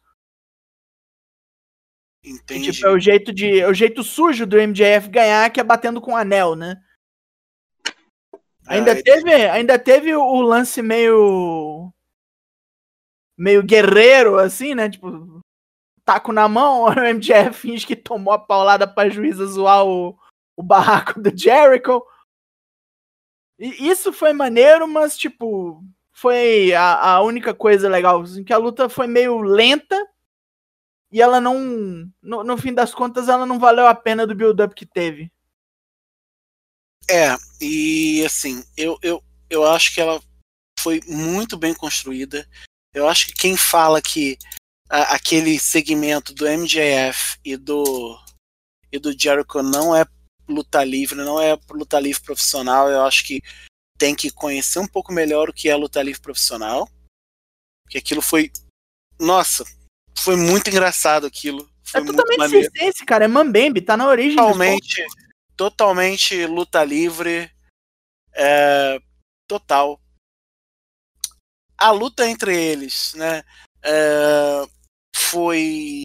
E, 2.23 2.31
Entendi. 2.31 2.71
tipo, 2.71 2.85
é 2.85 2.91
o 2.91 2.99
jeito 2.99 3.33
de, 3.33 3.59
é 3.59 3.67
o 3.67 3.73
jeito 3.73 4.03
sujo 4.03 4.45
do 4.45 4.57
MJF 4.57 5.09
ganhar 5.09 5.49
que 5.49 5.59
é 5.59 5.63
batendo 5.63 5.99
com 5.99 6.11
o 6.11 6.15
anel, 6.15 6.55
né? 6.55 6.75
Ainda 8.67 8.91
Ah, 8.91 9.01
teve, 9.01 9.33
ainda 9.33 9.79
teve 9.79 10.15
o 10.15 10.41
lance 10.41 10.81
meio 10.81 11.91
meio 13.35 13.63
guerreiro 13.63 14.37
assim, 14.37 14.75
né? 14.75 14.89
Tipo, 14.89 15.41
taco 16.05 16.31
na 16.31 16.47
mão, 16.47 16.83
o 16.85 16.91
MJF 16.91 17.53
finge 17.53 17.87
que 17.87 17.95
tomou 17.95 18.33
a 18.33 18.37
paulada 18.37 18.87
pra 18.87 19.09
juíza 19.09 19.45
zoar 19.45 19.85
o, 19.85 20.15
o 20.55 20.61
barraco 20.61 21.19
do 21.19 21.35
Jericho. 21.35 22.03
Isso 23.59 24.13
foi 24.13 24.31
maneiro, 24.31 24.87
mas 24.87 25.17
tipo, 25.17 25.83
foi 26.13 26.73
a, 26.73 27.15
a 27.15 27.21
única 27.21 27.53
coisa 27.53 27.89
legal, 27.89 28.21
assim, 28.21 28.43
que 28.43 28.53
a 28.53 28.57
luta 28.57 28.87
foi 28.87 29.05
meio 29.05 29.41
lenta 29.41 29.95
e 31.11 31.21
ela 31.21 31.41
não, 31.41 32.09
no, 32.21 32.43
no 32.43 32.57
fim 32.57 32.73
das 32.73 32.93
contas, 32.93 33.27
ela 33.27 33.45
não 33.45 33.59
valeu 33.59 33.87
a 33.87 33.95
pena 33.95 34.25
do 34.25 34.35
build-up 34.35 34.73
que 34.75 34.85
teve. 34.85 35.31
É, 37.09 37.35
e 37.59 38.23
assim, 38.25 38.63
eu, 38.77 38.97
eu, 39.01 39.23
eu 39.49 39.65
acho 39.65 39.93
que 39.93 39.99
ela 39.99 40.21
foi 40.79 41.01
muito 41.07 41.57
bem 41.57 41.73
construída. 41.73 42.47
Eu 42.93 43.07
acho 43.07 43.27
que 43.27 43.33
quem 43.33 43.57
fala 43.57 44.01
que 44.01 44.37
a- 44.89 45.15
aquele 45.15 45.59
segmento 45.59 46.33
do 46.33 46.47
MJF 46.47 47.39
e 47.43 47.57
do 47.57 48.17
e 48.91 48.97
do 48.97 49.11
Jericho 49.17 49.61
não 49.61 49.95
é 49.95 50.05
luta 50.49 50.83
livre, 50.83 51.17
não 51.17 51.39
é 51.39 51.57
luta 51.69 51.99
livre 51.99 52.21
profissional, 52.21 52.89
eu 52.89 53.03
acho 53.03 53.23
que 53.23 53.41
tem 53.97 54.15
que 54.15 54.31
conhecer 54.31 54.79
um 54.79 54.87
pouco 54.87 55.11
melhor 55.11 55.49
o 55.49 55.53
que 55.53 55.69
é 55.69 55.75
luta 55.75 56.01
livre 56.01 56.21
profissional. 56.21 56.89
Porque 57.83 57.97
aquilo 57.97 58.21
foi. 58.21 58.51
Nossa, 59.19 59.65
foi 60.17 60.35
muito 60.35 60.69
engraçado 60.69 61.25
aquilo. 61.25 61.69
Foi 61.83 62.01
é 62.01 62.05
totalmente 62.05 62.49
circense, 62.49 63.05
cara. 63.05 63.25
É 63.25 63.27
Mambembe, 63.27 63.81
tá 63.81 63.97
na 63.97 64.07
origem 64.07 64.35
do 64.35 64.41
Totalmente, 64.41 65.05
totalmente 65.55 66.45
luta 66.45 66.83
livre. 66.83 67.51
é, 68.33 68.99
total. 69.47 69.99
A 71.77 71.91
luta 71.91 72.27
entre 72.27 72.55
eles, 72.55 73.13
né? 73.15 73.43
é, 73.83 74.65
foi. 75.15 76.01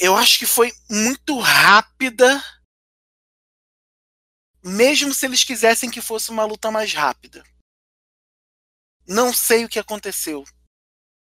Eu 0.00 0.16
acho 0.16 0.38
que 0.38 0.46
foi 0.46 0.72
muito 0.88 1.38
rápida. 1.38 2.42
Mesmo 4.64 5.12
se 5.12 5.26
eles 5.26 5.44
quisessem 5.44 5.90
que 5.90 6.00
fosse 6.00 6.30
uma 6.30 6.44
luta 6.44 6.70
mais 6.70 6.92
rápida. 6.94 7.44
Não 9.06 9.32
sei 9.32 9.64
o 9.64 9.68
que 9.68 9.78
aconteceu. 9.78 10.44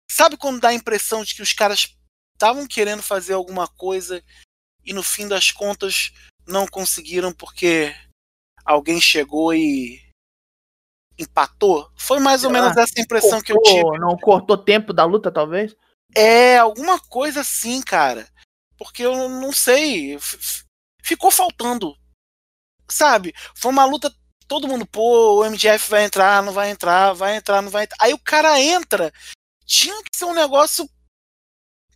Sabe 0.09 0.37
quando 0.37 0.59
dá 0.59 0.69
a 0.69 0.73
impressão 0.73 1.23
de 1.23 1.35
que 1.35 1.41
os 1.41 1.53
caras 1.53 1.95
estavam 2.33 2.67
querendo 2.67 3.01
fazer 3.03 3.33
alguma 3.33 3.67
coisa 3.67 4.23
e 4.83 4.93
no 4.93 5.03
fim 5.03 5.27
das 5.27 5.51
contas 5.51 6.11
não 6.47 6.67
conseguiram 6.67 7.33
porque 7.33 7.95
alguém 8.65 8.99
chegou 9.01 9.53
e 9.53 10.01
empatou? 11.17 11.91
Foi 11.95 12.19
mais 12.19 12.43
ou 12.43 12.51
lá, 12.51 12.61
menos 12.61 12.77
essa 12.77 12.99
impressão 12.99 13.41
que 13.41 13.51
eu 13.51 13.61
tive. 13.61 13.81
Cortou- 13.81 13.99
Não 13.99 14.17
cortou 14.17 14.57
tempo 14.57 14.93
da 14.93 15.05
luta, 15.05 15.31
talvez? 15.31 15.75
É, 16.15 16.57
alguma 16.57 16.99
coisa 16.99 17.41
assim, 17.41 17.81
cara. 17.81 18.31
Porque 18.83 19.03
eu 19.03 19.29
não 19.29 19.51
sei. 19.51 20.17
Ficou 21.01 21.31
faltando. 21.31 21.97
Sabe? 22.89 23.33
Foi 23.55 23.71
uma 23.71 23.85
luta. 23.85 24.13
Todo 24.47 24.67
mundo, 24.67 24.85
pô, 24.85 25.39
o 25.39 25.45
MGF 25.45 25.89
vai 25.89 26.03
entrar, 26.03 26.43
não 26.43 26.51
vai 26.51 26.69
entrar, 26.69 27.13
vai 27.13 27.37
entrar, 27.37 27.61
não 27.61 27.71
vai 27.71 27.85
entrar. 27.85 27.97
Aí 27.99 28.13
o 28.13 28.19
cara 28.19 28.59
entra. 28.59 29.11
Tinha 29.65 29.95
que 30.03 30.17
ser 30.17 30.25
um 30.25 30.33
negócio 30.33 30.87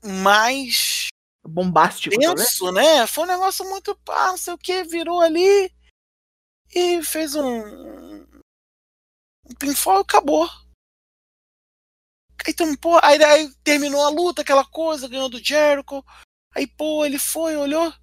mais 0.01 1.07
Bombástico, 1.45 2.15
talvez? 2.19 2.49
tenso, 2.49 2.71
né? 2.71 3.05
Foi 3.05 3.25
um 3.25 3.27
negócio 3.27 3.67
muito 3.69 3.95
pá, 3.97 4.27
não 4.27 4.37
sei 4.37 4.53
o 4.53 4.57
que, 4.57 4.83
virou 4.83 5.21
ali 5.21 5.71
e 6.73 7.01
fez 7.03 7.35
um, 7.35 8.21
um 9.45 9.55
pinfall 9.59 9.99
e 9.99 10.01
acabou. 10.01 10.49
Então, 12.47 12.73
pô, 12.77 12.97
aí, 13.03 13.21
aí 13.23 13.53
terminou 13.63 14.05
a 14.05 14.09
luta, 14.09 14.41
aquela 14.41 14.65
coisa, 14.65 15.07
ganhou 15.07 15.29
do 15.29 15.43
Jericho. 15.43 16.03
Aí, 16.57 16.65
pô, 16.65 17.05
ele 17.05 17.19
foi, 17.19 17.55
olhou. 17.55 17.93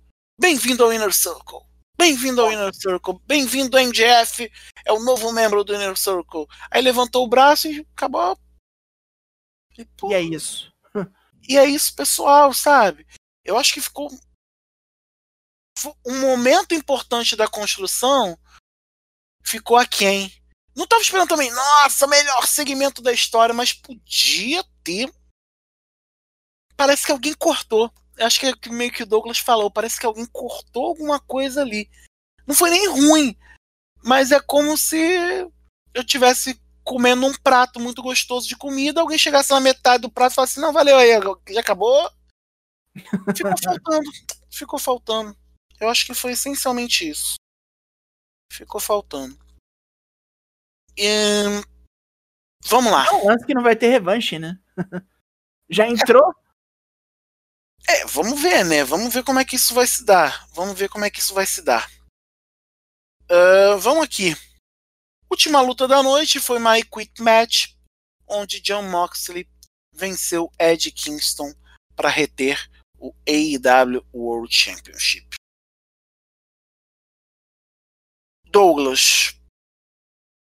Bem-vindo 0.40 0.84
ao 0.84 0.92
Inner 0.92 1.12
Circle. 1.12 1.58
Bem-vindo 1.98 2.40
ao 2.40 2.52
Inner 2.52 2.72
Circle. 2.72 3.18
Bem-vindo 3.26 3.76
ao 3.76 3.82
MJF. 3.82 4.48
É 4.86 4.92
o 4.92 5.02
novo 5.02 5.32
membro 5.32 5.64
do 5.64 5.74
Inner 5.74 5.96
Circle. 5.96 6.46
Aí 6.70 6.80
levantou 6.80 7.24
o 7.24 7.28
braço 7.28 7.66
e 7.66 7.80
acabou. 7.96 8.38
E, 9.76 9.84
pô, 9.84 10.08
E 10.12 10.14
é 10.14 10.20
isso. 10.20 10.72
e 11.48 11.58
é 11.58 11.64
isso, 11.64 11.96
pessoal, 11.96 12.54
sabe? 12.54 13.04
Eu 13.44 13.58
acho 13.58 13.74
que 13.74 13.80
ficou 13.80 14.08
um 16.06 16.20
momento 16.20 16.76
importante 16.76 17.34
da 17.34 17.48
construção 17.48 18.38
ficou 19.44 19.76
aquém. 19.76 20.32
Não 20.76 20.86
tava 20.86 21.02
esperando 21.02 21.28
também, 21.28 21.50
nossa, 21.50 22.06
melhor 22.06 22.46
segmento 22.46 23.02
da 23.02 23.12
história, 23.12 23.52
mas 23.52 23.72
podia 23.72 24.64
ter. 24.84 25.12
Parece 26.76 27.04
que 27.04 27.10
alguém 27.10 27.34
cortou. 27.34 27.92
Acho 28.20 28.40
que 28.40 28.46
é 28.46 28.72
meio 28.72 28.92
que 28.92 29.02
o 29.02 29.06
Douglas 29.06 29.38
falou, 29.38 29.70
parece 29.70 29.98
que 29.98 30.06
alguém 30.06 30.26
cortou 30.26 30.86
alguma 30.86 31.18
coisa 31.20 31.62
ali. 31.62 31.90
Não 32.46 32.54
foi 32.54 32.70
nem 32.70 32.88
ruim, 32.88 33.36
mas 34.04 34.30
é 34.30 34.40
como 34.40 34.76
se 34.76 34.96
eu 35.92 36.04
tivesse 36.04 36.60
comendo 36.84 37.26
um 37.26 37.32
prato 37.32 37.80
muito 37.80 38.02
gostoso 38.02 38.46
de 38.46 38.56
comida, 38.56 39.00
alguém 39.00 39.18
chegasse 39.18 39.50
na 39.50 39.60
metade 39.60 40.02
do 40.02 40.10
prato 40.10 40.32
e 40.32 40.34
falasse, 40.34 40.60
não, 40.60 40.72
valeu 40.72 40.96
aí, 40.96 41.10
já 41.48 41.60
acabou? 41.60 42.10
Ficou 43.34 43.56
faltando. 43.58 44.10
Ficou 44.50 44.78
faltando. 44.78 45.36
Eu 45.80 45.88
acho 45.88 46.06
que 46.06 46.14
foi 46.14 46.32
essencialmente 46.32 47.08
isso. 47.08 47.34
Ficou 48.52 48.80
faltando. 48.80 49.36
E, 50.96 51.62
Vamos 52.66 52.90
lá. 52.90 53.06
É 53.06 53.12
um 53.12 53.26
lance 53.26 53.44
que 53.44 53.54
não 53.54 53.62
vai 53.62 53.76
ter 53.76 53.88
revanche, 53.88 54.38
né? 54.38 54.58
Já 55.68 55.86
entrou? 55.86 56.34
É, 57.86 58.06
vamos 58.06 58.40
ver, 58.40 58.64
né? 58.64 58.82
Vamos 58.82 59.12
ver 59.12 59.22
como 59.22 59.38
é 59.38 59.44
que 59.44 59.56
isso 59.56 59.74
vai 59.74 59.86
se 59.86 60.04
dar. 60.04 60.48
Vamos 60.52 60.78
ver 60.78 60.88
como 60.88 61.04
é 61.04 61.10
que 61.10 61.20
isso 61.20 61.34
vai 61.34 61.46
se 61.46 61.62
dar. 61.62 61.90
Ah, 63.28 63.76
vamos 63.78 64.04
aqui. 64.04 64.34
Última 65.30 65.60
luta 65.60 65.88
da 65.88 66.02
noite 66.02 66.38
foi 66.38 66.58
My 66.58 66.82
Quit 66.84 67.20
Match, 67.20 67.74
onde 68.26 68.60
John 68.60 68.82
Moxley 68.88 69.48
venceu 69.92 70.50
Ed 70.58 70.90
Kingston 70.92 71.52
para 71.96 72.08
reter 72.08 72.70
o 72.98 73.12
AEW 73.26 74.04
World 74.14 74.54
Championship. 74.54 75.26
Douglas, 78.46 79.34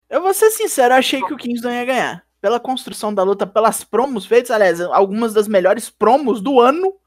Eu 0.08 0.22
vou 0.22 0.32
ser 0.32 0.50
sincero, 0.50 0.94
achei 0.94 1.22
que 1.22 1.34
o 1.34 1.36
Kingston 1.36 1.70
ia 1.70 1.84
ganhar. 1.84 2.26
Pela 2.40 2.58
construção 2.58 3.12
da 3.14 3.22
luta, 3.22 3.46
pelas 3.46 3.84
promos 3.84 4.24
feitas, 4.24 4.50
aliás, 4.50 4.80
algumas 4.80 5.34
das 5.34 5.46
melhores 5.46 5.90
promos 5.90 6.40
do 6.40 6.58
ano. 6.58 6.98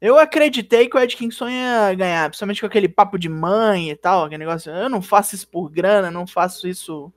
Eu 0.00 0.18
acreditei 0.18 0.88
que 0.88 0.96
o 0.96 1.00
Ed 1.00 1.16
Kingston 1.16 1.48
ia 1.48 1.94
ganhar, 1.94 2.28
principalmente 2.28 2.60
com 2.60 2.66
aquele 2.66 2.88
papo 2.88 3.18
de 3.18 3.28
mãe 3.28 3.90
e 3.90 3.96
tal, 3.96 4.24
aquele 4.24 4.44
negócio. 4.44 4.70
Eu 4.72 4.88
não 4.88 5.02
faço 5.02 5.34
isso 5.34 5.48
por 5.48 5.68
grana, 5.70 6.10
não 6.10 6.26
faço 6.26 6.68
isso 6.68 7.12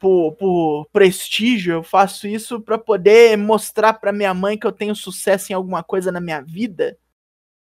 por, 0.00 0.32
por 0.36 0.86
prestígio, 0.92 1.74
eu 1.74 1.82
faço 1.82 2.26
isso 2.26 2.60
pra 2.60 2.78
poder 2.78 3.36
mostrar 3.36 3.94
pra 3.94 4.12
minha 4.12 4.32
mãe 4.32 4.58
que 4.58 4.66
eu 4.66 4.72
tenho 4.72 4.94
sucesso 4.94 5.52
em 5.52 5.54
alguma 5.54 5.82
coisa 5.82 6.10
na 6.10 6.20
minha 6.20 6.40
vida. 6.40 6.98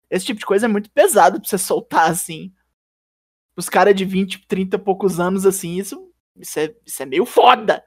Esse 0.09 0.25
tipo 0.25 0.39
de 0.39 0.45
coisa 0.45 0.67
é 0.67 0.69
muito 0.69 0.91
pesado 0.91 1.39
pra 1.39 1.49
você 1.49 1.57
soltar 1.57 2.11
assim 2.11 2.53
os 3.57 3.67
caras 3.67 3.95
de 3.95 4.05
20, 4.05 4.45
30 4.47 4.75
e 4.75 4.79
poucos 4.79 5.19
anos, 5.19 5.43
assim, 5.43 5.77
isso, 5.77 6.13
isso, 6.35 6.59
é, 6.59 6.75
isso 6.85 7.01
é 7.01 7.05
meio 7.07 7.25
foda. 7.25 7.83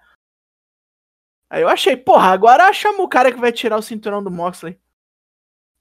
Aí 1.48 1.62
eu 1.62 1.69
achei, 1.69 1.97
porra, 1.97 2.32
agora 2.32 2.73
chama 2.73 3.05
o 3.05 3.09
cara 3.09 3.32
que 3.32 3.39
vai 3.39 3.52
tirar 3.52 3.77
o 3.77 3.82
cinturão 3.82 4.23
do 4.23 4.32
Moxley. 4.32 4.78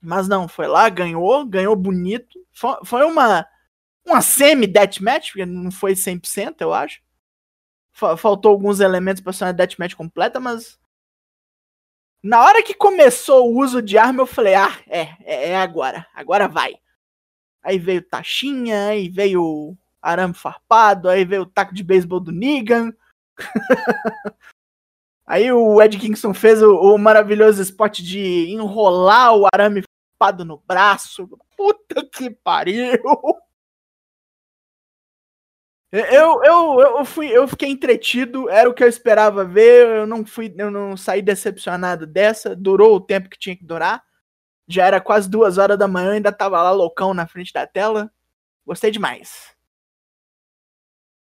Mas 0.00 0.26
não, 0.28 0.48
foi 0.48 0.66
lá, 0.66 0.88
ganhou, 0.88 1.44
ganhou 1.44 1.76
bonito. 1.76 2.38
Foi, 2.52 2.76
foi 2.84 3.04
uma, 3.04 3.46
uma 4.06 4.22
semi-deathmatch, 4.22 5.28
porque 5.32 5.46
não 5.46 5.70
foi 5.70 5.94
100%, 5.94 6.56
eu 6.60 6.72
acho. 6.72 7.00
Fa- 7.92 8.16
Faltou 8.16 8.50
alguns 8.52 8.80
elementos 8.80 9.22
pra 9.22 9.32
ser 9.32 9.44
uma 9.44 9.52
deathmatch 9.52 9.94
completa, 9.94 10.40
mas... 10.40 10.78
Na 12.22 12.42
hora 12.44 12.62
que 12.62 12.74
começou 12.74 13.50
o 13.50 13.58
uso 13.58 13.80
de 13.80 13.96
arma, 13.96 14.22
eu 14.22 14.26
falei, 14.26 14.54
ah, 14.54 14.78
é, 14.86 15.00
é, 15.24 15.48
é 15.50 15.56
agora, 15.56 16.06
agora 16.14 16.46
vai. 16.46 16.76
Aí 17.62 17.78
veio 17.78 18.02
Taxinha, 18.02 18.88
aí 18.88 19.08
veio 19.08 19.76
arame 20.02 20.34
farpado, 20.34 21.08
aí 21.08 21.24
veio 21.24 21.42
o 21.42 21.46
taco 21.46 21.74
de 21.74 21.82
beisebol 21.82 22.20
do 22.20 22.32
Negan. 22.32 22.92
aí 25.26 25.50
o 25.52 25.80
Ed 25.80 25.98
Kingston 25.98 26.34
fez 26.34 26.62
o, 26.62 26.74
o 26.74 26.98
maravilhoso 26.98 27.62
spot 27.62 28.00
de 28.00 28.50
enrolar 28.50 29.36
o 29.36 29.46
arame 29.52 29.82
farpado 30.20 30.44
no 30.44 30.58
braço. 30.58 31.26
Puta 31.56 32.04
que 32.04 32.30
pariu! 32.30 33.00
Eu, 35.92 36.44
eu, 36.44 36.80
eu, 36.80 37.04
fui, 37.04 37.26
eu 37.26 37.48
fiquei 37.48 37.68
entretido, 37.68 38.48
era 38.48 38.70
o 38.70 38.74
que 38.74 38.84
eu 38.84 38.88
esperava 38.88 39.44
ver, 39.44 39.88
eu 39.88 40.06
não 40.06 40.24
fui, 40.24 40.54
eu 40.56 40.70
não 40.70 40.96
saí 40.96 41.20
decepcionado 41.20 42.06
dessa, 42.06 42.54
durou 42.54 42.94
o 42.94 43.00
tempo 43.00 43.28
que 43.28 43.36
tinha 43.36 43.56
que 43.56 43.64
durar. 43.64 44.00
Já 44.68 44.86
era 44.86 45.00
quase 45.00 45.28
duas 45.28 45.58
horas 45.58 45.76
da 45.76 45.88
manhã, 45.88 46.12
ainda 46.12 46.30
tava 46.30 46.62
lá 46.62 46.70
loucão 46.70 47.12
na 47.12 47.26
frente 47.26 47.52
da 47.52 47.66
tela. 47.66 48.08
Gostei 48.64 48.92
demais. 48.92 49.52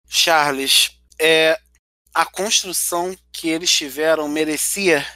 Charles, 0.08 1.00
é, 1.20 1.56
a 2.12 2.26
construção 2.26 3.14
que 3.32 3.48
eles 3.48 3.70
tiveram 3.70 4.28
merecia 4.28 5.06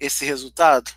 esse 0.00 0.24
resultado? 0.24 0.90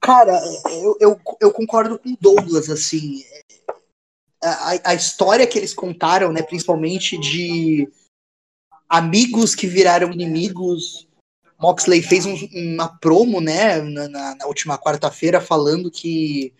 Cara, 0.00 0.40
eu, 0.70 0.96
eu, 1.00 1.20
eu 1.40 1.52
concordo 1.52 1.98
com 1.98 2.16
Douglas, 2.20 2.70
assim. 2.70 3.24
A, 4.42 4.90
a 4.90 4.94
história 4.94 5.46
que 5.46 5.58
eles 5.58 5.74
contaram, 5.74 6.32
né, 6.32 6.42
principalmente 6.42 7.18
de 7.18 7.90
amigos 8.88 9.54
que 9.54 9.66
viraram 9.66 10.12
inimigos. 10.12 11.06
Moxley 11.60 12.00
fez 12.00 12.24
um, 12.24 12.36
uma 12.54 12.88
promo, 12.88 13.40
né, 13.40 13.82
na, 13.82 14.36
na 14.36 14.46
última 14.46 14.78
quarta-feira, 14.78 15.40
falando 15.40 15.90
que 15.90 16.54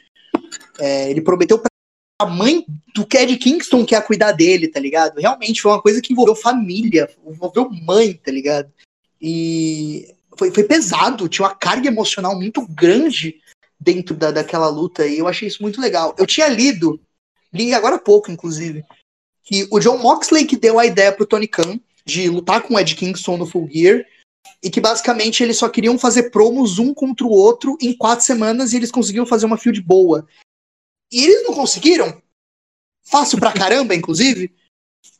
é, 0.78 1.08
ele 1.10 1.20
prometeu 1.20 1.58
pra 1.58 2.26
mãe 2.28 2.66
do 2.94 3.06
Cad 3.06 3.36
Kingston 3.38 3.86
que 3.86 3.94
ia 3.94 4.02
cuidar 4.02 4.32
dele, 4.32 4.66
tá 4.66 4.80
ligado? 4.80 5.18
Realmente 5.18 5.62
foi 5.62 5.70
uma 5.70 5.80
coisa 5.80 6.02
que 6.02 6.12
envolveu 6.12 6.34
família, 6.34 7.08
envolveu 7.24 7.70
mãe, 7.70 8.14
tá 8.14 8.32
ligado? 8.32 8.72
E 9.20 10.12
foi, 10.38 10.52
foi 10.52 10.64
pesado, 10.64 11.28
tinha 11.28 11.46
uma 11.46 11.54
carga 11.54 11.88
emocional 11.88 12.36
muito 12.36 12.66
grande 12.66 13.40
dentro 13.78 14.14
da, 14.14 14.30
daquela 14.30 14.68
luta 14.68 15.06
e 15.06 15.18
eu 15.18 15.26
achei 15.26 15.48
isso 15.48 15.62
muito 15.62 15.80
legal. 15.80 16.14
Eu 16.16 16.26
tinha 16.26 16.48
lido, 16.48 17.00
li 17.52 17.74
agora 17.74 17.96
há 17.96 17.98
pouco, 17.98 18.30
inclusive, 18.30 18.84
que 19.42 19.66
o 19.70 19.80
John 19.80 19.98
Moxley 19.98 20.46
que 20.46 20.56
deu 20.56 20.78
a 20.78 20.86
ideia 20.86 21.12
pro 21.12 21.26
Tony 21.26 21.48
Khan 21.48 21.80
de 22.04 22.28
lutar 22.28 22.62
com 22.62 22.74
o 22.74 22.78
Ed 22.78 22.94
Kingston 22.94 23.36
no 23.36 23.46
Full 23.46 23.68
Gear 23.70 24.04
e 24.62 24.70
que 24.70 24.80
basicamente 24.80 25.42
eles 25.42 25.58
só 25.58 25.68
queriam 25.68 25.98
fazer 25.98 26.30
promos 26.30 26.78
um 26.78 26.94
contra 26.94 27.26
o 27.26 27.30
outro 27.30 27.76
em 27.80 27.92
quatro 27.92 28.24
semanas 28.24 28.72
e 28.72 28.76
eles 28.76 28.90
conseguiram 28.90 29.26
fazer 29.26 29.46
uma 29.46 29.58
field 29.58 29.80
boa. 29.82 30.26
E 31.12 31.24
eles 31.24 31.44
não 31.44 31.54
conseguiram. 31.54 32.20
Fácil 33.04 33.38
pra 33.38 33.52
caramba, 33.52 33.94
inclusive. 33.94 34.54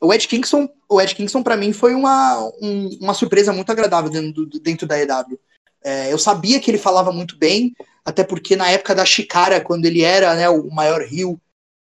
O 0.01 0.13
Ed 0.13 0.27
Kingston, 0.27 0.69
o 0.87 1.01
Ed 1.01 1.13
Kingston 1.15 1.43
para 1.43 1.57
mim 1.57 1.73
foi 1.73 1.93
uma, 1.93 2.39
um, 2.61 2.89
uma 3.01 3.13
surpresa 3.13 3.51
muito 3.51 3.71
agradável 3.71 4.09
dentro, 4.09 4.45
dentro 4.45 4.87
da 4.87 4.97
EW. 4.99 5.39
É, 5.83 6.11
eu 6.11 6.17
sabia 6.17 6.59
que 6.59 6.69
ele 6.71 6.77
falava 6.77 7.11
muito 7.11 7.37
bem, 7.37 7.73
até 8.03 8.23
porque 8.23 8.55
na 8.55 8.69
época 8.69 8.95
da 8.95 9.05
Chicara, 9.05 9.61
quando 9.61 9.85
ele 9.85 10.01
era 10.01 10.35
né, 10.35 10.49
o 10.49 10.69
maior 10.69 11.01
rio 11.01 11.39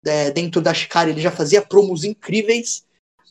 é, 0.05 0.31
dentro 0.31 0.61
da 0.61 0.75
Chicara, 0.75 1.11
ele 1.11 1.21
já 1.21 1.31
fazia 1.31 1.63
promos 1.63 2.05
incríveis, 2.05 2.85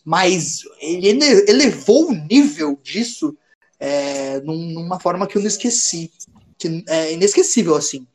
mas 0.04 0.64
ele 0.82 1.10
elevou 1.48 2.10
o 2.10 2.14
nível 2.14 2.80
disso 2.82 3.38
é, 3.80 4.40
numa 4.42 5.00
forma 5.00 5.28
que 5.28 5.38
eu 5.38 5.42
não 5.42 5.48
esqueci. 5.48 6.12
Que 6.58 6.84
é 6.88 7.14
inesquecível, 7.14 7.76
assim. 7.76 8.08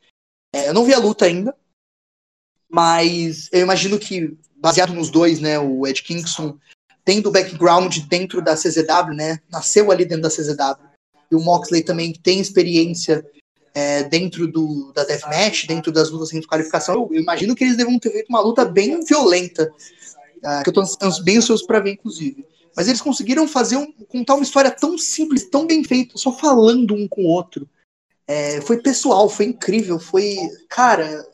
É, 0.53 0.69
eu 0.69 0.73
não 0.73 0.85
vi 0.85 0.93
a 0.93 0.99
luta 0.99 1.25
ainda, 1.25 1.55
mas 2.69 3.49
eu 3.51 3.61
imagino 3.61 3.97
que, 3.97 4.37
baseado 4.55 4.93
nos 4.93 5.09
dois, 5.09 5.39
né, 5.39 5.57
o 5.59 5.87
Ed 5.87 6.03
Kingston 6.03 6.57
tendo 7.03 7.31
background 7.31 7.97
dentro 8.07 8.41
da 8.41 8.55
CZW, 8.55 9.15
né, 9.15 9.39
nasceu 9.49 9.91
ali 9.91 10.05
dentro 10.05 10.23
da 10.23 10.29
CZW, 10.29 10.87
e 11.31 11.35
o 11.35 11.39
Moxley 11.39 11.83
também 11.83 12.13
tem 12.13 12.39
experiência 12.39 13.25
é, 13.73 14.03
dentro 14.03 14.47
do, 14.47 14.91
da 14.93 15.03
Deathmatch, 15.03 15.65
dentro 15.65 15.91
das 15.91 16.09
lutas 16.09 16.29
sem 16.29 16.41
qualificação, 16.41 16.95
eu, 16.95 17.09
eu, 17.11 17.21
imagino 17.21 17.55
que 17.55 17.63
eles 17.63 17.77
devam 17.77 17.97
ter 17.97 18.11
feito 18.11 18.29
uma 18.29 18.41
luta 18.41 18.65
bem 18.65 19.03
violenta, 19.03 19.71
uh, 20.37 20.63
que 20.63 20.69
eu 20.69 20.73
tô 20.73 20.83
bem 21.23 21.37
ansioso 21.37 21.65
para 21.65 21.79
ver, 21.79 21.93
inclusive. 21.93 22.45
Mas 22.75 22.87
eles 22.87 23.01
conseguiram 23.01 23.47
fazer 23.47 23.77
um, 23.77 23.91
contar 24.07 24.35
uma 24.35 24.43
história 24.43 24.71
tão 24.71 24.97
simples, 24.97 25.49
tão 25.49 25.65
bem 25.65 25.83
feita, 25.83 26.17
só 26.17 26.31
falando 26.31 26.93
um 26.93 27.07
com 27.07 27.23
o 27.23 27.27
outro. 27.27 27.67
É, 28.27 28.61
foi 28.61 28.77
pessoal, 28.77 29.27
foi 29.27 29.45
incrível, 29.45 29.99
foi. 29.99 30.37
Cara, 30.69 31.25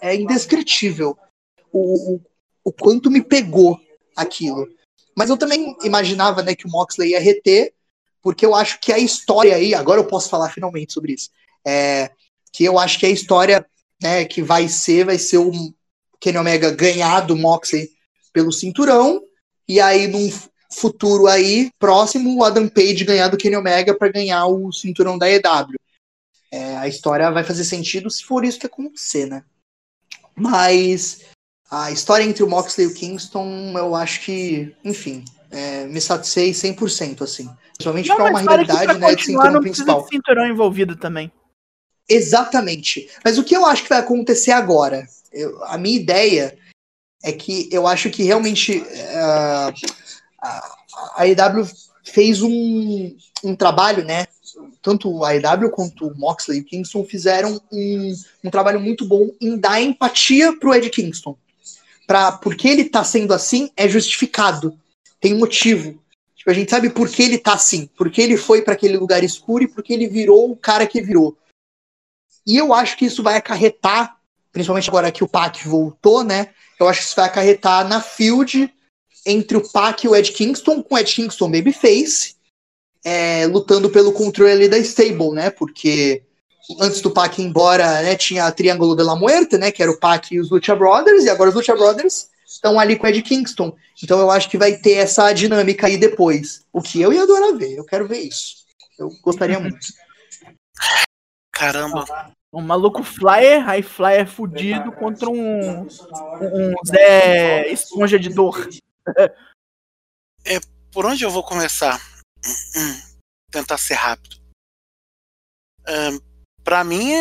é 0.00 0.14
indescritível 0.14 1.16
o, 1.72 2.14
o, 2.14 2.20
o 2.64 2.72
quanto 2.72 3.10
me 3.10 3.22
pegou 3.22 3.78
aquilo. 4.16 4.68
Mas 5.16 5.30
eu 5.30 5.36
também 5.36 5.76
imaginava 5.82 6.42
né, 6.42 6.54
que 6.54 6.66
o 6.66 6.70
Moxley 6.70 7.10
ia 7.10 7.20
reter, 7.20 7.72
porque 8.22 8.44
eu 8.44 8.54
acho 8.54 8.78
que 8.80 8.92
a 8.92 8.98
história 8.98 9.54
aí, 9.56 9.74
agora 9.74 10.00
eu 10.00 10.06
posso 10.06 10.28
falar 10.28 10.50
finalmente 10.50 10.92
sobre 10.92 11.14
isso, 11.14 11.30
é, 11.66 12.10
que 12.52 12.64
eu 12.64 12.78
acho 12.78 12.98
que 12.98 13.06
a 13.06 13.10
história 13.10 13.66
né, 14.00 14.24
que 14.24 14.42
vai 14.42 14.68
ser, 14.68 15.04
vai 15.04 15.18
ser 15.18 15.38
o 15.38 15.50
Kenny 16.20 16.38
Omega 16.38 16.70
ganhar 16.70 17.20
do 17.20 17.36
Moxley 17.36 17.90
pelo 18.32 18.52
cinturão, 18.52 19.22
e 19.68 19.80
aí 19.80 20.06
num 20.06 20.30
futuro 20.72 21.26
aí, 21.26 21.70
próximo, 21.78 22.36
o 22.36 22.44
Adam 22.44 22.68
Page 22.68 23.04
ganhar 23.04 23.28
do 23.28 23.36
Kenny 23.36 23.56
Omega 23.56 23.96
para 23.96 24.12
ganhar 24.12 24.46
o 24.46 24.72
cinturão 24.72 25.16
da 25.18 25.28
EW. 25.30 25.78
É, 26.50 26.76
a 26.76 26.88
história 26.88 27.30
vai 27.30 27.44
fazer 27.44 27.64
sentido 27.64 28.10
se 28.10 28.24
for 28.24 28.44
isso 28.44 28.58
que 28.58 28.66
acontecer, 28.66 29.26
né? 29.26 29.44
Mas 30.38 31.20
a 31.70 31.90
história 31.90 32.24
entre 32.24 32.42
o 32.42 32.48
Moxley 32.48 32.86
e 32.86 32.90
o 32.90 32.94
Kingston, 32.94 33.74
eu 33.76 33.94
acho 33.94 34.22
que, 34.22 34.74
enfim, 34.84 35.24
é, 35.50 35.86
me 35.86 36.00
satisfei 36.00 36.52
100%, 36.52 37.22
assim. 37.22 37.48
Principalmente 37.74 38.08
para 38.08 38.30
uma 38.30 38.40
realidade, 38.40 38.98
né, 38.98 39.14
de 39.14 39.24
cinturão 39.24 39.60
principal. 39.60 40.02
De 40.02 40.08
cinturão 40.08 40.46
envolvido 40.46 40.96
também. 40.96 41.30
Exatamente. 42.08 43.08
Mas 43.24 43.38
o 43.38 43.44
que 43.44 43.56
eu 43.56 43.66
acho 43.66 43.82
que 43.82 43.88
vai 43.88 43.98
acontecer 43.98 44.52
agora? 44.52 45.06
Eu, 45.32 45.62
a 45.64 45.76
minha 45.76 45.96
ideia 45.96 46.58
é 47.22 47.32
que 47.32 47.68
eu 47.70 47.86
acho 47.86 48.10
que 48.10 48.22
realmente 48.22 48.78
uh, 48.78 49.74
a, 50.40 50.76
a 51.16 51.28
EW 51.28 51.66
fez 52.02 52.40
um, 52.40 53.16
um 53.44 53.54
trabalho, 53.54 54.04
né, 54.04 54.26
tanto 54.82 55.24
a 55.24 55.34
EW 55.34 55.70
quanto 55.70 56.06
o 56.06 56.18
Moxley 56.18 56.58
e 56.58 56.60
o 56.62 56.64
Kingston 56.64 57.04
fizeram 57.04 57.60
um, 57.70 58.14
um 58.44 58.50
trabalho 58.50 58.80
muito 58.80 59.04
bom 59.04 59.30
em 59.40 59.56
dar 59.56 59.80
empatia 59.80 60.56
pro 60.58 60.74
Ed 60.74 60.88
Kingston. 60.90 61.36
Pra, 62.06 62.32
porque 62.32 62.68
ele 62.68 62.84
tá 62.84 63.04
sendo 63.04 63.34
assim, 63.34 63.70
é 63.76 63.88
justificado. 63.88 64.78
Tem 65.20 65.34
motivo. 65.34 66.02
Tipo, 66.34 66.50
a 66.50 66.54
gente 66.54 66.70
sabe 66.70 66.90
por 66.90 67.08
que 67.08 67.22
ele 67.22 67.38
tá 67.38 67.52
assim. 67.54 67.88
Porque 67.96 68.22
ele 68.22 68.36
foi 68.36 68.62
para 68.62 68.74
aquele 68.74 68.96
lugar 68.96 69.22
escuro 69.22 69.64
e 69.64 69.68
porque 69.68 69.92
ele 69.92 70.06
virou 70.06 70.50
o 70.50 70.56
cara 70.56 70.86
que 70.86 71.02
virou. 71.02 71.36
E 72.46 72.56
eu 72.56 72.72
acho 72.72 72.96
que 72.96 73.04
isso 73.04 73.22
vai 73.22 73.36
acarretar, 73.36 74.16
principalmente 74.50 74.88
agora 74.88 75.12
que 75.12 75.22
o 75.22 75.28
Pac 75.28 75.68
voltou, 75.68 76.24
né? 76.24 76.48
Eu 76.80 76.88
acho 76.88 77.00
que 77.00 77.06
isso 77.06 77.16
vai 77.16 77.26
acarretar 77.26 77.86
na 77.86 78.00
field 78.00 78.72
entre 79.26 79.58
o 79.58 79.68
Pac 79.68 80.02
e 80.02 80.08
o 80.08 80.16
Ed 80.16 80.32
Kingston, 80.32 80.82
com 80.82 80.94
o 80.94 80.98
Ed 80.98 81.14
Kingston 81.14 81.50
babyface, 81.50 82.37
é, 83.04 83.46
lutando 83.46 83.90
pelo 83.90 84.12
controle 84.12 84.52
ali 84.52 84.68
da 84.68 84.78
stable, 84.78 85.30
né? 85.30 85.50
Porque 85.50 86.22
antes 86.80 87.00
do 87.00 87.10
Pac 87.10 87.40
ir 87.40 87.44
embora, 87.44 88.02
né, 88.02 88.16
tinha 88.16 88.44
a 88.44 88.52
Triângulo 88.52 88.94
de 88.94 89.02
la 89.02 89.16
Muerte, 89.16 89.56
né? 89.56 89.70
Que 89.70 89.82
era 89.82 89.90
o 89.90 89.98
Pac 89.98 90.34
e 90.34 90.40
os 90.40 90.50
Lucha 90.50 90.74
Brothers, 90.76 91.24
e 91.24 91.30
agora 91.30 91.50
os 91.50 91.56
Lucha 91.56 91.74
Brothers 91.74 92.28
estão 92.46 92.78
ali 92.78 92.96
com 92.96 93.06
o 93.06 93.10
Ed 93.10 93.22
Kingston. 93.22 93.76
Então 94.02 94.18
eu 94.18 94.30
acho 94.30 94.48
que 94.48 94.58
vai 94.58 94.76
ter 94.76 94.94
essa 94.94 95.32
dinâmica 95.32 95.86
aí 95.86 95.96
depois. 95.96 96.64
O 96.72 96.80
que 96.80 97.00
eu 97.00 97.12
ia 97.12 97.22
adorar 97.22 97.56
ver, 97.56 97.76
eu 97.76 97.84
quero 97.84 98.08
ver 98.08 98.20
isso. 98.20 98.58
Eu 98.98 99.10
gostaria 99.22 99.60
muito. 99.60 99.78
Caramba. 101.52 102.04
Um 102.52 102.62
maluco 102.62 103.02
flyer, 103.02 103.62
high 103.62 103.82
flyer 103.82 104.26
fudido 104.26 104.90
contra 104.92 105.28
um, 105.28 105.82
um 105.82 106.74
Zé 106.86 107.70
esponja 107.70 108.18
de 108.18 108.30
dor. 108.30 108.68
É, 110.44 110.58
por 110.90 111.04
onde 111.04 111.24
eu 111.24 111.30
vou 111.30 111.42
começar? 111.42 112.00
Tentar 113.50 113.78
ser 113.78 113.94
rápido. 113.94 114.36
Um, 115.86 116.62
para 116.62 116.84
mim, 116.84 117.12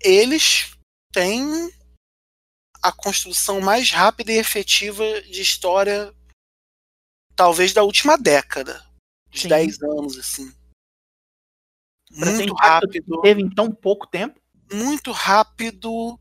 eles 0.00 0.72
têm 1.12 1.70
a 2.82 2.92
construção 2.92 3.60
mais 3.60 3.90
rápida 3.90 4.32
e 4.32 4.38
efetiva 4.38 5.04
de 5.22 5.40
história, 5.40 6.14
talvez 7.34 7.72
da 7.72 7.82
última 7.82 8.16
década, 8.16 8.84
de 9.30 9.48
10 9.48 9.82
anos, 9.82 10.18
assim. 10.18 10.52
Pra 12.18 12.30
muito 12.32 12.54
rápido. 12.54 13.20
Teve 13.22 13.42
em 13.42 13.50
tão 13.50 13.72
pouco 13.72 14.06
tempo? 14.06 14.40
Muito 14.72 15.12
rápido, 15.12 16.18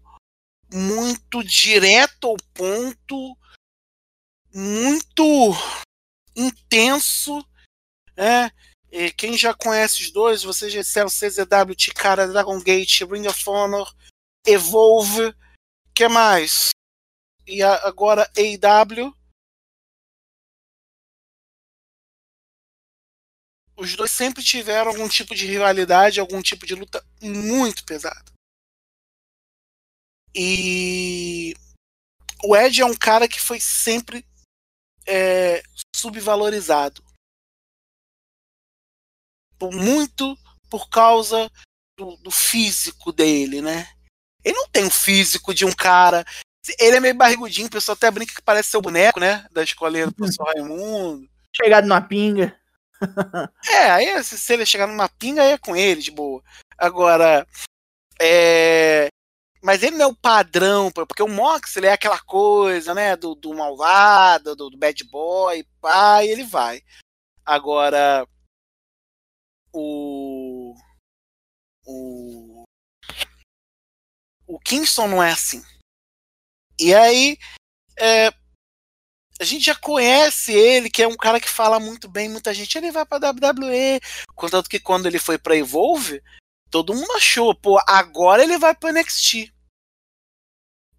muito 0.71 1.43
direto 1.43 2.27
ao 2.27 2.37
ponto, 2.53 3.37
muito 4.53 5.23
intenso 6.35 7.43
é, 8.17 8.51
e 8.91 9.11
quem 9.11 9.37
já 9.37 9.53
conhece 9.53 10.01
os 10.03 10.11
dois, 10.11 10.43
vocês 10.43 10.71
já 10.71 10.81
disseram 10.81 11.09
CZW, 11.09 11.75
Tikara, 11.75 12.27
Dragon 12.27 12.57
Gate, 12.61 13.01
Ring 13.01 13.27
of 13.27 13.49
Honor, 13.49 13.93
Evolve, 14.45 15.35
que 15.93 16.07
mais? 16.07 16.69
E 17.45 17.61
agora 17.61 18.31
AEW. 18.37 19.13
Os 23.77 23.93
dois 23.97 24.11
sempre 24.11 24.41
tiveram 24.41 24.91
algum 24.91 25.09
tipo 25.09 25.35
de 25.35 25.45
rivalidade, 25.45 26.21
algum 26.21 26.41
tipo 26.41 26.65
de 26.65 26.73
luta 26.73 27.05
muito 27.21 27.83
pesada. 27.83 28.31
E 30.33 31.53
o 32.43 32.55
Ed 32.55 32.81
é 32.81 32.85
um 32.85 32.95
cara 32.95 33.27
que 33.27 33.41
foi 33.41 33.59
sempre 33.59 34.25
é, 35.05 35.61
subvalorizado 35.93 37.03
muito 39.61 40.37
por 40.69 40.89
causa 40.89 41.49
do, 41.97 42.17
do 42.17 42.31
físico 42.31 43.11
dele, 43.11 43.61
né? 43.61 43.87
Ele 44.43 44.55
não 44.55 44.67
tem 44.67 44.85
o 44.85 44.91
físico 44.91 45.53
de 45.53 45.65
um 45.65 45.71
cara. 45.71 46.25
Ele 46.79 46.97
é 46.97 46.99
meio 46.99 47.15
barrigudinho, 47.15 47.67
o 47.67 47.71
pessoal 47.71 47.95
até 47.95 48.09
brinca 48.11 48.33
que 48.33 48.41
parece 48.41 48.69
seu 48.69 48.81
boneco, 48.81 49.19
né? 49.19 49.45
Da 49.51 49.63
escolinha 49.63 50.07
do 50.07 50.13
professor 50.13 50.45
Raimundo. 50.45 51.27
Chegado 51.55 51.87
numa 51.87 52.01
pinga. 52.01 52.55
É, 53.69 53.91
aí 53.91 54.23
se, 54.23 54.53
ele 54.53 54.65
chegar 54.65 54.87
numa 54.87 55.09
pinga, 55.09 55.41
aí 55.41 55.51
é 55.51 55.57
com 55.57 55.75
ele, 55.75 56.01
de 56.01 56.11
boa. 56.11 56.41
Agora, 56.77 57.45
é. 58.19 59.07
Mas 59.61 59.83
ele 59.83 59.97
não 59.97 60.05
é 60.05 60.07
o 60.07 60.15
padrão, 60.15 60.91
porque 60.91 61.21
o 61.21 61.27
Mox 61.27 61.75
ele 61.75 61.87
é 61.87 61.91
aquela 61.91 62.19
coisa, 62.19 62.93
né? 62.93 63.15
Do, 63.15 63.35
do 63.35 63.53
malvado, 63.53 64.55
do, 64.55 64.69
do 64.69 64.77
bad 64.77 65.03
boy, 65.05 65.65
pá, 65.81 66.23
e 66.23 66.29
ele 66.29 66.43
vai. 66.43 66.81
Agora, 67.45 68.25
o. 69.75 70.75
O. 71.85 72.63
O 74.47 74.59
Kingston 74.59 75.07
não 75.07 75.23
é 75.23 75.31
assim. 75.31 75.61
E 76.79 76.93
aí, 76.93 77.37
é, 77.97 78.27
a 79.39 79.43
gente 79.43 79.65
já 79.65 79.75
conhece 79.75 80.53
ele, 80.53 80.89
que 80.89 81.03
é 81.03 81.07
um 81.07 81.17
cara 81.17 81.39
que 81.39 81.49
fala 81.49 81.79
muito 81.79 82.07
bem, 82.07 82.29
muita 82.29 82.53
gente. 82.53 82.77
Ele 82.77 82.91
vai 82.91 83.05
pra 83.05 83.17
WWE. 83.17 83.99
Contanto 84.35 84.69
que 84.69 84.79
quando 84.79 85.07
ele 85.07 85.19
foi 85.19 85.37
pra 85.37 85.55
Evolve, 85.55 86.23
todo 86.69 86.93
mundo 86.93 87.11
achou, 87.13 87.53
pô, 87.53 87.79
agora 87.87 88.43
ele 88.43 88.57
vai 88.57 88.73
pro 88.73 88.91
NXT. 88.91 89.53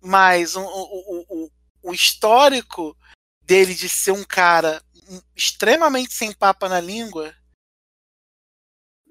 Mas 0.01 0.55
o, 0.55 0.63
o, 0.63 1.27
o, 1.29 1.51
o 1.83 1.95
histórico 1.95 2.97
dele 3.43 3.75
de 3.75 3.89
ser 3.89 4.13
um 4.13 4.25
cara 4.25 4.83
extremamente 5.35 6.13
sem 6.13 6.33
papa 6.33 6.69
na 6.69 6.81
língua. 6.81 7.35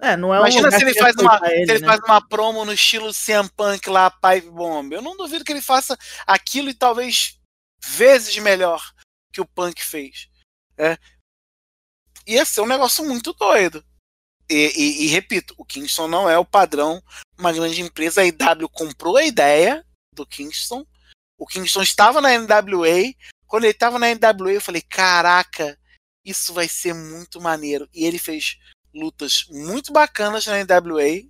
É, 0.01 0.17
não 0.17 0.33
é 0.33 0.39
Imagina 0.39 0.67
um 0.67 0.71
se 0.71 0.81
ele, 0.81 0.93
faz 0.93 1.15
uma, 1.15 1.39
ele, 1.45 1.65
se 1.65 1.71
ele 1.71 1.79
né? 1.79 1.87
faz 1.87 2.01
uma 2.01 2.27
promo 2.27 2.65
no 2.65 2.73
estilo 2.73 3.13
CM 3.13 3.49
Punk 3.55 3.89
lá, 3.89 4.11
Pipe 4.11 4.49
Bomb. 4.49 4.93
Eu 4.93 5.01
não 5.01 5.15
duvido 5.15 5.45
que 5.45 5.51
ele 5.51 5.61
faça 5.61 5.97
aquilo 6.27 6.69
e 6.69 6.73
talvez 6.73 7.39
vezes 7.83 8.35
melhor 8.37 8.93
que 9.31 9.41
o 9.41 9.45
Punk 9.45 9.83
fez. 9.83 10.29
É. 10.77 10.97
Ia 12.27 12.43
ser 12.43 12.61
um 12.61 12.67
negócio 12.67 13.05
muito 13.05 13.31
doido. 13.33 13.83
E, 14.49 14.71
e, 14.75 15.05
e, 15.05 15.07
repito, 15.07 15.55
o 15.57 15.65
Kingston 15.65 16.07
não 16.07 16.29
é 16.29 16.37
o 16.37 16.45
padrão. 16.45 17.01
Uma 17.37 17.53
grande 17.53 17.81
empresa, 17.81 18.21
a 18.21 18.25
IW 18.25 18.69
comprou 18.69 19.17
a 19.17 19.25
ideia 19.25 19.85
do 20.13 20.25
Kingston. 20.25 20.85
O 21.37 21.45
Kingston 21.47 21.81
estava 21.81 22.21
na 22.21 22.37
NWA. 22.37 23.13
Quando 23.47 23.63
ele 23.63 23.73
estava 23.73 23.97
na 23.97 24.07
NWA, 24.07 24.53
eu 24.53 24.61
falei: 24.61 24.81
caraca, 24.81 25.77
isso 26.23 26.53
vai 26.53 26.67
ser 26.67 26.93
muito 26.93 27.41
maneiro. 27.41 27.89
E 27.93 28.05
ele 28.05 28.19
fez 28.19 28.57
lutas 28.95 29.45
muito 29.49 29.91
bacanas 29.91 30.45
na 30.45 30.63
NWA. 30.63 31.29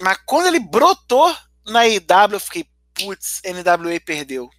Mas 0.00 0.18
quando 0.26 0.46
ele 0.46 0.60
brotou 0.60 1.34
na 1.66 1.86
IW, 1.86 2.32
eu 2.32 2.40
fiquei: 2.40 2.68
putz, 2.94 3.40
NWA 3.44 4.00
perdeu. 4.04 4.50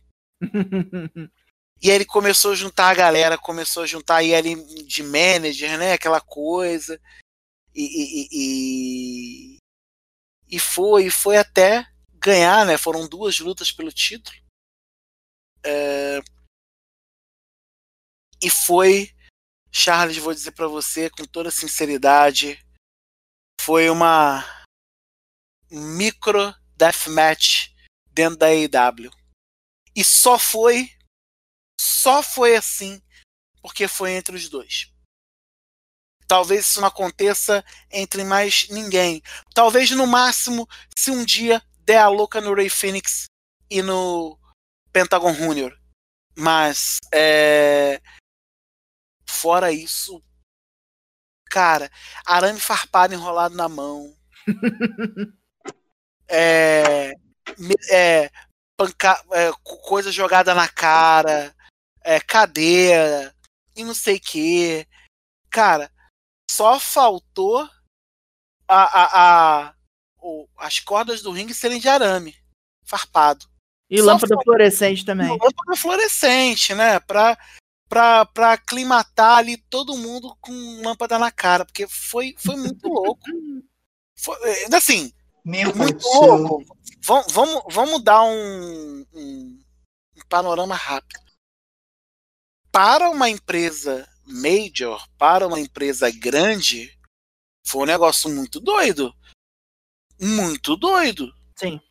E 1.84 1.90
aí 1.90 1.96
ele 1.96 2.06
começou 2.06 2.52
a 2.52 2.56
juntar 2.56 2.92
a 2.92 2.94
galera, 2.94 3.40
começou 3.40 3.82
a 3.82 3.88
juntar 3.88 4.18
aí 4.18 4.36
ele 4.36 4.56
de 4.84 5.02
manager, 5.02 5.80
né? 5.80 5.94
Aquela 5.94 6.22
coisa. 6.22 7.02
E, 7.74 7.82
e, 7.82 8.28
e, 8.32 9.58
e 10.48 10.60
foi, 10.60 11.08
e 11.08 11.10
foi 11.10 11.38
até 11.38 11.88
ganhar, 12.14 12.68
né? 12.68 12.78
Foram 12.78 13.10
duas 13.10 13.40
lutas 13.40 13.72
pelo 13.72 13.92
título. 13.92 14.38
É... 15.64 16.20
E 18.44 18.50
foi, 18.50 19.12
Charles, 19.72 20.18
vou 20.18 20.34
dizer 20.34 20.52
para 20.52 20.68
você 20.68 21.10
com 21.10 21.26
toda 21.26 21.50
sinceridade, 21.50 22.64
foi 23.60 23.90
uma 23.90 24.44
micro 25.70 26.54
deathmatch 26.76 27.70
dentro 28.08 28.38
da 28.38 28.48
AEW. 28.48 29.12
E 29.96 30.04
só 30.04 30.38
foi 30.38 30.90
só 31.80 32.22
foi 32.22 32.56
assim 32.56 33.02
porque 33.62 33.88
foi 33.88 34.12
entre 34.12 34.36
os 34.36 34.50
dois. 34.50 34.92
Talvez 36.28 36.66
isso 36.66 36.80
não 36.80 36.88
aconteça 36.88 37.64
entre 37.92 38.24
mais 38.24 38.68
ninguém. 38.70 39.22
Talvez 39.54 39.92
no 39.92 40.08
máximo 40.08 40.68
se 40.96 41.12
um 41.12 41.26
dia 41.26 41.62
der 41.80 41.98
a 41.98 42.08
louca 42.08 42.40
no 42.40 42.54
Ray 42.54 42.70
Phoenix 42.70 43.26
e 43.70 43.82
no 43.82 44.40
Pentagon 44.94 45.34
Junior. 45.34 45.78
Mas 46.36 46.98
é... 47.14 48.02
fora 49.32 49.72
isso, 49.72 50.24
cara, 51.46 51.90
arame 52.26 52.60
farpado 52.60 53.14
enrolado 53.14 53.56
na 53.56 53.68
mão. 53.68 54.16
é, 56.30 57.14
é, 57.92 58.32
panca, 58.78 59.24
é, 59.34 59.52
coisa 59.88 60.12
jogada 60.12 60.54
na 60.54 60.68
cara 60.68 61.56
é, 62.04 62.20
cadeira 62.20 63.34
e 63.76 63.84
não 63.84 63.94
sei 63.94 64.18
o 64.18 64.22
que. 64.22 64.88
Cara, 65.50 65.92
só 66.50 66.80
faltou 66.80 67.70
a, 68.68 68.84
a, 68.84 69.66
a 69.68 69.76
o, 70.22 70.48
as 70.58 70.80
cordas 70.80 71.22
do 71.22 71.32
ringue 71.32 71.54
serem 71.54 71.80
de 71.80 71.90
arame, 71.90 72.36
farpado. 72.86 73.46
E 73.90 73.98
Só 74.00 74.06
lâmpada 74.06 74.36
fluorescente 74.44 75.04
também. 75.04 75.28
Lâmpada 75.28 75.76
fluorescente, 75.76 76.74
né? 76.74 77.00
Pra, 77.02 77.38
pra, 77.92 78.26
pra 78.26 78.54
aclimatar 78.54 79.40
ali 79.40 79.58
todo 79.58 79.98
mundo 79.98 80.34
com 80.40 80.82
lâmpada 80.82 81.20
na 81.20 81.30
cara, 81.30 81.66
porque 81.66 81.86
foi, 81.90 82.34
foi 82.38 82.56
muito 82.56 82.88
louco. 82.88 83.22
Foi, 84.24 84.38
é, 84.44 84.76
assim, 84.76 85.12
Meu 85.44 85.76
muito 85.76 85.98
do 85.98 86.04
céu. 86.04 86.36
louco. 86.38 86.78
Vamos, 87.02 87.34
vamos, 87.34 87.64
vamos 87.72 88.04
dar 88.04 88.22
um, 88.22 89.06
um, 89.12 89.64
um 90.16 90.22
panorama 90.30 90.76
rápido. 90.76 91.20
Para 92.72 93.10
uma 93.10 93.28
empresa 93.30 94.08
major, 94.24 95.04
para 95.18 95.48
uma 95.48 95.60
empresa 95.60 96.12
grande, 96.12 96.96
foi 97.66 97.82
um 97.82 97.88
negócio 97.88 98.30
muito 98.30 98.60
doido. 98.60 99.12
Muito 100.20 100.78
doido. 100.78 101.34
Sim. 101.58 101.82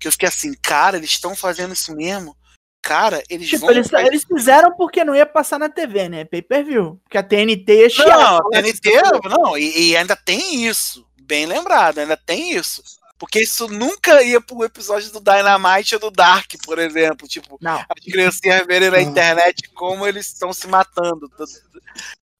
Que 0.00 0.08
eu 0.08 0.12
fiquei 0.12 0.28
assim, 0.28 0.54
cara, 0.54 0.96
eles 0.96 1.10
estão 1.10 1.36
fazendo 1.36 1.74
isso 1.74 1.94
mesmo. 1.94 2.34
Cara, 2.82 3.22
eles 3.28 3.48
Tipo, 3.48 3.66
vão. 3.66 3.70
eles, 3.70 3.92
eles 3.92 4.24
fizeram 4.24 4.74
porque 4.74 5.04
não 5.04 5.14
ia 5.14 5.26
passar 5.26 5.58
na 5.58 5.68
TV, 5.68 6.08
né? 6.08 6.24
Pay 6.24 6.42
per 6.42 6.64
view. 6.64 7.00
Porque 7.04 7.18
a 7.18 7.22
TNT 7.22 7.72
ia 7.82 7.90
chiar. 7.90 8.06
Não, 8.18 8.38
a 8.38 8.50
TNT, 8.50 8.90
não, 9.28 9.56
e, 9.58 9.90
e 9.90 9.96
ainda 9.96 10.16
tem 10.16 10.64
isso. 10.66 11.06
Bem 11.20 11.46
lembrado, 11.46 11.98
ainda 11.98 12.16
tem 12.16 12.52
isso. 12.56 12.82
Porque 13.18 13.42
isso 13.42 13.68
nunca 13.68 14.22
ia 14.22 14.40
pro 14.40 14.64
episódio 14.64 15.10
do 15.12 15.20
Dynamite 15.20 15.94
ou 15.94 16.00
do 16.00 16.10
Dark, 16.10 16.50
por 16.64 16.78
exemplo. 16.78 17.28
Tipo, 17.28 17.58
Não. 17.60 17.78
as 17.78 18.04
criancinhas 18.10 18.66
verem 18.66 18.90
na 18.90 19.02
internet 19.02 19.68
como 19.74 20.06
eles 20.06 20.28
estão 20.28 20.50
se 20.54 20.66
matando. 20.66 21.30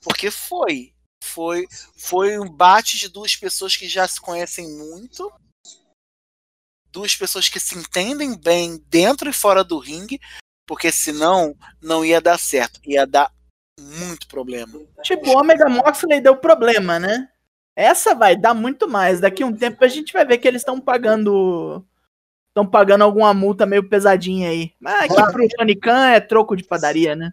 Porque 0.02 0.30
foi. 0.30 0.94
Foi, 1.22 1.66
foi 1.98 2.38
um 2.38 2.48
bate 2.48 2.96
de 2.96 3.10
duas 3.10 3.36
pessoas 3.36 3.76
que 3.76 3.86
já 3.86 4.08
se 4.08 4.18
conhecem 4.18 4.66
muito. 4.78 5.30
Duas 6.92 7.14
pessoas 7.16 7.48
que 7.48 7.60
se 7.60 7.76
entendem 7.78 8.36
bem 8.36 8.82
dentro 8.88 9.28
e 9.30 9.32
fora 9.32 9.62
do 9.62 9.78
ringue. 9.78 10.20
Porque 10.66 10.92
senão 10.92 11.56
não 11.82 12.04
ia 12.04 12.20
dar 12.20 12.38
certo. 12.38 12.80
Ia 12.84 13.06
dar 13.06 13.32
muito 13.80 14.26
problema. 14.28 14.78
Tipo, 15.02 15.30
o 15.30 15.38
Omega 15.38 15.68
Moxley 15.68 16.20
deu 16.20 16.36
problema, 16.36 16.98
né? 16.98 17.28
Essa 17.74 18.14
vai 18.14 18.36
dar 18.36 18.54
muito 18.54 18.86
mais. 18.88 19.20
Daqui 19.20 19.42
a 19.42 19.46
um 19.46 19.56
tempo 19.56 19.84
a 19.84 19.88
gente 19.88 20.12
vai 20.12 20.24
ver 20.24 20.38
que 20.38 20.46
eles 20.46 20.60
estão 20.60 20.80
pagando. 20.80 21.84
Estão 22.48 22.66
pagando 22.66 23.02
alguma 23.02 23.32
multa 23.32 23.64
meio 23.64 23.88
pesadinha 23.88 24.50
aí. 24.50 24.72
Mas 24.78 25.10
aqui 25.10 25.32
pro 25.32 25.48
Tony 25.48 25.76
Khan 25.76 26.10
é 26.10 26.20
troco 26.20 26.56
de 26.56 26.64
padaria, 26.64 27.14
né? 27.16 27.32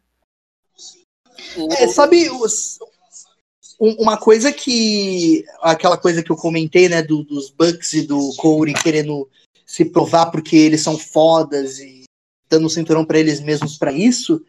É, 1.77 1.87
sabe, 1.87 2.29
os- 2.29 2.79
um- 3.79 3.95
uma 4.03 4.17
coisa 4.17 4.51
que. 4.51 5.43
Aquela 5.61 5.97
coisa 5.97 6.23
que 6.23 6.31
eu 6.31 6.35
comentei, 6.35 6.87
né, 6.87 7.01
do- 7.01 7.23
dos 7.23 7.49
Bucks 7.49 7.93
e 7.93 8.03
do 8.07 8.33
Corey 8.37 8.73
querendo 8.73 9.29
se 9.67 9.83
provar 9.85 10.27
porque 10.31 10.55
eles 10.55 10.81
são 10.81 10.97
fodas 10.97 11.79
e 11.79 12.03
dando 12.49 12.65
um 12.65 12.69
cinturão 12.69 13.03
pra 13.03 13.19
eles 13.19 13.41
mesmos 13.41 13.77
pra 13.77 13.91
isso. 13.91 14.41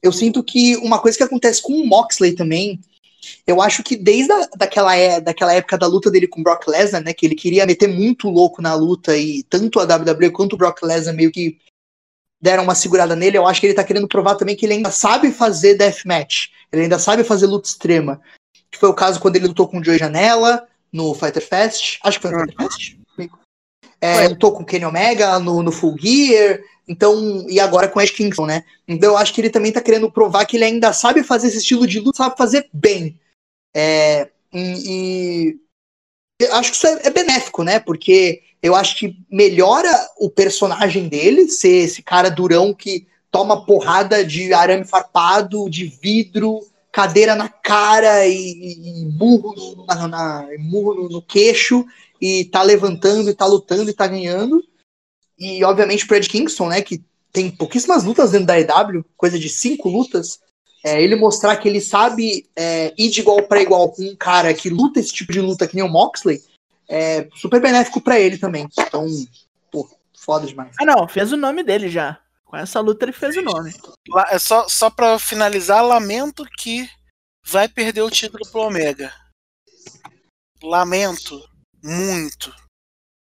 Eu 0.00 0.12
sinto 0.12 0.42
que 0.42 0.76
uma 0.76 1.00
coisa 1.00 1.18
que 1.18 1.24
acontece 1.24 1.60
com 1.60 1.72
o 1.72 1.86
Moxley 1.86 2.34
também. 2.34 2.80
Eu 3.46 3.60
acho 3.60 3.82
que 3.82 3.96
desde 3.96 4.32
a, 4.32 4.48
daquela, 4.56 4.96
é- 4.96 5.20
daquela 5.20 5.52
época 5.52 5.76
da 5.78 5.86
luta 5.86 6.10
dele 6.10 6.26
com 6.26 6.40
o 6.40 6.44
Brock 6.44 6.66
Lesnar, 6.68 7.02
né? 7.02 7.12
Que 7.12 7.26
ele 7.26 7.34
queria 7.34 7.66
meter 7.66 7.88
muito 7.88 8.28
louco 8.28 8.62
na 8.62 8.74
luta 8.74 9.16
e 9.16 9.42
tanto 9.44 9.78
a 9.78 9.84
WWE 9.84 10.30
quanto 10.30 10.54
o 10.54 10.56
Brock 10.56 10.82
Lesnar 10.82 11.14
meio 11.14 11.30
que 11.30 11.58
deram 12.40 12.64
uma 12.64 12.74
segurada 12.74 13.14
nele. 13.14 13.38
Eu 13.38 13.46
acho 13.46 13.60
que 13.60 13.66
ele 13.66 13.74
tá 13.74 13.84
querendo 13.84 14.08
provar 14.08 14.34
também 14.34 14.56
que 14.56 14.66
ele 14.66 14.74
ainda 14.74 14.90
sabe 14.90 15.30
fazer 15.30 15.74
deathmatch. 15.74 16.48
Ele 16.72 16.82
ainda 16.82 16.98
sabe 16.98 17.22
fazer 17.22 17.46
luta 17.46 17.68
extrema. 17.68 18.20
Que 18.70 18.78
foi 18.78 18.88
o 18.88 18.94
caso 18.94 19.20
quando 19.20 19.36
ele 19.36 19.46
lutou 19.46 19.68
com 19.68 19.78
o 19.78 19.84
Joey 19.84 19.98
Janela 19.98 20.66
no 20.92 21.14
Fighter 21.14 21.46
Fest. 21.46 21.98
Acho 22.02 22.18
que 22.18 22.28
foi 22.28 22.36
no 22.36 22.40
Fighter 22.40 22.56
Fest. 22.68 22.96
É, 24.02 24.16
Foi. 24.16 24.28
lutou 24.28 24.52
com 24.52 24.64
o 24.64 24.66
Kenny 24.66 24.84
Omega 24.84 25.38
no, 25.38 25.62
no 25.62 25.70
Full 25.70 25.96
Gear. 25.96 26.60
Então, 26.88 27.46
e 27.48 27.60
agora 27.60 27.86
com 27.88 28.00
o 28.00 28.02
Ash 28.02 28.10
Kingston, 28.10 28.46
né? 28.46 28.64
Então 28.88 29.10
eu 29.10 29.16
acho 29.16 29.32
que 29.32 29.40
ele 29.40 29.48
também 29.48 29.70
tá 29.70 29.80
querendo 29.80 30.10
provar 30.10 30.44
que 30.44 30.56
ele 30.56 30.64
ainda 30.64 30.92
sabe 30.92 31.22
fazer 31.22 31.46
esse 31.46 31.58
estilo 31.58 31.86
de 31.86 32.00
luta, 32.00 32.18
sabe 32.18 32.36
fazer 32.36 32.68
bem. 32.72 33.16
É, 33.72 34.28
e, 34.52 35.54
e 36.40 36.44
eu 36.44 36.54
acho 36.56 36.70
que 36.70 36.76
isso 36.76 36.86
é, 36.88 37.00
é 37.04 37.10
benéfico, 37.10 37.62
né? 37.62 37.78
Porque 37.78 38.42
eu 38.60 38.74
acho 38.74 38.96
que 38.96 39.16
melhora 39.30 39.88
o 40.18 40.28
personagem 40.28 41.08
dele, 41.08 41.48
ser 41.48 41.84
esse 41.84 42.02
cara 42.02 42.28
durão 42.28 42.74
que 42.74 43.06
toma 43.30 43.64
porrada 43.64 44.24
de 44.24 44.52
arame 44.52 44.84
farpado, 44.84 45.70
de 45.70 45.86
vidro, 45.86 46.60
cadeira 46.92 47.34
na 47.34 47.48
cara 47.48 48.26
e, 48.26 49.02
e 49.02 49.04
burro, 49.06 49.54
no, 49.54 49.86
na, 49.86 50.06
na, 50.06 50.46
no, 50.58 51.22
queixo 51.22 51.86
e 52.20 52.44
tá 52.44 52.62
levantando 52.62 53.30
e 53.30 53.34
tá 53.34 53.46
lutando 53.46 53.90
e 53.90 53.94
tá 53.94 54.06
ganhando. 54.06 54.62
E 55.38 55.64
obviamente 55.64 56.06
o 56.08 56.14
Ed 56.14 56.28
Kingston, 56.28 56.68
né, 56.68 56.82
que 56.82 57.02
tem 57.32 57.50
pouquíssimas 57.50 58.04
lutas 58.04 58.30
dentro 58.30 58.46
da 58.46 58.60
EW, 58.60 59.04
coisa 59.16 59.38
de 59.38 59.48
cinco 59.48 59.88
lutas, 59.88 60.38
é, 60.84 61.02
ele 61.02 61.16
mostrar 61.16 61.56
que 61.56 61.66
ele 61.66 61.80
sabe 61.80 62.46
é, 62.54 62.92
ir 62.98 63.08
de 63.08 63.20
igual 63.20 63.42
para 63.44 63.62
igual 63.62 63.90
com 63.90 64.02
um 64.02 64.14
cara 64.14 64.52
que 64.52 64.68
luta 64.68 65.00
esse 65.00 65.12
tipo 65.12 65.32
de 65.32 65.40
luta 65.40 65.66
que 65.66 65.74
nem 65.74 65.84
o 65.84 65.88
Moxley, 65.88 66.42
é 66.88 67.26
super 67.34 67.60
benéfico 67.60 68.02
para 68.02 68.20
ele 68.20 68.36
também. 68.36 68.68
Então, 68.78 69.06
pô, 69.70 69.88
foda 70.14 70.46
demais. 70.46 70.76
Ah, 70.78 70.84
não, 70.84 71.08
fez 71.08 71.32
o 71.32 71.38
nome 71.38 71.62
dele 71.62 71.88
já. 71.88 72.18
Com 72.52 72.58
essa 72.58 72.80
luta 72.80 73.06
ele 73.06 73.12
fez 73.12 73.34
o 73.38 73.40
nome. 73.40 73.72
É 74.28 74.38
só, 74.38 74.68
só 74.68 74.90
para 74.90 75.18
finalizar, 75.18 75.82
lamento 75.82 76.44
que 76.58 76.86
vai 77.42 77.66
perder 77.66 78.02
o 78.02 78.10
título 78.10 78.46
pro 78.50 78.60
Omega. 78.60 79.10
Lamento 80.62 81.42
muito. 81.82 82.54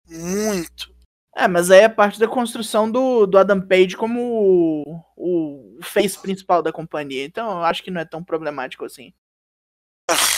Muito. 0.07 0.93
É, 1.35 1.47
mas 1.47 1.71
aí 1.71 1.79
é 1.79 1.89
parte 1.89 2.19
da 2.19 2.27
construção 2.27 2.89
do, 2.89 3.25
do 3.25 3.39
Adam 3.39 3.59
Page 3.67 3.97
como 3.97 4.21
o, 4.21 5.03
o 5.17 5.79
face 5.81 6.19
principal 6.19 6.61
da 6.61 6.71
companhia. 6.71 7.25
Então 7.25 7.49
eu 7.49 7.63
acho 7.63 7.81
que 7.81 7.89
não 7.89 8.01
é 8.01 8.05
tão 8.05 8.23
problemático 8.23 8.85
assim. 8.85 9.11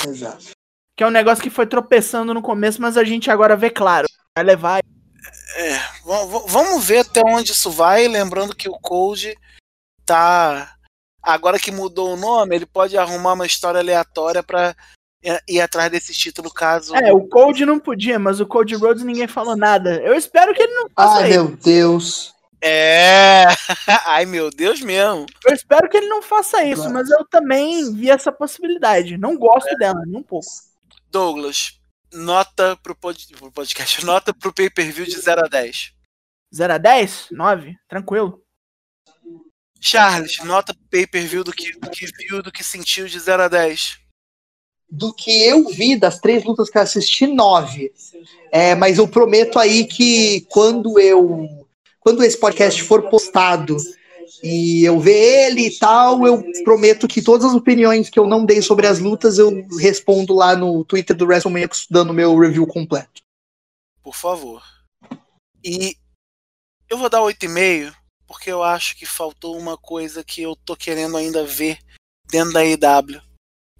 Exato. 0.08 0.52
Que 0.96 1.04
é 1.04 1.08
um 1.08 1.12
negócio 1.12 1.44
que 1.44 1.50
foi 1.50 1.68
tropeçando 1.68 2.34
no 2.34 2.42
começo, 2.42 2.82
mas 2.82 2.96
a 2.96 3.04
gente 3.04 3.30
agora 3.30 3.58
vê 3.58 3.70
claro. 3.70 4.08
Vai 4.34 4.46
levar. 4.46 4.80
É, 5.58 5.80
vamos 6.48 6.86
ver 6.86 7.00
até 7.00 7.20
onde 7.26 7.52
isso 7.52 7.72
vai. 7.72 8.08
Lembrando 8.08 8.56
que 8.56 8.70
o 8.70 8.78
Cold 8.80 9.36
tá. 10.06 10.76
Agora 11.24 11.58
que 11.58 11.72
mudou 11.72 12.14
o 12.14 12.18
nome, 12.18 12.56
ele 12.56 12.66
pode 12.68 12.96
arrumar 12.96 13.34
uma 13.34 13.46
história 13.46 13.80
aleatória 13.80 14.44
para 14.44 14.76
ir 15.48 15.60
atrás 15.60 15.92
desse 15.92 16.14
título 16.14 16.54
caso. 16.54 16.96
É, 16.96 17.12
o 17.12 17.28
Cold 17.28 17.66
não 17.66 17.80
podia, 17.80 18.20
mas 18.20 18.40
o 18.40 18.46
Cold 18.46 18.74
Rhodes 18.76 19.04
ninguém 19.04 19.28
falou 19.28 19.58
nada. 19.58 19.96
Eu 20.02 20.14
espero 20.14 20.54
que 20.54 20.62
ele 20.62 20.74
não 20.74 20.90
faça 20.96 21.22
Ai, 21.22 21.32
isso. 21.32 21.44
meu 21.44 21.58
Deus. 21.58 22.36
É. 22.62 23.46
Ai, 24.06 24.26
meu 24.28 24.52
Deus 24.52 24.80
mesmo. 24.80 25.26
Eu 25.44 25.54
espero 25.56 25.90
que 25.90 25.98
ele 25.98 26.08
não 26.08 26.22
faça 26.22 26.64
isso, 26.64 26.84
claro. 26.84 26.94
mas 26.94 27.10
eu 27.10 27.26
também 27.26 27.94
vi 27.94 28.12
essa 28.12 28.32
possibilidade. 28.32 29.18
Não 29.18 29.36
gosto 29.36 29.70
é. 29.70 29.78
dela, 29.78 30.04
nem 30.06 30.18
um 30.18 30.24
pouco. 30.24 30.46
Douglas, 31.12 31.80
nota 32.14 32.78
pro, 32.78 32.96
pod... 32.96 33.28
pro 33.38 33.52
podcast, 33.52 34.04
nota 34.06 34.34
pro 34.34 34.54
pay-per-view 34.54 35.06
de 35.06 35.20
0 35.20 35.46
a 35.46 35.48
10. 35.48 35.94
0 36.54 36.74
a 36.74 36.78
10? 36.78 37.28
9, 37.32 37.76
tranquilo. 37.88 38.44
Charles, 39.80 40.40
nota 40.44 40.74
pro 40.74 40.84
pay-per-view 40.90 41.44
do 41.44 41.52
que, 41.52 41.72
do 41.80 41.90
que 41.90 42.06
viu, 42.06 42.42
do 42.42 42.52
que 42.52 42.64
sentiu 42.64 43.08
de 43.08 43.20
0 43.20 43.44
a 43.44 43.48
10 43.48 44.08
do 44.90 45.14
que 45.14 45.46
eu 45.46 45.68
vi 45.68 45.98
das 45.98 46.20
três 46.20 46.44
lutas 46.44 46.70
que 46.70 46.78
eu 46.78 46.82
assisti, 46.82 47.28
nove. 47.28 47.92
É, 48.52 48.74
mas 48.74 48.98
eu 48.98 49.08
prometo 49.08 49.60
aí 49.60 49.86
que 49.86 50.46
quando 50.50 51.00
eu. 51.00 51.48
Quando 52.00 52.24
esse 52.24 52.40
podcast 52.40 52.82
for 52.84 53.10
postado 53.10 53.76
e 54.44 54.84
eu 54.84 55.00
ver 55.00 55.50
ele 55.50 55.68
e 55.68 55.80
tal, 55.80 56.26
eu 56.26 56.44
prometo 56.64 57.08
que 57.08 57.22
todas 57.22 57.46
as 57.46 57.54
opiniões 57.54 58.10
que 58.10 58.20
eu 58.20 58.28
não 58.28 58.46
dei 58.46 58.62
sobre 58.62 58.88
as 58.88 59.00
lutas 59.00 59.38
eu 59.38 59.68
respondo 59.80 60.34
lá 60.34 60.56
no 60.56 60.84
Twitter 60.84 61.16
do 61.16 61.26
WrestleMania 61.26 61.70
dando 61.90 62.14
meu 62.14 62.38
review 62.38 62.66
completo. 62.68 63.22
Por 64.02 64.16
favor. 64.16 64.64
E 65.64 65.96
eu 66.90 66.98
vou 66.98 67.10
dar 67.10 67.20
8,5 67.20 67.94
porque 68.28 68.52
eu 68.52 68.62
acho 68.62 68.98
que 68.98 69.06
faltou 69.06 69.58
uma 69.58 69.78
coisa 69.78 70.24
que 70.24 70.42
eu 70.42 70.56
tô 70.56 70.76
querendo 70.76 71.16
ainda 71.16 71.46
ver 71.46 71.80
dentro 72.30 72.52
da 72.52 72.64
IW 72.64 73.22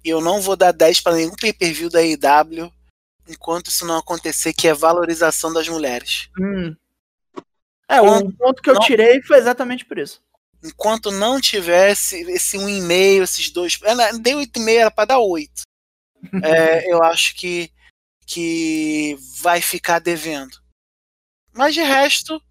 eu 0.04 0.20
não 0.20 0.40
vou 0.40 0.56
dar 0.56 0.72
10 0.72 1.00
para 1.00 1.16
nenhum 1.16 1.34
pay-per-view 1.34 1.90
da 1.90 2.00
AEW 2.00 2.72
enquanto 3.28 3.68
isso 3.68 3.86
não 3.86 3.98
acontecer, 3.98 4.52
que 4.54 4.66
é 4.66 4.72
valorização 4.72 5.52
das 5.52 5.68
mulheres. 5.68 6.30
Hum. 6.38 6.74
É, 7.86 8.00
o 8.00 8.32
ponto 8.32 8.62
que 8.62 8.70
eu 8.70 8.74
não, 8.74 8.80
tirei 8.80 9.22
foi 9.22 9.38
exatamente 9.38 9.84
por 9.84 9.98
isso. 9.98 10.22
Enquanto 10.62 11.10
não 11.10 11.40
tivesse 11.40 12.16
esse 12.30 12.56
1,5, 12.58 13.22
esses 13.22 13.50
dois. 13.50 13.78
Dei 14.20 14.34
8,5, 14.34 14.76
era 14.76 14.90
para 14.90 15.04
dar 15.04 15.18
8. 15.18 15.62
é, 16.44 16.92
eu 16.92 17.02
acho 17.02 17.34
que, 17.36 17.72
que 18.26 19.16
vai 19.40 19.60
ficar 19.60 20.00
devendo. 20.00 20.56
Mas 21.52 21.74
de 21.74 21.82
resto, 21.82 22.42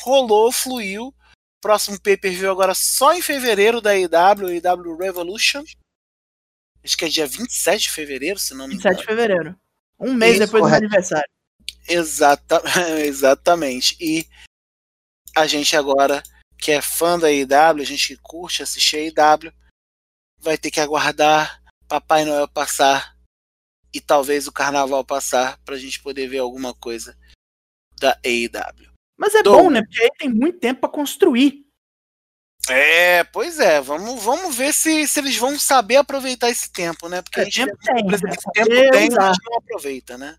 rolou, 0.00 0.52
fluiu. 0.52 1.14
Próximo 1.60 2.00
pay-per-view 2.00 2.50
agora 2.50 2.74
só 2.74 3.12
em 3.12 3.20
fevereiro 3.20 3.80
da 3.80 3.94
IW, 3.94 4.54
IW 4.54 4.96
Revolution. 4.96 5.62
Acho 6.82 6.96
que 6.96 7.04
é 7.04 7.08
dia 7.08 7.26
27 7.26 7.82
de 7.82 7.90
fevereiro, 7.90 8.38
se 8.38 8.54
não 8.54 8.66
me 8.66 8.74
engano. 8.74 8.96
27 8.96 9.00
de 9.00 9.06
fevereiro. 9.06 9.60
Um 9.98 10.14
mês 10.14 10.36
Isso, 10.36 10.46
depois 10.46 10.62
correto. 10.62 10.80
do 10.80 10.86
aniversário. 10.86 11.28
Exata, 11.86 12.62
exatamente. 13.04 13.96
E 14.00 14.26
a 15.36 15.46
gente 15.46 15.76
agora, 15.76 16.22
que 16.60 16.70
é 16.70 16.82
fã 16.82 17.18
da 17.18 17.30
IW, 17.30 17.82
a 17.82 17.84
gente 17.84 18.14
que 18.14 18.22
curte 18.22 18.62
assistir 18.62 18.96
a 19.18 19.36
IW, 19.38 19.52
vai 20.38 20.58
ter 20.58 20.70
que 20.70 20.80
aguardar 20.80 21.62
Papai 21.88 22.24
Noel 22.24 22.46
passar 22.46 23.16
e 23.92 24.00
talvez 24.00 24.46
o 24.46 24.52
Carnaval 24.52 25.04
passar 25.04 25.58
pra 25.64 25.76
gente 25.76 26.00
poder 26.00 26.28
ver 26.28 26.38
alguma 26.38 26.72
coisa 26.74 27.16
da 27.98 28.18
AEW. 28.24 28.90
Mas 29.18 29.34
é 29.34 29.42
bom, 29.42 29.68
né? 29.68 29.82
Porque 29.82 30.02
aí 30.02 30.10
tem 30.18 30.28
muito 30.28 30.58
tempo 30.58 30.80
para 30.80 30.90
construir. 30.90 31.66
É, 32.68 33.24
pois 33.24 33.58
é, 33.58 33.80
vamos, 33.80 34.22
vamos 34.22 34.54
ver 34.54 34.72
se, 34.72 35.06
se 35.08 35.18
eles 35.18 35.36
vão 35.36 35.58
saber 35.58 35.96
aproveitar 35.96 36.48
esse 36.48 36.70
tempo, 36.70 37.08
né? 37.08 37.20
Porque 37.20 37.40
é, 37.40 37.42
a 37.42 37.44
gente 37.46 37.66
tempo 37.66 37.78
tem, 37.78 38.04
né? 38.04 38.18
tempo 38.54 38.90
tem, 38.92 39.08
mas 39.10 39.18
a 39.18 39.32
gente 39.32 39.50
não 39.50 39.58
aproveita, 39.58 40.16
né? 40.16 40.38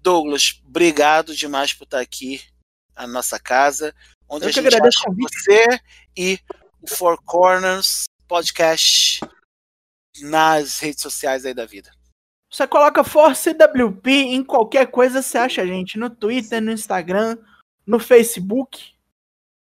Douglas, 0.00 0.60
obrigado 0.64 1.34
demais 1.34 1.72
por 1.72 1.84
estar 1.84 2.00
aqui 2.00 2.40
na 2.96 3.06
nossa 3.06 3.38
casa, 3.38 3.94
onde 4.28 4.44
Eu 4.44 4.48
a 4.48 4.52
gente 4.52 4.66
agradeço 4.66 5.04
você 5.14 5.80
e 6.16 6.38
o 6.82 6.88
Four 6.88 7.20
Corners 7.22 8.04
Podcast 8.26 9.20
nas 10.20 10.78
redes 10.78 11.02
sociais 11.02 11.44
aí 11.44 11.54
da 11.54 11.66
vida. 11.66 11.90
Você 12.50 12.66
coloca 12.66 13.04
Force 13.04 13.50
WP 13.50 14.10
em 14.10 14.42
qualquer 14.42 14.86
coisa, 14.86 15.20
você 15.20 15.36
acha 15.36 15.62
a 15.62 15.66
gente 15.66 15.98
no 15.98 16.08
Twitter, 16.08 16.62
no 16.62 16.72
Instagram, 16.72 17.36
no 17.86 17.98
Facebook. 17.98 18.94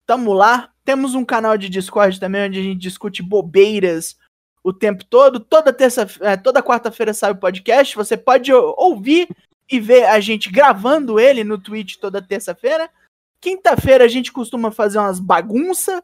Tamo 0.07 0.33
lá. 0.33 0.73
Temos 0.85 1.15
um 1.15 1.25
canal 1.25 1.59
de 1.59 1.69
Discord 1.69 2.19
também 2.19 2.47
onde 2.47 2.59
a 2.59 2.63
gente 2.63 2.81
discute 2.81 3.23
bobeiras 3.23 4.17
o 4.65 4.73
tempo 4.73 5.05
todo. 5.05 5.39
Toda 5.39 5.73
terça, 5.73 6.09
é, 6.21 6.37
toda 6.37 6.63
quarta-feira 6.63 7.13
sai 7.13 7.33
o 7.33 7.37
podcast. 7.37 7.95
Você 7.95 8.17
pode 8.17 8.53
ouvir 8.53 9.29
e 9.71 9.79
ver 9.79 10.05
a 10.05 10.19
gente 10.19 10.51
gravando 10.51 11.21
ele 11.21 11.45
no 11.45 11.59
Twitch 11.59 11.97
toda 11.97 12.23
terça-feira. 12.23 12.91
Quinta-feira 13.40 14.05
a 14.05 14.09
gente 14.09 14.32
costuma 14.32 14.70
fazer 14.70 14.98
umas 14.98 15.20
bagunça, 15.20 16.02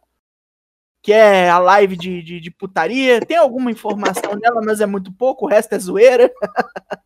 que 1.03 1.13
é 1.13 1.51
a 1.51 1.59
live 1.59 1.97
de, 1.97 2.23
de, 2.23 2.41
de 2.41 2.51
putaria. 2.51 3.21
Tem 3.21 3.37
alguma 3.37 3.71
informação 3.71 4.35
nela, 4.37 4.61
mas 4.65 4.81
é 4.81 4.87
muito 4.87 5.13
pouco, 5.13 5.45
o 5.45 5.49
resto 5.49 5.75
é 5.75 5.79
zoeira. 5.79 6.33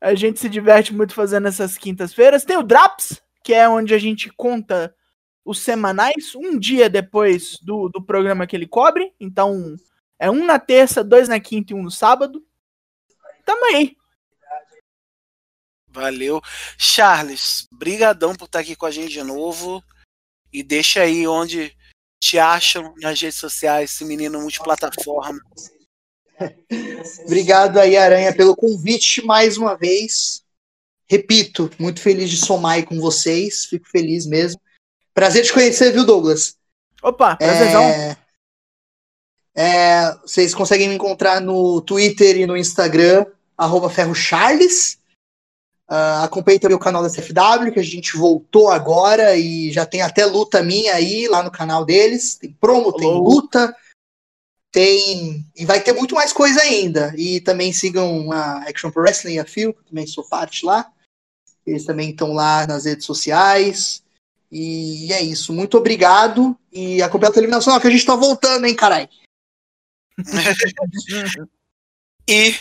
a 0.00 0.14
gente 0.14 0.38
se 0.38 0.48
diverte 0.48 0.94
muito 0.94 1.14
fazendo 1.14 1.48
essas 1.48 1.78
quintas-feiras. 1.78 2.44
Tem 2.44 2.56
o 2.56 2.62
Draps, 2.62 3.22
que 3.42 3.54
é 3.54 3.68
onde 3.68 3.94
a 3.94 3.98
gente 3.98 4.30
conta 4.30 4.94
os 5.44 5.60
semanais, 5.60 6.34
um 6.34 6.58
dia 6.58 6.88
depois 6.88 7.58
do, 7.60 7.88
do 7.88 8.02
programa 8.02 8.46
que 8.46 8.54
ele 8.54 8.66
cobre. 8.66 9.12
Então, 9.18 9.76
é 10.18 10.30
um 10.30 10.44
na 10.44 10.58
terça, 10.58 11.02
dois 11.02 11.28
na 11.28 11.40
quinta 11.40 11.72
e 11.72 11.76
um 11.76 11.82
no 11.82 11.90
sábado. 11.90 12.44
Tamo 13.44 13.64
aí. 13.66 13.96
Valeu. 15.94 16.42
Charles, 16.76 17.68
brigadão 17.70 18.34
por 18.34 18.46
estar 18.46 18.58
aqui 18.58 18.74
com 18.74 18.84
a 18.84 18.90
gente 18.90 19.12
de 19.12 19.22
novo. 19.22 19.82
E 20.52 20.62
deixa 20.62 21.02
aí 21.02 21.26
onde 21.26 21.72
te 22.20 22.38
acham 22.38 22.94
nas 22.98 23.20
redes 23.20 23.38
sociais, 23.38 23.92
esse 23.92 24.04
menino 24.04 24.40
multiplataforma. 24.40 25.40
Obrigado 27.24 27.78
aí, 27.78 27.96
Aranha, 27.96 28.34
pelo 28.34 28.56
convite 28.56 29.24
mais 29.24 29.56
uma 29.56 29.76
vez. 29.76 30.42
Repito, 31.06 31.70
muito 31.78 32.00
feliz 32.00 32.30
de 32.30 32.38
somar 32.38 32.72
aí 32.72 32.82
com 32.82 32.98
vocês. 33.00 33.66
Fico 33.66 33.88
feliz 33.88 34.26
mesmo. 34.26 34.60
Prazer 35.12 35.44
te 35.44 35.52
conhecer, 35.52 35.92
viu, 35.92 36.04
Douglas? 36.04 36.56
Opa, 37.02 37.36
prazerzão. 37.36 37.82
É... 37.82 38.16
É, 39.56 40.12
vocês 40.22 40.52
conseguem 40.52 40.88
me 40.88 40.96
encontrar 40.96 41.40
no 41.40 41.80
Twitter 41.80 42.36
e 42.38 42.46
no 42.46 42.56
Instagram, 42.56 43.24
arroba 43.56 43.88
ferrocharles. 43.88 44.98
Uh, 45.90 46.24
acompanhe 46.24 46.58
também 46.58 46.76
o 46.76 46.80
canal 46.80 47.02
da 47.02 47.10
CFW, 47.10 47.72
que 47.72 47.80
a 47.80 47.84
gente 47.84 48.16
voltou 48.16 48.70
agora 48.70 49.36
e 49.36 49.70
já 49.70 49.84
tem 49.84 50.00
até 50.00 50.24
luta 50.24 50.62
minha 50.62 50.94
aí 50.94 51.28
lá 51.28 51.42
no 51.42 51.50
canal 51.50 51.84
deles. 51.84 52.36
Tem 52.36 52.50
promo, 52.52 52.92
tem 52.92 53.08
luta. 53.08 53.74
tem. 54.72 55.46
E 55.54 55.66
vai 55.66 55.82
ter 55.82 55.92
muito 55.92 56.14
mais 56.14 56.32
coisa 56.32 56.60
ainda. 56.62 57.14
E 57.16 57.40
também 57.40 57.72
sigam 57.72 58.32
a 58.32 58.62
Action 58.68 58.90
Pro 58.90 59.02
Wrestling 59.02 59.38
a 59.38 59.44
Phil, 59.44 59.74
que 59.74 59.84
também 59.84 60.06
sou 60.06 60.24
parte 60.24 60.64
lá. 60.64 60.90
Eles 61.66 61.84
também 61.84 62.10
estão 62.10 62.32
lá 62.32 62.66
nas 62.66 62.86
redes 62.86 63.04
sociais. 63.04 64.02
E 64.50 65.12
é 65.12 65.22
isso. 65.22 65.52
Muito 65.52 65.76
obrigado. 65.76 66.56
E 66.72 67.02
acompanha 67.02 67.32
a 67.34 67.38
eliminação, 67.38 67.78
que 67.78 67.86
a 67.86 67.90
gente 67.90 68.06
tá 68.06 68.16
voltando, 68.16 68.66
hein, 68.66 68.74
carai. 68.74 69.08
e 72.28 72.54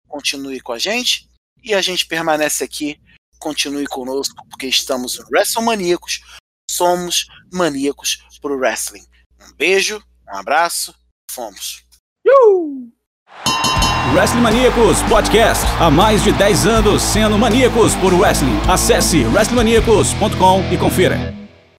Continue 0.07 0.61
com 0.61 0.71
a 0.71 0.79
gente. 0.79 1.26
E 1.63 1.73
a 1.73 1.81
gente 1.81 2.05
permanece 2.05 2.63
aqui. 2.63 2.99
Continue 3.39 3.85
conosco, 3.85 4.35
porque 4.49 4.67
estamos 4.67 5.19
WrestleManíacos. 5.31 6.21
Somos 6.69 7.27
maníacos 7.51 8.23
pro 8.41 8.57
wrestling. 8.57 9.05
Um 9.39 9.53
beijo, 9.55 10.01
um 10.27 10.37
abraço. 10.37 10.93
Fomos. 11.31 11.83
Uh! 12.27 12.91
Wrestling 14.13 14.41
Maníacos 14.41 15.01
Podcast. 15.03 15.65
Há 15.79 15.91
mais 15.91 16.23
de 16.23 16.31
10 16.31 16.65
anos 16.65 17.01
sendo 17.01 17.37
maníacos 17.37 17.93
por 17.95 18.13
wrestling. 18.13 18.57
Acesse 18.67 19.23
wrestlingmaníacos.com 19.25 20.73
e 20.73 20.77
confira. 20.77 21.46